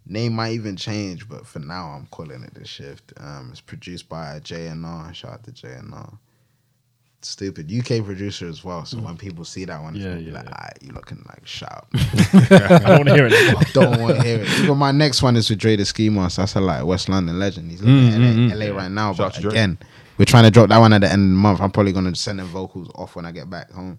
Name 0.07 0.33
might 0.33 0.53
even 0.53 0.77
change, 0.77 1.29
but 1.29 1.47
for 1.47 1.59
now 1.61 1.91
I'm 1.91 2.07
calling 2.07 2.43
it 2.43 2.55
the 2.55 2.67
shift. 2.67 3.13
Um, 3.19 3.49
it's 3.53 3.61
produced 3.61 4.09
by 4.09 4.41
JNR. 4.41 5.15
Shout 5.15 5.33
out 5.35 5.45
to 5.45 5.53
JNR. 5.53 6.19
Stupid 7.23 7.71
UK 7.71 8.05
producer 8.05 8.49
as 8.49 8.65
well. 8.65 8.85
So 8.85 8.97
mm. 8.97 9.03
when 9.05 9.17
people 9.17 9.45
see 9.45 9.65
that 9.67 9.83
one, 9.83 9.95
it's 9.95 10.05
Yeah, 10.05 10.17
yeah, 10.17 10.33
like, 10.33 10.45
yeah. 10.45 10.53
"Alright, 10.53 10.79
you 10.81 10.93
looking 10.93 11.23
like 11.29 11.47
sharp." 11.47 11.87
I 11.95 12.79
don't 12.79 12.99
want 12.99 13.09
to 13.09 13.15
hear 13.15 13.27
it. 13.31 13.69
don't 13.75 14.01
want 14.01 14.17
to 14.17 14.23
hear 14.23 14.41
it. 14.41 14.49
Even 14.61 14.79
my 14.79 14.91
next 14.91 15.23
one 15.23 15.37
is 15.37 15.51
with 15.51 15.59
Dre 15.59 15.77
the 15.77 15.85
Ski 15.85 16.09
Master. 16.09 16.43
That's 16.43 16.55
a 16.55 16.61
like 16.61 16.85
West 16.85 17.09
London 17.09 17.39
legend. 17.39 17.71
He's 17.71 17.83
living 17.83 18.11
mm, 18.11 18.15
in 18.15 18.59
LA, 18.59 18.65
mm, 18.65 18.71
LA 18.71 18.77
right 18.77 18.91
now. 18.91 19.13
Shout 19.13 19.27
But 19.27 19.35
to 19.35 19.41
Dre. 19.43 19.51
again, 19.51 19.79
we're 20.17 20.25
trying 20.25 20.45
to 20.45 20.51
drop 20.51 20.71
that 20.71 20.79
one 20.79 20.93
at 20.93 21.03
the 21.03 21.09
end 21.13 21.23
of 21.25 21.29
the 21.31 21.37
month. 21.43 21.61
I'm 21.61 21.71
probably 21.71 21.93
gonna 21.93 22.15
send 22.15 22.39
the 22.39 22.45
vocals 22.45 22.91
off 22.95 23.17
when 23.17 23.27
I 23.27 23.33
get 23.33 23.51
back 23.51 23.71
home. 23.71 23.99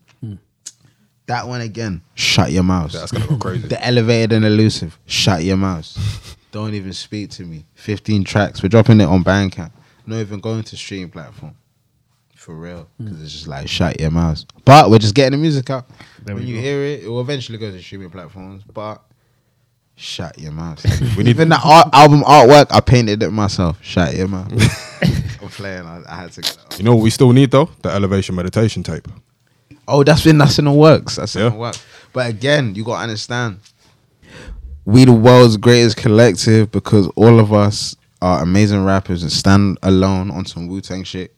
That 1.28 1.48
one 1.48 1.62
again. 1.62 2.02
Shut 2.16 2.52
your 2.52 2.64
mouth. 2.64 2.92
That's 2.92 3.12
gonna 3.12 3.28
go 3.28 3.38
crazy. 3.38 3.68
The 3.68 3.86
elevated 3.86 4.34
and 4.34 4.46
elusive. 4.46 5.00
Shut 5.06 5.44
your 5.44 5.58
mouth. 5.58 6.38
Don't 6.52 6.74
even 6.74 6.92
speak 6.92 7.30
to 7.32 7.46
me. 7.46 7.66
15 7.76 8.24
tracks. 8.26 8.62
We're 8.62 8.70
dropping 8.70 9.00
it 9.00 9.06
on 9.06 9.24
Bandcamp. 9.24 9.72
Not 10.06 10.18
even 10.20 10.40
going 10.42 10.64
to 10.64 10.76
stream 10.76 11.10
platform. 11.10 11.56
For 12.42 12.56
real. 12.56 12.88
Because 12.98 13.22
it's 13.22 13.34
just 13.34 13.48
like, 13.48 13.68
shut 13.68 14.02
your 14.02 14.10
mouth. 14.10 14.44
But 14.66 14.90
we're 14.90 14.98
just 14.98 15.14
getting 15.14 15.34
the 15.34 15.38
music 15.38 15.70
out. 15.70 15.86
There 16.24 16.34
when 16.34 16.48
you 16.48 16.56
go. 16.56 16.62
hear 16.62 16.82
it, 16.82 17.04
it 17.04 17.08
will 17.08 17.22
eventually 17.22 17.60
go 17.60 17.70
to 17.70 17.80
streaming 17.80 18.10
platforms. 18.10 18.64
But 18.64 19.00
shut 19.96 20.40
your 20.40 20.52
mouth. 20.52 20.84
we 21.16 21.24
need 21.24 21.30
even 21.30 21.50
the 21.50 21.60
art, 21.64 21.90
album 21.94 22.24
artwork, 22.24 22.66
I 22.72 22.80
painted 22.80 23.22
it 23.22 23.30
myself. 23.30 23.78
Shut 23.84 24.16
your 24.16 24.28
mouth. 24.28 24.52
I'm 25.40 25.50
playing. 25.50 25.86
I, 25.86 26.02
I 26.10 26.16
had 26.16 26.32
to 26.32 26.42
get 26.42 26.54
it 26.54 26.66
off. 26.66 26.80
You 26.80 26.84
know 26.84 26.96
what 26.96 27.04
we 27.04 27.12
still 27.12 27.32
need 27.32 27.52
though? 27.52 27.70
The 27.84 27.90
elevation 27.90 28.34
meditation 28.34 28.82
tape. 28.82 29.08
Oh, 29.88 30.04
that's 30.04 30.24
been 30.24 30.40
that's 30.40 30.58
in 30.58 30.66
the 30.66 30.72
works. 30.72 31.18
That's 31.18 31.36
in 31.36 31.44
the 31.44 31.56
works. 31.56 31.86
But 32.12 32.28
again, 32.28 32.74
you 32.74 32.84
gotta 32.84 33.04
understand. 33.04 33.60
We 34.86 35.06
the 35.06 35.14
world's 35.14 35.58
greatest 35.58 35.96
collective 35.96 36.72
because 36.72 37.08
all 37.10 37.40
of 37.40 37.54
us 37.54 37.96
are 38.20 38.42
amazing 38.42 38.84
rappers 38.84 39.22
and 39.22 39.32
stand 39.32 39.78
alone 39.84 40.32
on 40.32 40.46
some 40.48 40.68
Wu 40.68 40.82
Tang 40.82 41.04
shit. 41.04 41.36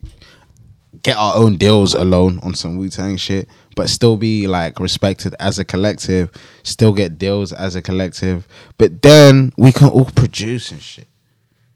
Get 1.04 1.16
our 1.16 1.36
own 1.36 1.58
deals 1.58 1.94
alone 1.94 2.40
on 2.42 2.54
some 2.54 2.76
Wu 2.78 2.88
Tang 2.88 3.16
shit, 3.18 3.46
but 3.76 3.88
still 3.88 4.16
be 4.16 4.48
like 4.48 4.80
respected 4.80 5.36
as 5.38 5.58
a 5.58 5.64
collective. 5.64 6.30
Still 6.62 6.92
get 6.92 7.18
deals 7.18 7.52
as 7.52 7.76
a 7.76 7.82
collective, 7.82 8.48
but 8.78 9.02
then 9.02 9.52
we 9.56 9.70
can 9.70 9.88
all 9.90 10.06
produce 10.06 10.72
and 10.72 10.82
shit. 10.82 11.06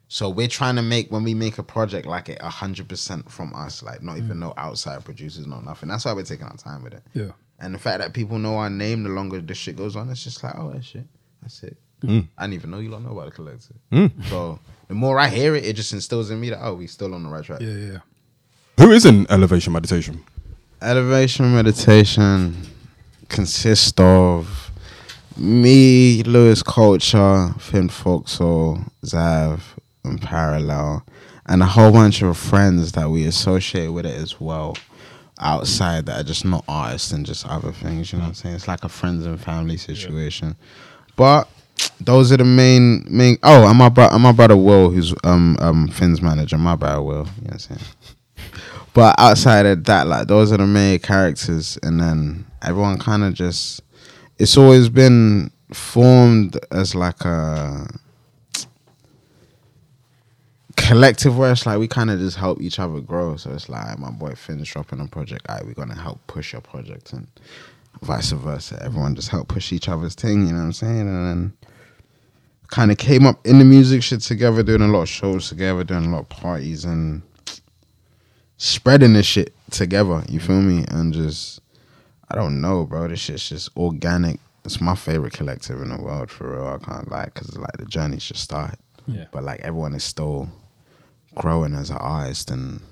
So 0.09 0.31
we're 0.31 0.49
trying 0.49 0.77
to 0.77 0.83
make 0.83 1.13
when 1.13 1.23
we 1.25 1.35
make 1.35 1.59
a 1.59 1.63
project 1.63 2.07
like 2.07 2.31
it 2.31 2.41
hundred 2.41 2.89
percent 2.89 3.31
from 3.31 3.55
us, 3.55 3.83
like 3.83 4.03
not 4.03 4.17
even 4.17 4.41
no 4.41 4.55
outside 4.57 5.05
producers, 5.05 5.47
no 5.47 5.61
nothing. 5.61 5.91
That's 5.91 6.07
why 6.07 6.15
we're 6.15 6.23
taking 6.23 6.47
our 6.47 6.57
time 6.57 6.83
with 6.83 6.95
it. 6.95 7.03
Yeah. 7.13 7.33
And 7.61 7.75
the 7.75 7.79
fact 7.79 7.99
that 7.99 8.15
people 8.15 8.39
know 8.39 8.57
our 8.57 8.71
name, 8.71 9.03
the 9.03 9.11
longer 9.11 9.43
the 9.43 9.55
shit 9.55 9.77
goes 9.77 9.95
on, 9.95 10.09
it's 10.09 10.25
just 10.25 10.43
like, 10.43 10.55
oh, 10.57 10.71
that 10.71 10.83
shit. 10.83 11.05
That's 11.43 11.63
it. 11.63 11.77
Mm. 12.01 12.29
I 12.39 12.45
didn't 12.45 12.55
even 12.55 12.71
know 12.71 12.79
you 12.79 12.91
don't 12.91 13.05
know 13.05 13.13
about 13.13 13.27
the 13.27 13.33
collective. 13.33 13.77
So 14.31 14.59
the 14.87 14.95
more 14.95 15.19
I 15.19 15.29
hear 15.29 15.55
it, 15.55 15.67
it 15.67 15.77
just 15.77 15.93
instills 15.93 16.31
in 16.31 16.41
me 16.41 16.51
that, 16.51 16.65
oh, 16.65 16.75
we 16.75 16.87
still 16.87 17.15
on 17.15 17.25
the 17.25 17.29
right 17.29 17.45
track. 17.45 17.61
Yeah, 17.61 17.75
yeah. 17.75 17.99
Who 18.79 18.93
is 18.93 19.05
in 19.05 19.27
elevation 19.29 19.73
meditation? 19.73 20.23
Elevation 20.81 21.53
meditation 21.53 22.55
consists 23.29 23.93
of 23.99 24.71
me, 25.37 26.23
Lewis 26.23 26.63
Culture, 26.63 27.55
Finn 27.59 27.89
Foxell, 27.89 28.89
Zav, 29.05 29.63
and 30.05 30.23
Parallel, 30.23 31.05
and 31.47 31.61
a 31.61 31.67
whole 31.67 31.91
bunch 31.91 32.23
of 32.23 32.37
friends 32.37 32.93
that 32.93 33.11
we 33.11 33.25
associate 33.25 33.89
with 33.89 34.07
it 34.07 34.15
as 34.15 34.41
well. 34.41 34.77
Outside 35.41 36.07
that 36.07 36.21
are 36.21 36.25
just 36.25 36.45
not 36.45 36.65
artists 36.69 37.11
and 37.11 37.27
just 37.27 37.49
other 37.49 37.73
things, 37.73 38.13
you 38.13 38.19
know 38.19 38.27
what 38.27 38.29
I'm 38.29 38.35
saying? 38.35 38.55
It's 38.55 38.69
like 38.69 38.85
a 38.85 38.89
friends 38.89 39.27
and 39.27 39.41
family 39.41 39.77
situation. 39.77 40.55
But 41.17 41.49
those 42.01 42.31
are 42.31 42.37
the 42.37 42.45
main 42.45 43.05
main. 43.11 43.39
Oh, 43.43 43.69
and 43.69 43.77
my 43.77 43.89
bro, 43.89 44.07
and 44.07 44.23
my 44.23 44.31
brother 44.31 44.57
Will, 44.57 44.91
who's 44.91 45.13
um 45.25 45.57
um 45.59 45.89
Finn's 45.89 46.23
manager. 46.23 46.59
My 46.59 46.77
bad, 46.77 46.99
Will. 46.99 47.07
You 47.09 47.15
know 47.17 47.27
what 47.43 47.53
I'm 47.55 47.59
saying? 47.59 47.81
But 48.99 49.15
outside 49.17 49.65
of 49.65 49.85
that, 49.85 50.09
like 50.09 50.27
those 50.27 50.51
are 50.51 50.57
the 50.57 50.67
main 50.67 50.99
characters, 50.99 51.79
and 51.85 52.01
then 52.01 52.45
everyone 52.63 52.99
kind 52.99 53.23
of 53.23 53.33
just. 53.33 53.81
It's 54.41 54.57
always 54.57 54.89
been 54.89 55.53
formed 55.73 56.59
as 56.73 56.97
like 56.97 57.25
a 57.25 57.87
collective 60.75 61.39
where 61.39 61.53
it's 61.53 61.65
like 61.65 61.79
we 61.79 61.87
kind 61.87 62.11
of 62.11 62.19
just 62.19 62.39
help 62.39 62.61
each 62.61 62.81
other 62.81 62.99
grow. 63.01 63.37
So 63.37 63.53
it's 63.53 63.69
like 63.69 64.01
my 64.01 64.11
boy 64.11 64.35
Finn's 64.35 64.69
dropping 64.69 64.99
a 64.99 65.07
project, 65.07 65.49
alright, 65.49 65.65
we're 65.65 65.75
gonna 65.75 65.95
help 65.95 66.19
push 66.27 66.53
your 66.53 66.63
project, 66.63 67.13
and 67.13 67.29
vice 68.03 68.33
versa. 68.33 68.83
Everyone 68.83 69.15
just 69.15 69.29
help 69.29 69.47
push 69.47 69.73
each 69.73 69.89
other's 69.89 70.17
thing. 70.17 70.49
You 70.49 70.55
know 70.55 70.59
what 70.59 70.65
I'm 70.65 70.73
saying? 70.73 71.03
And 71.03 71.29
then 71.29 71.53
kind 72.67 72.91
of 72.91 72.99
came 72.99 73.27
up 73.29 73.47
in 73.47 73.61
the 73.61 73.65
music 73.65 74.03
shit 74.03 74.23
together, 74.23 74.65
doing 74.65 74.83
a 74.83 74.89
lot 74.89 75.03
of 75.03 75.09
shows 75.09 75.49
together, 75.49 75.85
doing 75.85 76.07
a 76.07 76.11
lot 76.11 76.23
of 76.23 76.29
parties, 76.31 76.85
and 76.85 77.23
spreading 78.59 79.15
this 79.15 79.27
shit 79.27 79.55
together. 79.71 80.23
You 80.29 80.41
feel 80.41 80.61
me? 80.61 80.85
And 80.89 81.15
just 81.15 81.61
I 82.29 82.35
don't 82.35 82.61
know, 82.61 82.85
bro. 82.85 83.09
This 83.09 83.21
shit's 83.21 83.49
just 83.49 83.71
organic. 83.77 84.39
It's 84.65 84.81
my 84.81 84.95
favorite 84.95 85.33
collective 85.33 85.81
in 85.81 85.89
the 85.89 86.03
world 86.03 86.31
for 86.31 86.53
real. 86.53 86.67
I 86.67 86.85
can't 86.85 87.11
lie, 87.11 87.31
cause 87.35 87.57
like 87.57 87.79
the 87.79 87.87
journey's 87.87 88.27
just 88.27 88.43
started. 88.43 88.79
Yeah. 89.07 89.25
But 89.33 89.45
like 89.45 89.61
everyone 89.61 89.95
is 89.95 90.05
still 90.05 90.51
growing 91.35 91.75
as 91.75 91.89
an 91.89 91.97
artist 91.97 92.51
and 92.51 92.83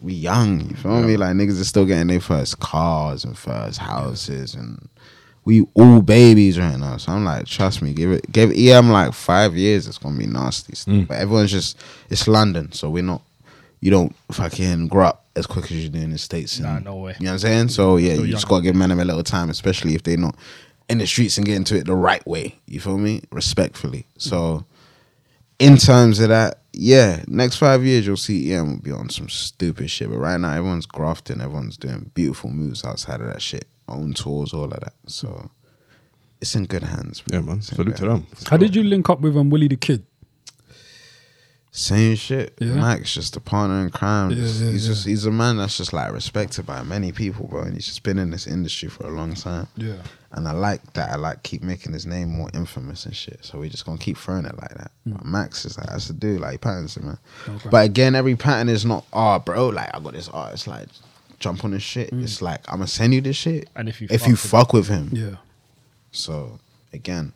we 0.00 0.14
young, 0.14 0.68
you 0.68 0.76
feel 0.76 1.02
me? 1.02 1.16
Like 1.16 1.36
niggas 1.36 1.60
are 1.60 1.64
still 1.64 1.84
getting 1.84 2.06
their 2.06 2.20
first 2.20 2.60
cars 2.60 3.24
and 3.24 3.36
first 3.36 3.78
houses 3.78 4.54
and 4.54 4.88
we 5.44 5.66
all 5.74 6.00
babies 6.00 6.58
right 6.58 6.78
now. 6.78 6.96
So 6.96 7.12
I'm 7.12 7.24
like, 7.24 7.46
trust 7.46 7.82
me, 7.82 7.92
give 7.92 8.12
it 8.12 8.30
give 8.32 8.52
EM 8.52 8.90
like 8.90 9.12
five 9.12 9.56
years, 9.56 9.86
it's 9.86 9.98
gonna 9.98 10.18
be 10.18 10.26
nasty 10.26 10.74
stuff. 10.74 10.94
Mm. 10.94 11.08
But 11.08 11.18
everyone's 11.18 11.50
just 11.50 11.78
it's 12.08 12.26
London, 12.26 12.72
so 12.72 12.88
we're 12.88 13.02
not 13.02 13.22
you 13.82 13.90
don't 13.90 14.14
fucking 14.30 14.86
grow 14.88 15.08
up 15.08 15.26
as 15.36 15.46
quick 15.46 15.64
as 15.66 15.72
you 15.72 15.88
do 15.90 15.98
in 15.98 16.12
the 16.12 16.18
States. 16.18 16.58
Nah, 16.60 16.78
no 16.78 16.96
way. 16.96 17.16
You 17.18 17.24
know 17.26 17.30
what 17.30 17.34
I'm 17.34 17.38
saying? 17.40 17.68
So 17.68 17.96
yeah, 17.98 18.12
Still 18.12 18.24
you 18.24 18.30
young. 18.30 18.36
just 18.36 18.48
gotta 18.48 18.62
give 18.62 18.74
man 18.76 18.88
them 18.88 19.00
a 19.00 19.04
little 19.04 19.22
time, 19.24 19.50
especially 19.50 19.94
if 19.94 20.04
they're 20.04 20.16
not 20.16 20.36
in 20.88 20.98
the 20.98 21.06
streets 21.06 21.36
and 21.36 21.44
get 21.46 21.56
into 21.56 21.76
it 21.76 21.84
the 21.86 21.94
right 21.94 22.24
way. 22.26 22.56
You 22.66 22.80
feel 22.80 22.96
me? 22.96 23.22
Respectfully. 23.32 24.06
So 24.18 24.64
in 25.58 25.76
terms 25.76 26.20
of 26.20 26.28
that, 26.28 26.60
yeah, 26.72 27.22
next 27.26 27.56
five 27.56 27.84
years 27.84 28.06
you'll 28.06 28.16
see 28.16 28.52
EM 28.52 28.70
will 28.70 28.78
be 28.80 28.92
on 28.92 29.08
some 29.08 29.28
stupid 29.28 29.90
shit. 29.90 30.08
But 30.08 30.18
right 30.18 30.38
now 30.38 30.52
everyone's 30.52 30.86
grafting, 30.86 31.40
everyone's 31.40 31.76
doing 31.76 32.10
beautiful 32.14 32.50
moves 32.50 32.84
outside 32.84 33.20
of 33.20 33.26
that 33.26 33.42
shit. 33.42 33.66
Own 33.88 34.14
tours, 34.14 34.54
all 34.54 34.64
of 34.64 34.78
that. 34.80 34.94
So 35.06 35.50
it's 36.40 36.54
in 36.54 36.66
good 36.66 36.82
hands. 36.84 37.22
Yeah, 37.26 37.40
man. 37.40 37.58
It's 37.58 37.68
Salute 37.68 37.96
to 37.96 38.06
them. 38.06 38.26
How 38.48 38.56
did 38.56 38.76
you 38.76 38.84
link 38.84 39.10
up 39.10 39.20
with 39.20 39.36
um, 39.36 39.50
Willie 39.50 39.68
the 39.68 39.76
Kid? 39.76 40.06
Same 41.74 42.16
shit. 42.16 42.52
Yeah. 42.58 42.74
Max 42.74 43.14
just 43.14 43.34
a 43.34 43.40
partner 43.40 43.80
in 43.80 43.88
crime. 43.88 44.30
Yeah, 44.30 44.44
yeah, 44.44 44.70
he's 44.72 44.86
just 44.86 45.06
he's 45.06 45.24
a 45.24 45.30
man 45.30 45.56
that's 45.56 45.78
just 45.78 45.94
like 45.94 46.12
respected 46.12 46.66
by 46.66 46.82
many 46.82 47.12
people, 47.12 47.48
bro. 47.48 47.62
And 47.62 47.72
he's 47.72 47.86
just 47.86 48.02
been 48.02 48.18
in 48.18 48.30
this 48.30 48.46
industry 48.46 48.90
for 48.90 49.06
a 49.06 49.10
long 49.10 49.32
time. 49.32 49.66
Yeah. 49.78 49.96
And 50.32 50.46
I 50.46 50.52
like 50.52 50.92
that. 50.92 51.12
I 51.12 51.16
like 51.16 51.42
keep 51.44 51.62
making 51.62 51.94
his 51.94 52.04
name 52.04 52.28
more 52.28 52.50
infamous 52.52 53.06
and 53.06 53.16
shit. 53.16 53.42
So 53.42 53.58
we 53.58 53.70
just 53.70 53.86
gonna 53.86 53.96
keep 53.96 54.18
throwing 54.18 54.44
it 54.44 54.54
like 54.60 54.74
that. 54.74 54.90
Hmm. 55.04 55.12
But 55.14 55.24
Max 55.24 55.64
is 55.64 55.78
like 55.78 55.86
that's 55.86 56.08
the 56.08 56.12
dude, 56.12 56.42
like 56.42 56.52
he 56.52 56.58
patterns 56.58 56.98
it, 56.98 57.04
man. 57.04 57.18
Okay. 57.48 57.70
But 57.70 57.86
again, 57.86 58.14
every 58.14 58.36
pattern 58.36 58.68
is 58.68 58.84
not, 58.84 59.06
oh 59.14 59.38
bro, 59.38 59.68
like 59.68 59.88
I 59.94 59.98
got 59.98 60.12
this 60.12 60.28
artist, 60.28 60.66
like 60.66 60.88
jump 61.38 61.64
on 61.64 61.70
this 61.70 61.82
shit. 61.82 62.10
Hmm. 62.10 62.22
It's 62.22 62.42
like 62.42 62.60
I'm 62.68 62.80
gonna 62.80 62.86
send 62.86 63.14
you 63.14 63.22
this 63.22 63.36
shit. 63.36 63.70
And 63.74 63.88
if 63.88 64.02
you 64.02 64.08
if 64.10 64.20
fuck 64.20 64.28
you 64.28 64.32
with 64.34 64.40
fuck 64.40 64.72
with 64.74 64.88
him. 64.88 65.08
Yeah. 65.10 65.36
So 66.10 66.58
again, 66.92 67.32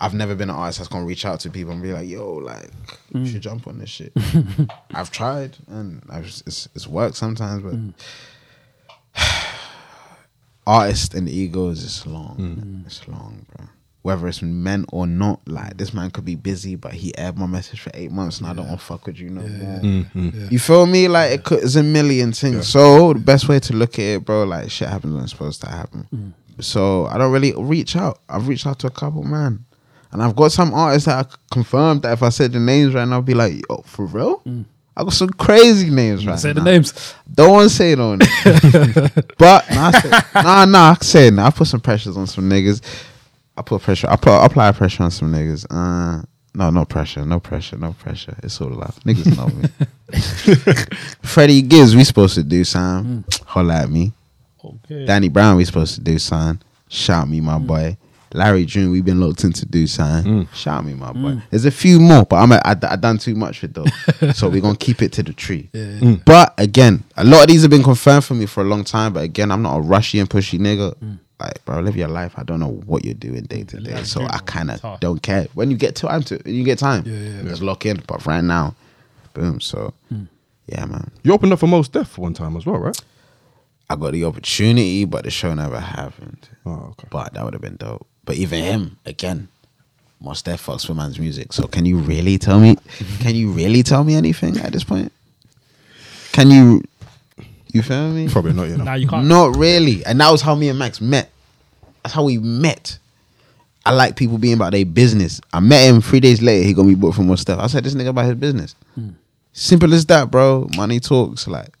I've 0.00 0.14
never 0.14 0.34
been 0.34 0.50
an 0.50 0.56
artist 0.56 0.78
that's 0.78 0.88
gonna 0.88 1.04
reach 1.04 1.24
out 1.24 1.40
to 1.40 1.50
people 1.50 1.72
and 1.72 1.82
be 1.82 1.92
like, 1.92 2.08
"Yo, 2.08 2.34
like, 2.34 2.70
you 3.12 3.26
should 3.26 3.42
jump 3.42 3.66
on 3.66 3.78
this 3.78 3.90
shit." 3.90 4.12
I've 4.94 5.10
tried 5.10 5.56
and 5.68 6.02
I've 6.10 6.26
just, 6.26 6.46
it's 6.46 6.68
it's 6.74 6.86
worked 6.86 7.16
sometimes, 7.16 7.62
but 7.62 9.22
artist 10.66 11.14
and 11.14 11.28
egos 11.28 11.82
is 11.82 12.06
long. 12.06 12.36
Mm. 12.38 12.86
It's 12.86 13.06
long, 13.08 13.46
bro. 13.54 13.66
Whether 14.02 14.28
it's 14.28 14.40
men 14.40 14.86
or 14.92 15.06
not, 15.06 15.46
like 15.46 15.76
this 15.76 15.92
man 15.92 16.10
could 16.10 16.24
be 16.24 16.34
busy, 16.34 16.74
but 16.74 16.94
he 16.94 17.16
aired 17.18 17.36
my 17.36 17.46
message 17.46 17.80
for 17.80 17.90
eight 17.92 18.10
months, 18.10 18.38
and 18.38 18.46
I 18.46 18.54
don't 18.54 18.66
want 18.66 18.80
to 18.80 18.86
fuck 18.86 19.06
with 19.06 19.18
you 19.18 19.28
no 19.28 19.42
more. 19.42 19.80
Mm-hmm. 19.80 20.48
You 20.50 20.58
feel 20.58 20.86
me? 20.86 21.06
Like 21.08 21.32
it 21.32 21.44
could, 21.44 21.62
it's 21.62 21.76
a 21.76 21.82
million 21.82 22.32
things. 22.32 22.66
So 22.66 23.12
the 23.12 23.18
best 23.18 23.48
way 23.48 23.60
to 23.60 23.74
look 23.74 23.98
at 23.98 24.04
it, 24.04 24.24
bro, 24.24 24.44
like 24.44 24.70
shit 24.70 24.88
happens 24.88 25.12
when 25.12 25.22
it's 25.24 25.32
supposed 25.32 25.60
to 25.62 25.68
happen. 25.68 26.08
Mm. 26.14 26.32
So 26.62 27.06
I 27.06 27.18
don't 27.18 27.32
really 27.32 27.52
reach 27.56 27.96
out. 27.96 28.20
I've 28.28 28.48
reached 28.48 28.66
out 28.66 28.78
to 28.80 28.86
a 28.86 28.90
couple, 28.90 29.22
man. 29.22 29.64
And 30.12 30.22
I've 30.22 30.34
got 30.34 30.52
some 30.52 30.74
artists 30.74 31.06
that 31.06 31.26
I 31.26 31.36
confirmed 31.52 32.02
that 32.02 32.12
if 32.12 32.22
I 32.22 32.30
said 32.30 32.52
the 32.52 32.60
names 32.60 32.94
right 32.94 33.06
now, 33.06 33.16
I'll 33.16 33.22
be 33.22 33.34
like, 33.34 33.54
yo, 33.68 33.82
for 33.86 34.06
real? 34.06 34.40
Mm. 34.40 34.64
I 34.96 35.04
got 35.04 35.12
some 35.12 35.30
crazy 35.30 35.88
names 35.88 36.26
right 36.26 36.32
now. 36.32 36.36
Say 36.36 36.52
now. 36.52 36.64
the 36.64 36.70
names. 36.70 37.14
Don't 37.32 37.52
want 37.52 37.70
to 37.70 37.74
say 37.74 37.92
it 37.92 38.00
on 38.00 38.18
it. 38.20 39.36
but 39.38 39.70
nah, 39.70 39.92
I 40.34 40.42
nah, 40.42 40.64
nah, 40.64 40.90
I 40.90 41.04
say 41.04 41.28
it. 41.28 41.38
I 41.38 41.50
put 41.50 41.68
some 41.68 41.80
pressures 41.80 42.16
on 42.16 42.26
some 42.26 42.50
niggas. 42.50 42.82
I 43.56 43.62
put 43.62 43.82
pressure. 43.82 44.08
I 44.10 44.16
put 44.16 44.30
I 44.30 44.46
apply 44.46 44.72
pressure 44.72 45.04
on 45.04 45.10
some 45.10 45.32
niggas. 45.32 45.64
Uh, 45.70 46.24
no, 46.54 46.70
no 46.70 46.84
pressure, 46.84 47.24
no 47.24 47.38
pressure, 47.38 47.78
no 47.78 47.92
pressure. 47.92 48.36
It's 48.42 48.60
all 48.60 48.70
love. 48.70 48.98
Niggas 49.04 49.36
know 49.36 49.46
me. 49.46 49.68
Freddie 51.22 51.62
Gibbs, 51.62 51.94
we 51.94 52.02
supposed 52.02 52.34
to 52.34 52.42
do 52.42 52.64
something. 52.64 53.22
Mm. 53.22 53.42
Holla 53.46 53.82
at 53.82 53.90
me. 53.90 54.12
Okay. 54.62 55.06
Danny 55.06 55.28
Brown, 55.28 55.56
we 55.56 55.64
supposed 55.64 55.94
to 55.94 56.00
do 56.00 56.18
something. 56.18 56.60
Shout 56.88 57.28
me, 57.28 57.40
my 57.40 57.58
mm. 57.58 57.66
boy. 57.66 57.96
Larry 58.32 58.64
June, 58.64 58.90
we've 58.92 59.04
been 59.04 59.20
locked 59.20 59.42
in 59.44 59.52
to 59.54 59.66
do 59.66 59.86
something. 59.86 60.44
Mm. 60.46 60.54
Shout 60.54 60.84
me, 60.84 60.94
my 60.94 61.12
boy. 61.12 61.42
There's 61.50 61.64
a 61.64 61.70
few 61.70 61.98
more, 61.98 62.24
but 62.24 62.36
I'm 62.36 62.52
a, 62.52 62.60
I, 62.64 62.70
I 62.82 62.96
done 62.96 63.18
too 63.18 63.34
much 63.34 63.62
with 63.62 63.74
those, 63.74 64.36
so 64.36 64.48
we're 64.48 64.60
gonna 64.60 64.76
keep 64.76 65.02
it 65.02 65.12
to 65.14 65.22
the 65.22 65.32
tree. 65.32 65.68
Mm. 65.72 66.24
But 66.24 66.54
again, 66.58 67.02
a 67.16 67.24
lot 67.24 67.42
of 67.42 67.48
these 67.48 67.62
have 67.62 67.70
been 67.70 67.82
confirmed 67.82 68.24
for 68.24 68.34
me 68.34 68.46
for 68.46 68.60
a 68.60 68.64
long 68.64 68.84
time. 68.84 69.12
But 69.12 69.24
again, 69.24 69.50
I'm 69.50 69.62
not 69.62 69.76
a 69.78 69.80
rushy 69.80 70.18
and 70.20 70.28
pushy 70.30 70.58
nigga. 70.58 70.94
Like, 71.40 71.64
bro, 71.64 71.80
live 71.80 71.96
your 71.96 72.08
life. 72.08 72.34
I 72.36 72.42
don't 72.42 72.60
know 72.60 72.82
what 72.84 73.02
you're 73.04 73.14
doing 73.14 73.44
day 73.44 73.64
to 73.64 73.80
day, 73.80 74.02
so 74.04 74.22
I 74.24 74.38
kind 74.44 74.70
of 74.70 75.00
don't 75.00 75.22
care. 75.22 75.46
When 75.54 75.70
you 75.70 75.76
get 75.78 75.96
time 75.96 76.22
to, 76.24 76.36
when 76.44 76.54
you 76.54 76.64
get 76.64 76.78
time, 76.78 77.02
Yeah, 77.06 77.16
yeah, 77.42 77.42
just 77.48 77.62
lock 77.62 77.86
in. 77.86 78.02
But 78.06 78.26
right 78.26 78.44
now, 78.44 78.74
boom. 79.32 79.58
So, 79.60 79.94
yeah, 80.66 80.84
man. 80.84 81.10
You 81.22 81.32
opened 81.32 81.52
up 81.54 81.58
for 81.60 81.66
Mos 81.66 81.88
Def 81.88 82.18
one 82.18 82.34
time 82.34 82.56
as 82.58 82.66
well, 82.66 82.78
right? 82.78 83.00
I 83.88 83.96
got 83.96 84.12
the 84.12 84.24
opportunity, 84.24 85.04
but 85.06 85.24
the 85.24 85.30
show 85.30 85.52
never 85.54 85.80
happened. 85.80 86.48
Oh, 86.66 86.90
okay. 86.90 87.08
But 87.10 87.32
that 87.34 87.42
would 87.44 87.54
have 87.54 87.62
been 87.62 87.76
dope. 87.76 88.06
But 88.30 88.36
even 88.36 88.62
him, 88.62 88.96
again, 89.04 89.48
must 90.20 90.44
that 90.44 90.60
fucks 90.60 90.86
for 90.86 90.94
man's 90.94 91.18
music. 91.18 91.52
So 91.52 91.66
can 91.66 91.84
you 91.84 91.98
really 91.98 92.38
tell 92.38 92.60
me? 92.60 92.76
Can 93.18 93.34
you 93.34 93.50
really 93.50 93.82
tell 93.82 94.04
me 94.04 94.14
anything 94.14 94.56
at 94.58 94.72
this 94.72 94.84
point? 94.84 95.10
Can 96.30 96.48
you? 96.48 96.80
You 97.72 97.82
feel 97.82 98.08
me? 98.12 98.28
Probably 98.28 98.52
not, 98.52 98.68
you 98.68 98.76
know. 98.76 98.84
Now 98.84 98.94
you 98.94 99.08
can't. 99.08 99.26
Not 99.26 99.56
really. 99.56 100.04
And 100.04 100.20
that 100.20 100.30
was 100.30 100.42
how 100.42 100.54
me 100.54 100.68
and 100.68 100.78
Max 100.78 101.00
met. 101.00 101.28
That's 102.04 102.14
how 102.14 102.22
we 102.22 102.38
met. 102.38 103.00
I 103.84 103.92
like 103.94 104.14
people 104.14 104.38
being 104.38 104.54
about 104.54 104.70
their 104.70 104.84
business. 104.86 105.40
I 105.52 105.58
met 105.58 105.88
him 105.88 106.00
three 106.00 106.20
days 106.20 106.40
later. 106.40 106.64
He 106.64 106.72
got 106.72 106.86
me 106.86 106.94
booked 106.94 107.16
for 107.16 107.22
more 107.22 107.36
stuff. 107.36 107.58
I 107.58 107.66
said, 107.66 107.82
"This 107.82 107.94
nigga 107.94 108.10
about 108.10 108.26
his 108.26 108.36
business." 108.36 108.76
Hmm. 108.94 109.08
Simple 109.52 109.92
as 109.92 110.06
that, 110.06 110.30
bro. 110.30 110.68
Money 110.76 111.00
talks. 111.00 111.48
Like, 111.48 111.76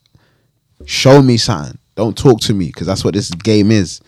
show 0.84 1.22
me 1.22 1.36
something. 1.36 1.78
Don't 1.94 2.18
talk 2.18 2.40
to 2.40 2.54
me 2.54 2.66
because 2.66 2.88
that's 2.88 3.04
what 3.04 3.14
this 3.14 3.30
game 3.30 3.70
is. 3.70 4.00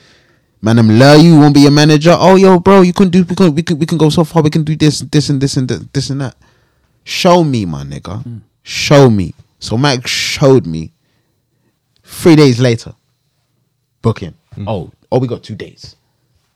Man, 0.64 0.78
I'm 0.78 0.88
lure 0.88 1.16
you. 1.16 1.40
Won't 1.40 1.54
be 1.54 1.66
a 1.66 1.70
manager. 1.72 2.14
Oh, 2.16 2.36
yo, 2.36 2.60
bro, 2.60 2.82
you 2.82 2.92
can 2.92 3.08
do. 3.10 3.24
We 3.24 3.34
can. 3.34 3.52
We 3.52 3.62
can. 3.64 3.78
We 3.78 3.84
can 3.84 3.98
go 3.98 4.08
so 4.10 4.22
far. 4.22 4.42
We 4.42 4.50
can 4.50 4.62
do 4.62 4.76
this, 4.76 5.00
this, 5.00 5.28
and 5.28 5.40
this, 5.40 5.56
and 5.56 5.68
th- 5.68 5.80
this 5.92 6.08
and 6.08 6.20
that. 6.20 6.36
Show 7.02 7.42
me, 7.42 7.66
my 7.66 7.82
nigga. 7.82 8.22
Hmm. 8.22 8.38
Show 8.62 9.10
me. 9.10 9.34
So 9.58 9.76
Max 9.76 10.08
showed 10.08 10.64
me. 10.64 10.92
Three 12.04 12.36
days 12.36 12.60
later, 12.60 12.94
booking. 14.02 14.34
Hmm. 14.54 14.68
Oh, 14.68 14.92
oh, 15.10 15.18
we 15.18 15.26
got 15.26 15.42
two 15.42 15.56
days. 15.56 15.96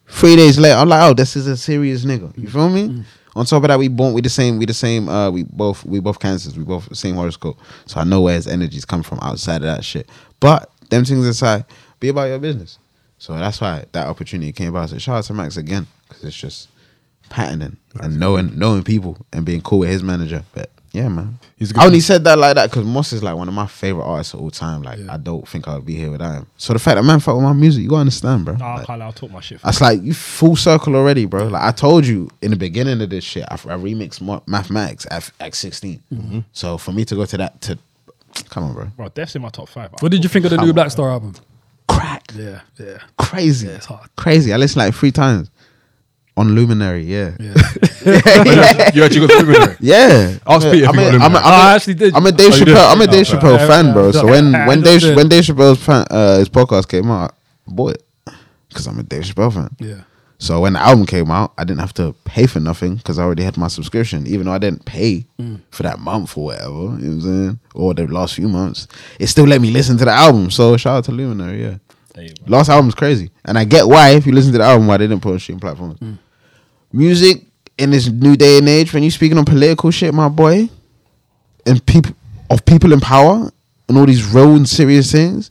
Three 0.07 0.37
days 0.37 0.57
later, 0.57 0.77
I'm 0.77 0.89
like, 0.89 1.03
oh, 1.03 1.13
this 1.15 1.35
is 1.35 1.49
a 1.49 1.57
serious 1.57 2.05
nigga. 2.05 2.37
You 2.39 2.45
hmm. 2.45 2.53
feel 2.53 2.69
me? 2.69 3.05
On 3.35 3.45
top 3.45 3.65
of 3.65 3.69
that, 3.69 3.79
we 3.79 3.89
born 3.89 4.15
we 4.15 4.21
the 4.21 4.31
same, 4.31 4.57
we 4.57 4.67
the 4.67 4.73
same, 4.73 5.09
uh, 5.09 5.31
we 5.31 5.43
both 5.43 5.85
we 5.85 5.99
both 6.01 6.21
cancers, 6.21 6.57
we 6.57 6.65
both 6.65 6.95
same 6.97 7.17
horoscope. 7.17 7.59
So 7.87 8.01
I 8.01 8.05
know 8.05 8.21
where 8.23 8.35
his 8.35 8.47
energies 8.47 8.85
come 8.85 9.03
from 9.03 9.19
outside 9.21 9.57
of 9.57 9.63
that 9.63 9.85
shit. 9.85 10.09
But 10.39 10.71
them 10.91 11.05
things 11.05 11.27
aside, 11.27 11.65
be 11.99 12.09
about 12.09 12.27
your 12.29 12.39
business. 12.39 12.79
So 13.19 13.35
that's 13.35 13.61
why 13.61 13.85
that 13.93 14.07
opportunity 14.09 14.53
came 14.53 14.69
about. 14.69 14.91
So 14.91 14.99
shout 14.99 15.17
out 15.19 15.25
to 15.25 15.35
Max 15.35 15.57
again, 15.57 15.87
because 16.09 16.25
it's 16.25 16.37
just 16.37 16.69
patterning 17.29 17.77
and 18.01 18.21
knowing 18.21 18.57
knowing 18.59 18.83
people 18.85 19.17
and 19.33 19.45
being 19.45 19.61
cool 19.63 19.81
with 19.81 19.89
his 19.91 20.03
manager. 20.03 20.45
But 20.55 20.71
yeah, 20.93 21.09
man. 21.09 21.39
He's 21.57 21.71
a 21.71 21.75
good 21.75 21.83
I 21.83 21.87
only 21.87 22.01
said 22.01 22.25
that 22.25 22.39
like 22.39 22.55
that 22.55 22.71
because 22.71 22.85
Mos 22.87 23.13
is 23.13 23.23
like 23.23 23.35
one 23.37 23.49
of 23.49 23.55
my 23.55 23.67
favorite 23.67 24.05
artists 24.05 24.33
of 24.35 24.41
all 24.41 24.51
time. 24.51 24.83
Like, 24.83 25.01
I 25.09 25.17
don't 25.17 25.47
think 25.49 25.67
I 25.69 25.75
would 25.75 25.85
be 25.85 25.95
here 25.97 26.11
without 26.11 26.35
him. 26.35 26.47
So 26.57 26.73
the 26.73 26.79
fact 26.79 26.97
that 26.97 27.03
man 27.03 27.21
fuck 27.21 27.35
with 27.35 27.43
my 27.45 27.53
music, 27.53 27.83
you 27.83 27.89
gotta 27.89 28.01
understand, 28.01 28.45
bro. 28.45 28.55
Nah, 28.57 28.67
I 28.67 28.77
Like, 28.79 28.87
can't. 28.87 29.03
I'll 29.03 29.13
talk 29.13 29.31
my 29.31 29.41
shit. 29.41 29.61
that's 29.63 29.81
like 29.81 30.03
you 30.03 30.15
full 30.15 30.57
circle 30.57 30.95
already, 30.97 31.25
bro. 31.27 31.49
Like 31.49 31.63
I 31.63 31.73
told 31.73 32.07
you 32.07 32.31
in 32.43 32.51
the 32.51 32.57
beginning 32.57 33.01
of 33.03 33.11
this 33.11 33.25
shit, 33.25 33.45
I, 33.51 33.55
I 33.55 33.77
remixed 33.77 34.21
Mo- 34.21 34.43
mathematics 34.47 35.07
at, 35.11 35.31
at 35.41 35.55
16. 35.55 36.03
Mm-hmm. 36.13 36.39
So 36.53 36.79
for 36.79 36.93
me 36.93 37.05
to 37.07 37.15
go 37.15 37.25
to 37.27 37.37
that, 37.39 37.61
to 37.63 37.79
come 38.51 38.65
on, 38.65 38.73
bro, 38.75 38.85
Bro, 38.97 39.09
Def's 39.11 39.35
in 39.37 39.43
my 39.43 39.49
top 39.51 39.69
five. 39.69 39.91
What 40.01 40.13
did 40.13 40.23
you 40.23 40.29
think 40.29 40.45
of 40.45 40.51
the 40.51 40.57
Come 40.59 40.67
new 40.67 40.73
Black 40.73 40.91
Star 40.91 41.11
album? 41.11 41.35
Crack, 42.37 42.63
Yeah, 42.79 42.85
yeah, 42.87 42.99
crazy, 43.19 43.69
it's 43.69 43.87
hard. 43.87 44.09
crazy. 44.17 44.53
I 44.53 44.57
listened 44.57 44.85
like 44.85 44.95
three 44.95 45.13
times 45.13 45.51
on 46.37 46.55
Luminary. 46.55 47.05
Yeah, 47.05 47.35
yeah. 47.41 47.55
you 48.95 49.03
actually 49.05 49.27
got 49.27 49.41
through 49.41 49.49
with 49.59 49.71
it. 49.71 49.77
Yeah, 49.81 50.39
Ask 50.47 50.71
Pete 50.71 50.83
if 50.83 50.89
I'm 50.89 50.95
he 50.99 51.05
a, 51.05 51.05
got 51.13 51.15
him 51.15 51.23
I'm 51.23 51.31
a, 51.31 51.33
there. 51.35 51.37
I'm 51.37 51.37
a- 51.37 51.39
I 51.39 51.75
actually 51.75 51.95
did. 51.95 52.15
I'm 52.15 52.27
a 52.27 52.33
Dave 52.33 52.53
Oh. 52.53 52.57
Chappelle. 52.57 52.93
I'm 52.93 53.01
a 53.01 53.07
Dave 53.07 53.27
Oh, 53.31 53.37
Chappelle 53.37 53.67
fan, 53.67 53.93
bro. 53.93 54.13
So 54.13 54.27
when 54.27 54.55
I 54.55 54.67
when 54.69 54.83
Dave 54.83 55.17
when 55.17 55.29
Dave 55.29 55.45
Chappelle's 55.45 55.83
fan, 55.83 56.05
uh, 56.11 56.39
his 56.39 56.49
podcast 56.49 56.89
came 56.89 57.11
out, 57.11 57.35
I 57.69 57.73
bought 57.73 57.95
it 57.95 58.03
because 58.69 58.87
I'm 58.87 58.99
a 58.99 59.03
Dave 59.03 59.23
Chappelle 59.23 59.53
fan. 59.53 59.71
yeah. 59.79 60.03
So 60.39 60.61
when 60.61 60.75
the 60.75 60.81
album 60.81 61.07
came 61.07 61.31
out, 61.31 61.55
I 61.57 61.65
didn't 61.65 61.81
have 61.81 61.95
to 61.95 62.15
pay 62.27 62.45
for 62.47 62.61
nothing 62.61 62.97
because 62.97 63.19
I 63.19 63.23
already 63.23 63.43
had 63.43 63.57
my 63.57 63.69
subscription, 63.69 64.27
even 64.27 64.45
though 64.45 64.53
I 64.53 64.59
didn't 64.59 64.85
pay 64.85 65.25
Mm. 65.41 65.61
for 65.71 65.83
that 65.85 65.99
month 65.99 66.37
or 66.37 66.45
whatever. 66.45 66.69
You 66.73 66.79
know 66.79 66.91
what 66.91 67.01
I'm 67.01 67.21
saying? 67.23 67.59
Or 67.75 67.95
the 67.95 68.07
last 68.07 68.35
few 68.35 68.47
months. 68.47 68.87
It 69.19 69.29
still 69.29 69.47
let 69.47 69.63
me 69.63 69.71
listen 69.71 69.97
to 69.97 70.05
the 70.05 70.11
album. 70.11 70.51
So 70.51 70.77
shout 70.77 70.99
out 70.99 71.05
to 71.05 71.13
Luminary, 71.13 71.63
yeah. 71.63 71.77
There 72.17 72.25
you. 72.25 72.33
Last 72.47 72.71
album's 72.71 72.95
crazy. 72.95 73.31
And 73.45 73.59
I 73.59 73.65
get 73.65 73.87
why, 73.87 74.11
if 74.11 74.27
you 74.27 74.33
listen 74.33 74.51
to 74.53 74.59
the 74.59 74.65
album, 74.65 74.87
why 74.87 74.97
they 74.97 75.07
didn't 75.07 75.23
put 75.23 75.33
on 75.33 75.39
streaming 75.39 75.61
platforms. 75.61 76.01
Mm. 76.01 76.19
Music 76.91 77.45
in 77.77 77.91
this 77.91 78.09
new 78.09 78.37
day 78.37 78.57
and 78.57 78.69
age, 78.69 78.95
when 78.95 79.03
you're 79.03 79.13
speaking 79.13 79.37
on 79.37 79.45
political 79.45 79.91
shit, 79.91 80.15
my 80.15 80.31
boy, 80.31 80.71
and 81.67 81.85
people 81.85 82.17
of 82.49 82.65
people 82.65 82.95
in 82.95 83.01
power 83.01 83.51
and 83.89 83.99
all 83.99 84.07
these 84.07 84.25
real 84.33 84.55
and 84.55 84.67
serious 84.67 85.13
things, 85.13 85.51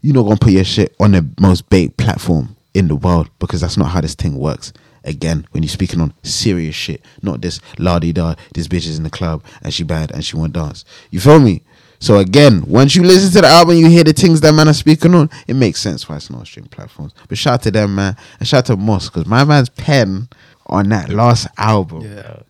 you're 0.00 0.14
not 0.14 0.22
gonna 0.22 0.36
put 0.36 0.52
your 0.52 0.62
shit 0.62 0.94
on 1.00 1.12
the 1.12 1.28
most 1.40 1.68
bait 1.68 1.96
platform 1.96 2.54
in 2.74 2.86
the 2.86 2.94
world 2.94 3.28
because 3.40 3.60
that's 3.60 3.76
not 3.76 3.86
how 3.86 4.00
this 4.00 4.14
thing 4.14 4.38
works. 4.38 4.72
Again, 5.02 5.48
when 5.50 5.64
you're 5.64 5.68
speaking 5.70 6.00
on 6.00 6.14
serious 6.22 6.76
shit, 6.76 7.04
not 7.22 7.40
this 7.40 7.60
la 7.78 7.98
di 7.98 8.12
da, 8.12 8.36
this 8.54 8.68
bitch 8.68 8.86
is 8.86 8.98
in 8.98 9.04
the 9.04 9.10
club 9.10 9.42
and 9.62 9.74
she 9.74 9.82
bad 9.82 10.12
and 10.12 10.24
she 10.24 10.36
want 10.36 10.52
dance. 10.52 10.84
You 11.10 11.18
feel 11.18 11.40
me? 11.40 11.62
So 12.00 12.18
again, 12.18 12.62
once 12.66 12.94
you 12.94 13.02
listen 13.02 13.32
to 13.32 13.40
the 13.40 13.48
album, 13.48 13.76
you 13.76 13.88
hear 13.88 14.04
the 14.04 14.12
things 14.12 14.40
that 14.42 14.52
man 14.52 14.68
are 14.68 14.72
speaking 14.72 15.14
on, 15.14 15.28
it 15.48 15.54
makes 15.54 15.80
sense 15.80 16.08
why 16.08 16.16
it's 16.16 16.30
not 16.30 16.40
on 16.40 16.46
streaming 16.46 16.70
platforms. 16.70 17.12
But 17.28 17.38
shout 17.38 17.54
out 17.54 17.62
to 17.62 17.70
them, 17.72 17.94
man, 17.96 18.16
and 18.38 18.46
shout 18.48 18.58
out 18.58 18.66
to 18.66 18.76
Mos 18.76 19.08
because 19.08 19.26
my 19.26 19.44
man's 19.44 19.68
pen 19.68 20.28
on 20.66 20.88
that 20.90 21.08
last 21.08 21.48
album. 21.56 22.02
Yeah. 22.02 22.40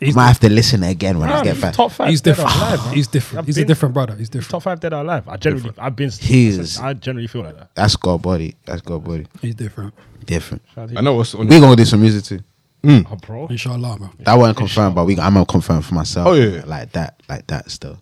I 0.00 0.12
might 0.12 0.28
have 0.28 0.40
to 0.40 0.48
listen 0.50 0.84
again 0.84 1.18
when 1.18 1.28
I 1.28 1.42
get 1.42 1.54
he's 1.54 1.62
back. 1.62 1.74
top 1.74 1.90
five. 1.90 2.08
he's 2.10 2.20
dead 2.20 2.32
or 2.38 2.44
different. 2.44 2.56
alive, 2.56 2.92
he's 2.94 3.06
different. 3.08 3.38
I've 3.40 3.46
He's 3.46 3.56
a 3.56 3.60
been- 3.62 3.66
different 3.66 3.94
brother. 3.94 4.14
He's 4.14 4.28
different. 4.28 4.50
Top 4.50 4.62
five 4.62 4.78
dead 4.78 4.92
or 4.92 5.00
alive. 5.00 5.26
I 5.26 5.36
generally, 5.38 5.72
I've 5.76 5.96
been. 5.96 6.10
He's- 6.10 6.78
I 6.78 6.92
generally 6.92 7.26
feel 7.26 7.42
like 7.42 7.56
that. 7.58 7.74
That's 7.74 7.96
God 7.96 8.22
body. 8.22 8.54
That's 8.64 8.80
God 8.80 9.02
body. 9.02 9.26
He's 9.42 9.56
different. 9.56 9.94
Different. 10.24 10.62
I 10.76 11.00
know 11.00 11.14
what's 11.14 11.34
on 11.34 11.48
We're 11.48 11.58
gonna 11.60 11.74
do 11.74 11.84
some 11.84 12.00
music 12.00 12.24
too. 12.24 12.40
Mm. 12.84 13.06
Oh, 13.10 13.16
bro. 13.16 13.46
Inshallah, 13.48 13.96
bro. 13.98 14.10
That 14.20 14.34
wasn't 14.34 14.58
confirmed, 14.58 14.94
but 14.94 15.04
we 15.04 15.18
I'm 15.18 15.34
gonna 15.34 15.44
confirm 15.46 15.82
for 15.82 15.94
myself. 15.94 16.28
Oh, 16.28 16.34
yeah. 16.34 16.62
like 16.64 16.92
that, 16.92 17.20
like 17.28 17.46
that 17.48 17.68
still. 17.70 17.98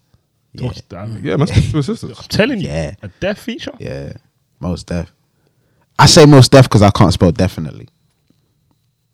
Yeah, 0.58 0.68
Talk- 0.72 0.98
I'm 0.98 1.16
mm. 1.16 1.24
Yeah, 1.24 1.36
man, 1.36 1.46
speak 1.46 1.70
to 1.70 1.76
his 1.78 1.86
sisters. 1.86 2.26
telling 2.28 2.60
you. 2.60 2.68
Yeah. 2.68 2.94
A 3.02 3.08
deaf 3.20 3.38
feature. 3.38 3.72
yeah, 3.78 4.12
Mos 4.60 4.82
Def. 4.84 5.12
I 5.98 6.06
say 6.06 6.26
Mos 6.26 6.48
Def 6.48 6.64
because 6.64 6.82
I 6.82 6.90
can't 6.90 7.12
spell 7.12 7.32
definitely. 7.32 7.88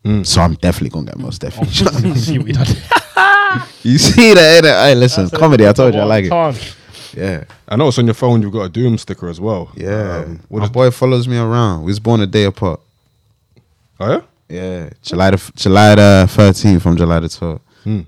Mm. 0.05 0.27
So 0.27 0.40
I'm 0.40 0.55
definitely 0.55 0.90
gonna 0.90 1.06
get 1.06 1.19
Mos 1.19 1.39
Def. 1.39 1.56
Oh, 1.60 1.64
see 2.14 2.39
what 2.39 2.48
you 2.48 2.55
done. 2.55 2.66
you 3.82 3.98
see 3.98 4.35
that? 4.35 4.64
innit? 4.64 4.85
Hey, 4.85 4.94
listen, 4.94 5.24
That's 5.27 5.36
comedy. 5.39 5.66
I 5.69 5.73
told 5.73 5.94
you 5.94 6.01
I 6.01 6.02
Come 6.02 6.09
like 6.09 6.24
it. 6.24 6.32
on. 6.32 6.55
Yeah, 7.14 7.44
I 7.69 7.77
know 7.77 7.89
it's 7.89 7.98
on 7.98 8.06
your 8.06 8.14
phone. 8.14 8.40
You've 8.43 8.52
got 8.52 8.62
a 8.62 8.69
Doom 8.69 8.97
sticker 8.98 9.28
as 9.28 9.39
well. 9.40 9.70
yeah. 9.77 10.24
Um, 10.27 10.40
what 10.48 10.60
My 10.60 10.64
is- 10.64 10.70
boy 10.70 10.90
follows 10.90 11.28
me 11.28 11.36
around. 11.39 11.81
We 11.85 11.90
was 11.90 12.01
born 12.01 12.20
a 12.20 12.27
day 12.27 12.44
apart. 12.44 12.81
oh 14.01 14.10
yeah. 14.10 14.20
Yeah, 14.48 14.90
July 15.02 15.31
the 15.31 15.52
July 15.55 15.94
the 15.94 16.27
thirteenth 16.28 16.82
from 16.82 16.97
July 16.97 17.20
the 17.20 17.28
twelfth. 17.28 17.62
Hmm. 17.85 18.01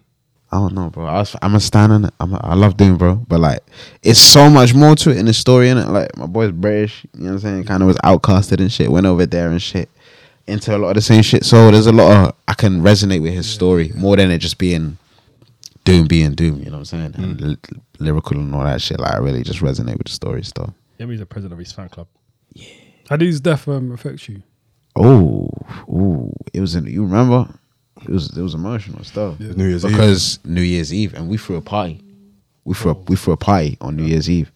I 0.55 0.59
don't 0.59 0.75
know, 0.75 0.89
bro. 0.89 1.05
I 1.07 1.15
was, 1.15 1.35
I'm 1.43 1.57
a 1.57 1.61
stan 1.61 1.91
in 1.91 2.05
it. 2.05 2.15
I'm 2.21 2.33
a, 2.33 2.37
I 2.45 2.55
love 2.55 2.77
doing, 2.77 2.97
bro. 2.97 3.17
But 3.17 3.41
like, 3.41 3.59
it's 4.05 4.21
so 4.21 4.49
much 4.49 4.73
more 4.73 4.95
to 4.95 5.11
it 5.11 5.17
in 5.17 5.27
the 5.27 5.35
story, 5.35 5.69
in 5.69 5.79
it. 5.79 5.89
Like, 5.89 6.17
my 6.17 6.27
boy's 6.27 6.53
British. 6.53 7.05
You 7.13 7.25
know 7.25 7.27
what 7.27 7.33
I'm 7.33 7.39
saying? 7.41 7.65
Kind 7.65 7.83
of 7.83 7.89
was 7.89 7.97
outcasted 7.99 8.61
and 8.61 8.71
shit. 8.73 8.89
Went 8.91 9.05
over 9.07 9.27
there 9.27 9.51
and 9.51 9.61
shit. 9.61 9.89
Into 10.47 10.77
a 10.77 10.79
lot 10.79 10.91
of 10.91 10.95
the 10.95 11.03
same 11.03 11.23
shit. 11.23 11.45
So 11.45 11.73
there's 11.73 11.89
a 11.89 11.93
lot 11.93 12.29
of 12.29 12.35
I 12.47 12.55
can 12.55 12.83
resonate 12.83 13.21
with 13.21 13.33
his 13.35 13.49
story 13.51 13.91
more 13.97 14.15
than 14.17 14.31
it 14.31 14.39
just 14.39 14.59
being 14.59 14.97
doom 15.85 16.07
being 16.07 16.35
doom. 16.35 16.61
You 16.61 16.67
know 16.67 16.73
what 16.79 16.79
I'm 16.79 16.85
saying? 16.85 17.15
And 17.17 17.41
Hmm. 17.41 17.47
l- 17.49 17.57
lyrical 17.99 18.37
and 18.39 18.55
all 18.55 18.63
that 18.65 18.81
shit. 18.81 19.01
Like, 19.01 19.15
I 19.15 19.19
really 19.19 19.43
just 19.43 19.59
resonate 19.61 19.99
with 19.99 20.07
the 20.07 20.13
story 20.13 20.45
stuff. 20.45 20.71
Yeah, 20.99 21.07
he's 21.07 21.21
a 21.21 21.27
president 21.27 21.55
of 21.55 21.59
his 21.59 21.73
fan 21.73 21.89
club. 21.89 22.07
Yeah. 22.53 22.69
How 23.11 23.17
does 23.17 23.41
death 23.41 23.67
um, 23.67 23.91
affect 23.91 24.29
you? 24.29 24.43
Oh, 24.95 25.49
oh, 25.91 26.33
it 26.53 26.61
was 26.61 26.77
in. 26.77 26.87
You 26.87 27.03
remember? 27.03 27.49
It 28.05 28.11
was 28.11 28.37
it 28.37 28.43
was 28.43 28.55
emotional 28.55 29.05
stuff. 29.05 29.39
New 29.41 29.69
Year's 29.69 29.85
Eve. 29.85 29.91
because 29.91 30.39
New 30.45 30.63
Year's 30.63 30.93
Eve, 30.93 31.15
and 31.15 31.29
we 31.29 31.37
threw 31.37 31.57
a 31.57 31.63
party. 31.63 32.01
We 32.65 32.75
threw 32.75 32.93
a, 32.93 32.95
we 32.95 33.17
threw 33.17 33.35
a 33.35 33.37
party 33.37 33.77
on 33.81 33.97
New 33.97 34.05
Year's 34.05 34.29
Eve, 34.31 34.51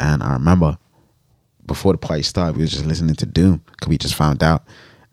and 0.00 0.22
I 0.22 0.32
remember 0.34 0.76
before 1.66 1.92
the 1.92 1.98
party 1.98 2.22
started, 2.22 2.56
we 2.56 2.62
was 2.62 2.72
just 2.72 2.84
listening 2.84 3.14
to 3.16 3.26
Doom 3.26 3.62
because 3.70 3.88
we 3.88 3.96
just 3.98 4.14
found 4.14 4.42
out, 4.42 4.64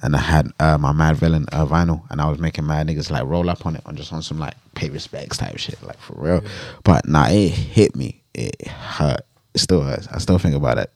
and 0.02 0.16
I 0.16 0.20
had 0.20 0.52
uh, 0.60 0.78
my 0.78 0.92
Madvillain 0.92 1.48
uh, 1.52 1.66
vinyl, 1.66 2.04
and 2.10 2.22
I 2.22 2.30
was 2.30 2.40
making 2.40 2.66
mad 2.66 2.88
niggas 2.88 3.10
like 3.10 3.24
roll 3.24 3.50
up 3.50 3.66
on 3.66 3.76
it 3.76 3.82
on 3.86 3.96
just 3.96 4.12
on 4.12 4.22
some 4.22 4.40
like 4.40 4.56
pay 4.76 4.90
respects 4.90 5.38
type 5.38 5.58
shit, 5.58 5.82
like 5.84 6.00
for 6.00 6.14
real. 6.18 6.44
But 6.84 7.08
nah, 7.08 7.28
it 7.30 7.50
hit 7.50 7.96
me. 7.96 8.22
It 8.34 8.68
hurt. 8.68 9.22
It 9.54 9.60
still 9.60 9.82
hurts. 9.82 10.08
I 10.08 10.18
still 10.20 10.38
think 10.38 10.56
about 10.56 10.78
it. 10.78 10.92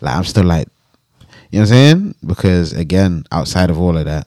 Like 0.00 0.16
I'm 0.16 0.24
still 0.24 0.44
like, 0.44 0.68
you 1.50 1.60
know 1.60 1.60
what 1.60 1.60
I'm 1.60 1.66
saying? 1.66 2.14
Because 2.24 2.72
again, 2.72 3.24
outside 3.32 3.70
of 3.70 3.78
all 3.78 3.96
of 3.96 4.04
that, 4.06 4.26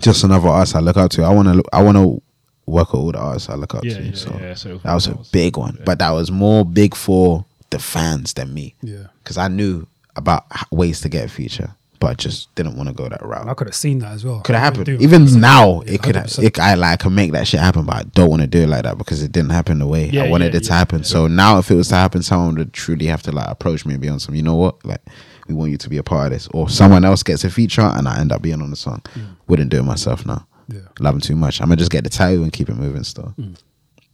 just 0.00 0.24
another 0.24 0.48
artist 0.48 0.74
I 0.76 0.80
look 0.80 0.96
up 0.96 1.10
to. 1.12 1.22
I 1.22 1.30
want 1.32 1.48
to. 1.48 1.62
I 1.72 1.82
want 1.82 1.96
to 1.96 2.20
work 2.66 2.92
with 2.92 3.00
all 3.02 3.12
the 3.12 3.18
artists 3.18 3.48
I 3.48 3.54
look 3.54 3.74
up 3.74 3.84
Yeah, 3.84 3.94
to. 3.94 4.02
yeah, 4.04 4.14
so, 4.14 4.38
yeah, 4.40 4.54
so 4.54 4.78
that 4.78 4.94
was 4.94 5.06
a 5.08 5.18
big 5.32 5.56
one, 5.56 5.78
but 5.84 5.98
that 5.98 6.10
was 6.10 6.30
more 6.30 6.64
big 6.64 6.94
for 6.94 7.44
the 7.70 7.78
fans 7.80 8.32
than 8.34 8.54
me. 8.54 8.74
Yeah. 8.82 9.06
because 9.24 9.36
I 9.38 9.48
knew 9.48 9.86
about 10.16 10.44
ways 10.70 11.00
to 11.00 11.08
get 11.08 11.24
a 11.24 11.28
feature, 11.28 11.70
but 11.98 12.08
I 12.10 12.14
just 12.14 12.54
didn't 12.54 12.76
want 12.76 12.88
to 12.88 12.94
go 12.94 13.08
that 13.08 13.22
route. 13.22 13.48
I 13.48 13.54
could 13.54 13.66
have 13.66 13.74
seen 13.74 13.98
that 14.00 14.12
as 14.12 14.24
well. 14.24 14.40
Could 14.42 14.54
have 14.54 14.74
happened. 14.76 15.00
Even 15.00 15.22
100%. 15.24 15.40
now, 15.40 15.82
Yeah, 15.82 15.92
it 15.94 16.02
could. 16.02 16.16
It, 16.16 16.58
I 16.60 16.74
like 16.74 17.00
could 17.00 17.10
make 17.12 17.32
that 17.32 17.46
shit 17.48 17.58
happen, 17.60 17.84
but 17.86 17.96
I 17.96 18.02
don't 18.04 18.30
want 18.30 18.42
to 18.42 18.46
do 18.48 18.60
it 18.62 18.68
like 18.68 18.84
that 18.84 18.98
because 18.98 19.20
it 19.22 19.32
didn't 19.32 19.50
happen 19.50 19.80
the 19.80 19.86
way 19.88 20.08
Yeah, 20.10 20.24
I 20.24 20.28
wanted 20.30 20.52
yeah, 20.52 20.58
it 20.58 20.64
to 20.64 20.70
yeah, 20.70 20.78
happen. 20.78 21.02
So 21.04 21.26
now, 21.26 21.58
if 21.58 21.70
it 21.72 21.74
was 21.76 21.88
to 21.88 21.96
happen, 21.96 22.22
someone 22.22 22.54
would 22.56 22.72
truly 22.72 23.06
have 23.06 23.22
to 23.22 23.32
like 23.32 23.48
approach 23.48 23.84
me 23.84 23.94
and 23.94 24.00
be 24.02 24.08
on 24.08 24.20
some. 24.20 24.34
You 24.36 24.42
know 24.44 24.54
what? 24.56 24.84
Like, 24.84 25.02
we 25.50 25.56
want 25.56 25.70
you 25.72 25.78
to 25.78 25.88
be 25.88 25.96
a 25.98 26.02
part 26.02 26.26
of 26.26 26.32
this, 26.32 26.48
or 26.48 26.68
someone 26.68 27.04
else 27.04 27.22
gets 27.22 27.44
a 27.44 27.50
feature 27.50 27.82
and 27.82 28.06
I 28.08 28.18
end 28.20 28.32
up 28.32 28.40
being 28.42 28.62
on 28.62 28.70
the 28.70 28.76
song. 28.76 29.02
Wouldn't 29.48 29.70
do 29.70 29.78
it 29.80 29.82
myself 29.84 30.24
now. 30.24 30.46
Yeah. 30.68 30.80
Love 31.00 31.14
him 31.16 31.20
too 31.20 31.34
much. 31.36 31.60
I'm 31.60 31.66
gonna 31.66 31.76
just 31.76 31.90
get 31.90 32.04
the 32.04 32.10
title 32.10 32.44
and 32.44 32.52
keep 32.52 32.68
it 32.68 32.76
moving. 32.76 33.02
Still, 33.02 33.34
mm. 33.36 33.60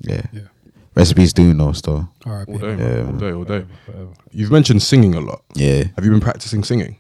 yeah. 0.01 0.23
Yeah. 0.33 0.41
Recipes 0.95 1.35
do 1.35 1.53
know 1.53 1.73
still. 1.73 2.09
R.I.P. 2.25 2.53
All 2.53 2.59
day, 2.59 2.77
Yeah, 2.79 3.05
all 3.05 3.13
day, 3.13 3.33
all 3.33 3.45
day. 3.45 3.67
You've 4.33 4.51
mentioned 4.51 4.83
singing 4.83 5.15
a 5.15 5.21
lot. 5.21 5.43
Yeah, 5.55 5.85
Have 5.95 6.05
you 6.07 6.11
been 6.11 6.21
practicing 6.21 6.65
singing? 6.65 6.97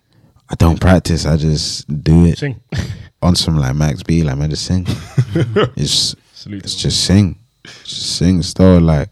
I 0.50 0.54
don't 0.56 0.78
practice. 0.78 1.24
I 1.24 1.38
just 1.38 1.88
do 2.04 2.26
it 2.26 2.36
Sing. 2.38 2.60
on 3.22 3.34
some 3.34 3.56
like 3.56 3.74
Max 3.74 4.02
B. 4.02 4.22
Like 4.22 4.36
man, 4.36 4.50
just 4.50 4.66
sing. 4.66 4.84
it's 5.76 6.14
Salute. 6.34 6.64
it's 6.64 6.74
just 6.74 7.04
sing, 7.04 7.38
just 7.64 8.16
sing. 8.18 8.42
Still 8.42 8.80
like 8.80 9.08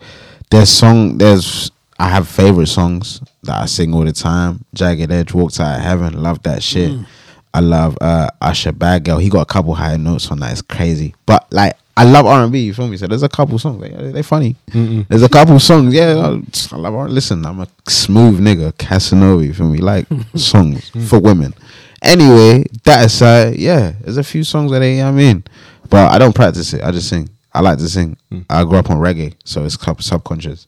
there's 0.51 0.69
song. 0.69 1.17
There's 1.19 1.71
I 2.05 2.09
have 2.09 2.29
favorite 2.29 2.67
songs 2.67 3.23
that 3.45 3.63
I 3.63 3.65
sing 3.65 3.95
all 3.95 4.05
the 4.05 4.13
time. 4.13 4.63
Jagged 4.75 5.11
Edge, 5.11 5.33
Walked 5.33 5.59
Out 5.59 5.79
of 5.79 5.83
Heaven, 5.83 6.23
love 6.23 6.43
that 6.43 6.63
shit. 6.63 6.91
Mm. 6.91 7.07
I 7.55 7.61
love 7.61 7.97
uh 7.99 8.29
Usher 8.43 8.73
Bad 8.73 9.05
Girl. 9.05 9.17
He 9.17 9.31
got 9.31 9.41
a 9.41 9.47
couple 9.47 9.75
high 9.75 9.97
notes 9.97 10.31
on 10.31 10.41
that. 10.41 10.53
It's 10.53 10.61
crazy. 10.61 11.15
But 11.25 11.51
like 11.51 11.79
I 11.97 12.05
love 12.05 12.27
R 12.27 12.43
and 12.43 12.53
B. 12.53 12.59
You 12.59 12.75
feel 12.75 12.89
me? 12.89 12.99
So 12.99 13.07
there's 13.07 13.23
a 13.23 13.29
couple 13.31 13.59
songs. 13.59 13.81
They 13.81 13.89
they 14.13 14.21
funny. 14.21 14.55
There's 14.67 15.23
a 15.23 15.31
couple 15.31 15.59
songs. 15.59 15.95
Yeah, 15.95 16.15
I, 16.17 16.75
I 16.75 16.79
love 16.79 16.95
R. 16.95 17.09
Listen, 17.09 17.47
I'm 17.47 17.61
a 17.61 17.69
smooth 17.89 18.39
nigga, 18.39 18.77
Casanova. 18.77 19.43
You 19.43 19.55
feel 19.55 19.71
me? 19.71 19.79
Like 19.79 20.07
songs 20.37 20.91
mm. 20.91 21.09
for 21.09 21.19
women. 21.19 21.55
Anyway, 22.03 22.67
that 22.83 23.07
aside, 23.07 23.57
yeah, 23.57 23.95
there's 24.03 24.19
a 24.19 24.25
few 24.25 24.45
songs 24.45 24.71
that. 24.73 24.83
I 24.83 25.11
mean, 25.11 25.43
but 25.89 26.13
I 26.13 26.19
don't 26.19 26.35
practice 26.35 26.75
it. 26.75 26.83
I 26.83 26.91
just 26.91 27.09
sing. 27.09 27.31
I 27.55 27.61
like 27.61 27.79
to 27.79 27.89
sing. 27.89 28.19
Mm. 28.31 28.45
I 28.51 28.63
grew 28.65 28.77
up 28.77 28.91
on 28.91 28.99
reggae, 28.99 29.37
so 29.45 29.65
it's 29.65 29.83
sub- 29.83 30.03
subconscious. 30.03 30.67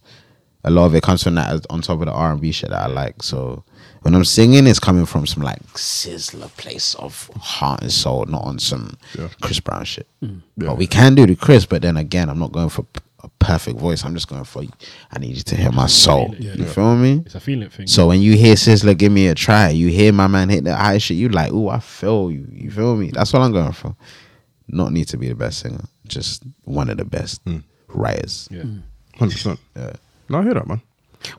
A 0.67 0.71
lot 0.71 0.87
of 0.87 0.95
it 0.95 1.03
comes 1.03 1.23
from 1.23 1.37
that 1.37 1.65
on 1.71 1.81
top 1.81 2.01
of 2.01 2.07
the 2.07 2.13
R 2.13 2.33
and 2.33 2.41
B 2.41 2.51
shit 2.53 2.71
that 2.71 2.83
I 2.83 2.87
like. 2.87 3.23
So 3.23 3.63
when 4.03 4.15
I'm 4.15 4.25
singing, 4.25 4.67
it's 4.67 4.81
coming 4.81 5.07
from 5.07 5.27
some 5.27 5.43
like 5.43 5.63
Sizzla 5.75 6.49
place 6.57 6.95
of 6.97 7.31
heart 7.41 7.83
and 7.83 7.93
soul, 7.93 8.25
not 8.27 8.45
on 8.45 8.59
some 8.59 8.97
Yeah. 9.19 9.29
Chris 9.41 9.61
Brown 9.61 9.85
shit. 9.85 10.07
Mm. 10.23 10.43
Yeah. 10.57 10.67
But 10.69 10.77
we 10.79 10.87
can 10.87 11.15
do 11.15 11.25
the 11.27 11.37
Chris, 11.37 11.67
but 11.67 11.83
then 11.83 11.97
again, 11.97 12.29
I'm 12.29 12.39
not 12.39 12.53
going 12.53 12.69
for 12.69 12.85
a 13.23 13.29
perfect 13.39 13.79
voice. 13.79 14.05
I'm 14.05 14.15
just 14.15 14.29
going 14.29 14.45
for 14.45 14.65
I 15.13 15.19
need 15.19 15.37
you 15.37 15.43
to 15.43 15.57
hear 15.57 15.71
my 15.73 15.87
soul. 15.87 16.35
Yeah. 16.39 16.55
You 16.55 16.65
feel 16.65 16.97
me? 16.97 17.23
It's 17.25 17.35
a 17.37 17.41
feeling 17.41 17.69
thing. 17.69 17.87
So 17.87 18.09
when 18.09 18.21
you 18.21 18.37
hear 18.37 18.55
Sizzla 18.55 18.97
give 18.99 19.13
me 19.13 19.29
a 19.29 19.35
try, 19.35 19.69
you 19.71 19.89
hear 19.89 20.13
my 20.13 20.27
man 20.27 20.49
hit 20.49 20.65
that 20.65 20.81
high 20.81 20.99
shit, 20.99 21.17
you 21.17 21.29
like, 21.29 21.53
ooh, 21.53 21.69
I 21.69 21.79
feel 21.79 22.31
you. 22.31 22.47
You 22.51 22.71
feel 22.71 22.97
me? 22.97 23.11
That's 23.13 23.33
what 23.33 23.43
I'm 23.43 23.53
going 23.53 23.73
for. 23.73 23.95
Not 24.69 24.93
need 24.93 25.07
to 25.09 25.17
be 25.17 25.29
the 25.29 25.37
best 25.37 25.61
singer, 25.61 25.85
just 26.09 26.43
one 26.65 26.91
of 26.91 26.97
the 26.99 27.05
best. 27.05 27.41
Who 27.45 27.63
writers. 27.89 28.49
Yeah. 28.51 28.63
Mm. 28.63 28.83
Hundred 29.17 29.33
percent. 29.35 29.61
Yeah. 29.77 29.93
No, 30.29 30.39
I 30.39 30.43
hear 30.43 30.55
that, 30.55 30.67
man. 30.67 30.81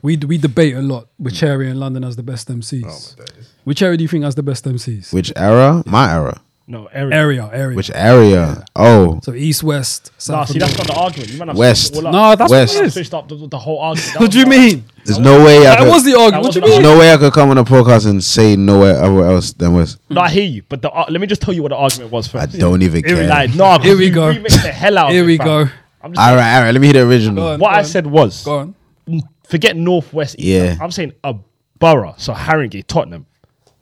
We 0.02 0.16
we 0.16 0.38
debate 0.38 0.74
a 0.74 0.82
lot. 0.82 1.08
Which 1.18 1.42
area 1.42 1.70
in 1.70 1.78
London 1.80 2.02
has 2.02 2.16
the 2.16 2.22
best 2.22 2.48
MCs? 2.48 3.16
Which 3.64 3.80
area 3.82 3.96
do 3.96 4.02
you 4.04 4.08
think 4.08 4.24
has 4.24 4.34
the 4.34 4.42
best 4.42 4.64
MCs? 4.64 5.12
Which 5.12 5.32
era? 5.36 5.82
My 5.86 6.12
era. 6.12 6.40
No, 6.70 6.84
area. 6.86 7.14
Area, 7.16 7.50
area. 7.50 7.76
Which 7.76 7.90
area? 7.94 8.62
Oh, 8.76 9.20
So 9.22 9.32
east, 9.32 9.62
west, 9.62 10.10
Nah, 10.28 10.44
south. 10.44 10.50
see, 10.50 10.58
that's 10.58 10.76
not 10.76 10.86
the 10.86 10.92
argument. 10.94 11.30
You 11.32 11.38
man 11.38 11.48
have 11.48 11.56
West. 11.56 11.86
switched 11.94 12.00
it 12.02 12.06
all 12.06 12.14
up. 12.14 12.32
No, 12.32 12.36
that's 12.36 12.50
West. 12.50 12.74
what 12.74 12.84
it 12.84 12.86
is. 12.88 12.92
switched 12.92 13.14
up 13.14 13.26
the, 13.26 13.36
the 13.46 13.58
whole 13.58 13.78
argument. 13.78 14.12
That 14.12 14.20
What 14.20 14.26
was 14.26 14.30
do 14.34 14.38
you 14.40 14.44
not- 14.44 14.50
mean? 14.50 14.84
there's 15.06 15.18
no 15.18 15.42
way 15.42 15.58
I 15.60 15.62
That 15.62 15.78
could. 15.78 15.88
was 15.88 16.04
the 16.04 16.14
argument. 16.18 16.44
What 16.44 16.52
do 16.52 16.58
you 16.58 16.64
mean? 16.66 16.70
There's 16.82 16.82
no 16.94 16.98
way 16.98 17.10
I 17.14 17.16
could 17.16 17.32
come 17.32 17.48
on 17.48 17.56
a 17.56 17.64
podcast 17.64 18.06
and 18.06 18.22
say 18.22 18.54
nowhere 18.56 18.96
everywhere 19.02 19.30
else 19.30 19.54
than 19.54 19.72
West. 19.72 19.98
No, 20.10 20.20
I 20.20 20.28
hear 20.28 20.44
you, 20.44 20.62
but 20.68 20.82
the, 20.82 20.90
uh, 20.90 21.06
let 21.08 21.18
me 21.22 21.26
just 21.26 21.40
tell 21.40 21.54
you 21.54 21.62
what 21.62 21.70
the 21.70 21.76
argument 21.76 22.12
was 22.12 22.28
I 22.34 22.44
first. 22.44 22.58
don't 22.58 22.82
even 22.82 23.02
care. 23.02 23.26
like, 23.26 23.54
no, 23.54 23.78
Here 23.78 23.96
we 23.96 24.10
go. 24.10 24.34
remixed 24.34 24.60
the 24.62 24.70
hell 24.70 24.98
out. 24.98 25.10
Here 25.12 25.22
of 25.22 25.26
we 25.26 25.38
fam. 25.38 25.46
go. 25.46 25.58
I'm 26.02 26.12
just 26.12 26.28
All 26.28 26.36
right, 26.36 26.56
all 26.58 26.62
right. 26.64 26.70
Let 26.72 26.80
me 26.82 26.88
hear 26.88 26.92
the 27.04 27.08
original. 27.08 27.44
Go 27.44 27.52
on. 27.54 27.60
what 27.60 27.74
I 27.74 27.82
said 27.82 28.06
was 28.06 28.44
Go 28.44 28.58
on. 28.58 28.74
Forget 29.44 29.76
northwest. 29.76 30.36
Yeah. 30.38 30.76
I'm 30.80 30.90
saying 30.90 31.12
a 31.24 31.34
borough. 31.78 32.14
So 32.18 32.32
Harringay, 32.34 32.86
Tottenham, 32.86 33.26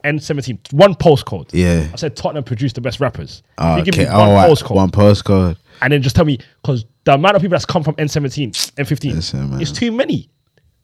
N17, 0.04 0.72
one 0.72 0.94
postcode. 0.94 1.50
Yeah. 1.52 1.88
I 1.92 1.96
said 1.96 2.16
Tottenham 2.16 2.44
produced 2.44 2.74
the 2.76 2.80
best 2.80 3.00
rappers. 3.00 3.42
Oh, 3.58 3.80
okay. 3.80 4.04
one 4.06 4.14
Oh, 4.14 4.32
right. 4.34 4.50
postcode, 4.50 4.74
one 4.76 4.90
postcode. 4.90 5.56
and 5.82 5.92
then 5.92 6.02
just 6.02 6.14
tell 6.16 6.24
me 6.24 6.38
because 6.62 6.84
the 7.04 7.14
amount 7.14 7.36
of 7.36 7.42
people 7.42 7.54
that's 7.54 7.64
come 7.66 7.82
from 7.82 7.94
N17, 7.96 8.50
N15, 8.76 9.14
Listen, 9.14 9.50
man. 9.50 9.60
it's 9.60 9.72
too 9.72 9.90
many. 9.92 10.28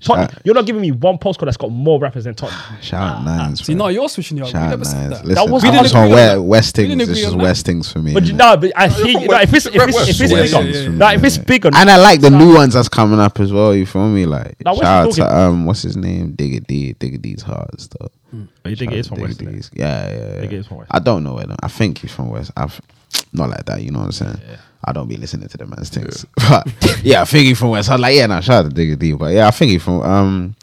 Tottenham, 0.02 0.28
Uh, 0.36 0.38
you're 0.44 0.54
not 0.54 0.66
giving 0.66 0.82
me 0.82 0.90
one 0.90 1.16
postcode 1.18 1.44
that's 1.44 1.56
got 1.56 1.70
more 1.70 1.98
rappers 2.00 2.24
than 2.24 2.34
Tottenham. 2.34 2.76
Shout 2.82 3.02
out 3.18 3.24
Nines. 3.24 3.64
See, 3.64 3.74
bro. 3.74 3.84
no, 3.86 3.88
you're 3.88 4.08
switching 4.08 4.36
your. 4.36 4.46
We 4.46 4.52
Shout 4.52 4.62
out 4.64 4.70
never 4.70 4.84
said 4.84 4.96
Nines. 5.10 5.10
that. 5.10 5.24
Listen, 5.26 5.50
was- 5.52 5.64
I'm 5.64 5.70
We 5.72 5.78
just 5.78 5.94
didn't 5.94 5.96
on 5.96 6.04
agree 6.06 6.14
West, 6.14 6.30
on 6.32 6.36
that. 6.38 6.42
Westings. 6.42 6.88
We 6.88 6.94
didn't 6.96 7.08
This 7.08 7.18
is 7.18 7.32
on 7.32 7.38
that. 7.38 7.44
Westings 7.44 7.92
for 7.92 7.98
me. 8.00 8.14
But 8.14 8.24
you 8.24 8.34
innit? 8.34 8.36
know, 8.36 8.56
but 8.56 8.72
I 8.76 8.88
hear 8.88 9.06
you. 9.20 9.28
No, 9.28 9.40
if 9.40 9.54
it's 9.54 9.66
if 9.66 9.74
it's 9.76 9.96
if 10.08 10.08
it's 10.08 10.32
West, 10.32 10.52
bigger, 10.52 10.66
West, 10.66 10.88
no, 10.88 11.08
if 11.10 11.24
it's 11.24 11.38
bigger, 11.38 11.70
And 11.74 11.88
I 11.90 11.96
like 11.96 12.20
the 12.20 12.30
new 12.30 12.54
ones 12.54 12.74
that's 12.74 12.88
coming 12.88 13.20
up 13.20 13.38
as 13.40 13.52
well. 13.52 13.74
You 13.74 13.86
feel 13.86 14.08
me? 14.08 14.26
Like 14.26 14.56
Now, 14.64 14.74
shout 14.74 14.84
out 14.84 15.12
to 15.14 15.36
um, 15.38 15.66
what's 15.66 15.82
his 15.82 15.96
name? 15.96 16.32
Digga 16.34 16.66
D. 16.66 16.94
Digga 16.94 17.20
D's 17.22 17.42
hard 17.42 17.80
stuff. 17.80 18.10
Oh, 18.34 18.68
you 18.68 18.76
think 18.76 18.92
it 18.92 18.98
is 18.98 19.08
from 19.08 19.18
Digga 19.18 19.54
West? 19.54 19.70
Yeah, 19.74 20.08
yeah, 20.08 20.16
yeah. 20.16 20.40
Think 20.40 20.52
it 20.52 20.58
is 20.58 20.66
from 20.66 20.78
West. 20.78 20.90
I 20.92 20.98
don't 20.98 21.22
know 21.22 21.34
where. 21.34 21.46
I 21.62 21.68
think 21.68 21.98
he's 21.98 22.10
from 22.12 22.28
West. 22.30 22.50
I've 22.56 22.80
not 23.32 23.50
like 23.50 23.64
that. 23.66 23.82
You 23.82 23.90
know 23.92 24.00
what 24.00 24.06
I'm 24.06 24.12
saying? 24.12 24.40
I 24.84 24.92
don't 24.92 25.08
be 25.08 25.16
listening 25.16 25.48
to 25.48 25.56
the 25.56 25.66
man's 25.66 25.88
things. 25.90 26.26
But 26.48 26.66
yeah, 27.04 27.22
I 27.22 27.24
think 27.24 27.56
from 27.56 27.70
West. 27.70 27.88
I 27.88 27.94
was 27.94 28.00
like, 28.00 28.16
yeah, 28.16 28.26
no, 28.26 28.40
shout 28.40 28.64
out 28.66 28.74
to 28.74 28.76
Digga 28.76 28.98
D. 28.98 29.12
But 29.12 29.32
yeah, 29.32 29.46
I 29.46 29.50
think 29.50 29.80
from 29.80 30.02
um 30.02 30.56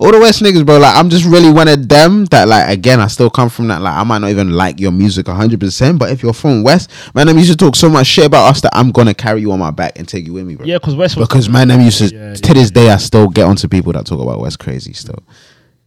all 0.00 0.10
the 0.10 0.18
West 0.18 0.42
niggas, 0.42 0.64
bro. 0.64 0.78
Like, 0.78 0.96
I'm 0.96 1.10
just 1.10 1.26
really 1.26 1.50
one 1.50 1.68
of 1.68 1.86
them 1.86 2.24
that, 2.26 2.48
like, 2.48 2.70
again, 2.70 3.00
I 3.00 3.06
still 3.06 3.28
come 3.28 3.50
from 3.50 3.68
that. 3.68 3.82
Like, 3.82 3.94
I 3.94 4.02
might 4.02 4.18
not 4.18 4.30
even 4.30 4.50
like 4.50 4.80
your 4.80 4.92
music 4.92 5.26
100%, 5.26 5.98
but 5.98 6.10
if 6.10 6.22
you're 6.22 6.32
from 6.32 6.62
West, 6.62 6.90
man, 7.14 7.26
them 7.26 7.36
used 7.36 7.50
to 7.50 7.56
talk 7.56 7.76
so 7.76 7.90
much 7.90 8.06
shit 8.06 8.24
about 8.24 8.48
us 8.48 8.62
that 8.62 8.70
I'm 8.74 8.92
gonna 8.92 9.12
carry 9.12 9.42
you 9.42 9.52
on 9.52 9.58
my 9.58 9.70
back 9.70 9.98
and 9.98 10.08
take 10.08 10.26
you 10.26 10.32
with 10.32 10.46
me, 10.46 10.56
bro. 10.56 10.64
Yeah, 10.66 10.78
because 10.78 10.96
West 10.96 11.16
was 11.16 11.28
Because 11.28 11.48
man, 11.50 11.68
them 11.68 11.82
used 11.82 11.98
to 11.98 12.14
Yeah, 12.14 12.34
to 12.34 12.54
this 12.54 12.70
day, 12.70 12.88
I 12.90 12.96
still 12.96 13.28
get 13.28 13.44
onto 13.44 13.68
people 13.68 13.92
that 13.92 14.06
talk 14.06 14.20
about 14.20 14.40
West 14.40 14.58
crazy 14.58 14.94
still. 14.94 15.22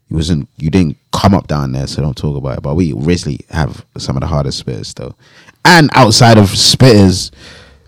You 0.10 0.18
wasn't, 0.18 0.48
you 0.58 0.70
didn't 0.70 0.98
come 1.12 1.34
up 1.34 1.48
down 1.48 1.72
there, 1.72 1.88
so 1.88 2.04
don't 2.04 2.16
talk 2.16 2.38
about 2.38 2.60
it. 2.60 2.62
But 2.62 2.76
we 2.76 2.94
really 2.94 3.40
have 3.50 3.84
some 3.98 4.16
of 4.16 4.22
the 4.22 4.28
hardest 4.28 4.64
spitters 4.64 4.86
still, 4.86 5.18
and 5.66 5.90
outside 5.96 6.38
of 6.38 6.46
spitters, 6.50 7.32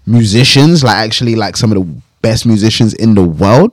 musicians 0.06 0.84
like 0.84 0.98
actually 0.98 1.36
like 1.36 1.58
some 1.58 1.72
of 1.72 1.78
the 1.78 2.02
best 2.22 2.46
musicians 2.46 2.94
in 2.94 3.16
the 3.16 3.24
world, 3.24 3.72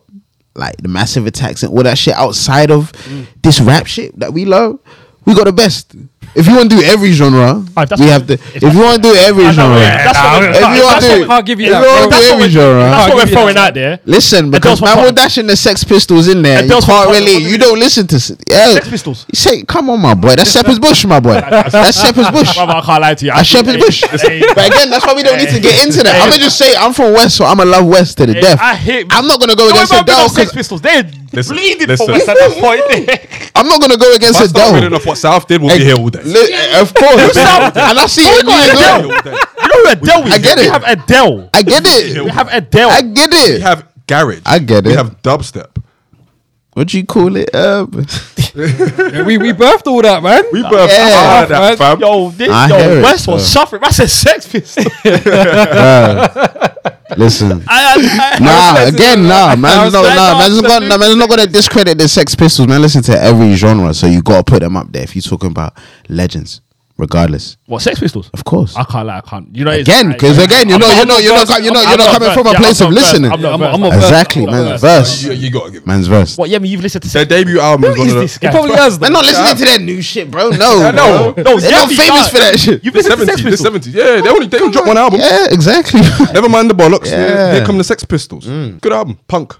like 0.54 0.76
the 0.78 0.88
massive 0.88 1.26
attacks 1.26 1.62
and 1.62 1.72
all 1.72 1.82
that 1.82 1.98
shit 1.98 2.14
outside 2.14 2.70
of 2.70 2.92
mm. 2.92 3.26
this 3.42 3.60
rap 3.60 3.86
shit 3.86 4.18
that 4.18 4.32
we 4.32 4.44
love. 4.44 4.78
We 5.24 5.34
got 5.34 5.44
the 5.44 5.52
best. 5.52 5.94
If 6.34 6.46
you 6.46 6.56
want 6.56 6.70
to 6.70 6.76
do 6.76 6.82
every 6.82 7.12
genre, 7.12 7.62
Ah, 7.76 7.84
we 7.98 8.06
have 8.06 8.26
to. 8.26 8.32
if 8.34 8.56
If, 8.62 8.72
you 8.72 8.80
want 8.80 9.02
to 9.02 9.08
do 9.10 9.14
every 9.14 9.44
I 9.44 9.48
know, 9.48 9.52
genre, 9.52 9.78
yeah, 9.80 10.04
that's 10.12 10.18
what 10.18 10.40
we're- 10.40 10.50
if 10.52 10.60
you 10.78 10.84
want 10.84 11.00
to 11.02 11.26
what 11.28 11.40
do, 11.44 11.46
give 11.46 11.60
you 11.60 11.66
if 11.66 11.72
you 11.72 11.76
want 11.76 11.84
to 11.84 12.02
do 12.04 12.08
That's 12.08 12.24
what 12.24 12.32
every 12.32 12.46
we- 12.46 12.50
genre, 12.52 12.80
That's 12.80 13.08
what 13.12 13.16
we're 13.16 13.26
throwing 13.34 13.54
that. 13.56 13.68
out 13.68 13.74
there. 13.74 14.00
Listen, 14.06 14.50
because 14.50 14.78
Adele's 14.78 14.78
from 14.80 14.86
man 14.88 14.96
will 14.96 15.02
Tottenham. 15.12 15.14
dash 15.28 15.38
in 15.38 15.46
the 15.46 15.56
Sex 15.56 15.84
Pistols 15.84 16.28
in 16.28 16.40
there. 16.40 16.60
Adele's 16.64 16.86
you 16.88 16.92
can't 16.92 17.06
Tottenham, 17.08 17.24
really, 17.26 17.44
you 17.44 17.58
do 17.58 17.64
don't 17.66 17.78
listen 17.78 18.06
to. 18.06 18.16
Yeah, 18.48 18.72
Sex 18.72 18.88
Pistols. 18.88 19.26
You 19.30 19.36
say, 19.36 19.62
come 19.64 19.90
on, 19.90 20.00
my 20.00 20.14
boy. 20.14 20.34
That's 20.34 20.52
Shepherd's 20.52 20.78
Bush, 20.78 21.04
my 21.04 21.20
boy. 21.20 21.34
That's 21.70 22.00
Shepherd's 22.00 22.30
Bush. 22.30 22.56
I 22.56 22.80
can't 22.80 23.00
lie 23.02 23.14
to 23.14 23.24
you. 23.26 23.30
I 23.32 23.36
That's 23.36 23.48
Shepherd's 23.50 23.76
Bush. 23.84 24.00
But 24.10 24.24
again, 24.72 24.88
that's 24.88 25.04
why 25.06 25.12
we 25.14 25.22
don't 25.22 25.36
need 25.36 25.50
to 25.50 25.60
get 25.60 25.84
into 25.84 26.02
that. 26.02 26.14
I'm 26.22 26.30
gonna 26.30 26.40
just 26.42 26.56
say 26.56 26.74
I'm 26.76 26.94
from 26.94 27.12
West, 27.12 27.36
so 27.36 27.44
I'm 27.44 27.58
gonna 27.58 27.68
love 27.70 27.84
West 27.86 28.16
to 28.18 28.26
the 28.26 28.34
death. 28.40 28.58
I 28.60 28.74
hate. 28.74 29.06
I'm 29.10 29.26
not 29.26 29.38
gonna 29.38 29.54
go 29.54 29.68
against 29.68 29.90
remember 29.92 30.12
Adele 30.12 30.28
Sex 30.30 30.52
Pistols. 30.52 30.80
They're 30.80 31.02
bleeding 31.02 31.88
listen. 31.88 32.06
for 32.06 32.12
West 32.12 32.28
at 32.28 32.36
that 32.38 32.56
point. 32.58 33.50
I'm 33.54 33.66
not 33.68 33.80
gonna 33.80 33.96
go 33.98 34.12
against 34.14 34.40
I 34.40 34.46
start 34.46 34.72
reading 34.74 34.86
Adele. 34.88 34.98
off 34.98 35.06
what 35.06 35.18
South 35.18 35.46
did, 35.46 35.60
we'll 35.62 35.76
be 35.76 35.84
here 35.84 35.98
all 36.16 36.22
day. 36.22 36.28
Li- 36.28 36.80
Of 36.80 36.94
course, 36.94 37.36
and 37.36 37.98
I 37.98 38.06
see 38.06 38.22
it. 38.22 38.40
in 38.40 38.46
you 38.48 38.52
as 38.52 38.74
well. 38.74 39.02
All 39.12 39.22
day. 39.22 39.36
You 39.62 39.68
know 39.68 39.82
who 39.82 39.90
Adele 39.90 40.26
is? 40.26 40.34
I 40.34 40.38
get 40.38 40.58
it. 40.58 40.62
We 40.62 40.68
have 40.68 40.84
Adele. 40.86 41.50
I 41.54 41.62
get 41.62 41.82
it. 41.86 42.24
We 42.24 42.30
have 42.30 42.48
Adele. 42.52 42.90
I 42.90 43.02
get 43.02 43.30
We 43.30 43.36
it. 43.36 43.62
have 43.62 43.86
garage. 44.06 44.40
I 44.46 44.58
get 44.58 44.84
We 44.84 44.92
it. 44.92 44.96
have 44.96 45.20
dubstep. 45.22 45.70
What 46.74 46.88
do 46.88 46.96
you 46.98 47.04
call 47.04 47.36
it? 47.36 47.54
Um, 47.54 47.90
Yeah, 48.54 49.22
we 49.24 49.38
we 49.38 49.52
birthed 49.54 49.86
all 49.86 50.02
that, 50.02 50.22
man. 50.22 50.44
We 50.52 50.62
birthed 50.62 50.88
Yeah. 50.88 51.36
all 51.36 51.42
of 51.44 51.48
that, 51.48 51.78
fam. 51.78 52.00
Yo, 52.00 52.30
this, 52.30 52.50
I 52.50 52.68
yo, 52.68 52.76
hear 52.76 52.98
it, 52.98 53.02
West 53.02 53.26
was 53.26 53.46
suffering. 53.50 53.80
That's 53.80 53.98
a 54.00 54.08
Sex 54.08 54.46
Pistol. 54.46 54.84
listen. 57.16 57.62
I, 57.66 57.94
I, 57.94 57.94
I, 57.96 58.38
Nah, 58.40 58.72
respect 58.72 58.88
it, 58.88 58.94
again, 58.94 59.22
though. 59.22 59.28
nah, 59.28 59.46
I 59.46 59.56
man's 59.56 59.92
not, 59.92 60.02
nah, 60.02 60.34
it, 60.34 60.38
man's 60.38 60.62
not, 60.62 60.64
absolutely. 60.82 60.88
nah, 60.88 60.98
man's 60.98 61.16
not 61.16 61.28
gonna 61.30 61.46
discredit 61.46 61.98
the 61.98 62.08
Sex 62.08 62.34
Pistols, 62.34 62.68
man. 62.68 62.80
Listen 62.82 63.02
to 63.04 63.18
every 63.22 63.54
genre, 63.54 63.94
so 63.94 64.06
you 64.06 64.22
gotta 64.22 64.44
put 64.44 64.60
them 64.60 64.76
up 64.76 64.90
there 64.92 65.02
if 65.02 65.14
you're 65.16 65.22
talking 65.22 65.50
about 65.50 65.74
legends, 66.08 66.60
regardless, 67.02 67.56
what 67.66 67.82
Sex 67.82 67.98
Pistols? 68.00 68.30
of 68.32 68.44
course. 68.44 68.76
I 68.76 68.84
can't 68.84 69.06
lie. 69.06 69.18
I 69.18 69.20
can't. 69.20 69.54
You 69.54 69.64
know, 69.66 69.72
Again, 69.72 70.12
because 70.12 70.38
again, 70.38 70.68
you 70.70 70.78
know, 70.78 70.86
you're 70.86 70.96
you're 71.20 71.34
not, 71.34 71.62
you're 71.62 71.72
not, 71.74 71.88
you're 71.90 71.98
not 71.98 72.12
coming 72.16 72.32
from 72.32 72.46
a 72.46 72.54
place 72.54 72.80
of 72.80 72.86
I'm 72.88 72.94
not 72.94 73.00
versed. 73.02 73.12
listening. 73.12 73.32
I'm 73.32 73.40
not 73.42 73.50
I'm- 73.52 73.60
versed. 73.60 73.74
I'm 73.74 73.80
not 73.80 73.92
versed. 73.92 74.06
Exactly, 74.08 74.42
I'm 74.46 74.50
man's 74.52 74.80
verse, 74.80 75.22
You, 75.24 75.32
you 75.32 75.50
gotta 75.50 75.70
give. 75.72 75.86
man's 75.86 76.06
verse. 76.06 76.38
What? 76.38 76.48
Yeah, 76.48 76.56
I 76.56 76.60
mean, 76.60 76.72
you've 76.72 76.82
listened 76.82 77.02
to 77.04 77.08
Their 77.12 77.24
debut 77.26 77.60
album 77.60 77.82
was 77.90 77.96
Who 77.96 78.00
one 78.00 78.08
is 78.08 78.14
of 78.14 78.20
this 78.22 78.38
guy? 78.38 78.50
Probably 78.50 78.76
has. 78.76 78.98
They're 78.98 79.10
not 79.10 79.24
listening 79.24 79.56
to 79.56 79.64
that 79.66 79.80
new 79.82 80.00
shit, 80.00 80.30
bro. 80.30 80.50
No, 80.50 80.82
I 80.86 80.90
know. 80.92 81.32
bro. 81.32 81.42
No, 81.42 81.58
they're 81.60 81.70
not 81.72 81.88
famous 81.90 82.28
for 82.30 82.38
that 82.38 82.58
shit. 82.58 82.84
You've 82.84 82.94
the 82.94 83.02
listened 83.02 83.20
to 83.20 83.26
Sex 83.26 83.40
70s. 83.40 83.44
The 83.44 83.50
Pistols. 83.50 83.86
70s. 83.86 83.94
Yeah, 83.94 84.20
they 84.22 84.28
only 84.30 84.46
they 84.46 84.58
only 84.60 84.72
dropped 84.72 84.86
one 84.88 84.98
album. 84.98 85.20
Yeah, 85.20 85.46
exactly. 85.50 86.00
Never 86.32 86.48
mind 86.48 86.70
the 86.70 86.74
bollocks. 86.74 87.10
Yeah. 87.10 87.54
Here 87.54 87.64
come 87.66 87.78
the 87.78 87.84
Sex 87.84 88.04
Pistols. 88.04 88.46
Mm. 88.46 88.80
Good 88.80 88.92
album. 88.92 89.18
Punk. 89.26 89.54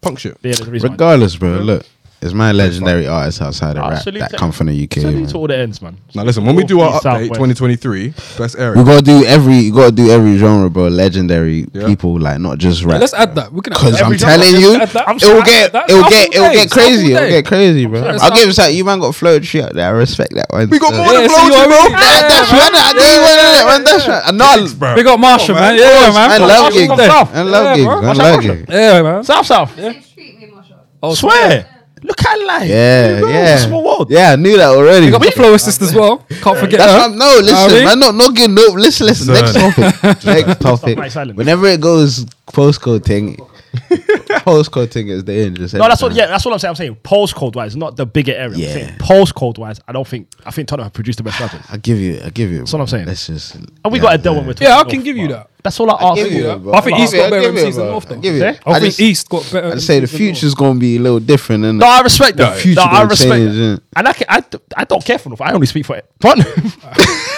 Punk 0.00 0.18
shit. 0.18 0.32
Yeah, 0.42 0.52
there's 0.52 0.60
a 0.60 0.70
reason 0.70 0.88
why. 0.90 0.94
Regardless, 0.94 1.36
bro. 1.36 1.58
Look, 1.58 1.86
it's 2.22 2.34
my 2.34 2.52
legendary 2.52 3.06
artists 3.06 3.40
outside 3.40 3.76
of 3.78 3.82
rap 3.90 4.04
that 4.20 4.30
to- 4.32 4.36
come 4.36 4.52
from 4.52 4.66
the 4.66 4.74
UK. 4.84 5.00
Salute 5.00 5.20
man. 5.20 5.26
to 5.28 5.36
all 5.38 5.46
the 5.46 5.56
ends, 5.56 5.80
man. 5.80 5.96
Now 6.14 6.24
listen, 6.24 6.44
when 6.44 6.54
we 6.54 6.64
do 6.64 6.80
our 6.80 6.90
North, 6.90 7.02
update 7.04 7.28
south, 7.28 7.38
2023, 7.38 8.14
best 8.38 8.56
We 8.76 8.84
gotta 8.84 9.02
do 9.02 9.24
every, 9.24 9.56
you 9.56 9.72
gotta 9.72 9.92
do 9.92 10.10
every 10.10 10.36
genre, 10.36 10.68
bro. 10.68 10.88
Legendary 10.88 11.66
Yeah. 11.72 11.86
people, 11.86 12.18
like 12.20 12.38
not 12.40 12.58
just 12.58 12.84
rap. 12.84 13.00
Let's 13.00 13.14
add 13.14 13.34
that. 13.36 13.52
We 13.52 13.60
can. 13.62 13.72
add 13.72 13.76
Because 13.78 13.92
that. 13.94 14.00
I'm 14.00 14.06
Every 14.12 14.18
telling 14.18 14.42
genre. 14.52 14.60
you, 14.60 14.70
Let's 14.78 14.82
add 14.82 15.00
that. 15.00 15.08
I'm 15.08 15.16
it'll 15.16 15.28
sure 15.28 15.42
get, 15.44 15.72
that's 15.72 15.92
it'll 15.92 16.08
get, 16.10 16.34
it'll 16.34 16.50
get 16.52 16.68
South 16.68 16.72
crazy. 16.72 17.06
It'll 17.12 17.24
day. 17.24 17.30
get 17.30 17.46
crazy, 17.46 17.86
bro. 17.86 18.00
That's 18.00 18.22
I'll 18.22 18.30
give 18.36 18.46
you 18.48 18.52
that. 18.52 18.74
You 18.74 18.84
man 18.84 19.00
got 19.00 19.14
flow 19.14 19.38
tree 19.38 19.62
out 19.62 19.72
there. 19.74 19.86
I 19.86 19.90
respect 19.90 20.34
that 20.34 20.46
one. 20.50 20.68
We 20.68 20.78
got 20.78 20.90
So- 20.90 20.96
more 20.98 21.06
Yeah, 21.12 21.20
than 21.20 21.30
see, 21.30 21.46
you 21.46 21.52
flow, 21.52 21.64
bro. 21.66 21.76
already- 21.76 21.94
That, 21.94 22.24
that's 22.28 22.52
right. 22.52 22.74
I 22.74 22.92
give 22.92 23.10
you 23.10 23.20
one 23.22 23.32
of 23.32 23.50
that, 23.50 23.64
man. 23.66 23.84
That's 23.84 24.08
right. 24.08 24.22
And 24.28 24.38
no, 24.38 24.94
Big 24.94 25.06
up 25.06 25.18
Marshall, 25.20 25.54
man. 25.54 25.76
man. 25.76 25.78
Yeah, 25.78 26.12
man. 26.12 26.30
I 26.30 26.36
love 26.38 26.50
South 26.50 26.72
Giggs. 26.74 26.90
all 26.90 26.96
day. 26.96 27.08
I 27.08 27.42
love 27.42 27.64
Yeah, 27.64 27.74
Giggs. 27.76 27.84
bro. 27.86 27.94
I 27.96 28.00
Watch 28.06 28.18
love 28.18 28.26
out, 28.36 28.42
Giggs. 28.42 28.64
Yeah, 28.68 29.02
man. 29.02 29.24
South, 29.24 29.46
South. 29.46 29.74
Treat 29.74 30.38
me, 30.40 30.50
Masha. 30.54 30.74
Oh, 31.02 31.14
Swear. 31.14 31.66
Look 32.02 32.24
at 32.24 32.38
life. 32.46 32.68
Yeah, 32.68 33.20
yeah. 33.28 33.56
Small 33.58 33.84
world. 33.84 34.10
Yeah, 34.10 34.32
I 34.32 34.36
knew 34.36 34.56
that 34.56 34.68
already. 34.68 35.06
We 35.06 35.12
got 35.12 35.22
the 35.22 35.30
flow 35.32 35.54
assist 35.54 35.82
as 35.82 35.94
well. 35.94 36.18
Can't 36.40 36.58
forget 36.58 36.78
That's 36.78 36.92
her. 36.92 37.10
what 37.10 37.16
no, 37.18 37.38
listen, 37.40 37.54
Know 37.54 37.62
what 37.62 37.70
I 37.72 37.74
mean? 37.74 37.84
man. 37.84 37.98
Not 37.98 38.14
not 38.14 38.34
getting 38.34 38.54
no. 38.54 38.62
Listen, 38.72 39.06
listen. 39.06 39.34
Next 39.34 39.52
Son. 39.52 39.72
topic. 39.72 40.24
Next 40.24 40.60
topic. 40.60 40.98
Whenever 41.36 41.66
it 41.66 41.80
goes 41.80 42.24
postcode 42.52 43.04
thing, 43.04 43.38
postcode 44.42 44.90
thing 44.90 45.08
is 45.08 45.24
the 45.24 45.32
end. 45.34 45.56
Just 45.56 45.74
No, 45.74 45.86
that's 45.88 46.02
what. 46.02 46.12
Yeah, 46.12 46.26
that's 46.26 46.44
what 46.44 46.52
I'm 46.52 46.58
saying. 46.58 46.70
I'm 46.70 46.74
saying 46.76 46.96
postcode 47.04 47.54
wise, 47.54 47.76
not 47.76 47.96
the 47.96 48.06
bigger 48.06 48.32
area. 48.32 48.56
Yeah. 48.56 48.66
I'm 48.68 48.72
saying 48.72 48.98
postcode 48.98 49.58
wise, 49.58 49.80
I 49.86 49.92
don't 49.92 50.06
think. 50.06 50.28
I 50.44 50.50
think 50.50 50.68
Tottenham 50.68 50.86
have 50.86 50.92
produced 50.92 51.18
the 51.18 51.22
best 51.24 51.38
rappers. 51.40 51.64
I 51.70 51.76
give 51.76 51.98
you. 51.98 52.20
I 52.24 52.30
give 52.30 52.50
you. 52.50 52.58
That's 52.58 52.72
what 52.72 52.80
I'm 52.80 52.86
saying. 52.88 53.06
Let's 53.06 53.26
just. 53.26 53.54
And 53.54 53.70
we 53.90 53.98
yeah, 53.98 54.02
got 54.02 54.14
Adele 54.16 54.32
yeah. 54.32 54.38
when 54.38 54.46
we're 54.48 54.52
talking. 54.54 54.66
Yeah, 54.68 54.74
I 54.74 54.82
North, 54.82 54.88
can 54.90 55.02
give 55.02 55.16
you 55.16 55.28
that. 55.28 55.50
That's 55.62 55.78
all 55.78 55.90
I 55.90 55.94
I 55.94 56.10
ask 56.10 56.16
give 56.16 56.32
you 56.32 56.42
for. 56.42 56.58
that. 56.58 56.74
I 56.74 56.80
think 56.80 56.98
East 56.98 57.12
got 57.14 57.30
better 57.30 57.48
I'll 57.48 57.52
MCs 57.54 57.76
than. 57.76 57.86
North, 57.86 58.08
though. 58.08 58.14
I'll 58.14 58.20
give 58.20 58.34
it. 58.34 58.38
Yeah? 58.38 58.58
I, 58.66 58.70
I 58.70 58.74
think 58.80 58.84
just- 58.86 59.00
East 59.00 59.28
got 59.28 59.50
better. 59.52 59.68
I'd 59.72 59.82
say 59.82 60.00
the 60.00 60.06
MCs 60.06 60.10
than 60.10 60.18
future's 60.18 60.54
gonna 60.54 60.80
be 60.80 60.96
a 60.96 61.00
little 61.00 61.20
different, 61.20 61.64
and 61.64 61.78
No, 61.78 61.86
I 61.86 62.00
respect 62.00 62.36
that. 62.38 62.54
The 62.56 62.60
future 62.62 62.80
no, 62.80 62.86
I 62.86 63.02
respect 63.02 63.30
change, 63.30 63.54
that. 63.54 63.78
innit? 63.78 63.82
And 63.96 64.08
I, 64.08 64.12
can, 64.14 64.26
I, 64.28 64.44
I 64.76 64.84
don't 64.84 65.04
care 65.04 65.18
for 65.18 65.28
North. 65.28 65.40
I 65.42 65.52
only 65.52 65.66
speak 65.66 65.86
for 65.86 66.00
Tottenham. 66.20 66.72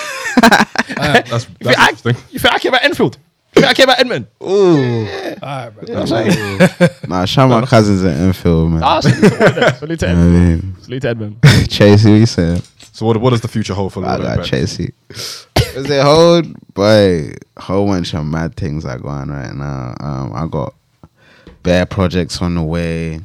Ah, 0.95 1.13
that's, 1.15 1.31
that's 1.31 1.49
you, 1.49 1.67
think 1.67 1.79
I, 1.79 1.89
interesting. 1.91 2.17
you 2.31 2.39
think 2.39 2.55
I 2.55 2.59
care 2.59 2.69
about 2.71 2.85
Enfield? 2.85 3.19
You 3.57 3.65
I 3.65 3.75
care 3.75 3.85
about 3.85 4.01
Edmund? 4.01 4.27
ooh, 4.43 5.07
Alright, 5.43 5.75
bro. 5.75 6.59
nah, 7.07 7.25
shout 7.27 7.51
my 7.51 7.67
cousins 7.67 8.03
at 8.05 8.17
Enfield, 8.17 8.71
man. 8.73 8.83
Ah, 8.83 9.01
salute 9.01 9.21
to 9.31 9.41
all 9.41 9.47
of 9.49 9.55
them. 9.55 9.75
Salute 9.77 10.01
to 10.01 10.07
You 10.09 10.13
what 10.15 10.19
I 10.19 10.25
Edmund. 10.25 10.63
mean? 10.65 10.77
Salute 10.83 11.03
to 11.03 11.09
Edmund. 11.09 11.37
Chase, 11.69 12.03
who 12.03 12.13
you 12.15 12.27
saying? 12.27 12.63
So 12.93 13.07
what, 13.07 13.17
what 13.19 13.31
does 13.31 13.41
the 13.43 13.49
future 13.49 13.75
hold 13.75 13.93
for 13.93 14.05
I 14.05 14.17
got 14.19 14.39
Chasey. 14.41 14.93
Is 15.11 15.47
it 15.91 16.03
hold? 16.03 16.47
Boy, 16.75 17.35
whole 17.59 17.87
bunch 17.87 18.15
of 18.15 18.25
mad 18.25 18.55
things 18.57 18.85
are 18.85 18.99
going 18.99 19.29
right 19.31 19.55
now. 19.55 19.95
Um, 20.01 20.33
I 20.35 20.47
got 20.47 20.75
bear 21.63 21.85
projects 21.87 22.41
on 22.43 22.55
the 22.55 22.63
way. 22.63 23.21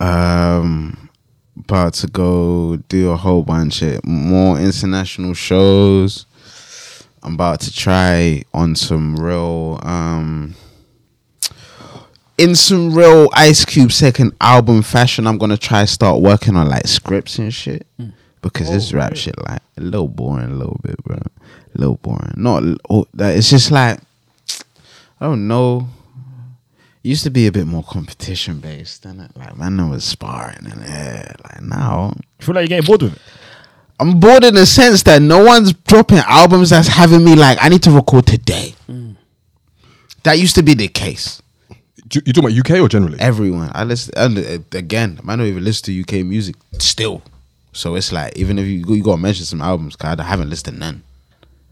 Um, 0.00 1.08
about 1.56 1.94
to 1.94 2.06
go 2.08 2.76
do 2.88 3.10
a 3.10 3.16
whole 3.16 3.42
bunch 3.42 3.82
of 3.82 4.04
more 4.04 4.58
international 4.58 5.34
shows. 5.34 6.26
I'm 7.24 7.34
about 7.34 7.60
to 7.60 7.72
try 7.72 8.44
on 8.52 8.76
some 8.76 9.16
real 9.16 9.80
um 9.82 10.54
in 12.36 12.54
some 12.54 12.94
real 12.94 13.30
Ice 13.32 13.64
Cube 13.64 13.92
second 13.92 14.32
album 14.40 14.82
fashion. 14.82 15.26
I'm 15.26 15.38
gonna 15.38 15.56
try 15.56 15.86
start 15.86 16.20
working 16.20 16.54
on 16.54 16.68
like 16.68 16.86
scripts 16.86 17.38
and 17.38 17.52
shit 17.52 17.86
because 18.42 18.70
this 18.70 18.92
rap 18.92 19.16
shit 19.16 19.36
like 19.48 19.62
a 19.78 19.80
little 19.80 20.08
boring, 20.08 20.50
a 20.50 20.54
little 20.54 20.78
bit, 20.82 21.02
bro. 21.02 21.16
A 21.16 21.78
little 21.78 21.96
boring. 21.96 22.34
Not 22.36 22.62
oh, 22.90 23.06
that 23.14 23.36
it's 23.36 23.48
just 23.48 23.70
like 23.70 24.00
I 25.18 25.24
don't 25.24 25.48
know. 25.48 25.88
It 27.02 27.08
used 27.08 27.24
to 27.24 27.30
be 27.30 27.46
a 27.46 27.52
bit 27.52 27.66
more 27.66 27.82
competition 27.82 28.60
based, 28.60 29.06
and 29.06 29.22
it 29.22 29.30
like 29.34 29.56
man, 29.56 29.80
I 29.80 29.88
was 29.88 30.04
sparring 30.04 30.66
and 30.66 30.82
yeah, 30.82 31.32
like 31.42 31.62
now 31.62 32.12
You 32.38 32.46
feel 32.46 32.54
like 32.54 32.68
you're 32.68 32.80
getting 32.80 32.86
bored 32.86 33.02
with 33.02 33.14
it? 33.14 33.22
I'm 34.00 34.18
bored 34.20 34.44
in 34.44 34.54
the 34.54 34.66
sense 34.66 35.02
that 35.04 35.22
no 35.22 35.44
one's 35.44 35.72
dropping 35.72 36.18
albums 36.18 36.70
that's 36.70 36.88
having 36.88 37.24
me 37.24 37.34
like 37.36 37.58
I 37.60 37.68
need 37.68 37.82
to 37.84 37.90
record 37.90 38.26
today. 38.26 38.74
That 40.24 40.38
used 40.38 40.54
to 40.56 40.62
be 40.62 40.74
the 40.74 40.88
case. 40.88 41.40
You 42.12 42.20
you 42.26 42.32
talking 42.32 42.50
about 42.56 42.58
UK 42.70 42.80
or 42.80 42.88
generally? 42.88 43.18
Everyone, 43.20 43.70
I 43.74 43.84
listen 43.84 44.12
and 44.16 44.38
uh, 44.38 44.58
again. 44.78 45.18
I 45.26 45.36
don't 45.36 45.46
even 45.46 45.64
listen 45.64 45.84
to 45.86 46.00
UK 46.00 46.24
music 46.24 46.56
still. 46.78 47.22
So 47.72 47.94
it's 47.96 48.12
like 48.12 48.36
even 48.36 48.58
if 48.58 48.66
you 48.66 48.84
you 48.94 49.02
gotta 49.02 49.20
mention 49.20 49.44
some 49.46 49.60
albums, 49.62 49.96
cause 49.96 50.18
I 50.18 50.22
haven't 50.22 50.50
listened 50.50 50.74
to 50.76 50.80
none. 50.80 51.02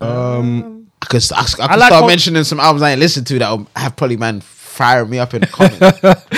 Um, 0.01 0.89
I 1.01 1.07
could 1.07 1.23
I, 1.33 1.41
I 1.43 1.45
could 1.45 1.59
like 1.79 1.89
start 1.89 2.03
what- 2.03 2.09
mentioning 2.09 2.45
some 2.45 2.61
albums 2.61 2.83
I 2.83 2.91
ain't 2.93 3.01
listened 3.01 3.27
to 3.29 3.39
that 3.39 3.51
will 3.51 3.67
have 3.77 3.97
probably 3.97 4.17
man 4.17 4.41
fire 4.41 5.05
me 5.05 5.19
up 5.19 5.33
in 5.35 5.43
the 5.43 5.47
comments. 5.47 5.81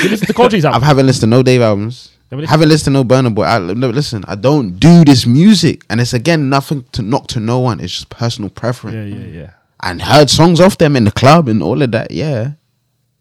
You 0.03 0.11
listen 0.11 0.27
to 0.27 0.35
Country's 0.35 0.65
I 0.65 0.69
album. 0.73 0.83
haven't 0.83 1.07
listened 1.07 1.23
to 1.23 1.27
no 1.29 1.43
Dave 1.43 1.63
albums. 1.63 2.11
Haven't 2.31 2.41
listened- 2.43 2.51
haven't 2.51 2.69
listened 2.69 2.95
to 2.97 3.03
no 3.03 3.05
Burna 3.05 3.35
Boy. 3.35 3.45
I, 3.45 3.59
no, 3.59 3.91
listen, 3.91 4.25
I 4.27 4.35
don't 4.35 4.79
do 4.81 5.05
this 5.05 5.27
music, 5.27 5.85
and 5.89 6.01
it's 6.01 6.13
again 6.15 6.49
nothing 6.49 6.85
to 6.93 7.03
knock 7.03 7.27
to 7.29 7.41
no 7.41 7.61
one. 7.61 7.81
It's 7.81 7.93
just 7.93 8.09
personal 8.11 8.51
preference. 8.51 8.95
Yeah, 8.97 9.05
yeah, 9.19 9.27
yeah. 9.41 9.51
and 9.83 10.01
heard 10.03 10.31
songs 10.31 10.61
off 10.61 10.79
them 10.79 10.97
in 10.97 11.05
the 11.05 11.13
club 11.13 11.49
and 11.49 11.63
all 11.63 11.81
of 11.83 11.91
that. 11.93 12.11
Yeah. 12.11 12.53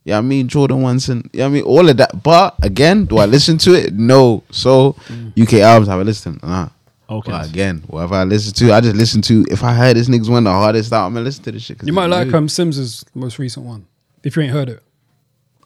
Yeah, 0.06 0.18
I 0.18 0.22
mean 0.22 0.48
Jordan 0.50 0.82
ones 0.82 1.08
and 1.08 1.30
yeah, 1.32 1.46
I 1.46 1.50
mean 1.50 1.64
all 1.64 1.88
of 1.88 1.96
that. 1.98 2.24
But 2.24 2.56
again, 2.62 3.06
do 3.06 3.18
I 3.20 3.26
listen 3.26 3.58
to 3.60 3.74
it? 3.74 3.94
No. 3.94 4.44
So 4.52 4.96
UK 5.40 5.54
albums 5.56 5.88
have 5.88 6.00
I 6.00 6.04
listened? 6.04 6.42
Nah. 6.44 6.70
Okay. 7.10 7.32
But 7.32 7.50
again, 7.50 7.84
whatever 7.88 8.16
I 8.16 8.24
listen 8.26 8.54
to, 8.54 8.74
I 8.74 8.82
just 8.82 8.96
listen 8.96 9.22
to. 9.24 9.46
If 9.50 9.64
I 9.64 9.74
heard 9.74 9.96
this 9.96 10.10
nigga's 10.10 10.30
one 10.30 10.40
of 10.48 10.52
the 10.52 10.58
hardest 10.60 10.92
out, 10.92 11.06
I'm 11.06 11.14
gonna 11.14 11.24
listen 11.26 11.44
to 11.46 11.52
this 11.54 11.64
shit. 11.64 11.84
You 11.84 11.94
might 11.94 12.08
like 12.08 12.28
good. 12.28 12.36
um 12.36 12.48
Simz's 12.48 13.06
most 13.14 13.40
recent 13.40 13.66
one. 13.66 13.86
If 14.24 14.36
you 14.36 14.42
ain't 14.44 14.52
heard 14.54 14.70
it. 14.70 14.82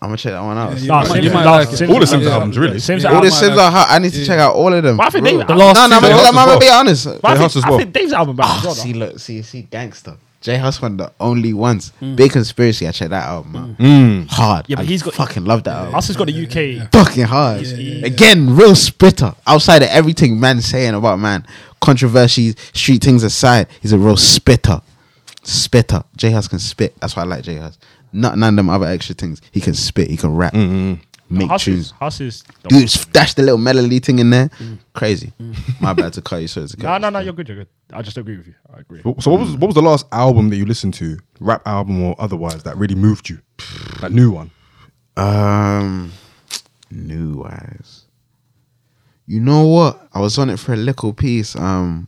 I'm 0.01 0.09
gonna 0.09 0.17
check 0.17 0.33
that 0.33 0.41
one 0.41 0.57
out. 0.57 0.73
Yeah, 0.73 0.79
you 0.79 0.87
Nah, 0.87 1.03
Simz- 1.05 1.23
you 1.23 1.31
might 1.31 1.43
nah, 1.43 1.51
like 1.57 1.67
it. 1.69 1.71
Simz- 1.75 1.89
All 1.93 1.99
the 1.99 2.05
Simz 2.05 2.23
yeah. 2.23 2.29
albums, 2.29 2.57
really. 2.57 2.77
Simz 2.77 3.03
all 3.05 3.21
the 3.21 3.27
album- 3.27 3.31
Simz 3.31 3.57
are 3.57 3.71
hot. 3.71 3.87
I 3.89 3.97
need 3.99 4.13
to 4.13 4.25
check 4.25 4.39
out 4.39 4.53
all 4.55 4.71
of 4.71 4.83
them. 4.83 4.95
But 4.97 5.07
I 5.07 5.09
think 5.09 5.25
Dave- 5.25 5.47
The 5.47 5.55
last 5.55 5.75
no, 5.75 5.87
no, 5.87 5.87
two- 5.87 5.95
I'm 5.95 6.01
gonna, 6.01 6.13
Hus 6.13 6.21
I'm 6.21 6.27
as 6.27 6.35
gonna 6.35 6.47
well. 6.51 6.59
be 6.59 6.69
honest. 6.69 7.05
But 7.05 7.25
I 7.25 7.29
J 7.33 7.37
think, 7.39 7.39
Hus 7.41 7.55
as 7.57 7.63
I 7.63 7.69
well. 7.69 7.79
think 7.79 7.93
Dave's 7.93 8.13
album 8.13 8.35
back 8.35 8.47
Ah, 8.47 8.57
as 8.59 8.65
well. 8.65 8.75
see, 8.75 8.93
look, 8.93 9.19
see, 9.19 9.41
see, 9.41 9.61
gangster. 9.63 10.17
J 10.39 10.57
Hus 10.57 10.79
one, 10.83 10.91
of 10.93 10.97
the 10.99 11.11
only 11.19 11.51
ones. 11.51 11.91
Mm. 11.99 12.15
Big 12.15 12.31
conspiracy. 12.31 12.87
I 12.87 12.91
checked 12.91 13.09
that 13.09 13.27
out, 13.27 13.49
man. 13.51 13.75
mm. 13.79 14.29
Hard. 14.29 14.65
Yeah, 14.67 14.75
but 14.75 14.83
I 14.83 14.85
he's 14.85 15.01
got- 15.01 15.15
fucking 15.15 15.45
love 15.45 15.63
that 15.63 15.75
album. 15.75 15.95
Us 15.95 16.07
has 16.07 16.15
got 16.15 16.27
the 16.27 16.33
UK. 16.33 16.89
fucking 16.91 17.23
hard. 17.25 17.63
Again, 18.03 18.55
real 18.55 18.75
spitter. 18.75 19.33
Outside 19.47 19.81
of 19.81 19.89
everything 19.89 20.39
man 20.39 20.61
saying 20.61 20.93
about 20.93 21.17
man, 21.19 21.45
controversies, 21.81 22.55
street 22.71 23.03
things 23.03 23.23
aside, 23.23 23.65
he's 23.81 23.93
a 23.93 23.97
real 23.97 24.15
spitter. 24.15 24.79
Spitter. 25.43 26.03
J 26.15 26.31
Hus 26.31 26.47
can 26.47 26.59
spit. 26.59 26.93
That's 26.99 27.15
why 27.15 27.23
I 27.23 27.25
like 27.25 27.43
J 27.43 27.55
Hus. 27.55 27.77
Not 28.13 28.37
none 28.37 28.53
of 28.53 28.55
them 28.57 28.69
other 28.69 28.85
extra 28.87 29.15
things. 29.15 29.41
He 29.51 29.59
can 29.61 29.73
spit. 29.73 30.09
He 30.09 30.17
can 30.17 30.35
rap. 30.35 30.53
Make 31.29 31.51
Us 31.51 31.65
tunes. 31.65 31.87
is, 31.87 31.93
Us 31.99 32.21
is. 32.21 32.43
the- 32.63 32.73
You 32.79 32.87
dash 33.11 33.33
the 33.33 33.41
little 33.43 33.57
melody 33.57 33.99
thing 33.99 34.19
in 34.19 34.29
there. 34.29 34.49
Crazy. 34.93 35.33
My 35.81 35.91
bad 35.93 36.13
to 36.13 36.21
cut 36.21 36.37
you 36.37 36.47
so 36.47 36.63
it's 36.63 36.73
a 36.73 36.79
No, 36.81 36.97
no, 36.97 37.09
no. 37.09 37.19
You're 37.19 37.33
good. 37.33 37.49
You're 37.49 37.57
good. 37.57 37.67
I 37.91 38.01
just 38.01 38.17
agree 38.17 38.37
with 38.37 38.47
you. 38.47 38.55
I 38.73 38.79
agree. 38.79 39.01
So 39.19 39.31
what 39.31 39.41
was 39.41 39.51
what 39.57 39.67
was 39.67 39.75
the 39.75 39.81
last 39.81 40.05
album 40.13 40.49
that 40.49 40.55
you 40.55 40.65
listened 40.65 40.93
to, 40.95 41.17
rap 41.41 41.61
album 41.67 42.01
or 42.01 42.15
otherwise, 42.17 42.63
that 42.63 42.77
really 42.77 42.95
moved 42.95 43.29
you? 43.29 43.39
That 43.99 44.13
new 44.13 44.31
one. 44.31 44.51
Um, 45.17 46.13
new 46.91 47.39
wise. 47.39 48.05
You 49.25 49.41
know 49.41 49.67
what? 49.67 50.07
I 50.13 50.21
was 50.21 50.37
on 50.37 50.49
it 50.49 50.57
for 50.59 50.73
a 50.73 50.77
little 50.77 51.11
piece. 51.11 51.55
Um, 51.57 52.07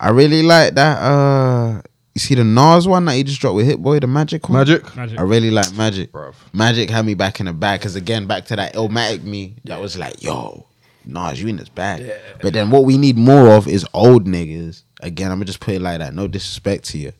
I 0.00 0.08
really 0.10 0.42
like 0.42 0.74
that. 0.74 0.98
Uh, 1.00 1.82
you 2.18 2.20
see 2.20 2.34
the 2.34 2.42
Nas 2.42 2.88
one 2.88 3.04
that 3.04 3.14
he 3.14 3.22
just 3.22 3.40
dropped 3.40 3.54
with 3.54 3.66
Hit 3.66 3.80
Boy, 3.80 4.00
the 4.00 4.08
Magic 4.08 4.48
one. 4.48 4.58
Magic. 4.58 4.96
Magic. 4.96 5.20
I 5.20 5.22
really 5.22 5.52
like 5.52 5.72
Magic. 5.74 6.10
Bruv. 6.10 6.34
Magic 6.52 6.90
had 6.90 7.06
me 7.06 7.14
back 7.14 7.38
in 7.38 7.46
the 7.46 7.52
bag 7.52 7.78
because 7.78 7.94
again, 7.94 8.26
back 8.26 8.44
to 8.46 8.56
that 8.56 8.74
Illmatic 8.74 9.22
me 9.22 9.54
that 9.64 9.80
was 9.80 9.96
like, 9.96 10.20
yo, 10.20 10.66
Nas, 11.04 11.40
you 11.40 11.46
in 11.46 11.56
this 11.56 11.68
bag. 11.68 12.10
But 12.42 12.54
then 12.54 12.70
what 12.72 12.84
we 12.84 12.98
need 12.98 13.16
more 13.16 13.52
of 13.52 13.68
is 13.68 13.86
old 13.94 14.26
niggas. 14.26 14.82
Again, 15.00 15.30
I'm 15.30 15.36
gonna 15.36 15.44
just 15.44 15.60
put 15.60 15.74
it 15.74 15.80
like 15.80 15.98
that. 16.00 16.12
No 16.12 16.26
disrespect 16.26 16.86
to 16.86 16.98
you. 16.98 17.12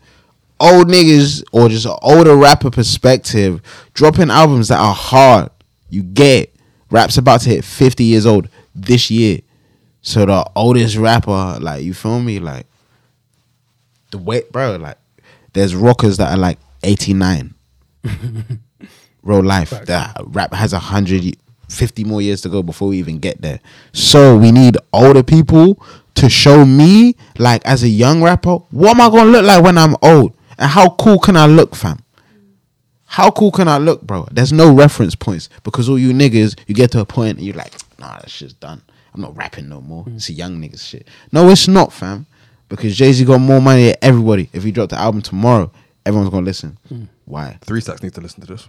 Old 0.58 0.88
niggas 0.88 1.44
or 1.52 1.68
just 1.68 1.86
an 1.86 1.96
older 2.02 2.34
rapper 2.34 2.70
perspective 2.70 3.62
dropping 3.94 4.30
albums 4.30 4.66
that 4.66 4.80
are 4.80 4.94
hard. 4.94 5.50
You 5.90 6.02
get 6.02 6.52
rap's 6.90 7.18
about 7.18 7.42
to 7.42 7.50
hit 7.50 7.64
50 7.64 8.02
years 8.02 8.26
old 8.26 8.48
this 8.74 9.12
year. 9.12 9.42
So 10.02 10.26
the 10.26 10.50
oldest 10.56 10.96
rapper, 10.96 11.58
like 11.60 11.84
you 11.84 11.94
feel 11.94 12.18
me, 12.18 12.40
like 12.40 12.66
the 14.10 14.18
way, 14.18 14.42
bro, 14.50 14.76
like 14.76 14.98
there's 15.52 15.74
rockers 15.74 16.16
that 16.18 16.32
are 16.32 16.38
like 16.38 16.58
89 16.82 17.54
real 19.22 19.42
life 19.42 19.70
that 19.70 20.16
rap 20.26 20.52
has 20.54 20.72
a 20.72 20.78
hundred 20.78 21.22
y- 21.24 21.32
50 21.68 22.04
more 22.04 22.22
years 22.22 22.40
to 22.42 22.48
go 22.48 22.62
before 22.62 22.88
we 22.88 22.98
even 22.98 23.18
get 23.18 23.42
there. 23.42 23.60
So 23.92 24.36
we 24.36 24.52
need 24.52 24.76
older 24.92 25.22
people 25.22 25.82
to 26.14 26.28
show 26.28 26.64
me 26.64 27.14
like 27.38 27.64
as 27.64 27.82
a 27.82 27.88
young 27.88 28.22
rapper 28.22 28.56
what 28.70 28.90
am 28.90 29.00
i 29.00 29.08
gonna 29.08 29.30
look 29.30 29.44
like 29.44 29.62
when 29.62 29.78
i'm 29.78 29.94
old? 30.02 30.34
And 30.58 30.70
how 30.70 30.90
cool 30.90 31.18
can 31.18 31.36
i 31.36 31.46
look 31.46 31.76
fam? 31.76 31.98
How 33.04 33.30
cool 33.30 33.52
can 33.52 33.68
i 33.68 33.78
look 33.78 34.02
bro? 34.02 34.26
There's 34.30 34.52
no 34.52 34.72
reference 34.74 35.14
points 35.14 35.48
because 35.62 35.88
all 35.88 35.98
you 35.98 36.12
niggas 36.12 36.58
you 36.66 36.74
get 36.74 36.90
to 36.92 37.00
a 37.00 37.04
point 37.04 37.38
and 37.38 37.46
you're 37.46 37.54
like 37.54 37.72
nah 37.98 38.18
that 38.18 38.30
shit's 38.30 38.54
done. 38.54 38.82
I'm 39.14 39.20
not 39.20 39.36
rapping 39.36 39.68
no 39.68 39.80
more. 39.80 40.04
Mm. 40.04 40.16
It's 40.16 40.28
a 40.28 40.32
young 40.32 40.60
niggas 40.60 40.80
shit. 40.86 41.06
No 41.32 41.48
it's 41.50 41.68
not 41.68 41.92
fam 41.92 42.26
because 42.68 42.96
jay-z 42.96 43.24
got 43.24 43.38
more 43.38 43.60
money 43.60 43.86
than 43.86 43.96
everybody 44.02 44.48
if 44.52 44.62
he 44.62 44.70
dropped 44.70 44.90
the 44.90 44.98
album 44.98 45.22
tomorrow 45.22 45.70
everyone's 46.08 46.30
gonna 46.30 46.46
listen 46.46 46.78
hmm. 46.88 47.04
why 47.26 47.58
Three 47.62 47.80
Stacks 47.80 48.02
needs 48.02 48.14
to 48.14 48.20
listen 48.20 48.40
to 48.40 48.46
this. 48.46 48.66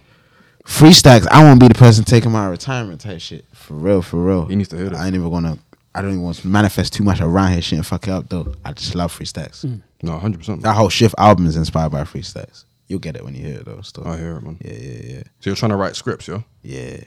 Three 0.66 0.92
Stacks, 0.92 1.26
I 1.30 1.42
won't 1.42 1.58
be 1.58 1.68
the 1.68 1.74
person 1.74 2.04
taking 2.04 2.30
my 2.30 2.46
retirement 2.46 3.00
type 3.00 3.20
shit. 3.20 3.46
For 3.52 3.74
real, 3.74 4.02
for 4.02 4.22
real. 4.22 4.46
He 4.46 4.56
needs 4.56 4.68
to 4.68 4.76
hear 4.76 4.90
this. 4.90 4.98
I 4.98 5.06
ain't 5.06 5.14
even 5.14 5.30
gonna 5.30 5.58
I 5.94 6.02
don't 6.02 6.12
even 6.12 6.22
want 6.22 6.36
to 6.36 6.46
manifest 6.46 6.92
too 6.92 7.02
much 7.02 7.20
around 7.20 7.52
here 7.52 7.62
shit 7.62 7.78
and 7.78 7.86
fuck 7.86 8.06
it 8.06 8.10
up 8.10 8.28
though. 8.28 8.54
I 8.64 8.72
just 8.72 8.94
love 8.94 9.12
Three 9.12 9.26
Stacks. 9.26 9.62
Hmm. 9.62 9.76
No, 10.02 10.18
hundred 10.18 10.38
percent. 10.38 10.62
That 10.62 10.74
whole 10.74 10.90
shift 10.90 11.14
album 11.18 11.46
is 11.46 11.56
inspired 11.56 11.90
by 11.90 12.04
Three 12.04 12.22
Stacks. 12.22 12.66
You'll 12.86 12.98
get 12.98 13.16
it 13.16 13.24
when 13.24 13.34
you 13.34 13.44
hear 13.44 13.60
it 13.60 13.64
though. 13.64 13.80
Still. 13.80 14.06
I 14.06 14.18
hear 14.18 14.36
it, 14.36 14.42
man. 14.42 14.58
Yeah, 14.60 14.72
yeah, 14.72 15.14
yeah. 15.14 15.22
So 15.40 15.50
you're 15.50 15.56
trying 15.56 15.70
to 15.70 15.76
write 15.76 15.96
scripts, 15.96 16.28
yeah? 16.28 16.42
Yeah. 16.62 17.04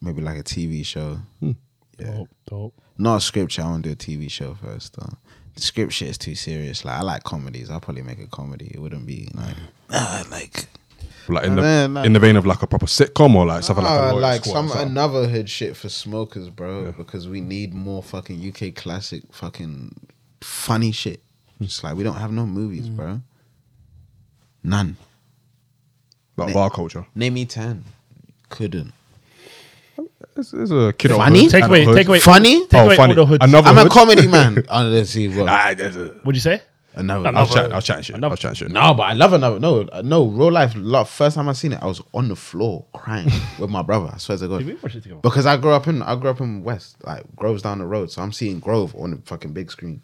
Maybe 0.00 0.20
like 0.20 0.38
a 0.38 0.42
TV 0.42 0.84
show. 0.84 1.18
Hmm. 1.40 1.52
Yeah. 1.98 2.10
Dope, 2.10 2.28
dope. 2.46 2.82
Not 2.98 3.16
a 3.16 3.20
script 3.20 3.58
I 3.58 3.62
wanna 3.62 3.82
do 3.82 3.92
a 3.92 3.96
TV 3.96 4.30
show 4.30 4.54
first 4.54 4.96
though. 4.96 5.16
The 5.54 5.60
script 5.60 5.92
shit 5.92 6.08
is 6.08 6.18
too 6.18 6.34
serious. 6.34 6.84
Like 6.84 6.98
I 6.98 7.02
like 7.02 7.24
comedies. 7.24 7.70
I'll 7.70 7.80
probably 7.80 8.02
make 8.02 8.18
a 8.20 8.26
comedy. 8.26 8.70
It 8.74 8.80
wouldn't 8.80 9.06
be 9.06 9.28
like 9.34 9.54
ah, 9.90 10.24
like 10.30 10.66
Like 11.28 11.44
in 11.44 11.56
the 11.56 11.62
Man, 11.62 11.94
like- 11.94 12.06
in 12.06 12.12
the 12.14 12.18
vein 12.20 12.36
of 12.36 12.46
like 12.46 12.62
a 12.62 12.66
proper 12.66 12.86
sitcom 12.86 13.34
or 13.34 13.44
like 13.46 13.62
something 13.62 13.84
like 13.84 13.92
a 14.00 14.02
Ah, 14.10 14.12
like 14.12 14.44
some 14.44 14.68
something. 14.68 14.88
another 14.90 15.28
hood 15.28 15.48
shit 15.50 15.76
for 15.76 15.88
smokers, 15.88 16.48
bro. 16.50 16.92
Because 16.92 17.28
we 17.28 17.40
need 17.40 17.74
more 17.74 18.02
fucking 18.02 18.40
UK 18.48 18.74
classic 18.74 19.22
fucking 19.30 19.94
funny 20.40 20.90
shit. 20.92 21.22
It's 21.60 21.84
like 21.84 21.96
we 21.96 22.02
don't 22.02 22.16
have 22.16 22.32
no 22.32 22.46
movies, 22.46 22.88
bro. 22.88 23.20
None. 24.64 24.96
like 26.36 26.54
bar 26.54 26.70
culture. 26.70 27.06
Name 27.14 27.34
me 27.34 27.44
ten. 27.44 27.84
Couldn't. 28.48 28.92
There's, 30.34 30.50
there's 30.50 30.70
a 30.70 30.92
kid 30.92 31.10
Funny? 31.10 31.48
Take 31.48 31.64
away, 31.64 31.84
take 31.84 32.08
away, 32.08 32.20
Funny? 32.20 32.66
take 32.66 32.80
Oh, 32.80 32.86
away 32.86 32.96
funny. 32.96 33.10
all 33.12 33.16
the 33.16 33.26
hoods. 33.26 33.44
Another 33.44 33.68
I'm 33.68 33.78
a 33.78 33.82
hood? 33.82 33.92
comedy 33.92 34.26
man. 34.28 34.64
oh, 34.70 34.82
let's 34.84 35.10
see 35.10 35.28
what. 35.28 35.48
Ah, 35.48 35.74
there's 35.76 35.96
a- 35.96 36.08
What'd 36.22 36.34
you 36.36 36.40
say? 36.40 36.62
Another. 36.94 37.28
I 37.28 37.40
was 37.40 37.50
chatting, 37.54 37.72
I 37.72 37.76
was 37.76 37.84
chatting 37.86 38.02
shit. 38.02 38.14
I 38.14 38.18
Another- 38.18 38.32
was 38.32 38.40
chatting 38.40 38.54
shit. 38.56 38.70
No, 38.70 38.92
but 38.94 39.04
I 39.04 39.12
love 39.14 39.32
another. 39.32 39.58
No, 39.58 39.80
uh, 39.80 40.02
no, 40.04 40.26
real 40.26 40.52
life. 40.52 40.72
Love. 40.76 41.08
First 41.08 41.36
time 41.36 41.48
I 41.48 41.52
seen 41.54 41.72
it, 41.72 41.78
I 41.82 41.86
was 41.86 42.02
on 42.12 42.28
the 42.28 42.36
floor 42.36 42.84
crying 42.94 43.30
with 43.58 43.70
my 43.70 43.80
brother. 43.82 44.10
I 44.12 44.18
swear 44.18 44.36
to 44.38 44.46
God. 44.48 44.58
Did 44.58 44.66
we 44.66 44.74
watch 44.74 44.94
it 44.94 45.02
together? 45.02 45.20
Because 45.22 45.46
I 45.46 45.56
grew 45.56 45.70
up 45.70 45.86
in 45.88 46.02
I 46.02 46.14
grew 46.16 46.28
up 46.30 46.40
in 46.40 46.62
West, 46.62 46.96
like 47.04 47.24
Grove's 47.34 47.62
down 47.62 47.78
the 47.78 47.86
road, 47.86 48.10
so 48.10 48.20
I'm 48.22 48.32
seeing 48.32 48.58
Grove 48.60 48.94
on 48.96 49.10
the 49.12 49.16
fucking 49.24 49.52
big 49.54 49.70
screen. 49.70 50.02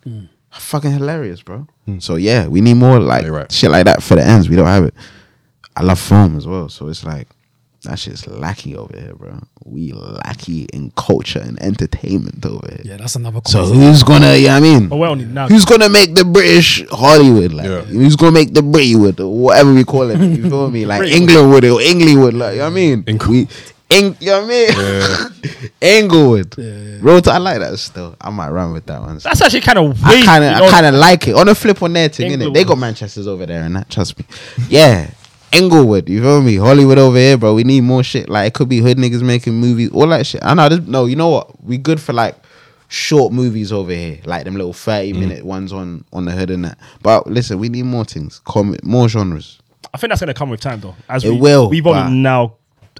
Fucking 0.50 0.90
hilarious, 0.92 1.42
bro. 1.42 1.66
So 1.98 2.16
yeah, 2.16 2.46
we 2.48 2.62
need 2.62 2.74
more 2.74 2.98
like 3.00 3.24
You're 3.24 3.32
right. 3.34 3.52
shit 3.52 3.70
like 3.70 3.84
that 3.84 4.02
for 4.02 4.14
the 4.14 4.24
ends. 4.24 4.48
We 4.48 4.56
don't 4.56 4.66
have 4.66 4.84
it. 4.84 4.94
I 5.76 5.82
love 5.82 5.98
film 6.00 6.36
as 6.38 6.46
well, 6.46 6.68
so 6.70 6.88
it's 6.88 7.04
like 7.04 7.28
that 7.84 7.98
shit's 7.98 8.26
lacking 8.26 8.76
over 8.76 8.98
here, 8.98 9.14
bro. 9.14 9.38
We 9.64 9.92
lackey 9.92 10.64
in 10.72 10.90
culture 10.96 11.38
and 11.40 11.62
entertainment 11.62 12.44
over 12.44 12.66
here. 12.68 12.80
Yeah, 12.84 12.96
that's 12.96 13.14
another. 13.16 13.40
So 13.46 13.66
who's 13.66 14.02
gonna? 14.02 14.34
Yeah, 14.36 14.56
I 14.56 14.60
mean, 14.60 14.88
But 14.88 14.96
we're 14.96 15.14
now. 15.14 15.46
who's 15.48 15.64
gonna 15.64 15.88
make 15.88 16.14
the 16.14 16.24
British 16.24 16.84
Hollywood? 16.90 17.52
Like, 17.52 17.66
Yeah. 17.66 17.82
who's 17.82 18.16
gonna 18.16 18.32
make 18.32 18.52
the 18.54 18.62
Brittywood 18.62 19.20
or 19.20 19.28
whatever 19.28 19.72
we 19.72 19.84
call 19.84 20.10
it? 20.10 20.18
You 20.18 20.48
feel 20.50 20.70
me? 20.70 20.86
Like 20.86 21.02
England 21.08 21.50
would 21.52 21.64
or 21.64 21.80
England 21.80 22.20
would, 22.22 22.34
like, 22.34 22.52
you 22.54 22.58
know 22.58 22.64
what 22.64 22.70
I 22.72 22.74
mean? 22.74 23.02
Inc- 23.04 23.26
we 23.26 23.48
Eng, 23.90 24.16
you 24.20 24.26
know 24.32 24.42
what 24.42 24.50
I 24.52 25.30
mean? 25.32 25.70
Englewood. 25.80 26.54
Yeah, 26.58 26.64
yeah. 26.64 26.98
Road 27.00 27.24
to, 27.24 27.32
I 27.32 27.38
like 27.38 27.60
that 27.60 27.78
still. 27.78 28.16
I 28.20 28.28
might 28.28 28.50
run 28.50 28.72
with 28.74 28.84
that 28.86 29.00
one. 29.00 29.16
That's 29.18 29.40
actually 29.40 29.62
kind 29.62 29.78
of 29.78 30.04
I 30.04 30.10
weird. 30.14 30.24
kind 30.26 30.44
of. 30.44 30.52
I 30.62 30.70
kind 30.70 30.86
of 30.86 30.94
like 30.94 31.26
it. 31.28 31.34
On 31.34 31.48
a 31.48 31.54
flip 31.54 31.82
on 31.82 31.94
their 31.94 32.08
thing, 32.10 32.32
innit? 32.32 32.52
They 32.52 32.64
got 32.64 32.76
Manchester's 32.76 33.26
over 33.26 33.46
there 33.46 33.62
and 33.62 33.76
that. 33.76 33.88
Trust 33.88 34.18
me. 34.18 34.26
Yeah, 34.68 35.08
Englewood. 35.52 36.08
You 36.08 36.22
feel 36.22 36.42
me? 36.42 36.56
Hollywood 36.56 36.98
over 36.98 37.16
here, 37.16 37.36
bro. 37.38 37.54
We 37.54 37.64
need 37.64 37.82
more 37.82 38.02
shit. 38.02 38.28
Like 38.28 38.48
it 38.48 38.54
could 38.54 38.68
be 38.68 38.78
hood 38.80 38.98
niggas 38.98 39.22
making 39.22 39.54
movies, 39.54 39.90
all 39.92 40.06
that 40.08 40.26
shit. 40.26 40.42
I 40.44 40.54
know. 40.54 40.68
This, 40.68 40.80
no, 40.86 41.06
you 41.06 41.16
know 41.16 41.28
what? 41.28 41.62
We 41.64 41.78
good 41.78 42.00
for 42.00 42.12
like 42.12 42.36
short 42.88 43.32
movies 43.32 43.72
over 43.72 43.92
here, 43.92 44.18
like 44.24 44.44
them 44.44 44.54
little 44.54 44.72
thirty 44.72 45.12
Mm. 45.12 45.18
minute 45.20 45.44
ones 45.44 45.72
on 45.72 46.04
on 46.12 46.24
the 46.24 46.32
hood 46.32 46.50
and 46.50 46.64
that. 46.64 46.78
But 47.02 47.26
listen, 47.26 47.58
we 47.58 47.68
need 47.68 47.84
more 47.84 48.04
things. 48.04 48.40
Comic, 48.44 48.84
more 48.84 49.08
genres. 49.08 49.58
I 49.92 49.98
think 49.98 50.10
that's 50.10 50.20
gonna 50.20 50.34
come 50.34 50.50
with 50.50 50.60
time, 50.60 50.80
though. 50.80 50.94
As 51.08 51.24
It 51.24 51.30
we, 51.32 51.38
will, 51.38 51.68
We've 51.70 51.86
only 51.86 52.14
now, 52.14 52.54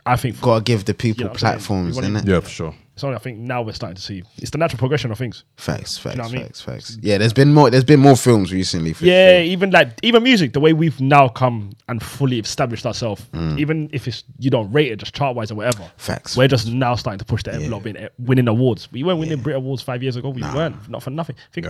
I 0.06 0.16
think, 0.16 0.40
Gotta 0.40 0.62
give 0.64 0.84
the 0.86 0.94
people 0.94 1.20
You 1.20 1.24
know 1.24 1.30
what 1.32 1.34
I'm 1.34 1.38
saying? 1.40 1.52
platforms, 1.58 1.96
We 1.96 2.02
wanna- 2.02 2.20
innit? 2.20 2.28
Yeah, 2.28 2.40
for 2.40 2.48
sure. 2.48 2.74
It's 2.98 3.04
only 3.04 3.14
I 3.14 3.20
think 3.20 3.38
now 3.38 3.62
we're 3.62 3.72
starting 3.72 3.94
to 3.94 4.02
see 4.02 4.24
it's 4.38 4.50
the 4.50 4.58
natural 4.58 4.78
progression 4.78 5.12
of 5.12 5.18
things. 5.18 5.44
Facts, 5.56 5.96
facts, 5.96 6.16
know 6.16 6.24
what 6.24 6.32
I 6.32 6.34
mean? 6.34 6.42
facts, 6.46 6.60
facts. 6.60 6.98
Yeah, 7.00 7.16
there's 7.18 7.32
been 7.32 7.54
more. 7.54 7.70
There's 7.70 7.84
been 7.84 8.00
more 8.00 8.16
films 8.16 8.52
recently. 8.52 8.92
For 8.92 9.04
Yeah, 9.04 9.34
sure. 9.38 9.42
even 9.42 9.70
like 9.70 9.90
even 10.02 10.22
music, 10.24 10.52
the 10.52 10.58
way 10.60 10.72
we've 10.72 11.00
now 11.00 11.28
come 11.28 11.70
and 11.88 12.02
fully 12.02 12.40
established 12.40 12.84
ourselves, 12.84 13.24
Mm. 13.32 13.58
even 13.60 13.88
if 13.92 14.08
it's 14.08 14.24
you 14.40 14.50
don't 14.50 14.70
rate 14.72 14.90
it 14.90 14.96
just 14.96 15.14
chart 15.14 15.36
wise 15.36 15.52
or 15.52 15.54
whatever. 15.54 15.88
Facts. 15.96 16.36
We're 16.36 16.48
just 16.48 16.66
now 16.72 16.96
starting 16.96 17.20
to 17.20 17.24
push 17.24 17.44
the 17.44 17.54
envelope 17.54 17.86
in 17.86 17.96
uh, 17.96 18.08
winning 18.18 18.48
awards. 18.48 18.90
We 18.90 19.04
weren't 19.04 19.20
winning 19.20 19.40
Brit 19.40 19.54
Awards 19.56 19.80
five 19.82 20.02
years 20.02 20.16
ago. 20.16 20.30
We 20.30 20.42
weren't, 20.42 20.88
not 20.90 21.02
for 21.04 21.10
nothing. 21.10 21.36
Think, 21.52 21.68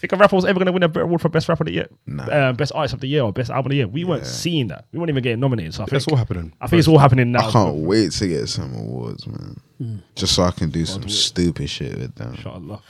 think 0.00 0.12
a 0.12 0.16
rapper 0.16 0.36
was 0.36 0.44
ever 0.44 0.58
going 0.58 0.66
to 0.66 0.72
win 0.72 0.82
a 0.82 0.88
Brit 0.88 1.04
Award 1.04 1.20
for 1.20 1.28
best 1.28 1.48
rapper 1.48 1.62
of 1.62 1.66
the 1.66 1.72
year, 1.72 1.88
uh, 2.18 2.52
best 2.52 2.72
artist 2.74 2.94
of 2.94 3.00
the 3.00 3.08
year, 3.08 3.22
or 3.22 3.32
best 3.32 3.50
album 3.50 3.66
of 3.66 3.70
the 3.70 3.76
year. 3.76 3.88
We 3.88 4.04
weren't 4.04 4.26
seeing 4.26 4.68
that. 4.68 4.84
We 4.92 4.98
weren't 4.98 5.10
even 5.10 5.22
getting 5.22 5.40
nominated. 5.40 5.74
So 5.74 5.82
I 5.82 5.86
think 5.86 5.90
That's 5.92 6.08
all 6.08 6.16
happening. 6.16 6.52
I 6.60 6.66
think 6.68 6.78
it's 6.78 6.88
all 6.88 6.98
happening 6.98 7.32
now. 7.32 7.48
I 7.48 7.50
can't 7.52 7.76
wait 7.76 8.12
to 8.12 8.28
get 8.28 8.48
some 8.48 8.74
awards, 8.74 9.26
man. 9.26 10.02
Just 10.14 10.34
so 10.34 10.44
I 10.44 10.50
can 10.52 10.70
do 10.70 10.84
some 10.86 11.08
stupid 11.08 11.68
shit 11.68 11.98
with 11.98 12.14
them. 12.14 12.34
Inshallah. 12.34 12.82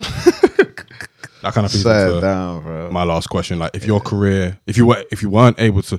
That 1.42 1.54
kind 1.54 1.64
of 1.64 1.72
feeds 1.72 1.82
Sit 1.82 2.06
into 2.08 2.20
down, 2.20 2.62
bro. 2.62 2.90
my 2.92 3.02
last 3.02 3.26
question. 3.28 3.58
Like, 3.58 3.74
if 3.74 3.84
your 3.84 3.98
career, 4.00 4.60
if 4.66 4.76
you 4.76 4.86
were, 4.86 5.04
if 5.10 5.22
you 5.22 5.28
weren't 5.30 5.58
able 5.58 5.82
to 5.82 5.98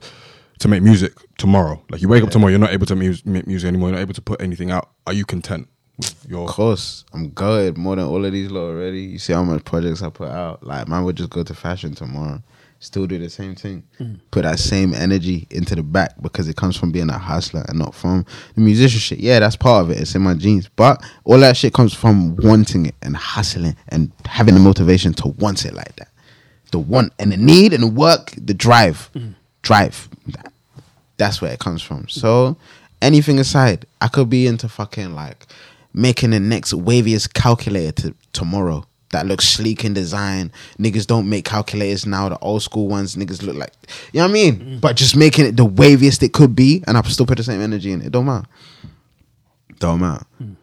to 0.60 0.68
make 0.70 0.82
music 0.82 1.12
tomorrow, 1.38 1.84
like 1.90 2.02
you 2.02 2.08
wake 2.08 2.24
up 2.24 2.30
tomorrow, 2.30 2.50
you're 2.52 2.60
not 2.60 2.72
able 2.72 2.86
to 2.86 2.96
mus- 2.96 3.26
make 3.26 3.46
music 3.46 3.68
anymore. 3.68 3.90
You're 3.90 3.98
not 3.98 4.02
able 4.04 4.14
to 4.14 4.22
put 4.22 4.42
anything 4.42 4.72
out. 4.72 4.92
Are 5.06 5.12
you 5.12 5.26
content 5.26 5.68
with 5.98 6.26
your? 6.28 6.48
Of 6.48 6.56
course, 6.56 7.06
I'm 7.14 7.30
good. 7.30 7.78
More 7.78 7.96
than 7.96 8.06
all 8.06 8.24
of 8.26 8.32
these 8.32 8.50
lot 8.52 8.62
already. 8.70 9.02
You 9.02 9.20
see 9.20 9.34
how 9.34 9.44
much 9.44 9.64
projects 9.66 10.02
I 10.02 10.10
put 10.10 10.30
out. 10.30 10.64
Like, 10.66 10.88
man 10.88 11.04
would 11.04 11.16
just 11.16 11.30
go 11.30 11.44
to 11.44 11.54
fashion 11.54 11.94
tomorrow, 11.96 12.42
still 12.80 13.06
do 13.08 13.18
the 13.18 13.30
same 13.30 13.56
thing. 13.56 13.84
Mm. 14.00 14.20
Put 14.32 14.44
that 14.44 14.60
same 14.60 14.94
energy 14.94 15.48
into 15.52 15.76
the 15.76 15.84
back 15.84 16.14
because 16.22 16.48
it 16.48 16.56
comes 16.56 16.76
from 16.76 16.92
being 16.92 17.10
a 17.10 17.18
hustler 17.18 17.64
and 17.68 17.78
not 17.80 17.94
from 17.94 18.26
the 18.56 18.62
musician 18.62 19.00
shit. 19.00 19.20
Yeah, 19.20 19.40
that's 19.40 19.56
part 19.56 19.84
of 19.86 19.92
it. 19.92 20.00
It's 20.00 20.16
in 20.16 20.22
my 20.24 20.34
genes. 20.34 20.70
But 20.76 21.04
all 21.24 21.40
that 21.40 21.58
shit 21.58 21.74
comes 21.74 21.94
from 21.94 22.36
wanting 22.38 22.88
it 22.88 22.96
and 23.02 23.16
hustling 23.16 23.76
and 23.90 24.12
having 24.26 24.54
the 24.56 24.60
motivation 24.60 25.14
to 25.16 25.28
want 25.30 25.66
it 25.66 25.74
like 25.74 25.96
that. 25.98 26.10
The 26.72 26.80
want 26.80 27.14
and 27.20 27.32
the 27.32 27.38
need 27.38 27.72
and 27.74 27.84
the 27.84 27.88
work, 27.88 28.34
the 28.36 28.54
drive. 28.54 29.10
Mm. 29.14 29.36
Drive. 29.62 30.10
That- 30.28 30.52
that's 31.18 31.40
where 31.42 31.54
it 31.54 31.60
comes 31.60 31.84
from. 31.84 32.08
So 32.10 32.58
anything 33.00 33.38
aside, 33.38 33.86
I 34.02 34.08
could 34.08 34.30
be 34.32 34.48
into 34.48 34.68
fucking 34.68 35.14
like 35.14 35.46
making 35.94 36.32
the 36.32 36.40
next 36.40 36.74
waviest 36.74 37.34
calculator 37.34 38.10
to 38.10 38.16
tomorrow 38.34 38.86
that 39.14 39.26
looks 39.26 39.48
sleek 39.48 39.86
in 39.86 39.94
design. 39.94 40.52
Niggas 40.78 41.08
don't 41.08 41.30
make 41.30 41.46
calculators 41.46 42.06
now. 42.06 42.28
The 42.30 42.38
old 42.40 42.62
school 42.62 42.88
ones, 42.88 43.16
niggas 43.16 43.42
look 43.42 43.56
like 43.56 43.72
you 44.12 44.20
know 44.20 44.26
what 44.26 44.32
I 44.32 44.34
mean. 44.34 44.60
Mm. 44.60 44.82
But 44.82 44.98
just 44.98 45.16
making 45.16 45.46
it 45.46 45.56
the 45.56 45.66
waviest 45.66 46.22
it 46.22 46.34
could 46.34 46.56
be, 46.56 46.84
and 46.86 46.98
I 46.98 47.02
still 47.04 47.26
put 47.26 47.38
the 47.38 47.44
same 47.44 47.62
energy 47.62 47.92
in 47.92 48.02
it. 48.02 48.12
Don't 48.12 48.26
matter. 48.26 48.48
Don't 49.80 50.02
matter. 50.02 50.26
Hmm. 50.38 50.54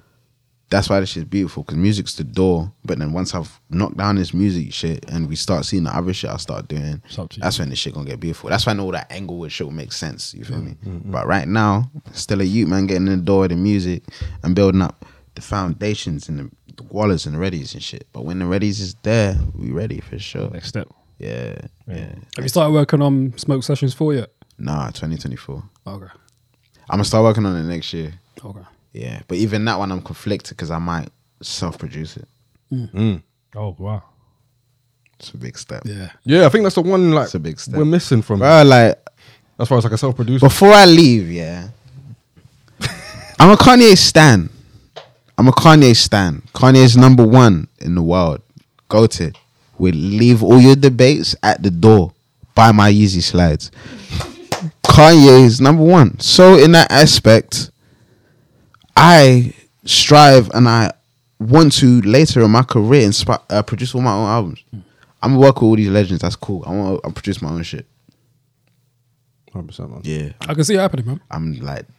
That's 0.68 0.88
why 0.88 1.00
this 1.00 1.10
shit's 1.10 1.28
beautiful 1.28 1.64
because 1.64 1.76
music's 1.76 2.14
the 2.14 2.22
door. 2.22 2.72
But 2.84 3.00
then 3.00 3.12
once 3.12 3.34
I've 3.34 3.60
knocked 3.70 3.96
down 3.96 4.14
this 4.14 4.32
music 4.32 4.72
shit 4.72 5.04
and 5.10 5.28
we 5.28 5.34
start 5.34 5.64
seeing 5.64 5.82
the 5.82 5.96
other 5.96 6.12
shit 6.12 6.30
I 6.30 6.36
start 6.36 6.68
doing, 6.68 7.02
It's 7.06 7.18
up 7.18 7.28
to 7.30 7.36
you. 7.36 7.42
that's 7.42 7.58
when 7.58 7.70
this 7.70 7.78
shit 7.80 7.92
gonna 7.92 8.08
get 8.08 8.20
beautiful. 8.20 8.50
That's 8.50 8.66
why 8.66 8.78
all 8.78 8.92
that 8.92 9.10
Englewood 9.10 9.50
shit 9.50 9.66
will 9.66 9.74
make 9.74 9.92
sense. 9.92 10.32
You 10.32 10.44
feel 10.44 10.58
hmm. 10.58 10.66
me? 10.66 10.76
Mm-hmm. 10.84 11.10
But 11.10 11.26
right 11.26 11.48
now, 11.48 11.90
still 12.12 12.40
a 12.40 12.44
youth 12.44 12.68
man 12.68 12.86
getting 12.86 13.08
in 13.08 13.18
the 13.18 13.24
door 13.24 13.44
of 13.44 13.50
the 13.50 13.56
music 13.56 14.04
and 14.44 14.54
building 14.54 14.82
up 14.82 15.04
the 15.34 15.40
foundations 15.42 16.28
and 16.28 16.38
the, 16.38 16.50
the 16.76 16.82
wallets 16.84 17.26
and 17.26 17.34
the 17.34 17.38
readies 17.38 17.72
and 17.74 17.82
shit. 17.82 18.06
But 18.12 18.24
when 18.24 18.38
the 18.38 18.44
readies 18.44 18.80
is 18.80 18.94
there, 19.02 19.36
we 19.54 19.70
ready 19.70 20.00
for 20.00 20.18
sure. 20.18 20.50
Next 20.50 20.68
step. 20.68 20.88
Yeah, 21.18 21.60
yeah. 21.86 22.14
Have 22.36 22.44
you 22.44 22.48
started 22.48 22.72
working 22.72 23.02
on 23.02 23.36
Smoke 23.36 23.62
Sessions 23.62 23.92
4 23.94 24.14
yet? 24.14 24.30
Nah, 24.58 24.86
2024. 24.88 25.62
Okay. 25.86 26.06
I'm 26.88 26.96
gonna 26.96 27.04
start 27.04 27.22
working 27.24 27.46
on 27.46 27.56
it 27.56 27.62
next 27.64 27.92
year. 27.92 28.14
Okay. 28.44 28.60
Yeah, 28.92 29.20
but 29.28 29.38
even 29.38 29.64
that 29.66 29.78
one, 29.78 29.92
I'm 29.92 30.02
conflicted 30.02 30.56
because 30.56 30.70
I 30.70 30.78
might 30.78 31.08
self-produce 31.42 32.16
it. 32.16 32.28
Mm. 32.72 32.90
Mm. 32.92 33.22
Oh 33.54 33.76
wow. 33.78 34.02
It's 35.18 35.30
a 35.30 35.36
big 35.36 35.56
step. 35.58 35.82
Yeah. 35.84 36.10
Yeah, 36.24 36.46
I 36.46 36.48
think 36.48 36.64
that's 36.64 36.74
the 36.76 36.80
one 36.82 37.12
like 37.12 37.26
It's 37.26 37.34
a 37.34 37.38
big 37.38 37.60
step. 37.60 37.76
we're 37.76 37.84
missing 37.84 38.22
from 38.22 38.38
Bro, 38.40 38.62
like 38.64 38.98
as 39.58 39.68
far 39.68 39.78
as 39.78 39.84
like 39.84 39.92
a 39.92 39.98
self-producer. 39.98 40.44
before 40.44 40.72
I 40.72 40.86
leave, 40.86 41.30
yeah, 41.30 41.68
I'm 43.38 43.50
a 43.50 43.56
Kanye 43.56 43.96
stan. 43.96 44.48
I'm 45.40 45.48
a 45.48 45.52
Kanye 45.52 45.96
stan. 45.96 46.42
Kanye's 46.54 46.98
number 46.98 47.26
one 47.26 47.66
in 47.78 47.94
the 47.94 48.02
world. 48.02 48.42
Go 48.90 49.06
to. 49.06 49.32
We 49.78 49.90
leave 49.90 50.42
all 50.42 50.60
your 50.60 50.76
debates 50.76 51.34
at 51.42 51.62
the 51.62 51.70
door. 51.70 52.12
Buy 52.54 52.72
my 52.72 52.92
Yeezy 52.92 53.22
slides. 53.22 53.70
Kanye 54.84 55.44
is 55.46 55.58
number 55.58 55.82
one. 55.82 56.20
So 56.20 56.58
in 56.58 56.72
that 56.72 56.92
aspect, 56.92 57.70
I 58.94 59.54
strive 59.86 60.50
and 60.50 60.68
I 60.68 60.92
want 61.38 61.72
to 61.78 62.02
later 62.02 62.42
in 62.42 62.50
my 62.50 62.62
career 62.62 63.08
inspi- 63.08 63.40
uh, 63.48 63.62
produce 63.62 63.94
all 63.94 64.02
my 64.02 64.12
own 64.12 64.28
albums. 64.28 64.62
I'm 65.22 65.36
work 65.36 65.56
with 65.56 65.68
all 65.68 65.76
these 65.76 65.88
legends. 65.88 66.20
That's 66.20 66.36
cool. 66.36 66.64
I 66.66 66.70
want 66.70 67.02
to 67.02 67.10
produce 67.12 67.40
my 67.40 67.48
own 67.48 67.62
shit. 67.62 67.86
100%, 69.54 69.90
man. 69.90 70.00
Yeah, 70.04 70.32
I 70.42 70.52
can 70.52 70.64
see 70.64 70.74
it 70.74 70.80
happening, 70.80 71.06
man. 71.06 71.20
I'm 71.30 71.54
like, 71.60 71.86
ki- 71.86 71.92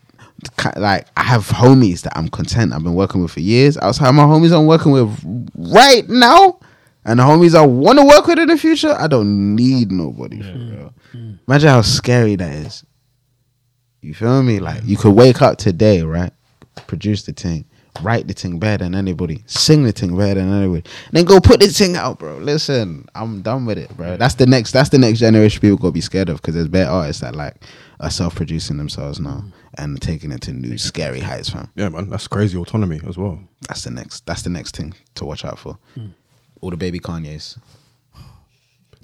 like 0.76 1.08
I 1.18 1.24
have 1.24 1.48
homies 1.48 2.02
that 2.02 2.18
I'm 2.18 2.30
content. 2.30 2.74
I've 2.74 2.84
been 2.84 2.96
working 2.96 3.22
with 3.22 3.32
for 3.32 3.40
years. 3.40 3.78
Outside 3.78 4.12
my 4.12 4.24
homies 4.24 4.58
I'm 4.58 4.66
working 4.66 4.92
with 4.92 5.10
right 5.56 6.08
now, 6.10 6.60
and 7.06 7.20
the 7.20 7.24
homies 7.24 7.56
I 7.56 7.66
want 7.66 8.00
to 8.00 8.06
work 8.06 8.28
with 8.28 8.40
in 8.40 8.48
the 8.48 8.58
future, 8.58 8.94
I 8.98 9.08
don't 9.08 9.56
need 9.56 9.92
nobody 9.92 10.42
for 10.42 10.58
real. 10.58 10.94
Imagine 11.48 11.70
how 11.70 11.82
scary 11.82 12.36
that 12.36 12.54
is. 12.54 12.84
You 14.02 14.14
feel 14.14 14.42
me? 14.44 14.60
Like 14.60 14.82
you 14.84 14.98
could 14.98 15.16
wake 15.16 15.42
up 15.42 15.58
today, 15.58 16.02
right? 16.02 16.32
Produce 16.88 17.24
the 17.24 17.34
thing, 17.34 17.66
write 18.02 18.28
the 18.28 18.34
thing 18.34 18.58
better 18.58 18.84
than 18.84 18.96
anybody, 18.96 19.44
sing 19.46 19.84
the 19.84 19.92
thing 19.92 20.18
better 20.18 20.36
than 20.40 20.52
anybody, 20.52 20.90
then 21.12 21.26
go 21.26 21.40
put 21.40 21.60
the 21.60 21.68
thing 21.68 21.96
out, 21.96 22.18
bro. 22.18 22.38
Listen, 22.38 23.06
I'm 23.14 23.42
done 23.42 23.66
with 23.66 23.78
it, 23.78 23.96
bro. 23.96 24.18
That's 24.18 24.36
the 24.36 24.48
next. 24.48 24.72
That's 24.72 24.90
the 24.90 24.98
next 24.98 25.20
generation 25.20 25.62
people 25.62 25.78
gonna 25.78 25.92
be 25.92 26.02
scared 26.02 26.30
of 26.30 26.38
because 26.38 26.56
there's 26.56 26.68
better 26.68 26.90
artists 26.90 27.22
that 27.22 27.36
like 27.36 27.58
are 28.00 28.10
self-producing 28.10 28.78
themselves 28.78 29.20
now 29.20 29.44
and 29.78 30.02
taking 30.02 30.32
it 30.32 30.42
to 30.42 30.52
new 30.54 30.78
scary 30.78 31.20
heights, 31.22 31.50
fam. 31.50 31.70
Yeah, 31.76 31.90
man. 31.90 32.10
That's 32.10 32.28
crazy 32.28 32.58
autonomy 32.58 33.00
as 33.08 33.18
well. 33.18 33.40
That's 33.68 33.84
the 33.84 33.92
next. 33.92 34.26
That's 34.26 34.42
the 34.42 34.50
next 34.50 34.76
thing 34.76 34.94
to 35.16 35.26
watch 35.26 35.46
out 35.46 35.60
for. 35.60 35.78
Hmm. 35.96 36.08
All 36.62 36.70
the 36.70 36.78
baby 36.78 37.00
Kanye's. 37.00 37.58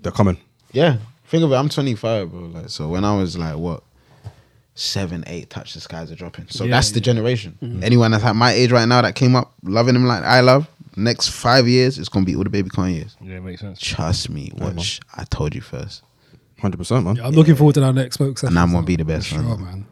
They're 0.02 0.12
coming. 0.12 0.38
Yeah, 0.74 0.98
think 1.28 1.44
of 1.44 1.52
it. 1.52 1.56
I'm 1.56 1.70
25, 1.70 2.30
bro. 2.32 2.40
Like, 2.42 2.70
so 2.70 2.88
when 2.90 3.04
I 3.04 3.16
was 3.18 3.38
like 3.38 3.56
what, 3.58 3.84
seven, 4.76 5.24
eight, 5.28 5.50
touch 5.50 5.74
the 5.74 5.80
skies 5.82 6.12
are 6.12 6.16
dropping. 6.16 6.48
So 6.50 6.66
Yeah, 6.66 6.72
that's 6.72 6.92
the 6.92 7.00
yeah. 7.00 7.04
generation. 7.06 7.58
Mm-hmm. 7.62 7.84
Anyone 7.84 8.12
that's 8.12 8.24
at 8.24 8.36
my 8.36 8.52
age 8.52 8.72
right 8.72 8.88
now 8.88 9.02
that 9.02 9.16
came 9.16 9.36
up 9.36 9.54
loving 9.64 9.96
him 9.96 10.06
like 10.06 10.24
I 10.24 10.42
love, 10.42 10.68
next 10.96 11.30
five 11.30 11.68
years 11.68 11.98
it's 11.98 12.10
gonna 12.10 12.26
be 12.26 12.36
all 12.36 12.44
the 12.44 12.50
baby 12.50 12.70
Kanye's. 12.70 13.16
Yeah, 13.22 13.40
makes 13.40 13.62
sense. 13.62 13.80
Trust 13.80 14.30
me. 14.30 14.52
Watch. 14.56 15.00
I 15.16 15.24
told 15.24 15.56
you 15.56 15.62
first, 15.62 16.04
100%, 16.62 17.04
man. 17.04 17.16
Yeah, 17.16 17.26
I'm 17.28 17.34
looking 17.34 17.56
forward 17.56 17.74
to 17.76 17.80
that 17.82 17.94
next 17.94 18.18
Smoke 18.18 18.38
Session. 18.38 18.56
and 18.56 18.60
I'm 18.60 18.72
gonna 18.72 18.86
be 18.86 18.98
the 18.98 19.06
best 19.06 19.28
Sure, 19.28 19.42
one. 19.42 19.64
man. 19.64 19.86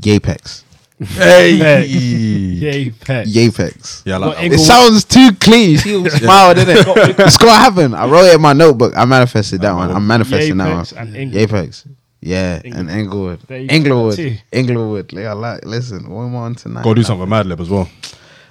Yapex. 0.00 0.62
Hey! 1.00 1.84
Yay, 1.86 2.90
pet. 2.90 3.26
Yeah, 3.28 3.48
Yapex. 3.48 4.02
I 4.10 4.16
like 4.16 4.20
Got 4.20 4.34
that. 4.36 4.42
It 4.42 4.44
Englewood- 4.46 4.66
sounds 4.66 5.04
too 5.04 5.30
clean. 5.40 5.70
You 5.74 5.78
see 5.78 6.08
smile, 6.18 6.54
didn't 6.54 6.76
it? 6.76 6.86
It's 7.20 7.36
gonna 7.36 7.52
happen. 7.52 7.94
I 7.94 8.06
wrote 8.06 8.26
it 8.26 8.34
in 8.34 8.40
my 8.40 8.52
notebook. 8.52 8.94
I 8.96 9.04
manifested 9.04 9.60
that 9.60 9.72
one. 9.74 9.90
I'm 9.90 10.06
manifesting 10.06 10.56
that 10.58 10.74
one. 10.74 10.84
Yapex 10.84 10.96
and 11.00 11.16
Englewood. 11.16 11.50
Yapex. 11.50 11.86
Yeah, 12.20 12.60
and 12.64 12.90
Englewood. 12.90 13.40
There 13.46 13.60
you 13.60 13.68
go. 13.68 13.74
Englewood. 13.74 14.16
Too. 14.16 14.36
Englewood. 14.52 15.12
Like, 15.12 15.26
I 15.26 15.32
like, 15.34 15.64
listen, 15.64 16.10
one 16.10 16.30
more 16.30 16.42
on 16.46 16.56
tonight. 16.56 16.82
Go 16.82 16.92
do 16.94 17.04
something 17.04 17.20
with 17.20 17.30
Madlib 17.46 17.60
as 17.60 17.70
well. 17.70 17.88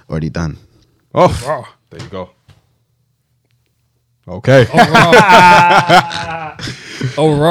Already 0.08 0.30
done. 0.30 0.56
Oh, 1.14 1.68
there 1.90 2.00
you 2.02 2.08
go. 2.08 2.30
Okay. 4.26 4.66
Oh, 4.72 4.78
raw. 4.78 6.56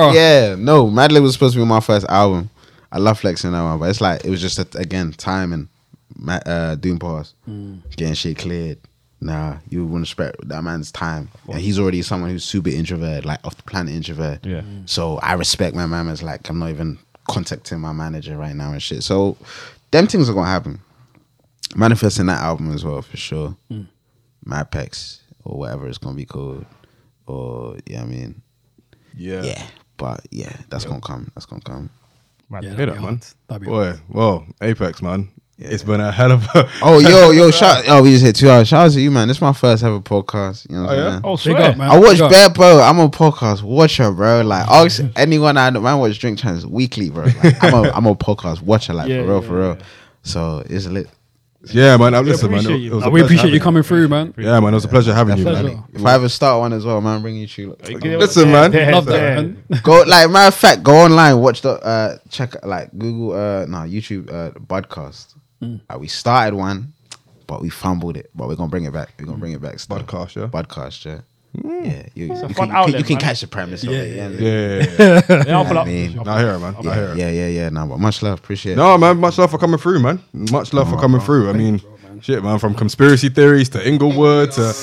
Oh, 0.09 0.13
yeah, 0.13 0.55
no, 0.57 0.87
Madlib 0.87 1.21
was 1.21 1.33
supposed 1.33 1.53
to 1.53 1.59
be 1.61 1.65
my 1.65 1.79
first 1.79 2.05
album. 2.09 2.49
I 2.91 2.99
love 2.99 3.19
flexing 3.19 3.51
that 3.51 3.63
one, 3.63 3.79
but 3.79 3.89
it's 3.89 4.01
like, 4.01 4.23
it 4.23 4.29
was 4.29 4.41
just, 4.41 4.57
a, 4.59 4.67
again, 4.77 5.11
time 5.13 5.53
and 5.53 5.67
ma- 6.15 6.39
uh, 6.45 6.75
doing 6.75 6.99
pause, 6.99 7.33
mm. 7.47 7.81
getting 7.95 8.13
shit 8.13 8.37
cleared. 8.37 8.79
Nah, 9.19 9.57
you 9.69 9.83
wouldn't 9.83 10.01
respect 10.01 10.47
that 10.47 10.63
man's 10.63 10.91
time. 10.91 11.29
And 11.47 11.59
he's 11.59 11.79
already 11.79 12.03
someone 12.03 12.29
who's 12.29 12.43
super 12.45 12.69
introvert, 12.69 13.25
like 13.25 13.43
off 13.45 13.57
the 13.57 13.63
planet 13.63 13.93
introvert. 13.95 14.45
Yeah. 14.45 14.61
Mm. 14.61 14.87
So 14.87 15.17
I 15.17 15.33
respect 15.33 15.75
my 15.75 15.87
man 15.87 16.07
as 16.07 16.21
like 16.21 16.47
I'm 16.49 16.59
not 16.59 16.69
even 16.69 16.99
contacting 17.27 17.79
my 17.79 17.93
manager 17.93 18.37
right 18.37 18.55
now 18.55 18.71
and 18.73 18.81
shit. 18.81 19.01
So 19.01 19.35
them 19.89 20.05
things 20.05 20.29
are 20.29 20.33
gonna 20.33 20.47
happen. 20.47 20.79
Manifesting 21.75 22.27
that 22.27 22.41
album 22.43 22.71
as 22.71 22.85
well 22.85 23.01
for 23.01 23.17
sure. 23.17 23.57
Mm. 23.71 23.87
Mad 24.45 24.69
Pex 24.71 25.19
or 25.43 25.57
whatever 25.57 25.87
it's 25.87 25.97
gonna 25.97 26.15
be 26.15 26.25
called, 26.25 26.65
or 27.25 27.77
yeah, 27.87 28.03
I 28.03 28.05
mean, 28.05 28.41
Yeah. 29.15 29.41
yeah. 29.41 29.67
But 29.97 30.27
yeah, 30.29 30.55
that's 30.69 30.85
gonna 30.85 31.01
come. 31.01 31.31
That's 31.33 31.47
gonna 31.47 31.63
come. 31.63 31.89
Man, 32.49 32.63
Yeah, 32.63 32.69
Hit 32.69 32.77
that'd 32.77 32.95
it, 32.95 33.01
man. 33.01 33.21
That'd 33.47 33.61
be. 33.61 33.67
Boy, 33.67 33.93
well, 34.09 34.45
Apex, 34.61 35.01
man. 35.01 35.29
It's 35.59 35.81
been 35.83 35.99
a 35.99 36.11
hell 36.11 36.31
of 36.33 36.43
a. 36.53 36.69
Oh 36.83 36.99
yo 36.99 37.31
yo 37.31 37.49
shout 37.59 37.85
oh 37.87 38.03
we 38.03 38.11
just 38.11 38.23
hit 38.23 38.35
two 38.35 38.47
hours. 38.47 38.67
Shout 38.67 38.85
out 38.85 38.91
to 38.91 39.01
you 39.01 39.09
man. 39.09 39.27
This 39.27 39.37
is 39.37 39.41
my 39.41 39.53
first 39.53 39.83
ever 39.83 39.99
podcast. 39.99 40.69
You 40.69 40.75
know 40.75 40.83
what 40.83 40.91
Oh, 40.91 40.93
I'm 40.93 40.97
yeah? 40.99 41.09
saying? 41.09 41.21
Oh, 41.23 41.31
Big 41.35 41.39
swear. 41.39 41.71
up, 41.71 41.77
man. 41.77 41.89
I 41.89 41.97
watch 41.99 42.19
Big. 42.19 42.29
Bear 42.29 42.49
Bro. 42.51 42.79
I'm 42.81 42.99
a 42.99 43.09
podcast 43.09 43.63
watcher, 43.63 44.11
bro. 44.11 44.41
Like 44.41 44.67
ask 44.69 45.01
anyone 45.15 45.57
I 45.57 45.71
know. 45.71 45.81
Man, 45.81 45.97
watch 45.97 46.19
Drink 46.19 46.37
Champs 46.37 46.63
weekly, 46.63 47.09
bro. 47.09 47.23
Like, 47.43 47.63
I'm 47.63 47.73
a 47.73 47.89
I'm 47.89 48.05
a 48.05 48.13
podcast 48.15 48.61
watcher, 48.61 48.93
like 48.93 49.09
Yeah, 49.09 49.23
for 49.23 49.27
real, 49.29 49.41
yeah, 49.41 49.47
for 49.47 49.55
real. 49.59 49.75
yeah. 49.79 49.85
So 50.21 50.63
it's 50.69 50.85
lit. 50.85 51.09
Yeah, 51.73 51.97
man. 51.97 52.13
I 52.13 52.19
listen, 52.19 52.51
man. 52.51 52.59
It, 52.65 52.85
it 52.85 52.93
was 52.93 53.05
a 53.05 53.09
we 53.09 53.21
pleasure 53.21 53.25
appreciate 53.25 53.45
you 53.45 53.49
having 53.51 53.61
coming 53.61 53.83
through, 53.83 54.07
man. 54.07 54.33
Yeah, 54.37 54.59
man. 54.59 54.73
It 54.73 54.77
was 54.77 54.85
a 54.85 54.87
pleasure 54.87 55.13
having 55.13 55.37
you, 55.37 55.43
Definitely. 55.43 55.75
man. 55.75 55.83
If 55.93 56.05
I 56.05 56.13
ever 56.15 56.29
start 56.29 56.59
one 56.59 56.73
as 56.73 56.85
well, 56.85 57.01
man, 57.01 57.21
bring 57.21 57.35
you 57.35 57.47
two. 57.47 57.75
Listen, 57.87 58.51
man. 58.51 58.71
Love 58.91 59.05
that, 59.05 59.35
man. 59.37 59.63
Go 59.83 60.03
like 60.03 60.29
matter 60.29 60.47
of 60.47 60.55
fact, 60.55 60.83
go 60.83 60.95
online, 60.97 61.39
watch 61.39 61.61
the 61.61 61.71
uh 61.71 62.17
check 62.29 62.65
like 62.65 62.91
Google 62.97 63.33
uh 63.33 63.65
no 63.65 63.79
YouTube 63.79 64.31
uh 64.31 64.51
podcast. 64.51 65.35
Mm. 65.61 65.81
Like, 65.89 65.99
we 65.99 66.07
started 66.07 66.55
one, 66.55 66.93
but 67.47 67.61
we 67.61 67.69
fumbled 67.69 68.17
it. 68.17 68.29
But 68.35 68.47
we're 68.47 68.55
gonna 68.55 68.69
bring 68.69 68.85
it 68.85 68.93
back. 68.93 69.13
We're 69.19 69.25
gonna 69.25 69.37
bring 69.37 69.53
it 69.53 69.61
back. 69.61 69.79
Still. 69.79 69.97
Podcast, 69.97 70.35
yeah? 70.35 70.47
Podcast, 70.47 71.05
yeah. 71.05 71.21
Yeah, 71.53 72.05
you, 72.13 72.25
you, 72.25 72.27
can, 72.27 72.53
fun 72.53 72.69
you, 72.69 72.75
outlet, 72.75 72.99
you 72.99 73.03
can 73.05 73.13
man. 73.15 73.21
catch 73.21 73.41
the 73.41 73.47
premise 73.47 73.83
of 73.83 73.89
Yeah, 73.91 73.99
it. 73.99 74.15
yeah, 74.15 74.29
Yeah, 74.29 74.39
Yeah, 74.39 74.85
yeah, 74.99 75.21
yeah. 75.29 75.43
Yeah, 75.47 75.57
I'll 75.57 75.65
pull 75.65 75.77
I 75.77 75.81
up. 75.81 75.87
mean, 75.87 76.19
I 76.19 76.39
hear 76.41 76.51
it, 76.51 76.59
man. 76.59 76.75
I 76.77 76.81
hear 76.81 76.93
yeah, 76.93 77.11
it. 77.11 77.17
yeah, 77.17 77.29
yeah, 77.29 77.47
yeah. 77.47 77.69
No, 77.69 77.87
but 77.87 77.97
much 77.99 78.21
love, 78.21 78.37
appreciate 78.39 78.73
it. 78.73 78.75
No, 78.75 78.97
man. 78.97 79.17
Much 79.19 79.37
love 79.37 79.49
for 79.51 79.57
coming 79.57 79.79
through, 79.79 79.99
man. 79.99 80.21
Much 80.33 80.73
love 80.73 80.89
for 80.89 80.97
coming 80.99 81.19
through. 81.21 81.49
I 81.49 81.53
mean, 81.53 81.81
shit, 82.21 82.43
man. 82.43 82.59
From 82.59 82.75
conspiracy 82.75 83.29
theories 83.29 83.69
to 83.69 83.85
Englewood 83.85 84.51
to 84.51 84.73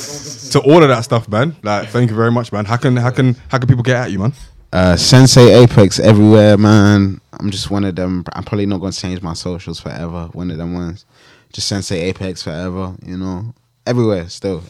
to 0.50 0.60
all 0.60 0.82
of 0.82 0.88
that 0.88 1.02
stuff, 1.04 1.28
man. 1.28 1.54
Like, 1.62 1.88
thank 1.90 2.10
you 2.10 2.16
very 2.16 2.32
much, 2.32 2.52
man. 2.52 2.64
How 2.64 2.76
can 2.76 2.96
how 2.96 3.10
can 3.10 3.34
how 3.48 3.58
can 3.58 3.68
people 3.68 3.82
get 3.84 3.96
at 3.96 4.10
you, 4.10 4.18
man? 4.18 4.32
Uh, 4.72 4.96
Sensei 4.96 5.54
Apex 5.62 6.00
everywhere, 6.00 6.56
man. 6.58 7.20
I'm 7.38 7.50
just 7.52 7.70
one 7.70 7.84
of 7.84 7.94
them. 7.94 8.24
I'm 8.32 8.42
probably 8.42 8.66
not 8.66 8.80
gonna 8.80 8.92
change 8.92 9.22
my 9.22 9.34
socials 9.34 9.78
forever. 9.78 10.28
One 10.32 10.50
of 10.50 10.56
them 10.56 10.74
ones. 10.74 11.04
Just 11.52 11.68
Sensei 11.68 12.00
Apex 12.00 12.42
forever. 12.42 12.94
You 13.06 13.16
know, 13.16 13.54
everywhere 13.86 14.28
still. 14.28 14.64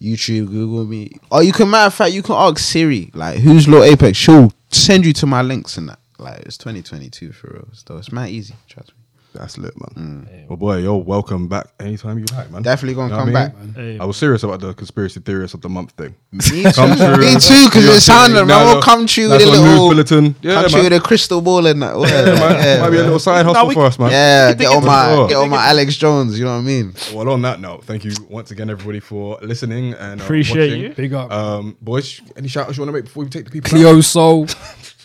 YouTube, 0.00 0.46
Google 0.46 0.84
me. 0.86 1.12
Oh, 1.30 1.40
you 1.40 1.52
can. 1.52 1.70
Matter 1.70 1.88
of 1.88 1.94
fact, 1.94 2.12
you 2.12 2.22
can 2.22 2.34
ask 2.36 2.58
Siri, 2.58 3.10
like, 3.14 3.40
who's 3.40 3.68
Lord 3.68 3.86
Apex? 3.86 4.16
She'll 4.16 4.52
send 4.70 5.04
you 5.04 5.12
to 5.14 5.26
my 5.26 5.42
links 5.42 5.76
and 5.76 5.88
that. 5.88 5.98
Like, 6.18 6.40
it's 6.40 6.56
2022 6.58 7.32
for 7.32 7.48
real. 7.52 7.68
So 7.72 7.96
it's 7.96 8.12
mad 8.12 8.30
easy. 8.30 8.54
Trust 8.68 8.90
me. 8.90 8.99
That's 9.32 9.58
lit, 9.58 9.74
man. 9.96 10.28
Well, 10.48 10.56
boy, 10.56 10.78
you're 10.78 10.96
welcome 10.98 11.46
back 11.46 11.68
anytime 11.78 12.18
you 12.18 12.24
like, 12.34 12.50
man. 12.50 12.62
Definitely 12.62 12.94
gonna 12.96 13.10
You 13.14 13.16
know 13.16 13.24
come 13.24 13.32
what 13.32 13.42
I 13.42 13.48
back. 13.48 13.76
Hey. 13.76 13.98
I 14.00 14.04
was 14.04 14.16
serious 14.16 14.42
about 14.42 14.60
the 14.60 14.74
conspiracy 14.74 15.20
theorists 15.20 15.54
of 15.54 15.60
the 15.60 15.68
month 15.68 15.92
thing. 15.92 16.16
Me 16.32 16.40
too. 16.40 16.62
Come 16.72 16.96
true. 16.96 17.16
Me 17.16 17.34
too, 17.38 17.64
because 17.66 17.74
You 17.76 17.86
know 17.90 17.92
it 17.94 18.00
sounded. 18.00 18.10
what 18.10 18.10
I'm 18.10 18.34
saying? 18.34 18.34
Man, 18.34 18.46
Now 18.48 18.72
we'll 18.72 18.82
come 18.82 19.06
true 19.06 19.30
with 19.30 19.40
a 19.42 19.44
the 19.44 19.50
news 19.52 19.60
little. 19.60 19.88
bulletin. 19.90 20.34
Yeah, 20.42 20.54
come 20.62 20.70
true 20.70 20.82
man. 20.82 20.90
with 20.90 21.00
a 21.00 21.04
crystal 21.06 21.40
ball 21.40 21.64
and 21.66 21.80
that. 21.80 21.94
Yeah, 21.96 22.06
Yeah, 22.08 22.24
man. 22.40 22.64
yeah, 22.64 22.80
Might 22.80 22.90
be 22.90 22.96
a 22.96 23.02
little 23.02 23.18
side 23.20 23.46
hustle 23.46 23.68
we- 23.68 23.74
for 23.74 23.84
us, 23.86 23.98
man. 24.00 24.10
Yeah, 24.10 24.52
get 24.52 24.62
it's 24.62 24.70
on 24.74 24.84
my 24.84 25.10
a- 25.12 25.28
get 25.28 25.36
on 25.36 25.48
my 25.48 25.64
Alex 25.68 25.96
Jones. 25.96 26.36
You 26.36 26.46
know 26.46 26.52
what 26.54 26.58
I 26.58 26.62
mean? 26.62 26.92
Well, 27.14 27.28
on 27.28 27.42
that 27.42 27.60
note, 27.60 27.84
thank 27.84 28.04
you 28.04 28.12
once 28.28 28.50
again, 28.50 28.68
everybody, 28.68 28.98
for 28.98 29.38
listening 29.42 29.94
and 29.94 30.20
uh, 30.20 30.24
Appreciate 30.24 30.70
watching. 30.70 30.82
you. 30.82 30.88
Big 30.90 31.14
up. 31.14 31.30
Um, 31.30 31.76
boys, 31.80 32.20
any 32.36 32.48
shout 32.48 32.66
outs 32.66 32.76
you 32.76 32.82
want 32.82 32.88
to 32.88 32.92
make 32.94 33.04
before 33.04 33.22
we 33.22 33.30
take 33.30 33.44
the 33.44 33.50
people? 33.52 33.70
Cleo 33.70 34.00
Sol. 34.00 34.46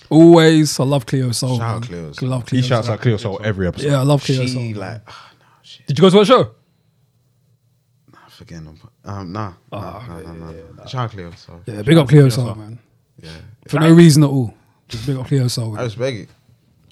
Always. 0.09 0.79
I 0.79 0.83
love 0.83 1.05
Cleo 1.05 1.31
Sol. 1.31 1.57
Shout 1.57 1.61
out 1.61 1.81
man. 1.81 1.81
Cleo 1.89 2.11
Sol. 2.13 2.29
Love 2.29 2.45
Cleo 2.45 2.61
He 2.61 2.67
shouts 2.67 2.89
out 2.89 2.99
Cleo 3.01 3.17
Sol 3.17 3.39
every 3.43 3.67
episode. 3.67 3.87
Yeah, 3.87 3.99
I 3.99 4.03
love 4.03 4.23
Cleo 4.23 4.41
She 4.41 4.47
Soul. 4.47 4.61
man. 4.63 4.75
like 4.75 5.01
Did 5.87 5.97
you 5.97 6.01
go 6.01 6.09
to 6.09 6.21
a 6.21 6.25
show? 6.25 6.51
I 8.13 8.29
forget 8.29 8.63
them. 8.63 8.79
Um, 9.03 9.31
nah, 9.31 9.53
nah, 9.71 10.07
nah, 10.07 10.21
nah, 10.33 10.51
nah. 10.77 10.85
Shout 10.85 11.05
out 11.05 11.11
Cleo. 11.11 11.31
So 11.31 11.61
Yeah, 11.65 11.81
big 11.81 11.97
up 11.97 12.07
Cleo 12.09 12.29
Sol, 12.29 12.55
man. 12.55 12.79
yeah, 13.21 13.29
For 13.67 13.79
no 13.79 13.91
reason 13.93 14.23
at 14.23 14.29
all. 14.29 14.53
Just 14.87 15.05
big 15.07 15.17
up 15.17 15.27
Cleo 15.27 15.47
Sol. 15.47 15.73
I 15.73 15.75
man. 15.77 15.83
respect 15.85 16.17
it. 16.17 16.29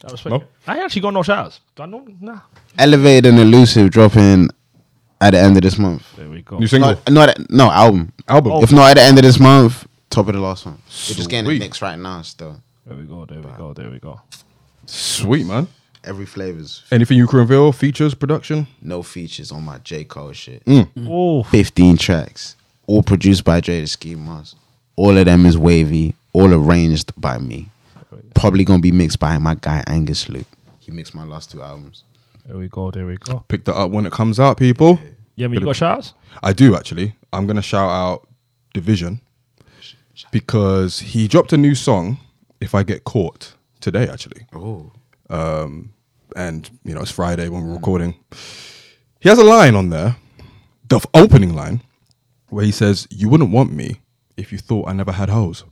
I 0.08 0.12
respect 0.12 0.30
No? 0.32 0.36
it. 0.42 0.48
I 0.68 0.76
ain't 0.76 0.84
actually 0.86 1.02
got 1.02 1.14
no 1.14 1.24
showers. 1.24 1.60
Got 1.76 1.90
no, 1.90 2.06
nah. 2.20 2.40
Elevated 2.78 3.26
and 3.28 3.40
elusive 3.40 3.90
dropping 3.92 4.50
at 5.22 5.32
the 5.32 5.40
end 5.40 5.56
of 5.58 5.64
this 5.64 5.78
month. 5.78 6.06
There 6.16 6.30
we 6.30 6.42
go. 6.42 6.58
New 6.60 6.68
single. 6.68 6.92
Not, 6.92 7.10
not 7.12 7.50
no 7.50 7.72
album. 7.72 8.12
Album. 8.28 8.64
If 8.64 8.72
not 8.72 8.92
at 8.92 8.94
the 8.96 9.02
end 9.04 9.18
of 9.18 9.24
this 9.24 9.40
month, 9.40 9.88
top 10.10 10.28
of 10.28 10.34
the 10.34 10.40
last 10.42 10.66
one. 10.66 10.76
We're 11.10 11.16
just 11.16 11.30
getting 11.30 11.46
Sweet. 11.46 11.58
it 11.58 11.60
mixed 11.60 11.82
right 11.82 11.98
now. 11.98 12.22
Still, 12.22 12.62
There 12.86 12.98
we 12.98 13.04
go. 13.04 13.26
There 13.26 13.40
we 13.40 13.50
go. 13.58 13.74
There 13.74 13.90
we 13.90 14.00
go. 14.00 14.22
Sweet, 14.86 15.46
man. 15.46 15.68
every 16.04 16.26
flavors. 16.26 16.84
Anything 16.92 17.18
you 17.18 17.28
can 17.28 17.40
reveal? 17.40 17.72
Features, 17.72 18.14
production? 18.14 18.68
No 18.82 19.02
features 19.04 19.52
on 19.52 19.64
my 19.64 19.78
J 19.80 20.04
Cole 20.04 20.34
shit. 20.34 20.62
Oh, 20.98 21.44
15 21.44 21.98
tracks, 21.98 22.56
all 22.88 23.02
produced 23.04 23.46
by 23.46 23.62
Jada 23.62 23.88
Ski 23.88 24.16
Mars. 24.16 24.56
All 24.98 25.18
of 25.18 25.26
them 25.26 25.46
is 25.46 25.58
wavy, 25.58 26.16
all 26.34 26.54
arranged 26.54 27.14
by 27.20 27.38
me. 27.38 27.70
Probably 28.36 28.66
gonna 28.66 28.82
be 28.82 28.92
mixed 28.92 29.20
by 29.20 29.38
my 29.38 29.56
guy 29.56 29.84
Angus 29.88 30.28
Luke. 30.28 30.46
He 30.80 30.92
mixed 30.92 31.16
my 31.16 31.24
last 31.24 31.52
two 31.52 31.62
albums. 31.64 32.04
there 32.46 32.58
we 32.58 32.68
go. 32.68 32.92
There 32.92 33.06
we 33.06 33.16
go. 33.18 33.46
Pick 33.48 33.64
that 33.66 33.76
up 33.76 33.92
when 33.92 34.06
it 34.06 34.12
comes 34.12 34.40
out, 34.40 34.58
people. 34.58 35.00
Yeah, 35.36 35.48
I 35.48 35.52
you 35.52 35.62
got 35.62 35.78
showers? 35.78 36.14
I 36.44 36.52
do 36.52 36.76
actually. 36.76 37.16
I'm 37.32 37.48
gonna 37.48 37.62
shout 37.62 37.90
out 37.90 38.28
Division 38.74 39.22
because 40.32 41.00
he 41.00 41.28
dropped 41.30 41.54
a 41.54 41.58
new 41.58 41.74
song. 41.76 42.18
If 42.64 42.74
I 42.74 42.84
get 42.84 43.04
caught 43.04 43.54
today, 43.82 44.08
actually, 44.08 44.46
Oh, 44.54 44.92
and 46.36 46.70
you 46.86 46.94
know 46.96 47.02
it's 47.02 47.12
Friday 47.12 47.50
when 47.50 47.66
we're 47.66 47.74
recording. 47.74 48.16
He 49.20 49.30
has 49.30 49.38
a 49.38 49.44
line 49.44 49.76
on 49.76 49.90
there, 49.90 50.16
the 50.88 50.96
f- 50.98 51.06
opening 51.14 51.54
line, 51.54 51.82
where 52.50 52.64
he 52.66 52.72
says, 52.72 53.08
"You 53.10 53.28
wouldn't 53.30 53.52
want 53.52 53.72
me 53.74 54.00
if 54.38 54.52
you 54.52 54.58
thought 54.58 54.88
I 54.88 54.94
never 54.94 55.12
had 55.12 55.30
hoes." 55.30 55.64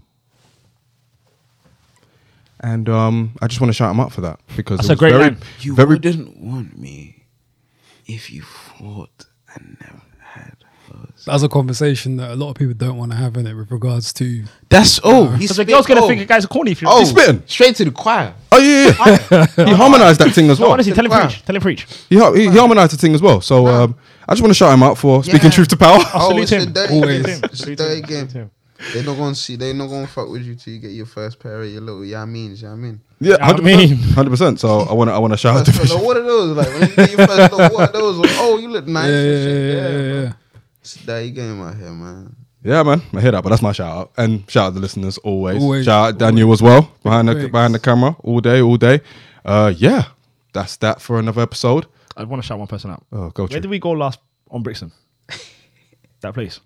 And 2.59 2.87
um, 2.89 3.31
I 3.41 3.47
just 3.47 3.59
want 3.59 3.69
to 3.69 3.73
shout 3.73 3.91
him 3.91 3.99
out 3.99 4.11
for 4.11 4.21
that 4.21 4.39
because 4.55 4.77
That's 4.79 4.89
it 4.89 4.91
a 4.91 4.93
was 4.93 4.99
great 4.99 5.11
very, 5.13 5.23
line. 5.23 5.37
you 5.61 5.73
very 5.75 5.89
wouldn't 5.95 6.37
want 6.41 6.77
me 6.77 7.25
if 8.05 8.29
you 8.29 8.43
thought 8.43 9.25
I 9.49 9.59
never 9.59 9.83
had 9.83 10.01
hers. 10.01 10.10
That's 11.25 11.43
a 11.43 11.49
conversation 11.49 12.17
that 12.17 12.31
a 12.31 12.35
lot 12.35 12.49
of 12.49 12.55
people 12.55 12.73
don't 12.73 12.97
want 12.97 13.11
to 13.11 13.17
have 13.17 13.37
in 13.37 13.45
it 13.47 13.53
with 13.53 13.69
regards 13.71 14.11
to 14.13 14.43
That's 14.69 14.99
oh, 15.03 15.27
he's 15.29 15.41
Because 15.49 15.57
the 15.57 15.65
girl's 15.65 15.85
gonna 15.85 16.07
think 16.07 16.21
a 16.21 16.25
guy's 16.25 16.45
a 16.45 16.47
corny 16.47 16.71
if 16.71 16.81
you. 16.81 16.87
oh, 16.89 16.99
He's 16.99 17.09
spitting. 17.09 17.43
straight 17.45 17.75
to 17.77 17.85
the 17.85 17.91
choir. 17.91 18.33
Oh 18.51 18.57
yeah, 18.59 18.93
yeah. 19.55 19.65
he 19.65 19.73
harmonized 19.73 20.19
that 20.19 20.31
thing 20.33 20.49
as 20.49 20.59
well. 20.59 20.67
No, 20.67 20.69
well. 20.69 20.73
honestly, 20.73 20.93
tell 20.93 21.05
him 21.05 21.11
preach. 21.11 21.45
Tell 21.45 21.55
him 21.55 21.61
preach. 21.61 21.83
He, 22.09 22.15
he, 22.17 22.49
he 22.49 22.57
harmonized 22.57 22.93
the 22.93 22.97
thing 22.97 23.13
as 23.13 23.21
well. 23.21 23.39
So 23.41 23.67
um, 23.67 23.95
I 24.27 24.33
just 24.33 24.41
want 24.41 24.49
to 24.51 24.55
shout 24.55 24.73
him 24.73 24.83
out 24.83 24.97
for 24.97 25.23
speaking 25.23 25.45
Yeah. 25.45 25.49
truth 25.51 25.67
to 25.69 25.77
power. 25.77 25.99
Oh, 26.13 26.29
salute 26.29 26.49
him. 26.51 26.73
Always. 26.91 27.25
game. 27.25 27.39
It's 27.43 27.63
a 27.63 27.75
dirty 27.75 28.01
game. 28.01 28.49
They're 28.93 29.03
not 29.03 29.15
gonna 29.15 29.35
see. 29.35 29.57
They're 29.57 29.75
not 29.75 29.89
gonna 29.89 30.07
fuck 30.07 30.27
with 30.27 30.41
you 30.41 30.55
till 30.55 30.73
you 30.73 30.79
get 30.79 30.89
your 30.89 31.05
first 31.05 31.39
pair 31.39 31.61
of 31.61 31.69
your 31.69 31.81
little 31.81 32.03
yeah 32.03 32.25
means. 32.25 32.63
Yeah, 32.63 32.71
I 32.71 32.75
mean. 32.75 32.99
Yeah, 33.19 33.35
I 33.39 33.45
hundred 33.45 33.63
mean- 33.63 33.89
percent, 33.97 34.13
hundred 34.15 34.29
percent. 34.31 34.59
So 34.59 34.79
I 34.79 34.93
want 34.93 35.09
to, 35.09 35.13
I 35.13 35.19
want 35.19 35.33
to 35.33 35.37
shout 35.37 35.55
out 35.57 35.65
First, 35.67 35.77
Division. 35.77 36.01
what 36.03 36.17
are 36.17 36.23
those 36.23 36.57
like? 36.57 36.67
When 36.67 36.89
you 36.89 36.95
get 36.95 37.11
your 37.11 37.27
first 37.27 37.53
look, 37.53 37.73
what 37.73 37.89
are 37.89 37.93
those? 37.93 38.17
Like, 38.17 38.31
oh, 38.33 38.57
you 38.57 38.69
look 38.69 38.87
nice. 38.87 39.07
yeah, 39.07 39.15
and 39.19 39.27
yeah, 39.27 39.43
shit. 39.43 39.75
yeah, 39.75 39.89
yeah, 39.99 40.21
yeah. 40.23 40.33
It's 40.93 41.03
a 41.03 41.07
dirty 41.07 41.31
game 41.31 41.61
out 41.61 41.77
here, 41.77 41.89
man. 41.91 42.35
Yeah, 42.63 42.83
man, 42.83 43.01
I 43.13 43.21
hear 43.21 43.31
that, 43.31 43.41
but 43.43 43.49
that's 43.49 43.61
my 43.61 43.71
shout 43.71 43.97
out 43.97 44.11
and 44.17 44.49
shout 44.49 44.67
out 44.67 44.73
the 44.73 44.81
listeners 44.81 45.17
always. 45.19 45.61
Always. 45.63 45.85
Shout 45.85 46.09
out 46.13 46.17
Daniel 46.19 46.51
as 46.51 46.61
well 46.61 46.91
behind 47.01 47.27
the 47.29 47.33
Thanks. 47.33 47.51
behind 47.51 47.73
the 47.73 47.79
camera 47.79 48.15
all 48.19 48.39
day, 48.41 48.61
all 48.61 48.77
day. 48.77 48.99
Uh, 49.45 49.73
yeah, 49.75 50.09
that's 50.53 50.75
that 50.77 51.01
for 51.01 51.17
another 51.17 51.41
episode. 51.41 51.85
I 52.17 52.25
want 52.25 52.41
to 52.43 52.45
shout 52.47 52.59
one 52.59 52.67
person 52.67 52.91
out. 52.91 53.05
Oh, 53.11 53.29
go 53.29 53.43
Where 53.43 53.47
True. 53.49 53.59
did 53.61 53.69
we 53.69 53.79
go 53.79 53.91
last 53.91 54.19
on 54.49 54.63
Brixton? 54.63 54.91
that 56.19 56.33
place. 56.33 56.59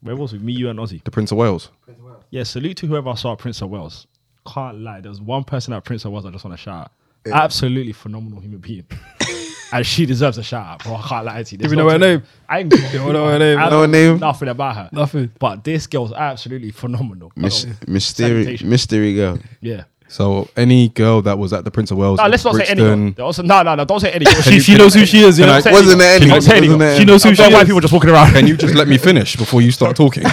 Where 0.00 0.16
was 0.16 0.32
we? 0.32 0.40
Me, 0.40 0.52
you, 0.52 0.68
and 0.70 0.78
Ozzy. 0.78 1.02
The 1.04 1.10
Prince 1.10 1.30
of 1.30 1.38
Wales. 1.38 1.70
Prince 1.84 2.00
of 2.00 2.04
Wales. 2.04 2.24
Yeah, 2.30 2.42
salute 2.42 2.76
to 2.78 2.86
whoever 2.88 3.10
I 3.10 3.14
saw 3.14 3.32
at 3.32 3.38
Prince 3.38 3.62
of 3.62 3.70
Wales. 3.70 4.06
Can't 4.46 4.80
lie, 4.80 5.00
there 5.00 5.10
was 5.10 5.20
one 5.20 5.44
person 5.44 5.72
at 5.72 5.84
Prince 5.84 6.04
of 6.04 6.12
Wales 6.12 6.26
I 6.26 6.30
just 6.30 6.44
want 6.44 6.56
to 6.56 6.62
shout 6.62 6.80
out. 6.84 6.92
Absolutely 7.32 7.92
phenomenal 7.92 8.40
human 8.40 8.58
being. 8.58 8.84
and 9.72 9.86
she 9.86 10.06
deserves 10.06 10.38
a 10.38 10.42
shout 10.42 10.66
out, 10.66 10.82
bro. 10.84 10.94
I 10.96 11.02
can't 11.08 11.24
lie 11.26 11.42
to 11.42 11.52
you. 11.54 11.58
Do 11.58 11.68
we 11.70 11.76
know 11.76 11.88
her 11.90 11.98
name? 11.98 12.22
I 12.48 12.60
ain't 12.60 12.70
got 12.70 12.80
You 12.92 12.98
don't 13.00 13.12
know 13.12 13.26
her 13.26 13.38
name? 13.38 13.58
I 13.58 13.64
Know 13.68 13.80
her 13.82 13.86
don't 13.86 13.90
name? 13.90 14.18
Nothing 14.18 14.48
about 14.48 14.76
her. 14.76 14.88
Nothing. 14.92 15.30
But 15.38 15.64
this 15.64 15.86
girl's 15.86 16.12
absolutely 16.12 16.70
phenomenal. 16.70 17.32
Miss, 17.36 17.66
mystery, 17.86 18.58
mystery 18.64 19.14
girl. 19.14 19.38
yeah. 19.60 19.84
So 20.10 20.48
any 20.56 20.88
girl 20.88 21.20
that 21.20 21.36
was 21.38 21.52
at 21.52 21.64
the 21.64 21.70
Prince 21.70 21.90
of 21.90 21.98
Wales, 21.98 22.16
No, 22.18 22.26
let's 22.28 22.42
not 22.42 22.54
say 22.54 22.64
any. 22.64 22.80
Girl. 23.12 23.26
Also, 23.26 23.42
no, 23.42 23.62
no, 23.62 23.74
no, 23.74 23.84
don't 23.84 24.00
say 24.00 24.10
any. 24.10 24.24
girl. 24.24 24.34
She, 24.40 24.58
she 24.58 24.74
knows 24.78 24.94
who 24.94 25.04
she 25.04 25.18
is, 25.20 25.36
Can 25.36 25.48
yeah. 25.48 25.52
I- 25.56 25.60
Don't 25.60 25.62
say 25.64 25.72
Wasn't 25.72 26.00
any 26.00 26.00
there 26.00 26.18
girl. 26.18 26.22
any- 26.22 26.30
Don't 26.30 26.42
say 26.42 26.56
any 26.56 26.68
wasn't 26.70 26.98
She 26.98 27.04
knows 27.04 27.22
who 27.24 27.34
she 27.34 27.42
Don't 27.42 27.52
white 27.52 27.62
is. 27.62 27.66
people 27.68 27.80
just 27.82 27.92
walking 27.92 28.08
around. 28.08 28.32
Can 28.32 28.46
you 28.46 28.56
just 28.56 28.74
let 28.74 28.88
me 28.88 28.96
finish 28.96 29.36
before 29.36 29.60
you 29.60 29.70
start 29.70 29.96
talking? 29.96 30.24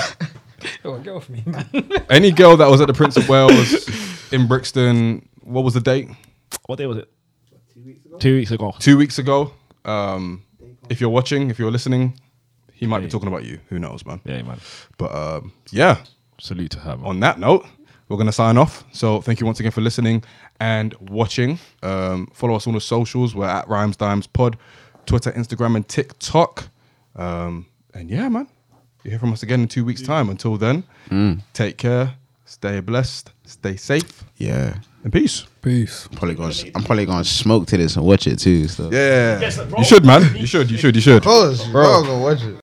Oh, 0.84 0.98
get 0.98 1.14
off 1.14 1.30
me, 1.30 1.44
man. 1.46 1.70
any 2.10 2.32
girl 2.32 2.58
that 2.58 2.68
was 2.68 2.82
at 2.82 2.88
the 2.88 2.94
Prince 2.94 3.18
of 3.18 3.30
Wales 3.30 3.88
in 4.32 4.48
Brixton, 4.48 5.28
what 5.44 5.64
was 5.64 5.76
the 5.76 5.80
date? 5.82 6.10
What 6.66 6.78
day 6.78 6.88
was 6.88 6.98
it? 6.98 7.12
Two 8.20 8.36
weeks 8.36 8.52
ago. 8.52 8.74
Two 8.80 8.98
weeks 8.98 9.20
ago. 9.20 9.54
Um, 9.84 10.44
if 10.90 11.00
you're 11.02 11.10
watching, 11.10 11.50
if 11.50 11.60
you're 11.60 11.72
listening, 11.72 12.20
he 12.74 12.88
might 12.88 13.00
be 13.00 13.08
talking 13.08 13.28
about 13.28 13.44
you. 13.46 13.60
Who 13.70 13.80
knows, 13.80 14.06
man? 14.06 14.22
Yeah, 14.26 14.42
man. 14.44 14.60
But 14.98 15.16
um, 15.16 15.54
yeah, 15.72 15.98
Salute 16.40 16.72
to 16.72 16.80
her. 16.80 16.98
Man. 16.98 17.06
on 17.06 17.20
that 17.22 17.40
note, 17.40 17.66
we're 18.10 18.18
gonna 18.18 18.32
sign 18.32 18.58
off. 18.58 18.84
So 18.92 19.22
thank 19.22 19.40
you 19.40 19.46
once 19.46 19.60
again 19.60 19.72
for 19.72 19.82
listening 19.82 20.24
and 20.60 20.94
watching. 21.00 21.60
Um, 21.84 22.28
follow 22.34 22.56
us 22.56 22.68
on 22.68 22.74
the 22.74 22.82
socials. 22.82 23.34
We're 23.36 23.48
at 23.48 23.68
Rhymes 23.68 23.96
Dimes 23.98 24.28
Pod, 24.28 24.58
Twitter, 25.06 25.32
Instagram, 25.32 25.76
and 25.76 25.88
TikTok. 25.88 26.68
Um, 27.16 27.68
and 27.94 28.10
yeah, 28.10 28.28
man, 28.30 28.48
you 29.04 29.12
hear 29.12 29.20
from 29.20 29.32
us 29.34 29.44
again 29.44 29.62
in 29.62 29.68
two 29.68 29.86
weeks' 29.86 30.02
time. 30.02 30.30
Until 30.30 30.58
then, 30.58 30.84
take 31.54 31.78
care, 31.78 32.16
stay 32.46 32.80
blessed, 32.80 33.32
stay 33.46 33.76
safe, 33.76 34.24
Yeah. 34.38 34.76
and 35.04 35.12
peace. 35.12 35.46
Peace. 35.62 36.08
Probably 36.14 36.36
gonna, 36.36 36.54
I'm 36.76 36.84
probably 36.84 37.06
gonna 37.08 37.24
smoke 37.24 37.66
to 37.68 37.78
this 37.78 37.96
and 37.96 38.06
watch 38.06 38.28
it 38.28 38.38
too. 38.38 38.68
So. 38.68 38.90
Yeah, 38.92 39.40
you 39.78 39.84
should, 39.84 40.06
man. 40.06 40.36
You 40.36 40.46
should. 40.46 40.70
You 40.70 40.78
should. 40.78 40.96
You 40.96 41.02
should. 41.02 41.24
course, 41.24 41.66
bro. 41.68 42.04
Gonna 42.04 42.20
watch 42.22 42.44
it. 42.44 42.54